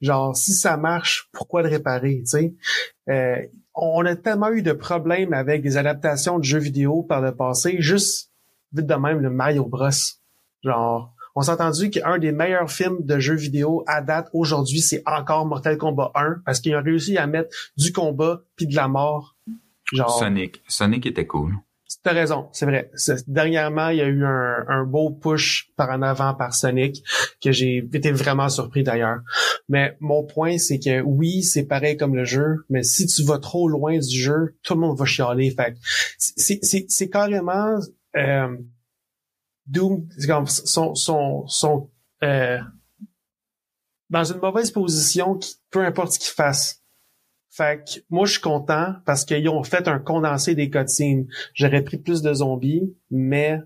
genre 0.00 0.36
si 0.36 0.52
ça 0.52 0.76
marche, 0.76 1.28
pourquoi 1.32 1.62
le 1.62 1.70
réparer, 1.70 2.20
tu 2.20 2.26
sais? 2.26 2.54
Euh, 3.08 3.38
on 3.74 4.04
a 4.04 4.16
tellement 4.16 4.50
eu 4.50 4.62
de 4.62 4.72
problèmes 4.72 5.32
avec 5.32 5.62
des 5.62 5.76
adaptations 5.76 6.38
de 6.38 6.44
jeux 6.44 6.58
vidéo 6.58 7.02
par 7.02 7.20
le 7.20 7.34
passé, 7.34 7.76
juste 7.80 8.30
vite 8.72 8.86
de 8.86 8.94
même 8.94 9.20
le 9.20 9.30
Mario 9.30 9.64
Bros. 9.66 9.90
Genre, 10.62 11.12
on 11.34 11.42
s'est 11.42 11.50
entendu 11.50 11.90
qu'un 11.90 12.18
des 12.18 12.32
meilleurs 12.32 12.70
films 12.70 12.98
de 13.00 13.18
jeux 13.18 13.34
vidéo 13.34 13.82
à 13.86 14.00
date 14.00 14.28
aujourd'hui, 14.32 14.80
c'est 14.80 15.02
encore 15.06 15.46
Mortal 15.46 15.76
Kombat 15.76 16.12
1 16.14 16.42
parce 16.44 16.60
qu'ils 16.60 16.76
ont 16.76 16.82
réussi 16.82 17.18
à 17.18 17.26
mettre 17.26 17.50
du 17.76 17.92
combat 17.92 18.42
puis 18.56 18.66
de 18.66 18.74
la 18.76 18.88
mort. 18.88 19.36
Genre, 19.92 20.18
Sonic. 20.18 20.62
Sonic 20.68 21.06
était 21.06 21.26
cool. 21.26 21.54
T'as 22.04 22.12
raison, 22.12 22.50
c'est 22.52 22.66
vrai. 22.66 22.90
Dernièrement, 23.26 23.88
il 23.88 23.96
y 23.96 24.02
a 24.02 24.06
eu 24.06 24.26
un, 24.26 24.84
beau 24.84 25.10
push 25.10 25.70
par 25.74 25.88
en 25.88 26.02
avant 26.02 26.34
par 26.34 26.54
Sonic 26.54 27.02
que 27.42 27.50
j'ai 27.50 27.78
été 27.78 28.12
vraiment 28.12 28.50
surpris 28.50 28.82
d'ailleurs. 28.82 29.20
Mais 29.70 29.96
mon 30.00 30.22
point, 30.22 30.58
c'est 30.58 30.78
que 30.78 31.00
oui, 31.00 31.42
c'est 31.42 31.64
pareil 31.64 31.96
comme 31.96 32.14
le 32.14 32.26
jeu, 32.26 32.66
mais 32.68 32.82
si 32.82 33.06
tu 33.06 33.24
vas 33.24 33.38
trop 33.38 33.68
loin 33.68 33.96
du 33.96 34.20
jeu, 34.20 34.54
tout 34.62 34.74
le 34.74 34.80
monde 34.80 34.98
va 34.98 35.06
chialer. 35.06 35.50
Fait 35.50 35.78
c'est 36.18 37.08
carrément 37.08 37.78
euh, 38.16 38.54
Doom, 39.66 40.06
euh, 42.22 42.58
dans 44.10 44.24
une 44.24 44.40
mauvaise 44.40 44.70
position, 44.70 45.38
qui, 45.38 45.54
peu 45.70 45.80
importe 45.80 46.12
ce 46.12 46.18
qu'il 46.18 46.34
fasse. 46.34 46.83
Fait 47.56 47.84
que 47.84 48.00
moi, 48.10 48.26
je 48.26 48.32
suis 48.32 48.40
content 48.40 48.94
parce 49.04 49.24
qu'ils 49.24 49.48
ont 49.48 49.62
fait 49.62 49.86
un 49.86 50.00
condensé 50.00 50.56
des 50.56 50.70
cutscenes. 50.70 51.28
J'aurais 51.52 51.84
pris 51.84 51.98
plus 51.98 52.20
de 52.20 52.34
zombies, 52.34 52.92
mais 53.12 53.60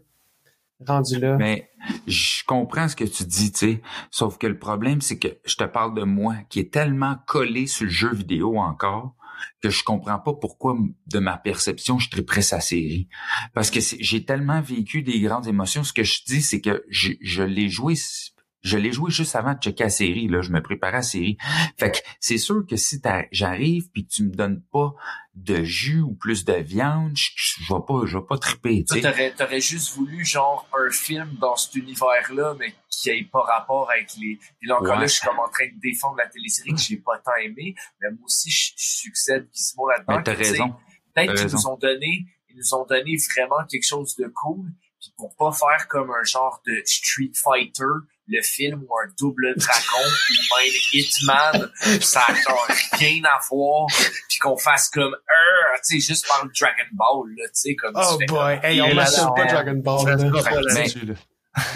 rendu 0.87 1.19
là. 1.19 1.37
Mais 1.39 1.71
je 2.07 2.45
comprends 2.45 2.89
ce 2.89 2.97
que 2.97 3.05
tu 3.05 3.25
dis, 3.25 3.51
tu 3.51 3.59
sais. 3.59 3.83
Sauf 4.11 4.37
que 4.37 4.47
le 4.47 4.59
problème, 4.59 5.01
c'est 5.01 5.19
que 5.19 5.29
je 5.47 5.57
te 5.57 5.65
parle 5.65 5.95
de 5.95 6.03
moi 6.03 6.35
qui 6.51 6.61
est 6.61 6.71
tellement 6.71 7.17
collé 7.27 7.67
sur 7.67 7.87
le 7.87 7.91
jeu 7.91 8.13
vidéo 8.13 8.59
encore 8.59 9.15
que 9.63 9.71
je 9.71 9.85
comprends 9.85 10.19
pas 10.19 10.35
pourquoi, 10.35 10.77
de 11.07 11.19
ma 11.19 11.39
perception, 11.39 11.99
je 11.99 12.11
triperais 12.11 12.43
sa 12.43 12.61
série. 12.61 13.09
Parce 13.55 13.71
que 13.71 13.81
j'ai 13.81 14.25
tellement 14.25 14.61
vécu 14.61 15.03
des 15.03 15.21
grandes 15.21 15.47
émotions. 15.47 15.85
Ce 15.85 15.93
que 15.93 16.05
je 16.05 16.25
dis, 16.25 16.43
c'est 16.43 16.61
que 16.61 16.85
je, 16.89 17.13
je 17.21 17.43
l'ai 17.43 17.69
joué, 17.69 17.95
je 18.63 18.77
l'ai 18.77 18.93
joué 18.93 19.11
juste 19.11 19.37
avant 19.37 19.55
de 19.55 19.59
checker 19.61 19.85
la 19.85 19.91
série. 19.91 20.29
Là, 20.29 20.41
je 20.43 20.51
me 20.51 20.61
préparais 20.63 20.95
à 20.95 20.97
la 20.97 21.03
série. 21.03 21.39
Fait 21.79 21.93
que 21.93 21.99
c'est 22.21 22.39
sûr 22.39 22.65
que 22.69 22.77
si 22.77 23.01
j'arrive 23.31 23.91
puis 23.91 24.07
que 24.07 24.13
tu 24.13 24.25
me 24.25 24.31
donnes 24.35 24.63
pas 24.73 24.95
de 25.35 25.63
jus 25.63 26.01
ou 26.01 26.15
plus 26.15 26.45
de 26.45 26.55
viande, 26.55 27.13
je, 27.17 27.31
je 27.37 27.73
vais 27.73 27.81
pas, 27.87 28.01
je 28.07 28.19
vais 28.19 28.25
pas 28.25 28.39
triper. 28.39 28.85
tu 28.85 29.01
t'aurais, 29.01 29.33
t'aurais 29.33 29.61
juste 29.61 29.95
voulu, 29.95 30.25
genre, 30.25 30.69
un 30.77 30.91
film 30.91 31.37
dans 31.41 31.55
cet 31.57 31.77
univers-là, 31.77 32.57
mais 32.59 32.75
qui 32.91 33.11
ait 33.11 33.23
pas 33.31 33.43
rapport 33.43 33.89
avec 33.91 34.09
les... 34.21 34.37
Puis 34.59 34.69
là, 34.69 34.77
encore 34.77 34.95
Ouais. 34.95 35.01
là, 35.03 35.07
je 35.07 35.13
suis 35.15 35.27
comme 35.27 35.39
en 35.39 35.49
train 35.49 35.67
de 35.67 35.79
défendre 35.81 36.17
la 36.17 36.27
télésérie 36.27 36.73
que 36.73 36.81
j'ai 36.81 36.97
pas 36.97 37.19
tant 37.19 37.37
aimé, 37.41 37.75
mais 38.01 38.11
moi 38.11 38.25
aussi, 38.25 38.51
je, 38.51 38.73
je 38.77 38.85
succède 39.03 39.49
visuellement 39.53 39.87
là-dedans. 39.89 40.23
T'as 40.25 40.35
raison. 40.35 40.75
Peut-être 41.15 41.35
qu'ils 41.35 41.53
nous 41.53 41.67
ont 41.69 41.77
donné, 41.77 42.27
ils 42.49 42.57
nous 42.57 42.75
ont 42.75 42.85
donné 42.87 43.17
vraiment 43.33 43.65
quelque 43.71 43.87
chose 43.87 44.17
de 44.17 44.27
cool, 44.35 44.73
puis 45.01 45.13
pour 45.17 45.35
pas 45.37 45.53
faire 45.53 45.87
comme 45.89 46.11
un 46.11 46.25
genre 46.25 46.61
de 46.67 46.83
Street 46.85 47.31
Fighter, 47.35 47.85
le 48.29 48.43
film 48.43 48.83
ou 48.83 48.89
un 49.05 49.11
double 49.19 49.55
dragon 49.57 50.05
ou 50.05 50.57
même 50.57 50.73
Hitman, 50.93 51.71
ça 52.01 52.23
a 52.29 52.35
genre 52.35 52.67
rien 52.93 53.23
à 53.25 53.39
voir, 53.51 53.87
puis 54.29 54.39
qu'on 54.39 54.57
fasse 54.57 54.91
comme 54.91 55.15
euh, 55.15 55.79
tu 55.89 56.01
sais, 56.01 56.13
juste 56.13 56.27
par 56.29 56.45
le 56.45 56.51
Dragon 56.59 56.89
Ball, 56.93 57.31
là, 57.37 57.45
tu 57.47 57.51
sais, 57.55 57.75
comme 57.75 57.93
Oh 57.95 58.17
tu 58.19 58.19
fais 58.19 58.27
boy, 58.27 58.61
hey, 58.63 58.81
on 58.83 58.95
mentionne 58.95 59.29
pas 59.35 59.43
on- 59.43 59.47
Dragon 59.47 59.75
Ball. 59.83 60.07
Là. 60.07 61.15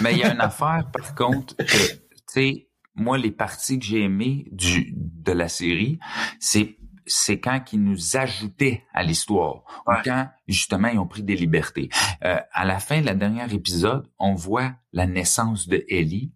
Mais- 0.01 0.13
il 0.13 0.17
y 0.19 0.23
a 0.23 0.31
une 0.33 0.41
affaire, 0.41 0.89
par 0.93 1.15
contre, 1.15 1.55
que, 1.57 1.63
tu 1.63 2.07
sais, 2.27 2.67
moi, 2.95 3.17
les 3.17 3.31
parties 3.31 3.79
que 3.79 3.85
j'ai 3.85 4.03
aimées 4.03 4.45
du, 4.51 4.93
de 4.95 5.31
la 5.31 5.49
série, 5.49 5.99
c'est, 6.39 6.77
c'est 7.05 7.39
quand 7.39 7.61
ils 7.73 7.83
nous 7.83 8.17
ajoutaient 8.17 8.83
à 8.93 9.03
l'histoire. 9.03 9.63
Ouais. 9.87 9.95
Ou 9.95 10.03
quand, 10.03 10.27
justement, 10.47 10.87
ils 10.87 10.99
ont 10.99 11.07
pris 11.07 11.23
des 11.23 11.35
libertés. 11.35 11.89
Euh, 12.23 12.39
à 12.51 12.65
la 12.65 12.79
fin 12.79 13.01
de 13.01 13.05
la 13.05 13.15
dernière 13.15 13.53
épisode, 13.53 14.07
on 14.19 14.33
voit 14.33 14.73
la 14.91 15.05
naissance 15.05 15.67
de 15.67 15.83
Ellie, 15.89 16.31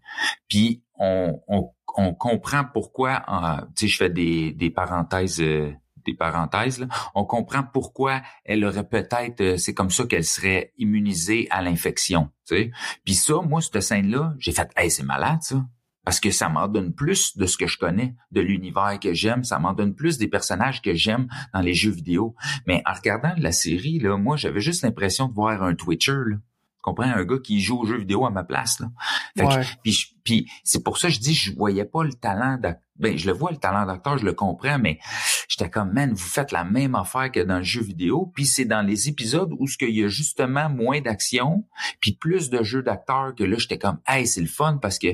puis 0.48 0.84
on, 1.00 1.42
on, 1.48 1.72
on 1.96 2.14
comprend 2.14 2.64
pourquoi, 2.64 3.24
euh, 3.28 3.66
tu 3.76 3.86
sais, 3.86 3.88
je 3.88 3.98
fais 3.98 4.10
des, 4.10 4.54
des 4.54 4.70
parenthèses, 4.70 5.42
euh, 5.42 5.72
des 6.06 6.14
parenthèses, 6.14 6.80
là. 6.80 6.88
on 7.16 7.26
comprend 7.26 7.64
pourquoi 7.64 8.22
elle 8.46 8.64
aurait 8.64 8.88
peut-être, 8.88 9.42
euh, 9.42 9.58
c'est 9.58 9.74
comme 9.74 9.90
ça 9.90 10.06
qu'elle 10.06 10.24
serait 10.24 10.74
immunisée 10.78 11.48
à 11.50 11.62
l'infection, 11.62 12.30
tu 12.48 12.56
sais. 12.56 12.72
Puis 13.04 13.16
ça, 13.16 13.36
moi, 13.42 13.62
cette 13.62 13.82
scène-là, 13.82 14.34
j'ai 14.40 14.52
fait, 14.52 14.70
hey, 14.78 14.90
c'est 14.90 15.04
malade, 15.04 15.40
ça. 15.42 15.66
Parce 16.08 16.22
que 16.22 16.32
ça 16.32 16.48
m'en 16.48 16.70
donne 16.70 16.94
plus 16.94 17.36
de 17.36 17.46
ce 17.46 17.58
que 17.58 17.68
je 17.68 17.78
connais, 17.78 18.16
de 18.32 18.40
l'univers 18.40 18.98
que 18.98 19.14
j'aime, 19.14 19.44
ça 19.44 19.60
m'en 19.60 19.74
donne 19.74 19.94
plus 19.94 20.18
des 20.18 20.30
personnages 20.30 20.82
que 20.82 20.94
j'aime 20.94 21.28
dans 21.54 21.60
les 21.60 21.74
jeux 21.74 21.92
vidéo. 21.92 22.34
Mais 22.66 22.82
en 22.86 22.94
regardant 22.94 23.34
la 23.38 23.52
série, 23.52 24.00
là, 24.00 24.16
moi, 24.16 24.38
j'avais 24.38 24.62
juste 24.62 24.84
l'impression 24.84 25.28
de 25.28 25.34
voir 25.34 25.62
un 25.64 25.76
Twitcher, 25.76 26.14
là. 26.28 26.38
Tu 26.38 26.82
comprends? 26.82 27.04
Un 27.12 27.26
gars 27.26 27.40
qui 27.44 27.60
joue 27.60 27.80
aux 27.82 27.86
jeux 27.86 27.98
vidéo 27.98 28.26
à 28.26 28.30
ma 28.30 28.46
place, 28.46 28.80
là. 28.80 28.88
Fait 29.38 29.44
que- 29.44 29.60
Ouais. 29.60 29.66
puis, 30.24 30.50
c'est 30.64 30.82
pour 30.82 30.98
ça 30.98 31.10
que 31.10 31.14
je 31.14 31.20
dis, 31.20 31.34
je 31.34 31.54
voyais 31.54 31.84
pas 31.84 32.06
le 32.06 32.14
talent 32.14 32.58
d'acteur. 32.58 32.87
Ben, 33.00 33.18
je 33.18 33.28
le 33.28 33.34
vois, 33.34 33.52
le 33.52 33.58
talent 33.58 33.86
d'acteur, 33.86 34.18
je 34.18 34.26
le 34.26 34.34
comprends, 34.34 34.80
mais 34.80 35.00
j'étais 35.48 35.70
comme, 35.70 35.92
man, 35.94 36.12
vous 36.12 36.18
faites 36.18 36.52
la 36.52 36.64
même 36.64 36.96
affaire 36.96 37.32
que 37.32 37.40
dans 37.40 37.58
le 37.58 37.64
jeu 37.64 37.82
vidéo, 37.82 38.32
puis 38.34 38.46
c'est 38.46 38.66
dans 38.66 38.82
les 38.82 39.08
épisodes 39.10 39.52
où 39.60 39.68
ce 39.68 39.78
qu'il 39.78 39.96
y 39.96 40.04
a 40.04 40.08
justement 40.08 40.70
moins 40.70 41.02
d'action, 41.02 41.66
puis 42.00 42.14
plus 42.14 42.50
de 42.50 42.64
jeux 42.64 42.84
d'acteurs 42.84 43.34
que 43.36 43.44
là, 43.44 43.58
j'étais 43.58 43.78
comme, 43.78 44.00
hey, 44.08 44.28
c'est 44.28 44.42
le 44.42 44.48
fun 44.48 44.78
parce 44.82 45.00
que 45.00 45.08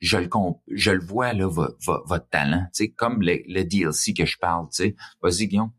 je 0.00 0.16
le 0.18 0.28
je 0.72 0.90
le 0.90 1.00
vois, 1.04 1.32
là, 1.32 1.46
vo- 1.46 1.74
vo- 1.80 2.02
votre 2.06 2.28
talent, 2.28 2.64
tu 2.74 2.84
sais, 2.84 2.88
comme 2.90 3.22
le, 3.22 3.38
le 3.48 3.64
DLC 3.64 4.14
que 4.14 4.26
je 4.26 4.36
parle, 4.38 4.66
tu 4.70 4.84
sais. 4.84 4.96
Vas-y, 5.22 5.46
Guillaume. 5.48 5.70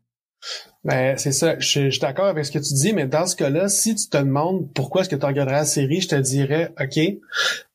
Ben, 0.84 1.16
c'est 1.18 1.32
ça. 1.32 1.58
Je, 1.58 1.84
je 1.86 1.90
suis 1.90 2.00
d'accord 2.00 2.26
avec 2.26 2.44
ce 2.44 2.50
que 2.50 2.58
tu 2.58 2.72
dis, 2.74 2.92
mais 2.92 3.06
dans 3.06 3.26
ce 3.26 3.36
cas-là, 3.36 3.68
si 3.68 3.94
tu 3.94 4.08
te 4.08 4.16
demandes 4.16 4.72
pourquoi 4.72 5.02
est-ce 5.02 5.10
que 5.10 5.16
tu 5.16 5.26
regarderais 5.26 5.56
la 5.56 5.64
série, 5.64 6.00
je 6.00 6.08
te 6.08 6.14
dirais, 6.14 6.72
OK, 6.80 6.98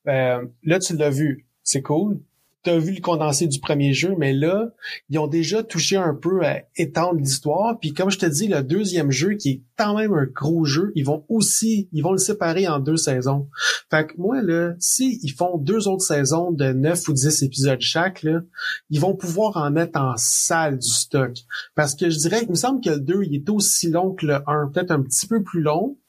euh, 0.07 0.45
là, 0.63 0.79
tu 0.79 0.95
l'as 0.97 1.09
vu. 1.09 1.45
C'est 1.63 1.81
cool. 1.81 2.19
T'as 2.65 2.79
vu 2.79 2.93
le 2.93 3.01
condensé 3.01 3.45
du 3.47 3.59
premier 3.59 3.93
jeu, 3.93 4.15
mais 4.17 4.33
là, 4.33 4.71
ils 5.09 5.19
ont 5.19 5.27
déjà 5.27 5.61
touché 5.61 5.97
un 5.97 6.15
peu 6.15 6.43
à 6.43 6.63
étendre 6.75 7.19
l'histoire. 7.19 7.79
Puis 7.79 7.93
comme 7.93 8.09
je 8.09 8.17
te 8.17 8.25
dis, 8.25 8.47
le 8.47 8.63
deuxième 8.63 9.11
jeu, 9.11 9.35
qui 9.35 9.49
est 9.49 9.61
quand 9.77 9.95
même 9.95 10.13
un 10.13 10.25
gros 10.25 10.65
jeu, 10.65 10.91
ils 10.95 11.05
vont 11.05 11.23
aussi, 11.29 11.87
ils 11.93 12.01
vont 12.01 12.11
le 12.11 12.17
séparer 12.17 12.67
en 12.67 12.79
deux 12.79 12.97
saisons. 12.97 13.47
Fait 13.91 14.07
que 14.07 14.13
moi, 14.17 14.41
là, 14.41 14.73
si 14.79 15.19
ils 15.21 15.31
font 15.31 15.59
deux 15.59 15.87
autres 15.87 16.03
saisons 16.03 16.51
de 16.51 16.73
neuf 16.73 17.07
ou 17.07 17.13
dix 17.13 17.43
épisodes 17.43 17.81
chaque, 17.81 18.23
là, 18.23 18.41
ils 18.89 18.99
vont 18.99 19.15
pouvoir 19.15 19.57
en 19.57 19.69
mettre 19.69 19.99
en 19.99 20.15
salle 20.17 20.79
du 20.79 20.89
stock. 20.89 21.33
Parce 21.75 21.93
que 21.93 22.09
je 22.09 22.17
dirais, 22.17 22.41
il 22.43 22.49
me 22.49 22.55
semble 22.55 22.81
que 22.81 22.89
le 22.89 22.99
2, 22.99 23.23
il 23.25 23.35
est 23.35 23.49
aussi 23.49 23.91
long 23.91 24.13
que 24.13 24.25
le 24.25 24.37
1, 24.47 24.71
peut-être 24.73 24.91
un 24.91 25.03
petit 25.03 25.27
peu 25.27 25.43
plus 25.43 25.61
long, 25.61 25.99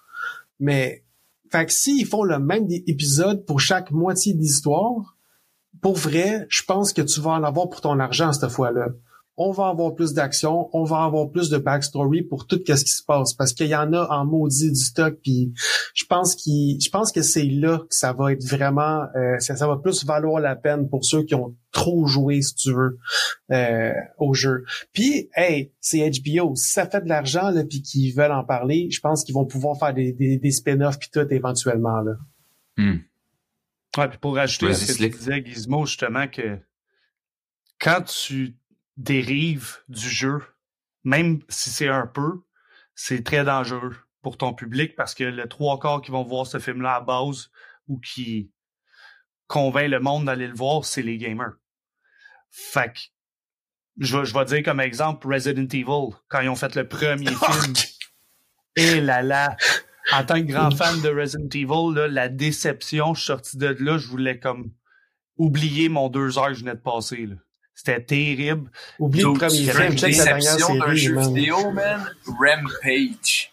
mais 0.59 1.05
fait 1.53 1.67
que 1.67 1.73
s'ils 1.73 2.07
font 2.07 2.25
le 2.25 2.39
même 2.39 2.67
épisode 2.71 3.45
pour 3.45 3.61
chaque 3.61 3.91
moitié 3.91 4.33
d'histoire, 4.33 5.16
pour 5.81 5.97
vrai, 5.97 6.47
je 6.49 6.63
pense 6.63 6.93
que 6.93 7.03
tu 7.03 7.21
vas 7.21 7.33
en 7.33 7.45
avoir 7.45 7.69
pour 7.69 7.81
ton 7.81 7.99
argent 8.01 8.33
cette 8.33 8.51
fois-là. 8.51 8.89
On 9.39 9.51
va 9.51 9.69
avoir 9.69 9.95
plus 9.95 10.15
d'action, 10.15 10.71
on 10.73 10.85
va 10.85 11.05
avoir 11.05 11.31
plus 11.31 11.51
de 11.51 11.59
backstory 11.59 12.23
pour 12.23 12.47
tout 12.47 12.59
ce 12.67 12.73
qui 12.73 12.91
se 12.91 13.03
passe 13.03 13.35
parce 13.35 13.53
qu'il 13.53 13.67
y 13.67 13.77
en 13.77 13.93
a 13.93 14.07
en 14.09 14.25
maudit 14.25 14.71
du 14.71 14.81
stock 14.81 15.19
puis 15.23 15.53
je 15.93 16.07
pense 16.07 16.43
je 16.43 16.89
pense 16.89 17.13
que 17.13 17.21
c'est 17.21 17.45
là 17.45 17.81
que 17.81 17.95
ça 17.95 18.15
va 18.15 18.33
être 18.33 18.43
vraiment 18.43 19.05
euh, 19.15 19.39
ça, 19.41 19.67
va 19.67 19.77
plus 19.77 20.07
valoir 20.07 20.41
la 20.41 20.57
peine 20.57 20.89
pour 20.89 21.05
ceux 21.05 21.23
qui 21.23 21.35
ont 21.35 21.55
trop 21.71 22.07
joué 22.07 22.41
si 22.41 22.55
tu 22.55 22.73
veux 22.73 22.97
euh, 23.53 23.93
au 24.17 24.33
jeu. 24.33 24.65
Puis 24.95 25.29
hey, 25.37 25.71
c'est 25.81 26.11
HBO, 26.11 26.57
si 26.57 26.73
ça 26.73 26.87
fait 26.87 27.03
de 27.03 27.09
l'argent 27.11 27.51
là 27.51 27.63
puis 27.63 27.83
qu'ils 27.83 28.15
veulent 28.15 28.33
en 28.33 28.45
parler, 28.45 28.89
je 28.91 29.01
pense 29.01 29.23
qu'ils 29.23 29.35
vont 29.35 29.45
pouvoir 29.45 29.79
faire 29.79 29.93
des, 29.93 30.15
des, 30.15 30.39
des 30.39 30.51
spin-offs 30.51 30.99
puis 30.99 31.11
tout 31.13 31.27
éventuellement 31.31 32.01
là. 32.01 32.13
Hmm. 32.79 33.01
Ouais, 33.97 34.09
puis 34.09 34.19
pour 34.19 34.37
rajouter 34.37 34.67
à 34.67 34.75
ce 34.75 34.93
que 34.93 34.93
tu 35.05 35.09
disais, 35.19 35.45
Gizmo, 35.45 35.87
justement, 35.87 36.29
que 36.29 36.59
quand 37.81 38.03
tu 38.03 38.57
dérives 38.97 39.77
du 39.89 40.09
jeu, 40.09 40.43
même 41.05 41.41
si 41.49 41.71
c'est 41.71 41.89
un 41.89 42.07
peu, 42.07 42.43
c'est 42.95 43.23
très 43.25 43.45
dangereux 43.45 43.97
pour 44.23 44.37
ton 44.39 44.53
public 44.55 44.97
parce 44.97 45.15
que 45.15 45.25
le 45.25 45.49
trois 45.49 45.79
quarts 45.79 46.03
qui 46.03 46.11
vont 46.11 46.25
voir 46.25 46.47
ce 46.47 46.59
film-là 46.59 46.97
à 46.97 47.01
base 47.01 47.51
ou 47.89 47.99
qui 48.01 48.51
convainc 49.47 49.89
le 49.89 50.01
monde 50.01 50.25
d'aller 50.27 50.49
le 50.49 50.55
voir, 50.55 50.85
c'est 50.85 51.03
les 51.03 51.19
gamers. 51.19 51.53
Fait 52.51 52.93
que, 52.93 52.99
je, 53.99 54.17
vais- 54.19 54.25
je 54.25 54.35
vais 54.35 54.45
dire 54.47 54.63
comme 54.63 54.81
exemple 54.81 55.27
Resident 55.33 55.69
Evil, 55.69 56.17
quand 56.29 56.41
ils 56.41 56.49
ont 56.49 56.57
fait 56.57 56.75
le 56.75 56.89
premier 56.89 57.27
film. 57.35 57.75
Et 58.77 59.01
là 59.01 59.23
là, 59.23 59.57
en 60.13 60.25
tant 60.25 60.35
que 60.37 60.47
grand 60.53 60.71
fan 60.71 61.01
de 61.01 61.09
Resident 61.09 61.49
Evil, 61.55 61.95
là, 61.95 62.09
la 62.09 62.29
déception, 62.29 63.15
je 63.15 63.21
suis 63.21 63.27
sorti 63.27 63.57
de 63.57 63.77
là, 63.81 63.99
je 63.99 64.07
voulais 64.07 64.39
comme 64.39 64.71
oublier 65.37 65.89
mon 65.89 66.09
deux 66.09 66.39
heures 66.39 66.49
que 66.49 66.55
je 66.55 66.61
venais 66.61 66.75
de 66.75 66.81
passer. 66.81 67.27
là. 67.27 67.35
C'était 67.75 68.03
terrible. 68.03 68.71
Oublie 68.99 69.21
le 69.23 69.33
premier 69.35 69.51
film, 69.51 69.95
déception 69.95 70.75
d'un 70.77 70.95
jeu 70.95 71.15
man. 71.15 71.35
vidéo, 71.35 71.71
man? 71.73 72.09
Rampage. 72.27 73.53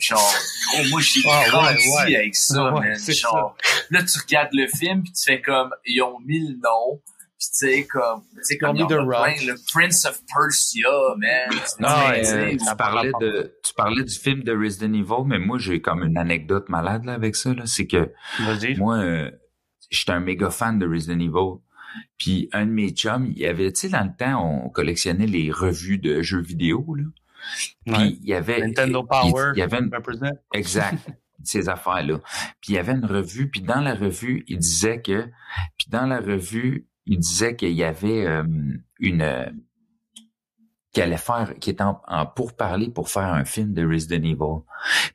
Genre, 0.00 0.34
gros, 0.74 0.84
moi, 0.90 1.00
j'ai 1.00 1.20
Ah, 1.30 1.44
grandi 1.48 1.88
ouais. 1.88 2.16
avec 2.16 2.34
ça, 2.34 2.56
Ah, 2.68 2.74
ouais, 2.74 2.88
man. 2.90 2.98
Genre, 2.98 3.56
là, 3.90 4.02
tu 4.02 4.18
regardes 4.18 4.52
le 4.52 4.66
film, 4.66 5.02
puis 5.02 5.12
tu 5.12 5.22
fais 5.24 5.40
comme, 5.40 5.70
ils 5.86 6.02
ont 6.02 6.18
mis 6.20 6.40
le 6.40 6.56
nom, 6.56 7.00
puis 7.44 7.68
tu 7.68 7.74
sais, 7.76 7.86
comme, 7.86 8.22
tu 8.22 8.38
sais, 8.42 8.58
comme, 8.58 8.76
plein, 8.76 9.34
le 9.46 9.54
Prince 9.72 10.04
of 10.06 10.20
Persia, 10.26 10.88
man. 11.18 11.60
Tu 11.78 11.84
euh, 11.84 12.74
parlais 12.76 13.12
de, 13.20 13.54
tu 13.62 13.74
parlais 13.74 14.02
du 14.02 14.14
film 14.14 14.42
de 14.42 14.52
Resident 14.52 14.92
Evil, 14.92 15.24
mais 15.26 15.38
moi 15.38 15.58
j'ai 15.58 15.80
comme 15.80 16.02
une 16.02 16.16
anecdote 16.18 16.68
malade 16.68 17.04
là 17.04 17.14
avec 17.14 17.36
ça 17.36 17.52
là, 17.54 17.66
c'est 17.66 17.86
que 17.86 18.12
moi 18.78 18.98
euh, 18.98 19.30
j'étais 19.90 20.12
un 20.12 20.20
méga 20.20 20.50
fan 20.50 20.78
de 20.78 20.86
Resident 20.86 21.20
Evil. 21.20 21.60
Puis 22.18 22.48
un 22.52 22.66
de 22.66 22.72
mes 22.72 22.90
chums, 22.90 23.26
il 23.26 23.38
y 23.38 23.46
avait, 23.46 23.70
tu 23.72 23.82
sais, 23.82 23.88
dans 23.88 24.02
le 24.02 24.10
temps, 24.18 24.44
on 24.64 24.68
collectionnait 24.68 25.28
les 25.28 25.52
revues 25.52 25.98
de 25.98 26.22
jeux 26.22 26.40
vidéo 26.42 26.84
là. 26.96 27.04
Puis 27.86 27.94
Ouais. 27.94 28.08
il 28.20 28.28
y 28.28 28.34
avait 28.34 28.60
Nintendo 28.60 29.04
il- 29.04 29.08
Power. 29.08 29.52
il 29.54 29.58
y 29.58 29.62
avait 29.62 29.78
une. 29.78 29.90
Exact. 30.54 30.98
ces 31.44 31.68
affaires-là. 31.68 32.20
Puis 32.60 32.72
il 32.72 32.74
y 32.74 32.78
avait 32.78 32.92
une 32.92 33.04
revue, 33.04 33.50
puis 33.50 33.60
dans 33.60 33.80
la 33.80 33.94
revue, 33.94 34.44
il 34.48 34.58
disait 34.58 35.02
que, 35.02 35.26
puis 35.76 35.86
dans 35.88 36.06
la 36.06 36.18
revue, 36.18 36.88
il 37.06 37.18
disait 37.18 37.56
qu'il 37.56 37.72
y 37.72 37.84
avait 37.84 38.26
euh, 38.26 38.44
une, 38.98 39.22
euh, 39.22 39.46
qui 40.92 41.02
allait 41.02 41.16
faire, 41.16 41.54
qui 41.60 41.70
était 41.70 41.82
en, 41.82 42.00
en 42.06 42.26
pourparler 42.26 42.88
pour 42.88 43.08
faire 43.08 43.32
un 43.32 43.44
film 43.44 43.74
de 43.74 43.86
Resident 43.86 44.22
Evil. 44.22 44.64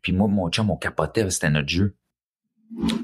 Puis 0.01 0.13
moi, 0.13 0.27
mon 0.27 0.49
chum, 0.49 0.69
on 0.69 0.77
capotait, 0.77 1.29
c'était 1.29 1.49
notre 1.49 1.69
jeu. 1.69 1.95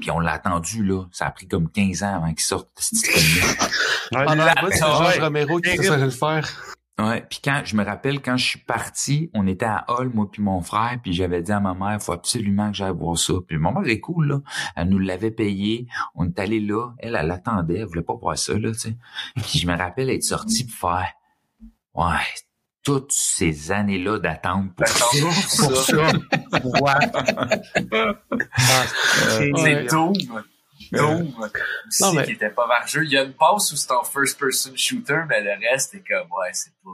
Puis 0.00 0.10
on 0.10 0.20
l'a 0.20 0.32
attendu, 0.32 0.84
là. 0.84 1.04
Ça 1.10 1.26
a 1.26 1.30
pris 1.32 1.48
comme 1.48 1.68
15 1.70 2.02
ans 2.04 2.16
avant 2.16 2.28
qu'il 2.28 2.44
sorte 2.44 2.68
ce 2.78 2.94
film-là. 3.04 3.68
Romero 5.20 5.58
qui 5.58 5.76
saurait 5.78 5.98
le 5.98 6.10
faire. 6.10 6.75
Ouais, 6.98 7.20
puis 7.28 7.40
quand 7.44 7.60
je 7.64 7.76
me 7.76 7.84
rappelle 7.84 8.22
quand 8.22 8.38
je 8.38 8.44
suis 8.46 8.58
parti, 8.58 9.30
on 9.34 9.46
était 9.46 9.66
à 9.66 9.84
Hall 9.88 10.10
moi 10.14 10.30
puis 10.32 10.40
mon 10.42 10.62
frère, 10.62 10.98
puis 11.02 11.12
j'avais 11.12 11.42
dit 11.42 11.52
à 11.52 11.60
ma 11.60 11.74
mère, 11.74 12.00
faut 12.00 12.12
absolument 12.12 12.70
que 12.70 12.76
j'aille 12.78 12.94
voir 12.96 13.18
ça. 13.18 13.34
Puis 13.46 13.58
ma 13.58 13.70
mère 13.70 13.86
est 13.86 14.00
cool 14.00 14.26
là, 14.28 14.40
elle 14.76 14.88
nous 14.88 14.98
l'avait 14.98 15.30
payé, 15.30 15.86
on 16.14 16.24
est 16.26 16.38
allé 16.38 16.58
là, 16.58 16.92
elle 16.98 17.14
elle 17.14 17.30
attendait, 17.30 17.80
elle 17.80 17.84
voulait 17.86 18.00
pas 18.02 18.14
voir 18.14 18.38
ça 18.38 18.54
là, 18.58 18.72
tu 18.72 18.78
sais. 18.78 18.96
Puis 19.34 19.58
je 19.58 19.66
me 19.66 19.76
rappelle 19.76 20.08
être 20.08 20.22
sorti 20.22 20.64
pour 20.66 20.90
faire 20.90 21.12
ouais, 21.94 22.24
toutes 22.82 23.12
ces 23.12 23.72
années-là 23.72 24.18
d'attente 24.18 24.74
pour 24.74 24.88
ça. 24.88 25.66
pour 25.66 25.76
ça. 25.76 26.08
C'est- 28.56 29.50
C'est 29.56 29.86
Ouais. 30.30 30.40
Doom. 30.92 31.24
Doom. 31.24 31.48
Aussi, 31.88 32.02
Non, 32.02 32.12
mais- 32.12 32.24
qui 32.24 32.32
était 32.32 32.50
pas 32.50 32.66
margeux. 32.66 33.04
Il 33.04 33.10
y 33.10 33.16
a 33.16 33.22
une 33.22 33.32
passe 33.32 33.72
où 33.72 33.76
c'est 33.76 33.90
en 33.92 34.02
first 34.04 34.38
person 34.38 34.72
shooter, 34.76 35.20
mais 35.28 35.42
le 35.42 35.50
reste 35.70 35.94
est 35.94 36.02
comme, 36.06 36.28
ouais, 36.30 36.50
c'est 36.52 36.70
pas, 36.84 36.90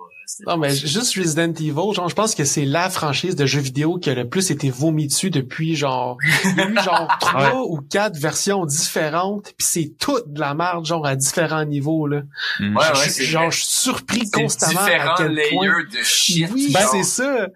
Non, 0.46 0.60
pas- 0.60 0.68
mais 0.68 0.74
juste 0.74 1.16
Resident 1.16 1.52
Evil, 1.52 1.92
genre, 1.94 2.08
je 2.08 2.14
pense 2.14 2.34
que 2.34 2.44
c'est 2.44 2.64
la 2.64 2.88
franchise 2.90 3.36
de 3.36 3.44
jeux 3.46 3.60
vidéo 3.60 3.98
qui 3.98 4.08
a 4.10 4.14
le 4.14 4.28
plus 4.28 4.50
été 4.50 4.70
vomi 4.70 5.06
dessus 5.06 5.30
depuis, 5.30 5.76
genre, 5.76 6.16
il 6.44 6.56
y 6.56 6.60
a 6.60 6.68
eu, 6.68 6.76
genre, 6.80 7.08
trois 7.20 7.62
ou 7.66 7.80
quatre 7.80 8.16
versions 8.18 8.64
différentes, 8.64 9.52
puis 9.58 9.66
c'est 9.66 9.94
toute 9.98 10.32
de 10.32 10.40
la 10.40 10.54
merde, 10.54 10.84
genre, 10.86 11.06
à 11.06 11.16
différents 11.16 11.64
niveaux, 11.64 12.06
là. 12.06 12.22
Mm. 12.60 12.76
Ouais, 12.76 12.82
ouais, 12.84 13.08
Je- 13.18 13.24
genre, 13.24 13.42
vrai. 13.42 13.50
je 13.50 13.56
suis 13.58 13.66
surpris 13.66 14.30
constamment 14.30 14.80
à 14.80 14.84
différents 14.84 15.14
quel 15.16 15.34
point... 15.52 15.66
layers 15.66 15.86
de 15.98 16.02
shit. 16.02 16.50
Oui, 16.52 16.70
genre. 16.72 16.90
c'est 16.90 17.02
ça. 17.02 17.46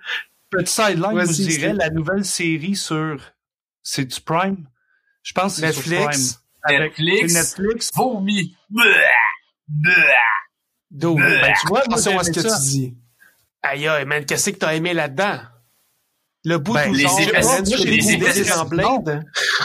Petit 0.50 0.72
sideline, 0.72 1.12
Ouais, 1.12 1.26
je 1.26 1.32
dirais, 1.32 1.72
la 1.72 1.90
nouvelle 1.90 2.24
série 2.24 2.76
sur... 2.76 3.16
C'est 3.82 4.04
du 4.04 4.20
Prime? 4.20 4.66
Je 5.26 5.32
pense 5.32 5.54
que 5.54 5.60
c'est 5.60 5.66
Netflix. 5.66 6.40
Netflix. 6.68 7.34
Netflix. 7.34 7.90
Vomi. 7.96 8.54
Dude, 10.88 11.16
Ben, 11.16 11.52
tu 11.60 11.66
vois, 11.66 11.82
moi, 11.88 11.98
attention 11.98 12.18
à 12.18 12.22
ce 12.22 12.30
que 12.30 12.40
ça. 12.40 12.56
tu 12.58 12.62
dis. 12.62 12.94
Aïe, 13.62 13.88
aïe, 13.88 14.04
man, 14.04 14.24
qu'est-ce 14.24 14.50
que 14.50 14.56
t'as 14.56 14.74
aimé 14.76 14.94
là-dedans? 14.94 15.40
Le 16.44 16.58
bout 16.58 16.74
Ben, 16.74 16.90
où 16.90 16.94
les 16.94 17.02
genre, 17.02 17.18
moi, 17.42 17.56
j'ai 17.64 17.98
trouvé 17.98 18.44
que- 18.44 18.58
en 18.60 18.64
blinde. 18.66 19.24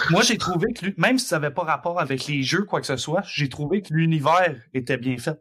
Moi, 0.10 0.24
j'ai 0.24 0.38
trouvé 0.40 0.74
que, 0.74 0.86
lui- 0.86 0.96
même 0.98 1.20
si 1.20 1.28
ça 1.28 1.38
n'avait 1.38 1.54
pas 1.54 1.62
rapport 1.64 2.00
avec 2.00 2.26
les 2.26 2.42
jeux, 2.42 2.64
quoi 2.64 2.82
que 2.82 2.88
ce 2.88 2.98
soit, 2.98 3.22
j'ai 3.28 3.50
trouvé 3.50 3.84
que 3.84 3.94
l'univers 3.94 4.56
était 4.74 4.98
bien 4.98 5.18
fait. 5.20 5.40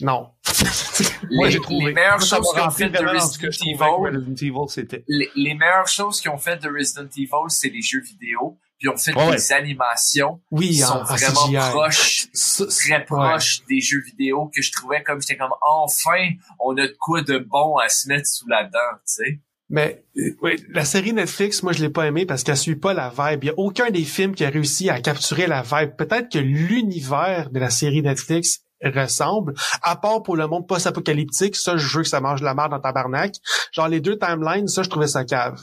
Non. 0.00 0.30
Moi, 1.30 1.50
j'ai 1.50 1.60
trouvé. 1.60 1.88
les 1.88 1.92
meilleures 1.92 2.22
choses 2.22 2.50
qu'ils 2.54 2.62
ont 2.62 2.70
fait 2.70 2.88
de 2.88 2.96
Resident 2.98 3.50
Evil. 3.50 4.16
Resident 4.16 4.34
Evil, 4.40 4.68
c'était. 4.70 5.04
les, 5.06 5.28
les 5.36 5.54
meilleures 5.54 5.86
choses 5.88 6.18
qu'ils 6.22 6.30
ont 6.30 6.38
fait 6.38 6.56
de 6.56 6.68
Resident 6.70 7.08
Evil, 7.14 7.28
c'est 7.48 7.68
les 7.68 7.82
jeux 7.82 8.00
vidéo. 8.00 8.58
Puis 8.80 8.88
ont 8.88 8.96
fait 8.96 9.14
Ouais. 9.14 9.36
des 9.36 9.52
animations 9.52 10.40
Oui, 10.50 10.68
qui 10.70 10.78
sont 10.78 10.94
en 10.94 11.04
vraiment 11.04 11.70
proches, 11.70 12.28
très 12.32 12.94
ouais. 12.96 13.04
proches 13.04 13.60
des 13.68 13.80
jeux 13.80 14.00
vidéo 14.06 14.50
que 14.54 14.62
je 14.62 14.72
trouvais 14.72 15.02
comme 15.02 15.20
j'étais 15.20 15.36
comme 15.36 15.52
enfin 15.68 16.30
on 16.58 16.72
a 16.78 16.86
de 16.88 16.96
quoi 16.98 17.22
de 17.22 17.38
bon 17.38 17.76
à 17.76 17.88
se 17.90 18.08
mettre 18.08 18.26
sous 18.26 18.48
la 18.48 18.64
dent, 18.64 18.78
tu 19.06 19.14
sais. 19.24 19.40
Mais 19.68 20.02
euh, 20.16 20.34
ouais, 20.42 20.56
la 20.70 20.84
série 20.84 21.12
Netflix, 21.12 21.62
moi 21.62 21.72
je 21.72 21.80
l'ai 21.82 21.90
pas 21.90 22.06
aimée 22.06 22.26
parce 22.26 22.42
qu'elle 22.42 22.56
suit 22.56 22.74
pas 22.74 22.92
la 22.94 23.10
vibe. 23.10 23.44
Il 23.44 23.46
y 23.48 23.50
a 23.50 23.54
aucun 23.58 23.90
des 23.90 24.02
films 24.02 24.34
qui 24.34 24.44
a 24.44 24.50
réussi 24.50 24.90
à 24.90 25.00
capturer 25.00 25.46
la 25.46 25.62
vibe. 25.62 25.94
Peut-être 25.96 26.28
que 26.32 26.38
l'univers 26.38 27.50
de 27.50 27.60
la 27.60 27.70
série 27.70 28.02
Netflix 28.02 28.62
ressemble, 28.82 29.54
à 29.82 29.96
part 29.96 30.22
pour 30.22 30.36
le 30.36 30.46
monde 30.46 30.66
post-apocalyptique, 30.66 31.56
ça 31.56 31.76
je 31.76 31.96
veux 31.96 32.02
que 32.02 32.08
ça 32.08 32.20
mange 32.20 32.40
de 32.40 32.44
la 32.44 32.54
merde 32.54 32.70
dans 32.70 32.80
tabarnak. 32.80 33.36
Genre 33.72 33.88
les 33.88 34.00
deux 34.00 34.18
timelines, 34.18 34.68
ça 34.68 34.82
je 34.82 34.88
trouvais 34.88 35.06
ça 35.06 35.24
cave. 35.24 35.60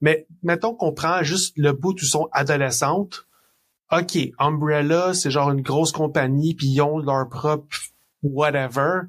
Mais 0.00 0.26
mettons 0.42 0.74
qu'on 0.74 0.92
prend 0.92 1.22
juste 1.22 1.54
le 1.56 1.72
bout 1.72 1.94
où 2.00 2.04
sont 2.04 2.28
adolescentes. 2.32 3.26
OK, 3.92 4.18
Umbrella, 4.38 5.14
c'est 5.14 5.30
genre 5.30 5.50
une 5.50 5.60
grosse 5.62 5.92
compagnie, 5.92 6.54
puis 6.54 6.68
ils 6.68 6.80
ont 6.80 6.98
leur 6.98 7.28
propre 7.28 7.76
whatever. 8.22 9.02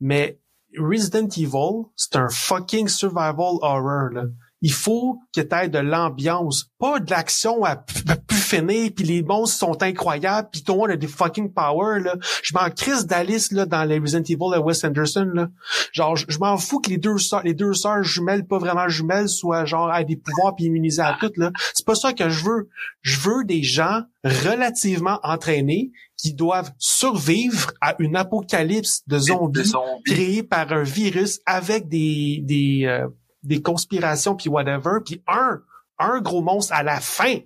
Mais 0.00 0.38
Resident 0.78 1.28
Evil, 1.36 1.86
c'est 1.96 2.16
un 2.16 2.28
fucking 2.28 2.88
survival 2.88 3.58
horror, 3.60 4.10
là. 4.12 4.24
Il 4.62 4.72
faut 4.72 5.18
que 5.34 5.40
tu 5.40 5.70
de 5.70 5.78
l'ambiance, 5.78 6.70
pas 6.78 7.00
de 7.00 7.10
l'action 7.10 7.64
à, 7.64 7.70
à 8.08 8.16
finir, 8.50 8.90
puis 8.94 9.04
les 9.04 9.22
monstres 9.22 9.58
sont 9.58 9.82
incroyables, 9.82 10.48
puis 10.50 10.62
tout 10.62 10.72
le 10.72 10.78
monde 10.78 10.90
a 10.90 10.96
des 10.96 11.06
fucking 11.06 11.52
power, 11.52 12.00
là. 12.00 12.14
Je 12.42 12.52
m'en 12.54 12.68
crisse 12.70 13.06
d'Alice, 13.06 13.52
là, 13.52 13.66
dans 13.66 13.84
les 13.84 13.98
Resident 13.98 14.22
Evil 14.22 14.56
de 14.56 14.58
Wes 14.58 14.84
Anderson, 14.84 15.30
là. 15.32 15.48
Genre, 15.92 16.16
je 16.16 16.26
je 16.28 16.38
m'en 16.38 16.56
fous 16.56 16.80
que 16.80 16.90
les 16.90 16.98
deux 16.98 17.18
sœurs, 17.18 17.42
les 17.42 17.54
deux 17.54 17.74
sœurs 17.74 18.02
jumelles, 18.02 18.46
pas 18.46 18.58
vraiment 18.58 18.88
jumelles, 18.88 19.28
soient 19.28 19.64
genre, 19.64 19.90
à 19.90 20.04
des 20.04 20.16
pouvoirs 20.16 20.54
puis 20.54 20.66
immunisées 20.66 21.02
à 21.02 21.16
toutes, 21.20 21.36
là. 21.36 21.50
C'est 21.74 21.84
pas 21.86 21.94
ça 21.94 22.12
que 22.12 22.28
je 22.30 22.44
veux. 22.44 22.68
Je 23.02 23.18
veux 23.20 23.44
des 23.44 23.62
gens 23.62 24.02
relativement 24.24 25.18
entraînés 25.22 25.92
qui 26.16 26.34
doivent 26.34 26.72
survivre 26.78 27.72
à 27.80 27.94
une 27.98 28.16
apocalypse 28.16 29.02
de 29.06 29.18
zombies 29.18 29.64
zombies. 29.64 30.02
créé 30.04 30.42
par 30.42 30.72
un 30.72 30.82
virus 30.82 31.40
avec 31.46 31.88
des 31.88 32.40
des 32.44 32.82
euh, 32.84 33.08
des 33.42 33.62
conspirations 33.62 34.36
puis 34.36 34.50
whatever 34.50 34.98
puis 35.04 35.22
un 35.26 35.60
un 35.98 36.20
gros 36.20 36.42
monstre 36.42 36.74
à 36.74 36.82
la 36.82 37.00
fin 37.00 37.38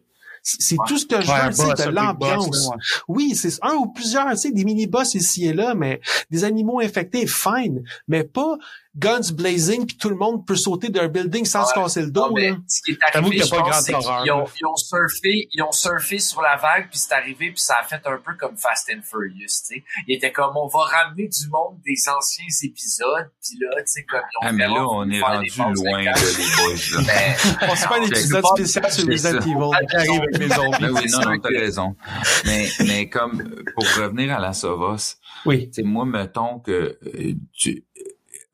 c'est 0.45 0.79
Ouais. 0.79 0.85
tout 0.87 0.99
ce 0.99 1.07
que 1.07 1.21
je 1.23 1.31
Ouais, 1.31 1.47
veux, 1.49 1.53
c'est 1.77 1.87
de 1.87 1.91
l'ambiance. 1.91 2.69
Oui, 3.09 3.35
c'est 3.35 3.53
un 3.63 3.73
ou 3.75 3.87
plusieurs, 3.87 4.31
tu 4.33 4.37
sais, 4.37 4.53
des 4.53 4.65
mini-boss 4.65 5.15
ici 5.15 5.47
et 5.47 5.53
là, 5.55 5.75
mais 5.75 6.01
des 6.31 6.45
animaux 6.45 6.81
infectés, 6.81 7.27
fine, 7.27 7.83
mais 8.07 8.23
pas 8.25 8.59
guns 8.97 9.33
blazing 9.33 9.87
puis 9.87 9.97
tout 9.97 10.09
le 10.09 10.17
monde 10.17 10.47
peut 10.47 10.55
sauter 10.57 10.89
d'un 10.89 11.09
building 11.09 11.45
sans 11.45 11.61
Ouais. 11.63 11.67
se 11.69 11.75
casser 11.75 12.01
le 12.03 12.07
Non, 12.07 12.29
dos. 12.29 12.35
mais 12.35 12.51
là. 12.51 12.57
ce 12.69 12.81
qui 12.83 12.93
est 12.93 12.99
arrivé, 13.13 13.31
qu'il 13.31 13.39
y 13.39 13.43
a 13.43 13.45
je 13.45 13.51
pas 13.51 13.63
pense, 13.63 13.81
c'est 13.85 13.95
horreur, 13.95 14.23
qu'ils 14.23 14.33
ont, 14.33 14.45
ils 14.61 14.67
ont 14.67 14.77
surfé, 14.77 15.49
ils 15.53 15.63
ont 15.63 15.73
surfé 15.73 16.19
sur 16.19 16.43
la 16.43 16.57
vague, 16.57 16.89
puis 16.91 16.99
c'est 16.99 17.13
arrivé, 17.15 17.51
puis 17.51 17.61
ça 17.61 17.75
a 17.81 17.85
fait 17.85 18.01
un 18.07 18.19
peu 18.19 18.35
comme 18.39 18.57
Fast 18.57 18.91
and 18.95 19.01
Furious, 19.03 19.47
tu 19.69 19.75
sais. 19.77 19.85
Il 20.07 20.15
était 20.17 20.31
comme, 20.33 20.57
on 20.57 20.69
va 20.69 20.81
ramener 20.85 21.29
du 21.29 21.49
monde 21.51 21.79
des 21.85 21.97
anciens 22.09 22.45
épisodes, 22.63 23.31
puis 23.43 23.59
là, 23.61 23.77
tu 23.79 23.83
sais, 23.93 24.05
comme 24.05 24.21
ils 24.21 24.47
ont 24.47 24.49
Ah, 24.49 24.53
mais 24.53 24.67
là, 24.67 24.87
on 24.89 25.11
est 25.11 25.21
rendu 25.21 25.49
de 25.51 25.91
loin, 25.91 26.03
là, 26.03 26.13
cash. 26.13 26.39
les 26.39 26.45
boys, 26.57 27.03
là. 27.03 27.05
Mais, 27.07 27.69
On 27.71 27.75
se 27.77 27.81
fait 27.89 27.95
un 27.95 27.99
non, 28.01 28.07
épisode 28.07 28.45
spécial 28.57 28.93
sur 28.93 29.05
c'est 29.05 29.11
Resident. 29.11 29.41
Evil. 29.41 29.87
Qui 29.91 29.97
arrive 29.97 30.21
avec 30.23 30.39
les 30.39 30.49
zombies. 30.49 30.79
Ben 30.81 30.91
oui, 30.93 31.01
c'est 31.09 31.19
non, 31.25 31.31
non, 31.33 31.39
t'as 31.41 31.49
raison. 31.49 31.97
Mais, 32.45 32.69
mais 32.87 33.09
comme, 33.09 33.43
pour 33.75 33.85
revenir 33.97 34.35
à 34.37 34.39
la 34.41 34.53
Sovos, 34.53 35.17
Oui. 35.47 35.69
c'est 35.73 35.83
moi, 35.83 36.05
mettons 36.05 36.59
que, 36.61 36.99
euh, 37.05 37.33
tu, 37.53 37.85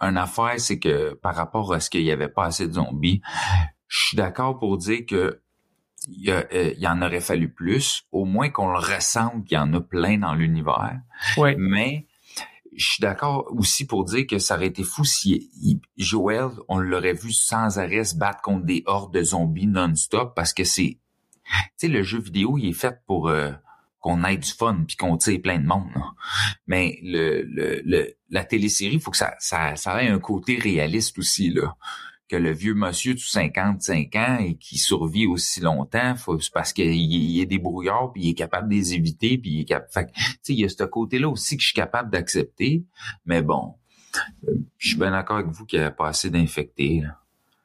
une 0.00 0.16
affaire, 0.16 0.54
c'est 0.58 0.78
que 0.78 1.14
par 1.14 1.34
rapport 1.34 1.72
à 1.72 1.80
ce 1.80 1.90
qu'il 1.90 2.02
y 2.02 2.10
avait 2.10 2.28
pas 2.28 2.46
assez 2.46 2.66
de 2.66 2.72
zombies, 2.72 3.20
je 3.88 3.98
suis 4.06 4.16
d'accord 4.16 4.58
pour 4.58 4.78
dire 4.78 5.04
que 5.06 5.40
il 6.08 6.24
y, 6.24 6.30
a, 6.32 6.46
euh, 6.54 6.72
il 6.76 6.80
y 6.82 6.88
en 6.88 7.02
aurait 7.02 7.20
fallu 7.20 7.52
plus, 7.52 8.04
au 8.10 8.24
moins 8.24 8.48
qu'on 8.48 8.68
le 8.72 8.78
ressente 8.78 9.44
qu'il 9.44 9.56
y 9.56 9.60
en 9.60 9.72
a 9.74 9.80
plein 9.82 10.16
dans 10.16 10.34
l'univers. 10.34 10.98
Oui. 11.36 11.54
Mais 11.58 12.06
je 12.74 12.92
suis 12.92 13.02
d'accord 13.02 13.46
aussi 13.54 13.86
pour 13.86 14.04
dire 14.06 14.26
que 14.26 14.38
ça 14.38 14.56
aurait 14.56 14.68
été 14.68 14.82
fou 14.82 15.04
si 15.04 15.50
il- 15.62 15.80
Joël, 15.98 16.48
on 16.68 16.78
l'aurait 16.78 17.12
vu 17.12 17.32
sans 17.32 17.78
arrêt 17.78 18.04
se 18.04 18.16
battre 18.16 18.40
contre 18.40 18.64
des 18.64 18.82
hordes 18.86 19.12
de 19.12 19.22
zombies 19.22 19.66
non-stop 19.66 20.34
parce 20.34 20.54
que 20.54 20.64
c'est, 20.64 20.96
tu 21.44 21.52
sais, 21.76 21.88
le 21.88 22.02
jeu 22.02 22.18
vidéo, 22.20 22.56
il 22.56 22.70
est 22.70 22.72
fait 22.72 22.98
pour 23.06 23.28
euh, 23.28 23.50
qu'on 23.98 24.24
ait 24.24 24.38
du 24.38 24.50
fun 24.50 24.84
puis 24.88 24.96
qu'on 24.96 25.18
tire 25.18 25.42
plein 25.42 25.58
de 25.58 25.66
monde. 25.66 25.90
là. 25.94 26.12
Mais 26.66 26.98
le, 27.02 27.42
le, 27.42 27.82
le 27.84 28.14
la 28.30 28.44
télésérie, 28.44 28.94
il 28.94 29.00
faut 29.00 29.10
que 29.10 29.16
ça, 29.16 29.34
ça, 29.38 29.76
ça 29.76 30.02
ait 30.02 30.08
un 30.08 30.18
côté 30.18 30.56
réaliste 30.56 31.18
aussi 31.18 31.50
là. 31.50 31.76
Que 32.28 32.36
le 32.36 32.52
vieux 32.52 32.74
monsieur 32.74 33.14
de 33.14 33.18
55 33.18 34.14
ans 34.14 34.38
et 34.38 34.54
qui 34.54 34.78
survit 34.78 35.26
aussi 35.26 35.60
longtemps, 35.60 36.14
c'est 36.16 36.52
parce 36.52 36.72
qu'il 36.72 36.94
il 36.94 37.40
est 37.40 37.46
débrouillard 37.46 38.12
puis 38.12 38.22
il 38.22 38.30
est 38.30 38.34
capable 38.34 38.68
de 38.68 38.74
les 38.74 38.94
éviter 38.94 39.36
puis 39.36 39.50
il 39.50 39.60
est 39.62 39.64
capable. 39.64 40.12
Il 40.48 40.60
y 40.60 40.64
a 40.64 40.68
ce 40.68 40.84
côté-là 40.84 41.28
aussi 41.28 41.56
que 41.56 41.62
je 41.62 41.68
suis 41.68 41.74
capable 41.74 42.10
d'accepter. 42.10 42.84
Mais 43.26 43.42
bon, 43.42 43.74
euh, 44.46 44.54
je 44.78 44.90
suis 44.90 44.96
bien 44.96 45.10
d'accord 45.10 45.38
avec 45.38 45.50
vous 45.50 45.66
qu'il 45.66 45.80
n'y 45.80 45.84
a 45.84 45.90
pas 45.90 46.08
assez 46.08 46.30
d'infectés. 46.30 47.02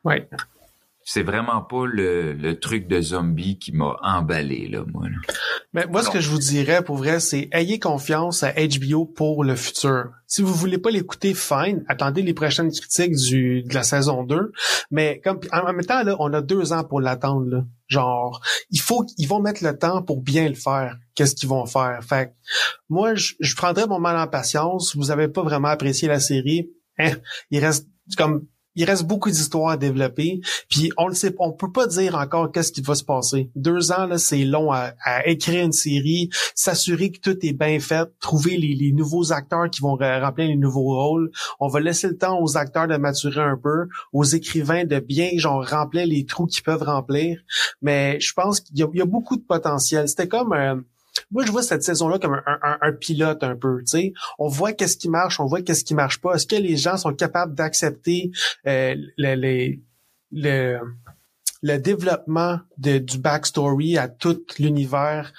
Oui. 0.03 0.16
C'est 1.08 1.22
vraiment 1.22 1.62
pas 1.62 1.86
le, 1.86 2.34
le 2.34 2.60
truc 2.60 2.88
de 2.88 2.99
zombie 2.99 3.60
qui 3.60 3.72
m'a 3.72 3.95
emballé, 4.01 4.68
là, 4.68 4.84
moi. 4.91 5.03
là. 5.08 5.18
Mais 5.72 5.86
moi, 5.86 6.01
ce 6.01 6.10
que 6.10 6.20
je 6.20 6.32
vous 6.32 6.39
dirais, 6.39 6.84
pour 6.84 6.97
vrai, 6.97 7.20
c'est 7.20 7.47
ayez 7.51 7.78
confiance 7.78 8.41
à 8.41 8.53
HBO 8.53 9.06
pour 9.06 9.43
le 9.43 9.56
futur. 9.56 10.06
Si 10.26 10.41
vous 10.41 10.53
voulez 10.56 10.80
pas 10.80 10.89
l'écouter, 10.89 11.36
fine. 11.36 11.86
Attendez 11.88 12.24
les 12.24 12.34
prochaines 12.34 12.72
critiques 12.72 13.16
du, 13.16 13.62
de 13.62 13.74
la 13.76 13.84
saison 13.84 14.24
2. 14.24 14.51
Mais 14.89 15.22
comme, 15.24 15.39
en 15.53 15.60
en 15.60 15.74
même 15.74 15.86
temps, 15.86 16.01
là, 16.01 16.16
on 16.18 16.34
a 16.34 16.41
deux 16.41 16.74
ans 16.74 16.84
pour 16.84 17.01
l'attendre, 17.01 17.45
là. 17.51 17.64
Genre, 17.88 18.41
il 18.72 18.80
faut 18.80 19.03
qu'ils 19.06 19.28
vont 19.28 19.39
mettre 19.39 19.64
le 19.64 19.78
temps 19.78 20.01
pour 20.01 20.24
bien 20.24 20.49
le 20.49 20.56
faire. 20.56 20.97
Qu'est-ce 21.14 21.36
qu'ils 21.36 21.49
vont 21.49 21.68
faire? 21.68 21.99
Fait 22.03 22.30
que, 22.30 22.32
moi, 22.89 23.14
je, 23.14 23.34
je 23.39 23.56
prendrais 23.56 23.86
mon 23.86 23.99
mal 23.99 24.18
en 24.18 24.26
patience. 24.28 24.95
Vous 24.95 25.12
avez 25.12 25.28
pas 25.28 25.43
vraiment 25.43 25.68
apprécié 25.68 26.08
la 26.08 26.20
série. 26.20 26.72
Hein, 26.97 27.12
il 27.51 27.64
reste 27.64 27.88
comme 28.18 28.47
il 28.76 28.86
reste 28.86 29.03
beaucoup 29.03 29.30
d'histoires 29.30 29.71
à 29.71 29.78
développer, 29.78 30.41
puis 30.69 30.91
on 30.97 31.07
le 31.07 31.13
sait, 31.13 31.34
on 31.39 31.51
peut 31.51 31.71
pas 31.71 31.88
dire 31.88 32.15
encore 32.15 32.51
qu'est-ce 32.51 32.71
qui 32.71 32.82
va 32.82 32.95
se 32.95 33.03
passer. 33.03 33.49
Deux 33.55 33.91
ans 33.91 34.05
là, 34.05 34.17
c'est 34.17 34.43
long 34.45 34.71
à, 34.71 34.93
écrire 35.26 35.65
une 35.65 35.71
série, 35.71 36.30
s'assurer 36.53 37.11
que 37.11 37.19
tout 37.19 37.38
est 37.45 37.53
bien 37.53 37.80
fait, 37.80 38.07
trouver 38.19 38.57
les, 38.57 38.91
nouveaux 38.91 39.34
acteurs 39.34 39.69
qui 39.69 39.82
vont 39.82 39.95
re- 39.97 40.21
remplir 40.21 40.47
les 40.47 40.55
nouveaux 40.55 40.95
rôles. 40.95 41.32
On 41.59 41.67
va 41.67 41.80
laisser 41.80 42.07
le 42.07 42.17
temps 42.17 42.39
aux 42.41 42.57
acteurs 42.57 42.88
de 42.88 42.95
maturer 42.97 43.41
un 43.41 43.57
peu, 43.57 43.88
aux 44.13 44.23
écrivains 44.23 44.86
de 44.86 44.99
bien 44.99 45.32
genre 45.38 45.65
remplir 45.67 46.05
les 46.05 46.26
trous 46.26 46.45
qu'ils 46.45 46.63
peuvent 46.63 46.84
remplir. 46.84 47.39
Mais 47.82 48.19
je 48.19 48.34
pense 48.34 48.59
qu'il 48.59 48.78
y 48.78 48.97
y 48.97 49.01
a 49.01 49.05
beaucoup 49.05 49.36
de 49.36 49.43
potentiel. 49.43 50.07
C'était 50.07 50.28
comme 50.28 50.53
euh, 50.53 50.76
moi, 51.32 51.45
je 51.45 51.51
vois 51.51 51.63
cette 51.63 51.84
saison-là 51.84 52.20
comme 52.20 52.34
un, 52.34 52.43
un- 52.61 52.78
un 52.82 52.91
pilote 52.91 53.43
un 53.43 53.55
peu, 53.55 53.80
tu 53.80 53.86
sais. 53.88 54.13
On 54.39 54.47
voit 54.47 54.74
qu'est-ce 54.74 54.97
qui 54.97 55.09
marche, 55.09 55.39
on 55.39 55.45
voit 55.45 55.61
qu'est-ce 55.61 55.84
qui 55.86 55.93
marche 55.95 56.20
pas. 56.20 56.34
Est-ce 56.36 56.45
que 56.47 56.55
les 56.55 56.78
gens 56.78 56.97
sont 56.97 57.13
capables 57.13 57.55
d'accepter 57.55 58.32
euh, 58.68 58.95
le, 59.18 59.36
le, 59.36 59.76
le, 60.32 60.80
le 61.61 61.78
développement 61.78 62.59
de, 62.78 62.97
du 62.97 63.18
backstory 63.18 63.97
à 63.97 64.07
tout 64.09 64.41
l'univers? 64.59 65.32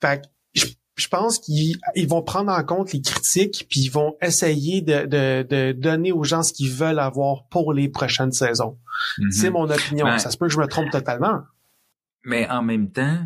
Fait 0.00 0.22
que 0.22 0.28
je, 0.54 0.66
je 0.94 1.08
pense 1.08 1.38
qu'ils 1.38 1.76
ils 1.94 2.08
vont 2.08 2.22
prendre 2.22 2.52
en 2.52 2.62
compte 2.64 2.92
les 2.92 3.00
critiques 3.02 3.66
puis 3.68 3.80
ils 3.80 3.90
vont 3.90 4.16
essayer 4.22 4.80
de, 4.80 5.06
de, 5.06 5.42
de 5.48 5.72
donner 5.72 6.12
aux 6.12 6.24
gens 6.24 6.42
ce 6.42 6.52
qu'ils 6.52 6.72
veulent 6.72 6.98
avoir 7.00 7.46
pour 7.48 7.72
les 7.72 7.88
prochaines 7.88 8.32
saisons. 8.32 8.78
C'est 9.30 9.48
Mhm. 9.48 9.52
mon 9.54 9.70
opinion. 9.70 10.06
Ouais. 10.06 10.18
Ça 10.18 10.30
se 10.30 10.36
peut 10.38 10.46
que 10.46 10.52
je 10.52 10.58
me 10.60 10.66
trompe 10.68 10.90
totalement. 10.90 11.40
Mais 12.24 12.48
en 12.48 12.62
même 12.62 12.90
temps, 12.90 13.18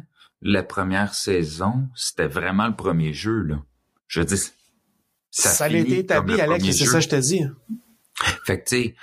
la 0.43 0.63
première 0.63 1.15
saison, 1.15 1.89
c'était 1.95 2.27
vraiment 2.29 2.67
le 2.67 2.77
premier 2.77 3.13
jeu, 3.13 3.43
là. 3.43 3.63
Je 4.07 4.23
dire, 4.23 4.39
ça, 5.31 5.51
Ça, 5.51 5.65
a 5.65 5.69
été 5.69 5.99
établi, 5.99 6.41
Alex, 6.41 6.65
c'est 6.65 6.85
jeu. 6.85 6.87
ça 6.87 6.99
que 6.99 7.05
je 7.05 7.09
te 7.09 7.17
dis. 7.17 7.43
Fait 8.45 8.61
que, 8.61 8.69
tu 8.69 8.77
sais, 8.77 8.95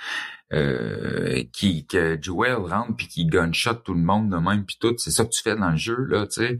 euh, 0.52 1.44
qui, 1.52 1.86
que 1.86 2.18
Joel 2.20 2.56
rentre 2.56 2.96
puis 2.96 3.08
qui 3.08 3.26
gunshot 3.26 3.74
tout 3.74 3.94
le 3.94 4.00
monde 4.00 4.30
de 4.30 4.36
même 4.36 4.64
puis 4.64 4.76
tout, 4.80 4.94
c'est 4.98 5.10
ça 5.10 5.24
que 5.24 5.30
tu 5.30 5.42
fais 5.42 5.56
dans 5.56 5.70
le 5.70 5.76
jeu, 5.76 6.04
là, 6.04 6.26
tu 6.26 6.42
sais. 6.42 6.58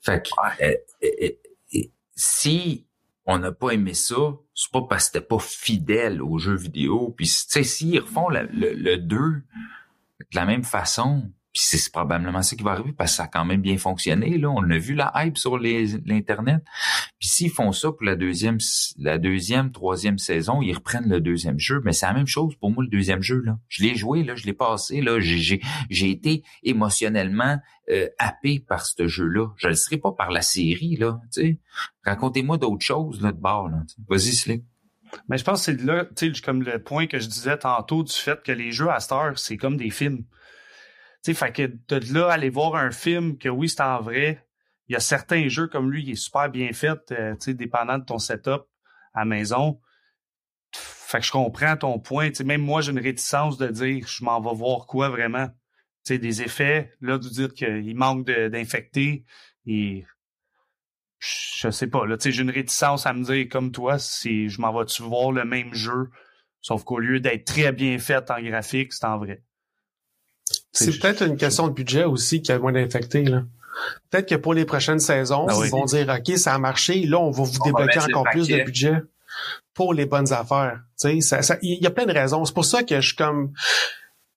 Fait 0.00 0.22
que, 0.22 0.30
euh, 0.62 0.74
euh, 1.02 1.28
euh, 1.74 1.80
si 2.14 2.86
on 3.26 3.38
n'a 3.38 3.52
pas 3.52 3.70
aimé 3.70 3.94
ça, 3.94 4.16
c'est 4.54 4.70
pas 4.72 4.82
parce 4.82 5.04
que 5.08 5.12
c'était 5.14 5.26
pas 5.26 5.38
fidèle 5.38 6.22
aux 6.22 6.38
jeux 6.38 6.56
vidéo. 6.56 7.14
Puis, 7.16 7.26
tu 7.26 7.34
sais, 7.48 7.62
s'ils 7.62 8.00
refont 8.00 8.28
le, 8.28 8.48
le, 8.52 8.72
le 8.74 8.96
2 8.98 9.16
de 9.16 9.42
la 10.34 10.44
même 10.44 10.64
façon, 10.64 11.30
puis 11.52 11.62
c'est 11.64 11.90
probablement 11.90 12.42
ça 12.42 12.54
qui 12.54 12.62
va 12.62 12.72
arriver 12.72 12.92
parce 12.92 13.10
que 13.10 13.16
ça 13.16 13.24
a 13.24 13.26
quand 13.26 13.44
même 13.44 13.60
bien 13.60 13.76
fonctionné. 13.76 14.38
Là, 14.38 14.50
on 14.50 14.70
a 14.70 14.78
vu 14.78 14.94
la 14.94 15.12
hype 15.16 15.36
sur 15.36 15.58
l'internet. 15.58 16.62
Puis 17.18 17.28
s'ils 17.28 17.50
font 17.50 17.72
ça 17.72 17.90
pour 17.90 18.04
la 18.04 18.14
deuxième, 18.14 18.58
la 18.98 19.18
deuxième, 19.18 19.72
troisième 19.72 20.18
saison, 20.18 20.62
ils 20.62 20.72
reprennent 20.72 21.08
le 21.08 21.20
deuxième 21.20 21.58
jeu. 21.58 21.80
Mais 21.84 21.92
c'est 21.92 22.06
la 22.06 22.12
même 22.12 22.28
chose 22.28 22.54
pour 22.56 22.70
moi 22.70 22.84
le 22.84 22.90
deuxième 22.90 23.20
jeu. 23.20 23.42
Là, 23.44 23.58
je 23.68 23.82
l'ai 23.82 23.96
joué, 23.96 24.22
là, 24.22 24.36
je 24.36 24.46
l'ai 24.46 24.52
passé. 24.52 25.00
Là, 25.00 25.18
j'ai 25.18 25.60
j'ai 25.90 26.10
été 26.10 26.44
émotionnellement 26.62 27.58
euh, 27.90 28.08
happé 28.18 28.60
par 28.60 28.86
ce 28.86 29.08
jeu-là. 29.08 29.48
Je 29.56 29.68
le 29.68 29.74
serai 29.74 29.98
pas 29.98 30.12
par 30.12 30.30
la 30.30 30.42
série. 30.42 30.96
Là. 30.96 31.20
Racontez-moi 32.04 32.58
d'autres 32.58 32.84
choses 32.84 33.20
là 33.20 33.32
de 33.32 33.40
bord. 33.40 33.68
Là. 33.68 33.82
Vas-y, 34.08 34.34
Slick. 34.34 34.64
Mais 35.28 35.38
je 35.38 35.44
pense 35.44 35.66
que 35.66 35.76
c'est 35.76 35.84
là, 35.84 36.06
comme 36.44 36.62
le 36.62 36.80
point 36.80 37.08
que 37.08 37.18
je 37.18 37.26
disais 37.26 37.58
tantôt 37.58 38.04
du 38.04 38.12
fait 38.12 38.40
que 38.44 38.52
les 38.52 38.70
jeux 38.70 38.88
à 38.88 38.98
heure, 39.12 39.38
c'est 39.38 39.56
comme 39.56 39.76
des 39.76 39.90
films. 39.90 40.24
Sais, 41.22 41.34
fait 41.34 41.52
que 41.52 41.62
de 41.88 42.14
là, 42.14 42.30
aller 42.30 42.48
voir 42.48 42.76
un 42.76 42.90
film 42.90 43.36
que 43.36 43.48
oui, 43.48 43.68
c'est 43.68 43.82
en 43.82 44.00
vrai, 44.00 44.46
il 44.88 44.94
y 44.94 44.96
a 44.96 45.00
certains 45.00 45.48
jeux 45.48 45.68
comme 45.68 45.90
lui, 45.90 46.02
il 46.02 46.10
est 46.10 46.14
super 46.14 46.48
bien 46.50 46.72
fait, 46.72 47.12
euh, 47.12 47.34
dépendant 47.48 47.98
de 47.98 48.04
ton 48.04 48.18
setup 48.18 48.62
à 49.12 49.24
maison. 49.24 49.80
Fait 50.72 51.20
que 51.20 51.26
je 51.26 51.32
comprends 51.32 51.76
ton 51.76 51.98
point. 51.98 52.28
Tu 52.30 52.36
sais, 52.36 52.44
même 52.44 52.62
moi, 52.62 52.80
j'ai 52.80 52.92
une 52.92 53.00
réticence 53.00 53.58
de 53.58 53.68
dire 53.68 54.06
je 54.06 54.24
m'en 54.24 54.40
vais 54.40 54.54
voir 54.54 54.86
quoi 54.86 55.08
vraiment. 55.08 55.48
Tu 56.04 56.14
sais, 56.14 56.18
des 56.18 56.42
effets, 56.42 56.92
là, 57.00 57.18
de 57.18 57.28
dire 57.28 57.52
qu'il 57.52 57.94
manque 57.96 58.26
d'infectés 58.26 59.24
et 59.66 60.04
je 61.20 61.70
sais 61.70 61.86
pas, 61.86 62.06
là, 62.06 62.16
j'ai 62.18 62.40
une 62.40 62.50
réticence 62.50 63.06
à 63.06 63.12
me 63.12 63.22
dire 63.22 63.46
comme 63.50 63.72
toi, 63.72 63.98
si 63.98 64.48
je 64.48 64.60
m'en 64.60 64.72
vais-tu 64.72 65.02
voir 65.02 65.32
le 65.32 65.44
même 65.44 65.74
jeu, 65.74 66.10
sauf 66.62 66.82
qu'au 66.84 66.98
lieu 66.98 67.20
d'être 67.20 67.44
très 67.44 67.72
bien 67.72 67.98
fait 67.98 68.30
en 68.30 68.40
graphique, 68.40 68.92
c'est 68.94 69.04
en 69.04 69.18
vrai. 69.18 69.42
C'est 70.72 70.98
peut-être 70.98 71.22
une 71.26 71.36
question 71.36 71.66
de 71.68 71.72
budget 71.72 72.04
aussi 72.04 72.42
qui 72.42 72.52
a 72.52 72.58
moins 72.58 72.72
d'infectés, 72.72 73.24
là. 73.24 73.42
Peut-être 74.10 74.28
que 74.28 74.34
pour 74.34 74.52
les 74.54 74.64
prochaines 74.64 74.98
saisons, 74.98 75.46
Ah 75.48 75.56
oui. 75.58 75.66
ils 75.68 75.70
vont 75.70 75.84
dire, 75.84 76.08
OK, 76.08 76.36
ça 76.36 76.54
a 76.54 76.58
marché, 76.58 77.06
là, 77.06 77.18
on 77.18 77.30
va 77.30 77.44
vous 77.44 77.58
On 77.60 77.64
débloquer 77.64 78.00
encore 78.00 78.24
plus 78.30 78.46
de 78.48 78.62
budget 78.64 79.02
pour 79.74 79.94
les 79.94 80.06
bonnes 80.06 80.32
affaires. 80.32 80.80
Tu 81.00 81.08
sais, 81.08 81.20
ça, 81.20 81.42
ça- 81.42 81.58
il 81.62 81.82
y 81.82 81.86
a 81.86 81.90
plein 81.90 82.04
de 82.06 82.12
raisons. 82.12 82.44
C'est 82.44 82.52
pour 82.54 82.64
ça 82.64 82.82
que 82.82 83.00
je 83.00 83.06
suis 83.08 83.16
comme, 83.16 83.52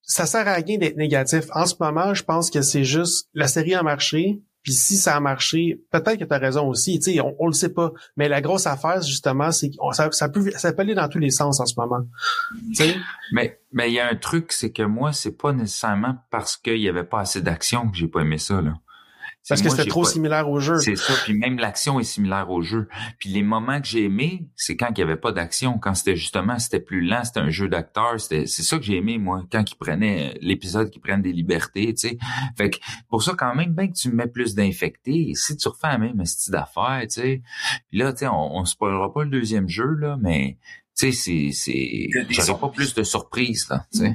ça 0.02 0.24
sert 0.26 0.46
à 0.48 0.54
rien 0.54 0.78
d'être 0.78 0.96
négatif. 0.96 1.44
En 1.52 1.66
ce 1.66 1.74
moment, 1.80 2.14
je 2.14 2.22
pense 2.22 2.50
que 2.50 2.62
c'est 2.62 2.84
juste, 2.84 3.28
la 3.34 3.48
série 3.48 3.74
a 3.74 3.82
marché, 3.82 4.40
Puis 4.64 4.72
si 4.72 4.96
ça 4.96 5.14
a 5.14 5.20
marché, 5.20 5.80
peut-être 5.90 6.18
que 6.18 6.24
tu 6.24 6.32
as 6.32 6.38
raison 6.38 6.66
aussi. 6.66 6.98
Tu 6.98 7.12
sais, 7.12 7.20
on, 7.20 7.46
le 7.46 7.52
sait 7.52 7.68
pas. 7.68 7.92
Mais 8.16 8.28
la 8.28 8.40
grosse 8.40 8.66
affaire, 8.66 9.02
justement, 9.02 9.52
c'est 9.52 9.70
que 9.70 9.76
ça, 10.12 10.28
peut 10.30 10.50
aller 10.78 10.94
dans 10.94 11.08
tous 11.08 11.18
les 11.18 11.30
sens 11.30 11.60
en 11.60 11.66
ce 11.66 11.74
moment. 11.78 12.00
Tu 12.70 12.76
sais? 12.76 12.96
Mais 13.32 13.60
mais 13.72 13.90
il 13.90 13.94
y 13.94 14.00
a 14.00 14.08
un 14.08 14.14
truc, 14.14 14.52
c'est 14.52 14.72
que 14.72 14.82
moi, 14.82 15.12
c'est 15.12 15.36
pas 15.36 15.52
nécessairement 15.52 16.16
parce 16.30 16.56
qu'il 16.56 16.78
y 16.78 16.88
avait 16.88 17.04
pas 17.04 17.20
assez 17.20 17.42
d'action 17.42 17.90
que 17.90 17.96
j'ai 17.96 18.08
pas 18.08 18.20
aimé 18.20 18.38
ça 18.38 18.62
là. 18.62 18.74
Parce 19.48 19.60
que 19.60 19.68
c'était 19.68 19.84
trop 19.84 20.02
pas- 20.02 20.08
similaire 20.08 20.48
au 20.48 20.58
jeu. 20.58 20.78
C'est 20.80 20.96
ça, 20.96 21.12
puis 21.24 21.34
même 21.34 21.58
l'action 21.58 22.00
est 22.00 22.04
similaire 22.04 22.50
au 22.50 22.62
jeu. 22.62 22.88
Puis 23.18 23.28
les 23.28 23.42
moments 23.42 23.80
que 23.80 23.86
j'ai 23.86 24.04
aimés, 24.04 24.46
c'est 24.56 24.76
quand 24.76 24.88
il 24.96 24.98
y 24.98 25.02
avait 25.02 25.16
pas 25.16 25.32
d'action, 25.32 25.78
quand 25.78 25.94
c'était 25.94 26.16
justement 26.16 26.58
c'était 26.58 26.80
plus 26.80 27.02
lent, 27.02 27.24
c'était 27.24 27.40
un 27.40 27.50
jeu 27.50 27.68
d'acteurs, 27.68 28.18
c'était 28.18 28.46
c'est 28.46 28.62
ça 28.62 28.78
que 28.78 28.84
j'ai 28.84 28.96
aimé 28.96 29.18
moi, 29.18 29.44
quand 29.52 29.70
ils 29.70 29.76
prenaient 29.76 30.38
l'épisode 30.40 30.88
qui 30.90 30.98
prennent 30.98 31.20
des 31.22 31.32
libertés, 31.32 31.92
tu 31.94 32.08
sais. 32.08 32.18
Fait 32.56 32.70
que 32.70 32.78
pour 33.08 33.22
ça 33.22 33.34
quand 33.36 33.54
même 33.54 33.74
bien 33.74 33.88
que 33.88 33.94
tu 33.94 34.10
mets 34.10 34.28
plus 34.28 34.54
d'infectés, 34.54 35.32
si 35.34 35.56
tu 35.56 35.68
refais 35.68 35.88
la 35.88 35.98
même 35.98 36.24
style 36.24 36.52
d'affaires, 36.52 37.02
tu 37.02 37.20
sais. 37.20 37.42
Puis 37.90 37.98
là, 37.98 38.12
tu 38.12 38.20
sais, 38.20 38.28
on, 38.28 38.56
on 38.56 38.64
spoilera 38.64 39.12
pas 39.12 39.24
le 39.24 39.30
deuxième 39.30 39.68
jeu 39.68 39.94
là, 39.98 40.16
mais 40.20 40.56
tu 40.96 41.12
sais 41.12 41.50
c'est 41.52 42.08
j'aurais 42.30 42.58
pas 42.60 42.68
plus 42.68 42.94
de 42.94 43.02
surprises 43.02 43.68
là, 43.68 43.84
tu 43.92 43.98
sais. 43.98 44.14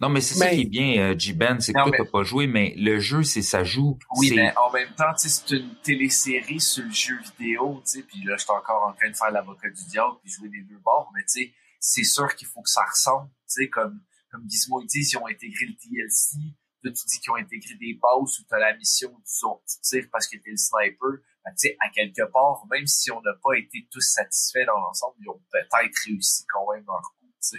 Non, 0.00 0.08
mais 0.10 0.20
c'est 0.20 0.34
ça 0.36 0.48
qui 0.50 0.60
est 0.60 0.64
bien, 0.64 0.96
euh, 1.02 1.18
J-Ben, 1.18 1.58
c'est 1.60 1.72
que 1.72 1.78
Non, 1.78 1.84
toi, 1.86 1.92
mais- 1.98 2.04
t'as 2.04 2.10
pas 2.12 2.22
joué, 2.22 2.46
mais 2.46 2.72
le 2.76 3.00
jeu, 3.00 3.24
c'est 3.24 3.42
ça 3.42 3.64
joue. 3.64 3.98
Oui, 4.16 4.32
mais 4.36 4.56
en 4.56 4.70
même 4.70 4.94
temps, 4.94 5.12
tu 5.14 5.28
sais, 5.28 5.42
c'est 5.44 5.56
une 5.56 5.74
télésérie 5.82 6.60
sur 6.60 6.84
le 6.84 6.90
jeu 6.92 7.18
vidéo, 7.20 7.82
tu 7.84 7.98
sais, 7.98 8.02
puis 8.04 8.22
là, 8.22 8.36
je 8.36 8.42
suis 8.44 8.52
encore 8.52 8.86
en 8.86 8.92
train 8.92 9.10
de 9.10 9.16
faire 9.16 9.32
l'avocat 9.32 9.68
du 9.70 9.84
diable 9.86 10.14
puis 10.22 10.30
jouer 10.30 10.50
les 10.52 10.62
deux 10.62 10.78
bords, 10.78 11.10
mais 11.14 11.22
tu 11.22 11.42
sais, 11.44 11.52
c'est 11.80 12.04
sûr 12.04 12.32
qu'il 12.36 12.46
faut 12.46 12.62
que 12.62 12.70
ça 12.70 12.84
ressemble, 12.84 13.28
tu 13.28 13.34
sais, 13.64 13.68
comme, 13.68 14.00
comme 14.30 14.48
Gizmo, 14.48 14.80
ils 14.82 14.86
disent, 14.86 15.12
ils 15.12 15.16
ont 15.16 15.26
intégré 15.26 15.64
le 15.66 15.74
DLC, 15.74 16.36
là, 16.84 16.92
tu 16.92 17.04
dis 17.06 17.18
qu'ils 17.18 17.32
ont 17.32 17.36
intégré 17.36 17.74
des 17.74 17.94
bases 18.00 18.38
où 18.38 18.44
t'as 18.48 18.58
la 18.60 18.76
mission 18.76 19.10
où 19.12 19.20
tu 19.26 19.32
tu 19.74 19.80
tires 19.82 20.08
parce 20.12 20.28
que 20.28 20.36
t'es 20.36 20.50
le 20.50 20.56
sniper, 20.56 21.10
Ben, 21.44 21.50
tu 21.52 21.68
sais, 21.68 21.76
à 21.80 21.88
quelque 21.90 22.22
part, 22.30 22.64
même 22.70 22.86
si 22.86 23.10
on 23.10 23.20
n'a 23.22 23.32
pas 23.42 23.54
été 23.58 23.88
tous 23.90 24.00
satisfaits 24.02 24.66
dans 24.66 24.78
l'ensemble, 24.78 25.16
ils 25.20 25.28
ont 25.28 25.40
peut-être 25.50 25.96
réussi 26.06 26.44
quand 26.52 26.72
même 26.72 26.84
leur 26.86 27.02
coup, 27.18 27.26
tu 27.26 27.32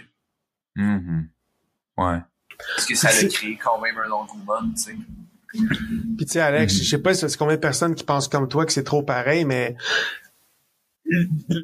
Mhm. 0.76 1.28
Ouais. 1.98 2.18
Parce 2.76 2.86
que 2.86 2.94
ça 2.94 3.08
a 3.08 3.24
créé 3.28 3.58
quand 3.62 3.80
même 3.80 3.96
un 3.98 4.10
engouement, 4.10 4.60
tu 4.76 4.82
sais. 4.82 4.96
Puis 5.52 6.26
tu 6.26 6.32
sais, 6.32 6.40
Alex, 6.40 6.74
je 6.74 6.84
sais 6.84 6.98
pas 6.98 7.12
si 7.12 7.28
c'est 7.28 7.36
combien 7.36 7.56
de 7.56 7.60
personnes 7.60 7.94
qui 7.94 8.04
pensent 8.04 8.28
comme 8.28 8.48
toi 8.48 8.64
que 8.66 8.72
c'est 8.72 8.84
trop 8.84 9.02
pareil, 9.02 9.44
mais 9.44 9.76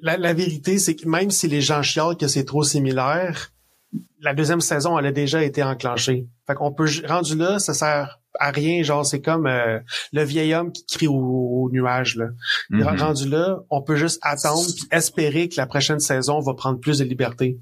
la, 0.02 0.16
la 0.16 0.32
vérité, 0.34 0.78
c'est 0.78 0.96
que 0.96 1.08
même 1.08 1.30
si 1.30 1.46
les 1.46 1.60
gens 1.60 1.82
chialent 1.82 2.16
que 2.16 2.26
c'est 2.26 2.44
trop 2.44 2.64
similaire, 2.64 3.52
la 4.20 4.34
deuxième 4.34 4.60
saison, 4.60 4.98
elle 4.98 5.06
a 5.06 5.12
déjà 5.12 5.42
été 5.44 5.62
enclenchée. 5.62 6.26
Fait 6.46 6.54
qu'on 6.54 6.72
peut, 6.72 6.88
rendu 7.06 7.36
là, 7.36 7.58
ça 7.58 7.74
sert 7.74 8.20
à 8.38 8.50
rien, 8.50 8.82
genre, 8.82 9.06
c'est 9.06 9.20
comme 9.20 9.46
euh, 9.46 9.78
le 10.12 10.22
vieil 10.22 10.52
homme 10.54 10.72
qui 10.72 10.84
crie 10.84 11.06
au, 11.06 11.14
au 11.14 11.70
nuage, 11.70 12.16
là. 12.16 12.26
Mhm. 12.70 12.82
Rendu 12.82 13.28
là, 13.28 13.60
on 13.70 13.82
peut 13.82 13.96
juste 13.96 14.18
attendre 14.22 14.66
puis 14.74 14.86
espérer 14.90 15.48
que 15.48 15.56
la 15.56 15.66
prochaine 15.66 16.00
saison 16.00 16.40
va 16.40 16.54
prendre 16.54 16.78
plus 16.78 16.98
de 16.98 17.04
liberté, 17.04 17.58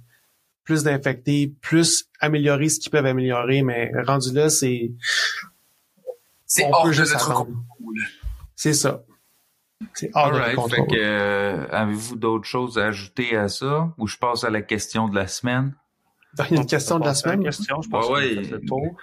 plus 0.65 0.83
d'infectés, 0.83 1.53
plus 1.61 2.07
améliorer 2.21 2.69
ce 2.69 2.81
qu'ils 2.81 2.91
peuvent 2.91 3.07
améliorer, 3.07 3.63
mais 3.63 3.93
rendu 4.07 4.33
là, 4.33 4.49
c'est 4.51 4.93
C'est 6.47 6.65
On 6.65 6.73
hors 6.73 6.83
peut 6.85 6.89
de 6.89 6.95
juste 6.95 7.13
notre 7.13 7.31
attendre. 7.31 7.47
contrôle. 7.47 7.95
c'est 8.57 8.73
ça. 8.75 9.03
C'est 9.93 10.11
hors 10.15 10.31
de 10.33 10.39
fait 10.41 10.55
contrôle. 10.55 10.87
que 10.89 10.95
euh, 10.97 11.67
avez-vous 11.71 12.17
d'autres 12.17 12.47
choses 12.47 12.79
à 12.79 12.87
ajouter 12.87 13.37
à 13.37 13.49
ça? 13.49 13.93
Ou 13.99 14.07
je 14.07 14.17
passe 14.17 14.45
à 14.45 14.51
la 14.51 14.63
question 14.63 15.09
de 15.09 15.15
la 15.15 15.27
semaine? 15.27 15.75
Il 16.49 16.55
y 16.55 16.59
a 16.59 16.61
une 16.63 16.67
question 16.67 16.99
de 16.99 17.05
la 17.05 17.15
semaine? 17.15 17.43
Question, 17.45 17.83
je 17.83 17.89
pense 17.89 18.07
Ouais, 18.09 18.11
qu'on 18.11 18.15
a 18.15 18.19
ouais. 18.19 18.45
fait 18.45 18.51
le 18.51 18.61
tour. 18.61 18.97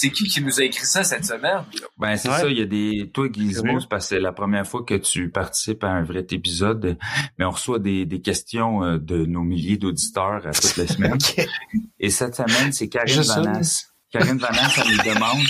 C'est 0.00 0.10
qui 0.12 0.28
qui 0.28 0.40
nous 0.40 0.60
a 0.60 0.62
écrit 0.62 0.86
ça 0.86 1.02
cette 1.02 1.24
semaine? 1.24 1.64
Ben 1.96 2.16
c'est 2.16 2.28
Ouais. 2.28 2.38
ça, 2.38 2.48
il 2.48 2.56
y 2.56 2.62
a 2.62 2.66
des 2.66 3.10
toi 3.12 3.26
Gizmo, 3.32 3.80
c'est 3.80 3.88
parce 3.88 4.04
que 4.04 4.08
c'est 4.10 4.20
la 4.20 4.30
première 4.30 4.64
fois 4.64 4.84
que 4.84 4.94
tu 4.94 5.28
participes 5.28 5.82
à 5.82 5.88
un 5.88 6.04
vrai 6.04 6.24
épisode, 6.30 6.96
mais 7.36 7.44
on 7.44 7.50
reçoit 7.50 7.80
des, 7.80 8.06
des 8.06 8.20
questions 8.20 8.84
euh, 8.84 8.98
de 8.98 9.26
nos 9.26 9.42
milliers 9.42 9.76
d'auditeurs 9.76 10.46
à 10.46 10.52
toutes 10.52 10.76
les 10.76 10.86
semaines. 10.86 11.18
Et 11.98 12.10
cette 12.10 12.36
semaine, 12.36 12.70
c'est 12.70 12.88
Karine 12.88 13.22
Vanasse. 13.22 13.92
Karine 14.12 14.38
Vanasse, 14.38 14.78
elle 14.78 14.96
nous 14.96 15.14
demande. 15.14 15.44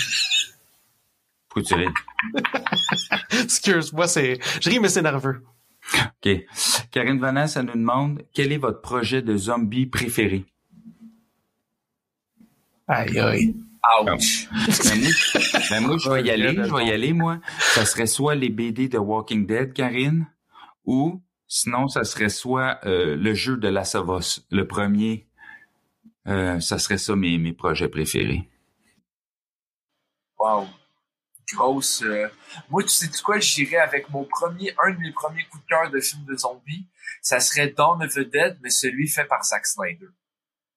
Pourquoi 1.49 1.61
tu 1.61 1.75
ris? 1.75 1.93
Excuse-moi, 3.43 4.07
c'est. 4.07 4.39
Je 4.61 4.67
ris, 4.71 4.79
mais 4.79 4.89
c'est 4.89 5.03
nerveux. 5.03 5.43
OK. 6.25 6.29
Karine 6.89 7.19
Vanasse, 7.19 7.55
elle 7.55 7.65
nous 7.67 7.73
demande 7.73 8.23
quel 8.33 8.51
est 8.51 8.57
votre 8.57 8.81
projet 8.81 9.21
de 9.21 9.37
zombie 9.37 9.85
préféré? 9.85 10.43
Aïe, 12.87 13.19
aïe. 13.19 13.55
Ouch. 14.01 14.47
Ben, 14.85 14.99
moi, 15.01 15.11
ben, 15.69 15.79
moi, 15.81 15.97
je 15.97 16.09
vais 16.09 16.23
y 16.23 16.31
aller, 16.31 16.55
je 16.55 16.75
vais 16.75 16.85
y 16.85 16.91
aller, 16.91 17.13
moi. 17.13 17.39
Ça 17.59 17.85
serait 17.85 18.07
soit 18.07 18.35
les 18.35 18.49
BD 18.49 18.87
de 18.89 18.97
Walking 18.97 19.45
Dead, 19.45 19.73
Karine, 19.73 20.27
ou 20.85 21.21
sinon, 21.47 21.87
ça 21.87 22.03
serait 22.03 22.29
soit 22.29 22.79
euh, 22.85 23.15
le 23.15 23.33
jeu 23.33 23.57
de 23.57 23.67
Last 23.67 23.95
of 23.95 24.19
Us, 24.19 24.45
le 24.51 24.67
premier. 24.67 25.27
Euh, 26.27 26.59
ça 26.59 26.77
serait 26.77 26.97
ça 26.97 27.15
mes, 27.15 27.37
mes 27.37 27.53
projets 27.53 27.87
préférés. 27.89 28.49
Wow. 30.37 30.67
Grosse. 31.53 32.03
euh, 32.03 32.27
Moi, 32.69 32.83
tu 32.83 32.89
sais 32.89 33.09
quoi, 33.23 33.39
j'irais 33.39 33.77
avec 33.77 34.09
mon 34.11 34.23
premier, 34.25 34.73
un 34.83 34.91
de 34.91 34.99
mes 34.99 35.11
premiers 35.11 35.43
coups 35.45 35.63
de 35.63 35.67
cœur 35.69 35.89
de 35.89 35.99
film 35.99 36.23
de 36.25 36.35
zombies. 36.35 36.87
Ça 37.21 37.39
serait 37.39 37.69
Dawn 37.69 38.03
of 38.03 38.13
the 38.13 38.19
Dead, 38.19 38.59
mais 38.61 38.69
celui 38.69 39.07
fait 39.07 39.25
par 39.25 39.43
Zack 39.43 39.65
Snyder. 39.65 40.07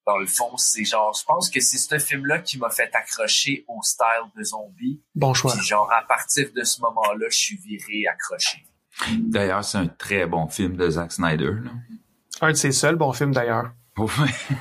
Dans 0.07 0.19
le 0.19 0.27
fond, 0.27 0.57
c'est 0.57 0.85
genre, 0.85 1.17
je 1.19 1.25
pense 1.25 1.49
que 1.49 1.61
c'est 1.61 1.79
ce 1.79 1.99
film-là 1.99 2.41
qui 2.41 2.59
m'a 2.59 2.71
fait 2.71 2.91
accrocher 2.95 3.65
au 3.69 3.81
style 3.83 4.07
de 4.37 4.43
zombie. 4.43 5.01
Bon 5.15 5.33
choix. 5.33 5.53
Puis 5.53 5.65
genre, 5.65 5.91
à 5.93 6.03
partir 6.03 6.49
de 6.55 6.65
ce 6.65 6.81
moment-là, 6.81 7.27
je 7.31 7.37
suis 7.37 7.57
viré 7.57 8.07
accroché. 8.11 8.65
D'ailleurs, 9.11 9.65
c'est 9.65 9.79
un 9.79 9.87
très 9.87 10.27
bon 10.27 10.49
film 10.49 10.77
de 10.77 10.91
Zack 10.91 11.13
Snyder. 11.13 11.53
Là. 11.63 11.71
Un 12.41 12.51
de 12.51 12.57
ses 12.57 12.73
seuls 12.73 12.97
bons 12.97 13.13
films 13.13 13.33
d'ailleurs. 13.33 13.71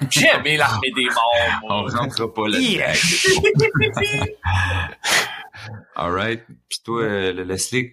J'ai 0.10 0.28
aimé 0.28 0.58
l'armée 0.58 0.92
des 0.96 1.06
morts. 1.06 1.60
On 1.64 1.82
moi. 1.82 1.89
rentrera 1.92 2.34
pas 2.34 2.48
là. 2.48 2.60
All 5.96 6.12
right. 6.12 6.46
Puis 6.70 6.80
toi, 6.84 7.02
euh, 7.02 7.34
le 7.34 7.44
Leslie, 7.44 7.92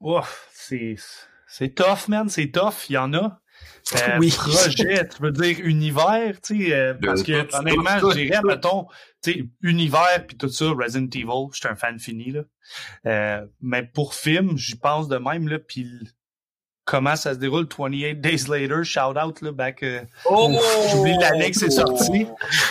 Ouf, 0.00 0.48
c'est, 0.52 0.96
c'est 1.46 1.74
tough, 1.74 2.08
man, 2.08 2.28
c'est 2.28 2.50
tough, 2.50 2.88
il 2.88 2.94
y 2.94 2.98
en 2.98 3.12
a. 3.14 3.40
Euh, 3.94 4.16
Oui. 4.20 4.30
Projet, 4.30 5.08
tu 5.08 5.22
veux 5.22 5.30
dire 5.30 5.58
univers, 5.60 6.40
tu 6.40 6.66
sais, 6.66 6.74
euh, 6.74 6.94
parce 6.94 7.22
que 7.22 7.42
tout, 7.42 7.56
honnêtement, 7.56 8.00
tout, 8.00 8.10
je 8.10 8.16
dirais, 8.16 8.40
tout. 8.40 8.46
mettons, 8.46 8.86
tu 9.22 9.32
sais, 9.32 9.44
univers 9.62 10.26
puis 10.26 10.36
tout 10.36 10.48
ça, 10.48 10.66
Resident 10.70 11.08
Evil, 11.14 11.48
je 11.52 11.58
suis 11.58 11.68
un 11.68 11.76
fan 11.76 11.98
fini, 11.98 12.32
là. 12.32 12.42
Euh, 13.06 13.46
mais 13.60 13.84
pour 13.84 14.14
film, 14.14 14.56
j'y 14.56 14.76
pense 14.76 15.08
de 15.08 15.18
même, 15.18 15.48
là, 15.48 15.58
puis 15.58 15.88
comment 16.86 17.16
ça 17.16 17.34
se 17.34 17.38
déroule 17.38 17.66
28 17.76 18.14
Days 18.20 18.44
Later, 18.48 18.84
shout 18.84 19.18
out, 19.22 19.42
là, 19.42 19.52
back, 19.52 19.82
euh, 19.82 20.00
Oh! 20.24 20.50
J'oublie 20.92 21.16
l'année 21.20 21.50
que 21.50 21.56
c'est 21.58 21.70
sorti. 21.70 22.26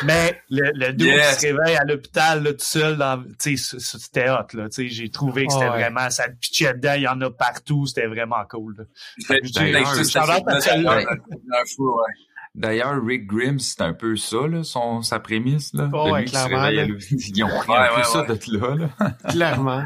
Mais 0.05 0.41
le, 0.49 0.71
le 0.73 0.93
dude 0.93 1.07
Yes. 1.07 1.35
qui 1.35 1.41
se 1.41 1.53
réveille 1.53 1.75
à 1.75 1.83
l'hôpital 1.83 2.41
là, 2.41 2.51
tout 2.53 2.59
seul, 2.59 2.97
dans, 2.97 3.23
c'était 3.37 4.29
hot. 4.29 4.47
Là, 4.53 4.69
tu 4.69 4.71
sais, 4.71 4.89
j'ai 4.89 5.09
trouvé 5.09 5.45
que 5.45 5.53
c'était 5.53 5.65
ouais. 5.65 5.71
vraiment, 5.71 6.09
ça 6.09 6.23
pitchait 6.29 6.73
dedans, 6.73 6.93
il 6.95 7.03
y 7.03 7.07
en 7.07 7.19
a 7.21 7.29
partout, 7.29 7.85
c'était 7.85 8.07
vraiment 8.07 8.43
cool. 8.49 8.75
Là. 8.77 8.83
Shout 9.43 10.17
out 10.19 10.43
à 10.47 10.51
à 10.55 10.61
ce 10.61 10.69
celle-là. 10.69 11.03
D'ailleurs, 12.55 12.95
Rick 13.05 13.27
Grimm, 13.27 13.59
c'est 13.59 13.81
un 13.81 13.93
peu 13.93 14.15
ça, 14.15 14.47
là, 14.49 14.63
son, 14.63 15.01
sa 15.01 15.19
prémisse, 15.19 15.73
là. 15.73 15.89
Oh, 15.93 16.05
de 16.07 16.11
ouais, 16.11 16.19
lui 16.21 16.25
qui 16.25 16.31
clairement, 16.31 16.61
à 16.61 16.71
là. 16.71 16.85
Ils 16.85 17.43
ont 17.43 17.47
pris 17.49 17.69
Ouais, 17.71 17.77
un 17.77 17.95
peu 17.95 18.03
ça 18.03 18.21
de 18.23 18.57
là, 18.57 18.75
là. 18.99 19.11
Clairement. 19.29 19.83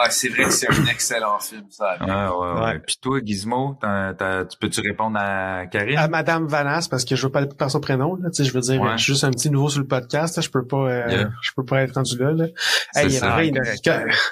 Ah, 0.00 0.08
c'est 0.10 0.28
vrai 0.28 0.44
que 0.44 0.50
c'est 0.50 0.70
un 0.70 0.86
excellent 0.86 1.38
film, 1.40 1.64
ça. 1.70 1.96
Ouais, 2.00 2.06
ouais, 2.06 2.52
ouais. 2.54 2.64
Ouais. 2.64 2.78
Puis 2.86 2.96
toi, 3.02 3.18
Gizmo, 3.24 3.76
t'as- 3.80 4.14
t'as- 4.14 4.44
tu 4.44 4.56
peux-tu 4.58 4.80
répondre 4.82 5.18
à 5.20 5.66
Karine? 5.66 5.98
À 5.98 6.06
Madame 6.08 6.46
Vanasse, 6.46 6.86
parce 6.86 7.04
que 7.04 7.16
je 7.16 7.26
veux 7.26 7.32
pas 7.32 7.40
aller 7.40 7.48
par 7.58 7.70
son 7.70 7.80
prénom, 7.80 8.14
là. 8.16 8.30
Tu 8.30 8.36
sais, 8.36 8.44
je 8.48 8.54
veux 8.54 8.60
dire, 8.60 8.80
Ouais. 8.80 8.92
je 8.96 9.02
suis 9.02 9.12
juste 9.14 9.24
un 9.24 9.30
petit 9.32 9.50
nouveau 9.50 9.68
sur 9.68 9.80
le 9.80 9.86
podcast, 9.88 10.36
là, 10.36 10.42
Je 10.42 10.48
peux 10.50 10.64
pas, 10.64 10.76
euh, 10.88 11.04
Yeah. 11.10 11.30
je 11.42 11.50
peux 11.56 11.64
pas 11.64 11.82
être 11.82 11.94
rendu 11.94 12.16
là, 12.18 12.32
là. 12.32 12.46
C'est 12.92 13.04
Hey, 13.06 13.10
ça, 13.10 13.30
en 13.30 13.34
vrai, 13.34 13.48
il- 13.48 13.60
correct, 13.84 14.22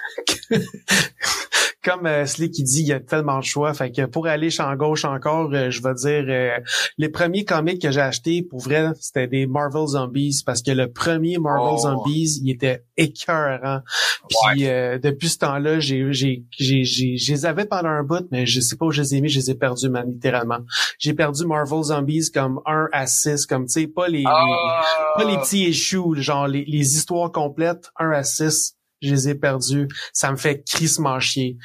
comme, 1.89 2.07
euh, 2.07 2.27
Slick 2.27 2.53
qui 2.53 2.63
dit, 2.63 2.81
il 2.81 2.89
y 2.89 2.93
a 2.93 3.01
tellement 3.01 3.39
de 3.39 3.45
choix. 3.45 3.73
Fait 3.73 3.91
que 3.91 4.05
pour 4.05 4.27
aller 4.27 4.51
champ 4.51 4.75
gauche 4.77 5.05
encore, 5.05 5.51
euh, 5.53 5.71
je 5.71 5.83
vais 5.83 5.95
dire 5.95 6.25
euh, 6.29 6.59
les 6.99 7.09
premiers 7.09 7.45
comics 7.45 7.81
que 7.81 7.91
j'ai 7.91 8.01
achetés, 8.01 8.43
pour 8.43 8.61
vrai, 8.61 8.91
c'était 9.01 9.27
des 9.27 9.47
Marvel 9.47 9.87
Zombies 9.87 10.43
parce 10.45 10.63
que 10.63 10.71
le 10.71 10.91
premier 10.93 11.39
Marvel 11.39 11.69
Oh. 11.71 11.79
Zombies, 11.79 12.41
il 12.43 12.51
était 12.51 12.85
écœurant. 12.97 13.81
Puis 14.29 14.67
euh, 14.67 14.99
depuis 14.99 15.29
ce 15.29 15.39
temps-là, 15.39 15.81
j'ai 15.81 16.13
j'ai 16.13 16.45
j'ai 16.51 16.85
j'ai 16.85 17.17
je 17.17 17.33
les 17.33 17.47
avais 17.47 17.65
pendant 17.65 17.89
un 17.89 18.03
bout, 18.03 18.27
mais 18.31 18.47
je 18.47 18.61
sais 18.61 18.77
pas 18.77 18.87
où 18.87 18.91
je 18.91 19.03
les 19.03 19.15
ai 19.17 19.21
mis, 19.21 19.29
je 19.29 19.39
les 19.39 19.51
ai 19.51 19.55
perdus 19.55 19.89
man, 19.89 20.11
littéralement. 20.11 20.59
J'ai 20.99 21.15
perdu 21.15 21.47
Marvel 21.47 21.83
Zombies 21.83 22.31
comme 22.33 22.61
1 22.67 22.89
à 22.93 23.07
6 23.07 23.47
comme 23.47 23.67
tu 23.67 23.73
sais 23.73 23.87
pas 23.87 24.09
les, 24.09 24.19
les 24.19 24.25
Ah! 24.27 24.83
pas 25.17 25.25
les 25.25 25.37
petits 25.39 25.67
échous, 25.67 26.15
genre 26.17 26.47
les, 26.49 26.65
les 26.65 26.97
histoires 26.97 27.33
complètes, 27.33 27.91
1 27.99 28.11
à 28.11 28.23
6, 28.23 28.78
je 29.03 29.11
les 29.15 29.29
ai 29.29 29.35
perdus. 29.35 29.89
Ça 30.13 30.31
me 30.31 30.37
fait 30.37 30.63
crissement 30.65 31.19
chier. 31.21 31.57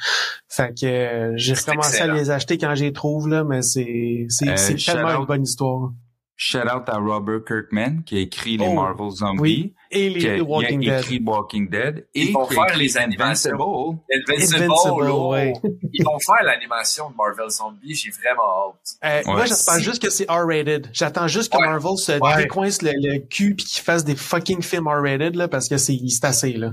Fait 0.48 0.72
que 0.78 0.86
euh, 0.86 1.32
j'ai 1.36 1.54
recommencé 1.54 1.96
excellent. 1.96 2.14
à 2.14 2.16
les 2.18 2.30
acheter 2.30 2.58
quand 2.58 2.74
j'y 2.74 2.92
trouve, 2.92 3.28
là, 3.28 3.44
mais 3.44 3.62
c'est 3.62 4.26
c'est 4.28 4.48
Euh, 4.48 4.76
tellement 4.84 5.12
out. 5.14 5.20
une 5.20 5.26
bonne 5.26 5.42
histoire. 5.42 5.90
Shout 6.36 6.58
out 6.66 6.82
à 6.88 6.96
Robert 6.98 7.44
Kirkman, 7.46 8.02
qui 8.04 8.16
a 8.16 8.20
écrit 8.20 8.56
les 8.56 8.66
Oh, 8.66 8.74
Marvel 8.74 9.08
Zombies. 9.12 9.40
oui. 9.40 9.74
et 9.92 10.10
les 10.10 10.18
qui 10.18 10.28
a, 10.28 10.42
Walking 10.42 10.82
il 10.82 10.90
a 10.90 10.96
Dead. 10.96 11.04
écrit 11.04 11.22
Walking 11.24 11.70
Dead 11.70 12.06
et 12.12 12.22
Ils 12.24 12.32
vont 12.32 12.44
qui 12.46 12.54
faire 12.54 12.64
écrit 12.64 12.80
les 12.80 12.96
animations. 12.98 13.52
Invincible. 13.52 14.32
Invincible, 14.32 14.64
Invincible, 14.64 15.10
oh, 15.12 15.30
ouais. 15.32 15.52
Ils 15.92 16.04
vont 16.04 16.18
faire 16.18 16.42
l'animation 16.44 17.08
de 17.10 17.14
Marvel 17.14 17.48
Zombie, 17.50 17.94
j'ai 17.94 18.10
vraiment 18.10 18.42
hâte. 18.72 19.24
Euh, 19.26 19.30
Moi, 19.32 19.44
j'espère 19.46 19.78
juste 19.78 20.02
que 20.02 20.10
c'est 20.10 20.28
R-rated. 20.28 20.88
J'attends 20.92 21.28
juste 21.28 21.52
que 21.52 21.58
Ouais. 21.58 21.66
Marvel 21.68 21.96
se 21.98 22.12
Ouais. 22.20 22.36
décoince 22.42 22.82
le, 22.82 22.90
le 22.96 23.18
cul 23.20 23.54
puis 23.54 23.64
qu'il 23.66 23.84
fasse 23.84 24.04
des 24.04 24.16
fucking 24.16 24.60
films 24.60 24.88
R-rated, 24.88 25.36
là, 25.36 25.46
parce 25.46 25.68
que 25.68 25.76
c'est 25.76 25.96
assez, 26.24 26.54
là. 26.54 26.72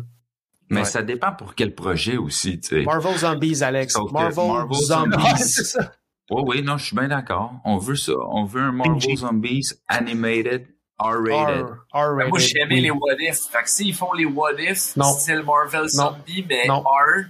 Mais 0.72 0.80
Ouais. 0.81 0.85
ça 0.85 1.02
dépend 1.03 1.34
pour 1.34 1.53
quel 1.53 1.76
projet 1.76 2.18
aussi, 2.18 2.60
tu 2.60 2.69
sais. 2.80 2.84
Marvel 2.84 3.18
Zombies, 3.18 3.61
Alex. 3.64 3.95
Marvel, 4.11 4.48
Marvel 4.48 4.77
Zombies. 4.81 5.76
Oui, 6.30 6.43
oui, 6.48 6.61
non, 6.64 6.77
je 6.77 6.85
suis 6.85 6.95
bien 6.95 7.10
d'accord. 7.10 7.52
On 7.65 7.77
veut 7.77 7.98
ça. 7.98 8.14
On 8.30 8.45
veut 8.45 8.61
un 8.61 8.72
Marvel. 8.72 9.18
Zombies 9.18 9.68
animated, 9.89 10.68
R-rated. 10.98 11.65
R, 11.65 11.85
R-rated. 11.93 12.18
Ben, 12.18 12.30
moi, 12.30 12.39
j'ai 12.39 12.61
aimé 12.61 12.76
oui. 12.76 12.81
les 12.84 12.91
What 12.91 13.15
If. 13.19 13.38
Fait 13.52 13.64
que 13.64 13.69
s'ils 13.69 13.93
font 13.93 14.14
les 14.14 14.26
What 14.26 14.53
If, 14.60 14.95
Non. 14.95 15.11
style 15.11 15.43
Marvel 15.45 15.89
Zombie, 15.89 16.45
mais 16.48 16.68
Non. 16.68 16.81
R, 16.84 17.26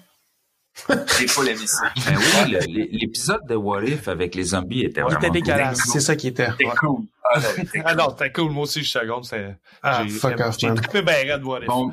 j'ai 1.20 1.26
pas 1.26 1.42
aimé 1.50 1.66
ça. 1.68 1.92
Ben 2.06 2.18
oui, 2.46 2.88
l'épisode 2.92 3.42
de 3.50 3.56
What 3.56 3.84
If 3.84 4.08
avec 4.08 4.36
les 4.36 4.44
zombies 4.44 4.84
était 4.84 5.02
Il 5.02 5.04
vraiment 5.04 5.18
était 5.20 5.28
cool. 5.28 5.34
dégueulasse. 5.42 5.80
C'est 5.92 6.00
ça 6.00 6.16
qui 6.16 6.28
était. 6.28 6.50
C'était 6.52 6.66
cool. 6.80 7.02
Ah, 7.34 7.40
non, 7.40 7.46
c'était 7.56 7.82
Ah 7.86 7.96
non, 7.96 8.10
c'était 8.12 8.32
cool. 8.32 8.52
Moi 8.52 8.64
aussi, 8.64 8.84
je 8.84 8.90
seconde. 8.90 9.26
c'est- 9.26 9.58
Ah, 9.84 10.04
j'ai- 10.04 10.10
fuck 10.12 10.40
off, 10.40 10.56
J'ai 10.60 10.68
man. 10.68 10.78
trippé 10.80 11.02
bien 11.02 11.14
raide, 11.36 11.44
What 11.44 11.62
If. 11.62 11.68
Bon, 11.68 11.92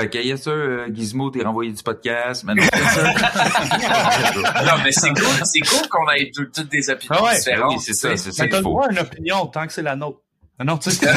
fait 0.00 0.08
que, 0.10 0.18
yes, 0.18 0.42
sir, 0.42 0.52
euh, 0.52 0.86
Gizmo, 0.92 1.30
t'es 1.30 1.42
renvoyé 1.42 1.72
du 1.72 1.82
podcast. 1.82 2.44
Mais 2.44 2.54
non, 2.54 2.62
Non, 4.64 4.72
mais 4.84 4.92
c'est 4.92 5.08
cool, 5.10 5.24
c'est 5.44 5.60
cool 5.60 5.88
qu'on 5.88 6.10
ait 6.12 6.30
tout- 6.34 6.46
toutes 6.54 6.68
des 6.70 6.90
opinions 6.90 7.16
Ah 7.20 7.24
ouais. 7.24 7.36
Différentes. 7.36 7.72
oui, 7.74 7.80
c'est 7.80 7.94
ça, 7.94 8.16
c'est 8.16 8.32
ça 8.32 8.44
Mais 8.44 8.48
t'as 8.50 8.56
qu'il 8.56 8.58
le 8.58 8.62
faut. 8.64 8.70
droit 8.70 8.86
à 8.86 8.90
une 8.92 8.98
opinion 8.98 9.46
tant 9.46 9.66
que 9.66 9.72
c'est 9.72 9.82
la 9.82 9.96
nôtre. 9.96 10.18
Ah 10.60 10.64
Non, 10.64 10.76
tu 10.78 10.90
sais. 10.90 11.06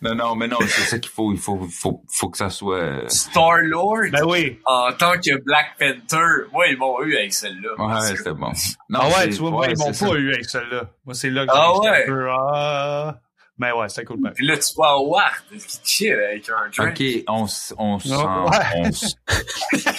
Non, 0.00 0.14
non, 0.14 0.34
mais 0.36 0.46
non, 0.48 0.56
c'est 0.60 0.82
ça 0.82 0.98
qu'il 0.98 1.10
faut. 1.10 1.32
Il 1.32 1.38
faut, 1.38 1.66
faut, 1.70 2.02
faut 2.08 2.30
que 2.30 2.38
ça 2.38 2.48
soit. 2.48 2.76
euh, 2.78 3.08
Star-Lord, 3.08 4.10
ben 4.12 4.24
oui. 4.24 4.58
en 4.66 4.92
tant 4.92 5.12
que 5.14 5.36
Black 5.44 5.76
Panther, 5.78 6.24
moi, 6.52 6.66
ils 6.68 6.78
m'ont 6.78 7.02
eu 7.02 7.16
avec 7.16 7.32
celle-là. 7.34 7.70
Ouais, 7.78 8.16
c'était 8.16 8.32
bon. 8.32 8.52
Non, 8.88 9.00
Ah 9.02 9.08
ouais, 9.08 9.28
tu 9.30 9.36
vois, 9.38 9.50
moi, 9.50 9.66
ils 9.68 9.76
m'ont 9.78 9.86
pas 9.86 9.92
ça. 9.92 10.08
eu 10.14 10.32
avec 10.32 10.44
celle-là. 10.48 10.84
Moi, 11.04 11.14
c'est 11.14 11.30
là 11.30 11.44
que 11.46 11.50
Ah 11.52 11.78
ouais. 11.78 11.88
un 11.88 12.06
peu, 12.06 12.28
ah. 12.30 13.18
Mais 13.62 13.70
ouais, 13.72 13.88
c'était 13.88 14.04
cool. 14.04 14.20
Ben. 14.20 14.32
Puis 14.34 14.44
là, 14.46 14.56
tu 14.58 14.74
vois 14.74 15.00
Ward 15.06 15.30
qui 15.50 15.78
chill 15.84 16.12
avec 16.12 16.48
un 16.48 16.68
drink. 16.76 17.00
OK, 17.00 17.24
on, 17.28 17.46
on 17.78 17.98
sent, 18.00 18.12
ouais. 18.14 18.58
on 18.76 18.84
s- 18.86 19.14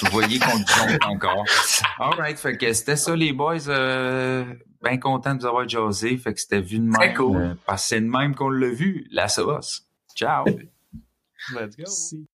Vous 0.02 0.10
voyez 0.11 0.38
qu'on 0.40 0.57
jump 0.57 1.02
encore. 1.06 1.45
Alright, 1.98 2.38
fait 2.38 2.57
que 2.57 2.73
c'était 2.73 2.98
ça 2.98 3.15
les 3.15 3.31
boys. 3.31 3.69
Euh, 3.69 4.44
bien 4.84 4.98
content 4.98 5.34
de 5.35 5.40
vous 5.40 5.45
avoir 5.48 5.68
jasé. 5.69 6.18
Fait 6.18 6.34
que 6.34 6.41
c'était 6.41 6.60
vu 6.61 6.80
de 6.80 6.91
Très 6.91 7.07
même. 7.07 7.15
cool. 7.15 7.38
euh, 7.38 7.53
parce 7.65 7.84
que 7.84 7.88
c'est 7.88 8.02
de 8.02 8.07
même 8.07 8.35
qu'on 8.35 8.49
l'a 8.49 8.69
vu. 8.69 9.07
La 9.11 9.30
sauce. 9.30 9.84
Ciao. 10.15 10.44
Let's 11.53 11.77
go. 11.77 12.26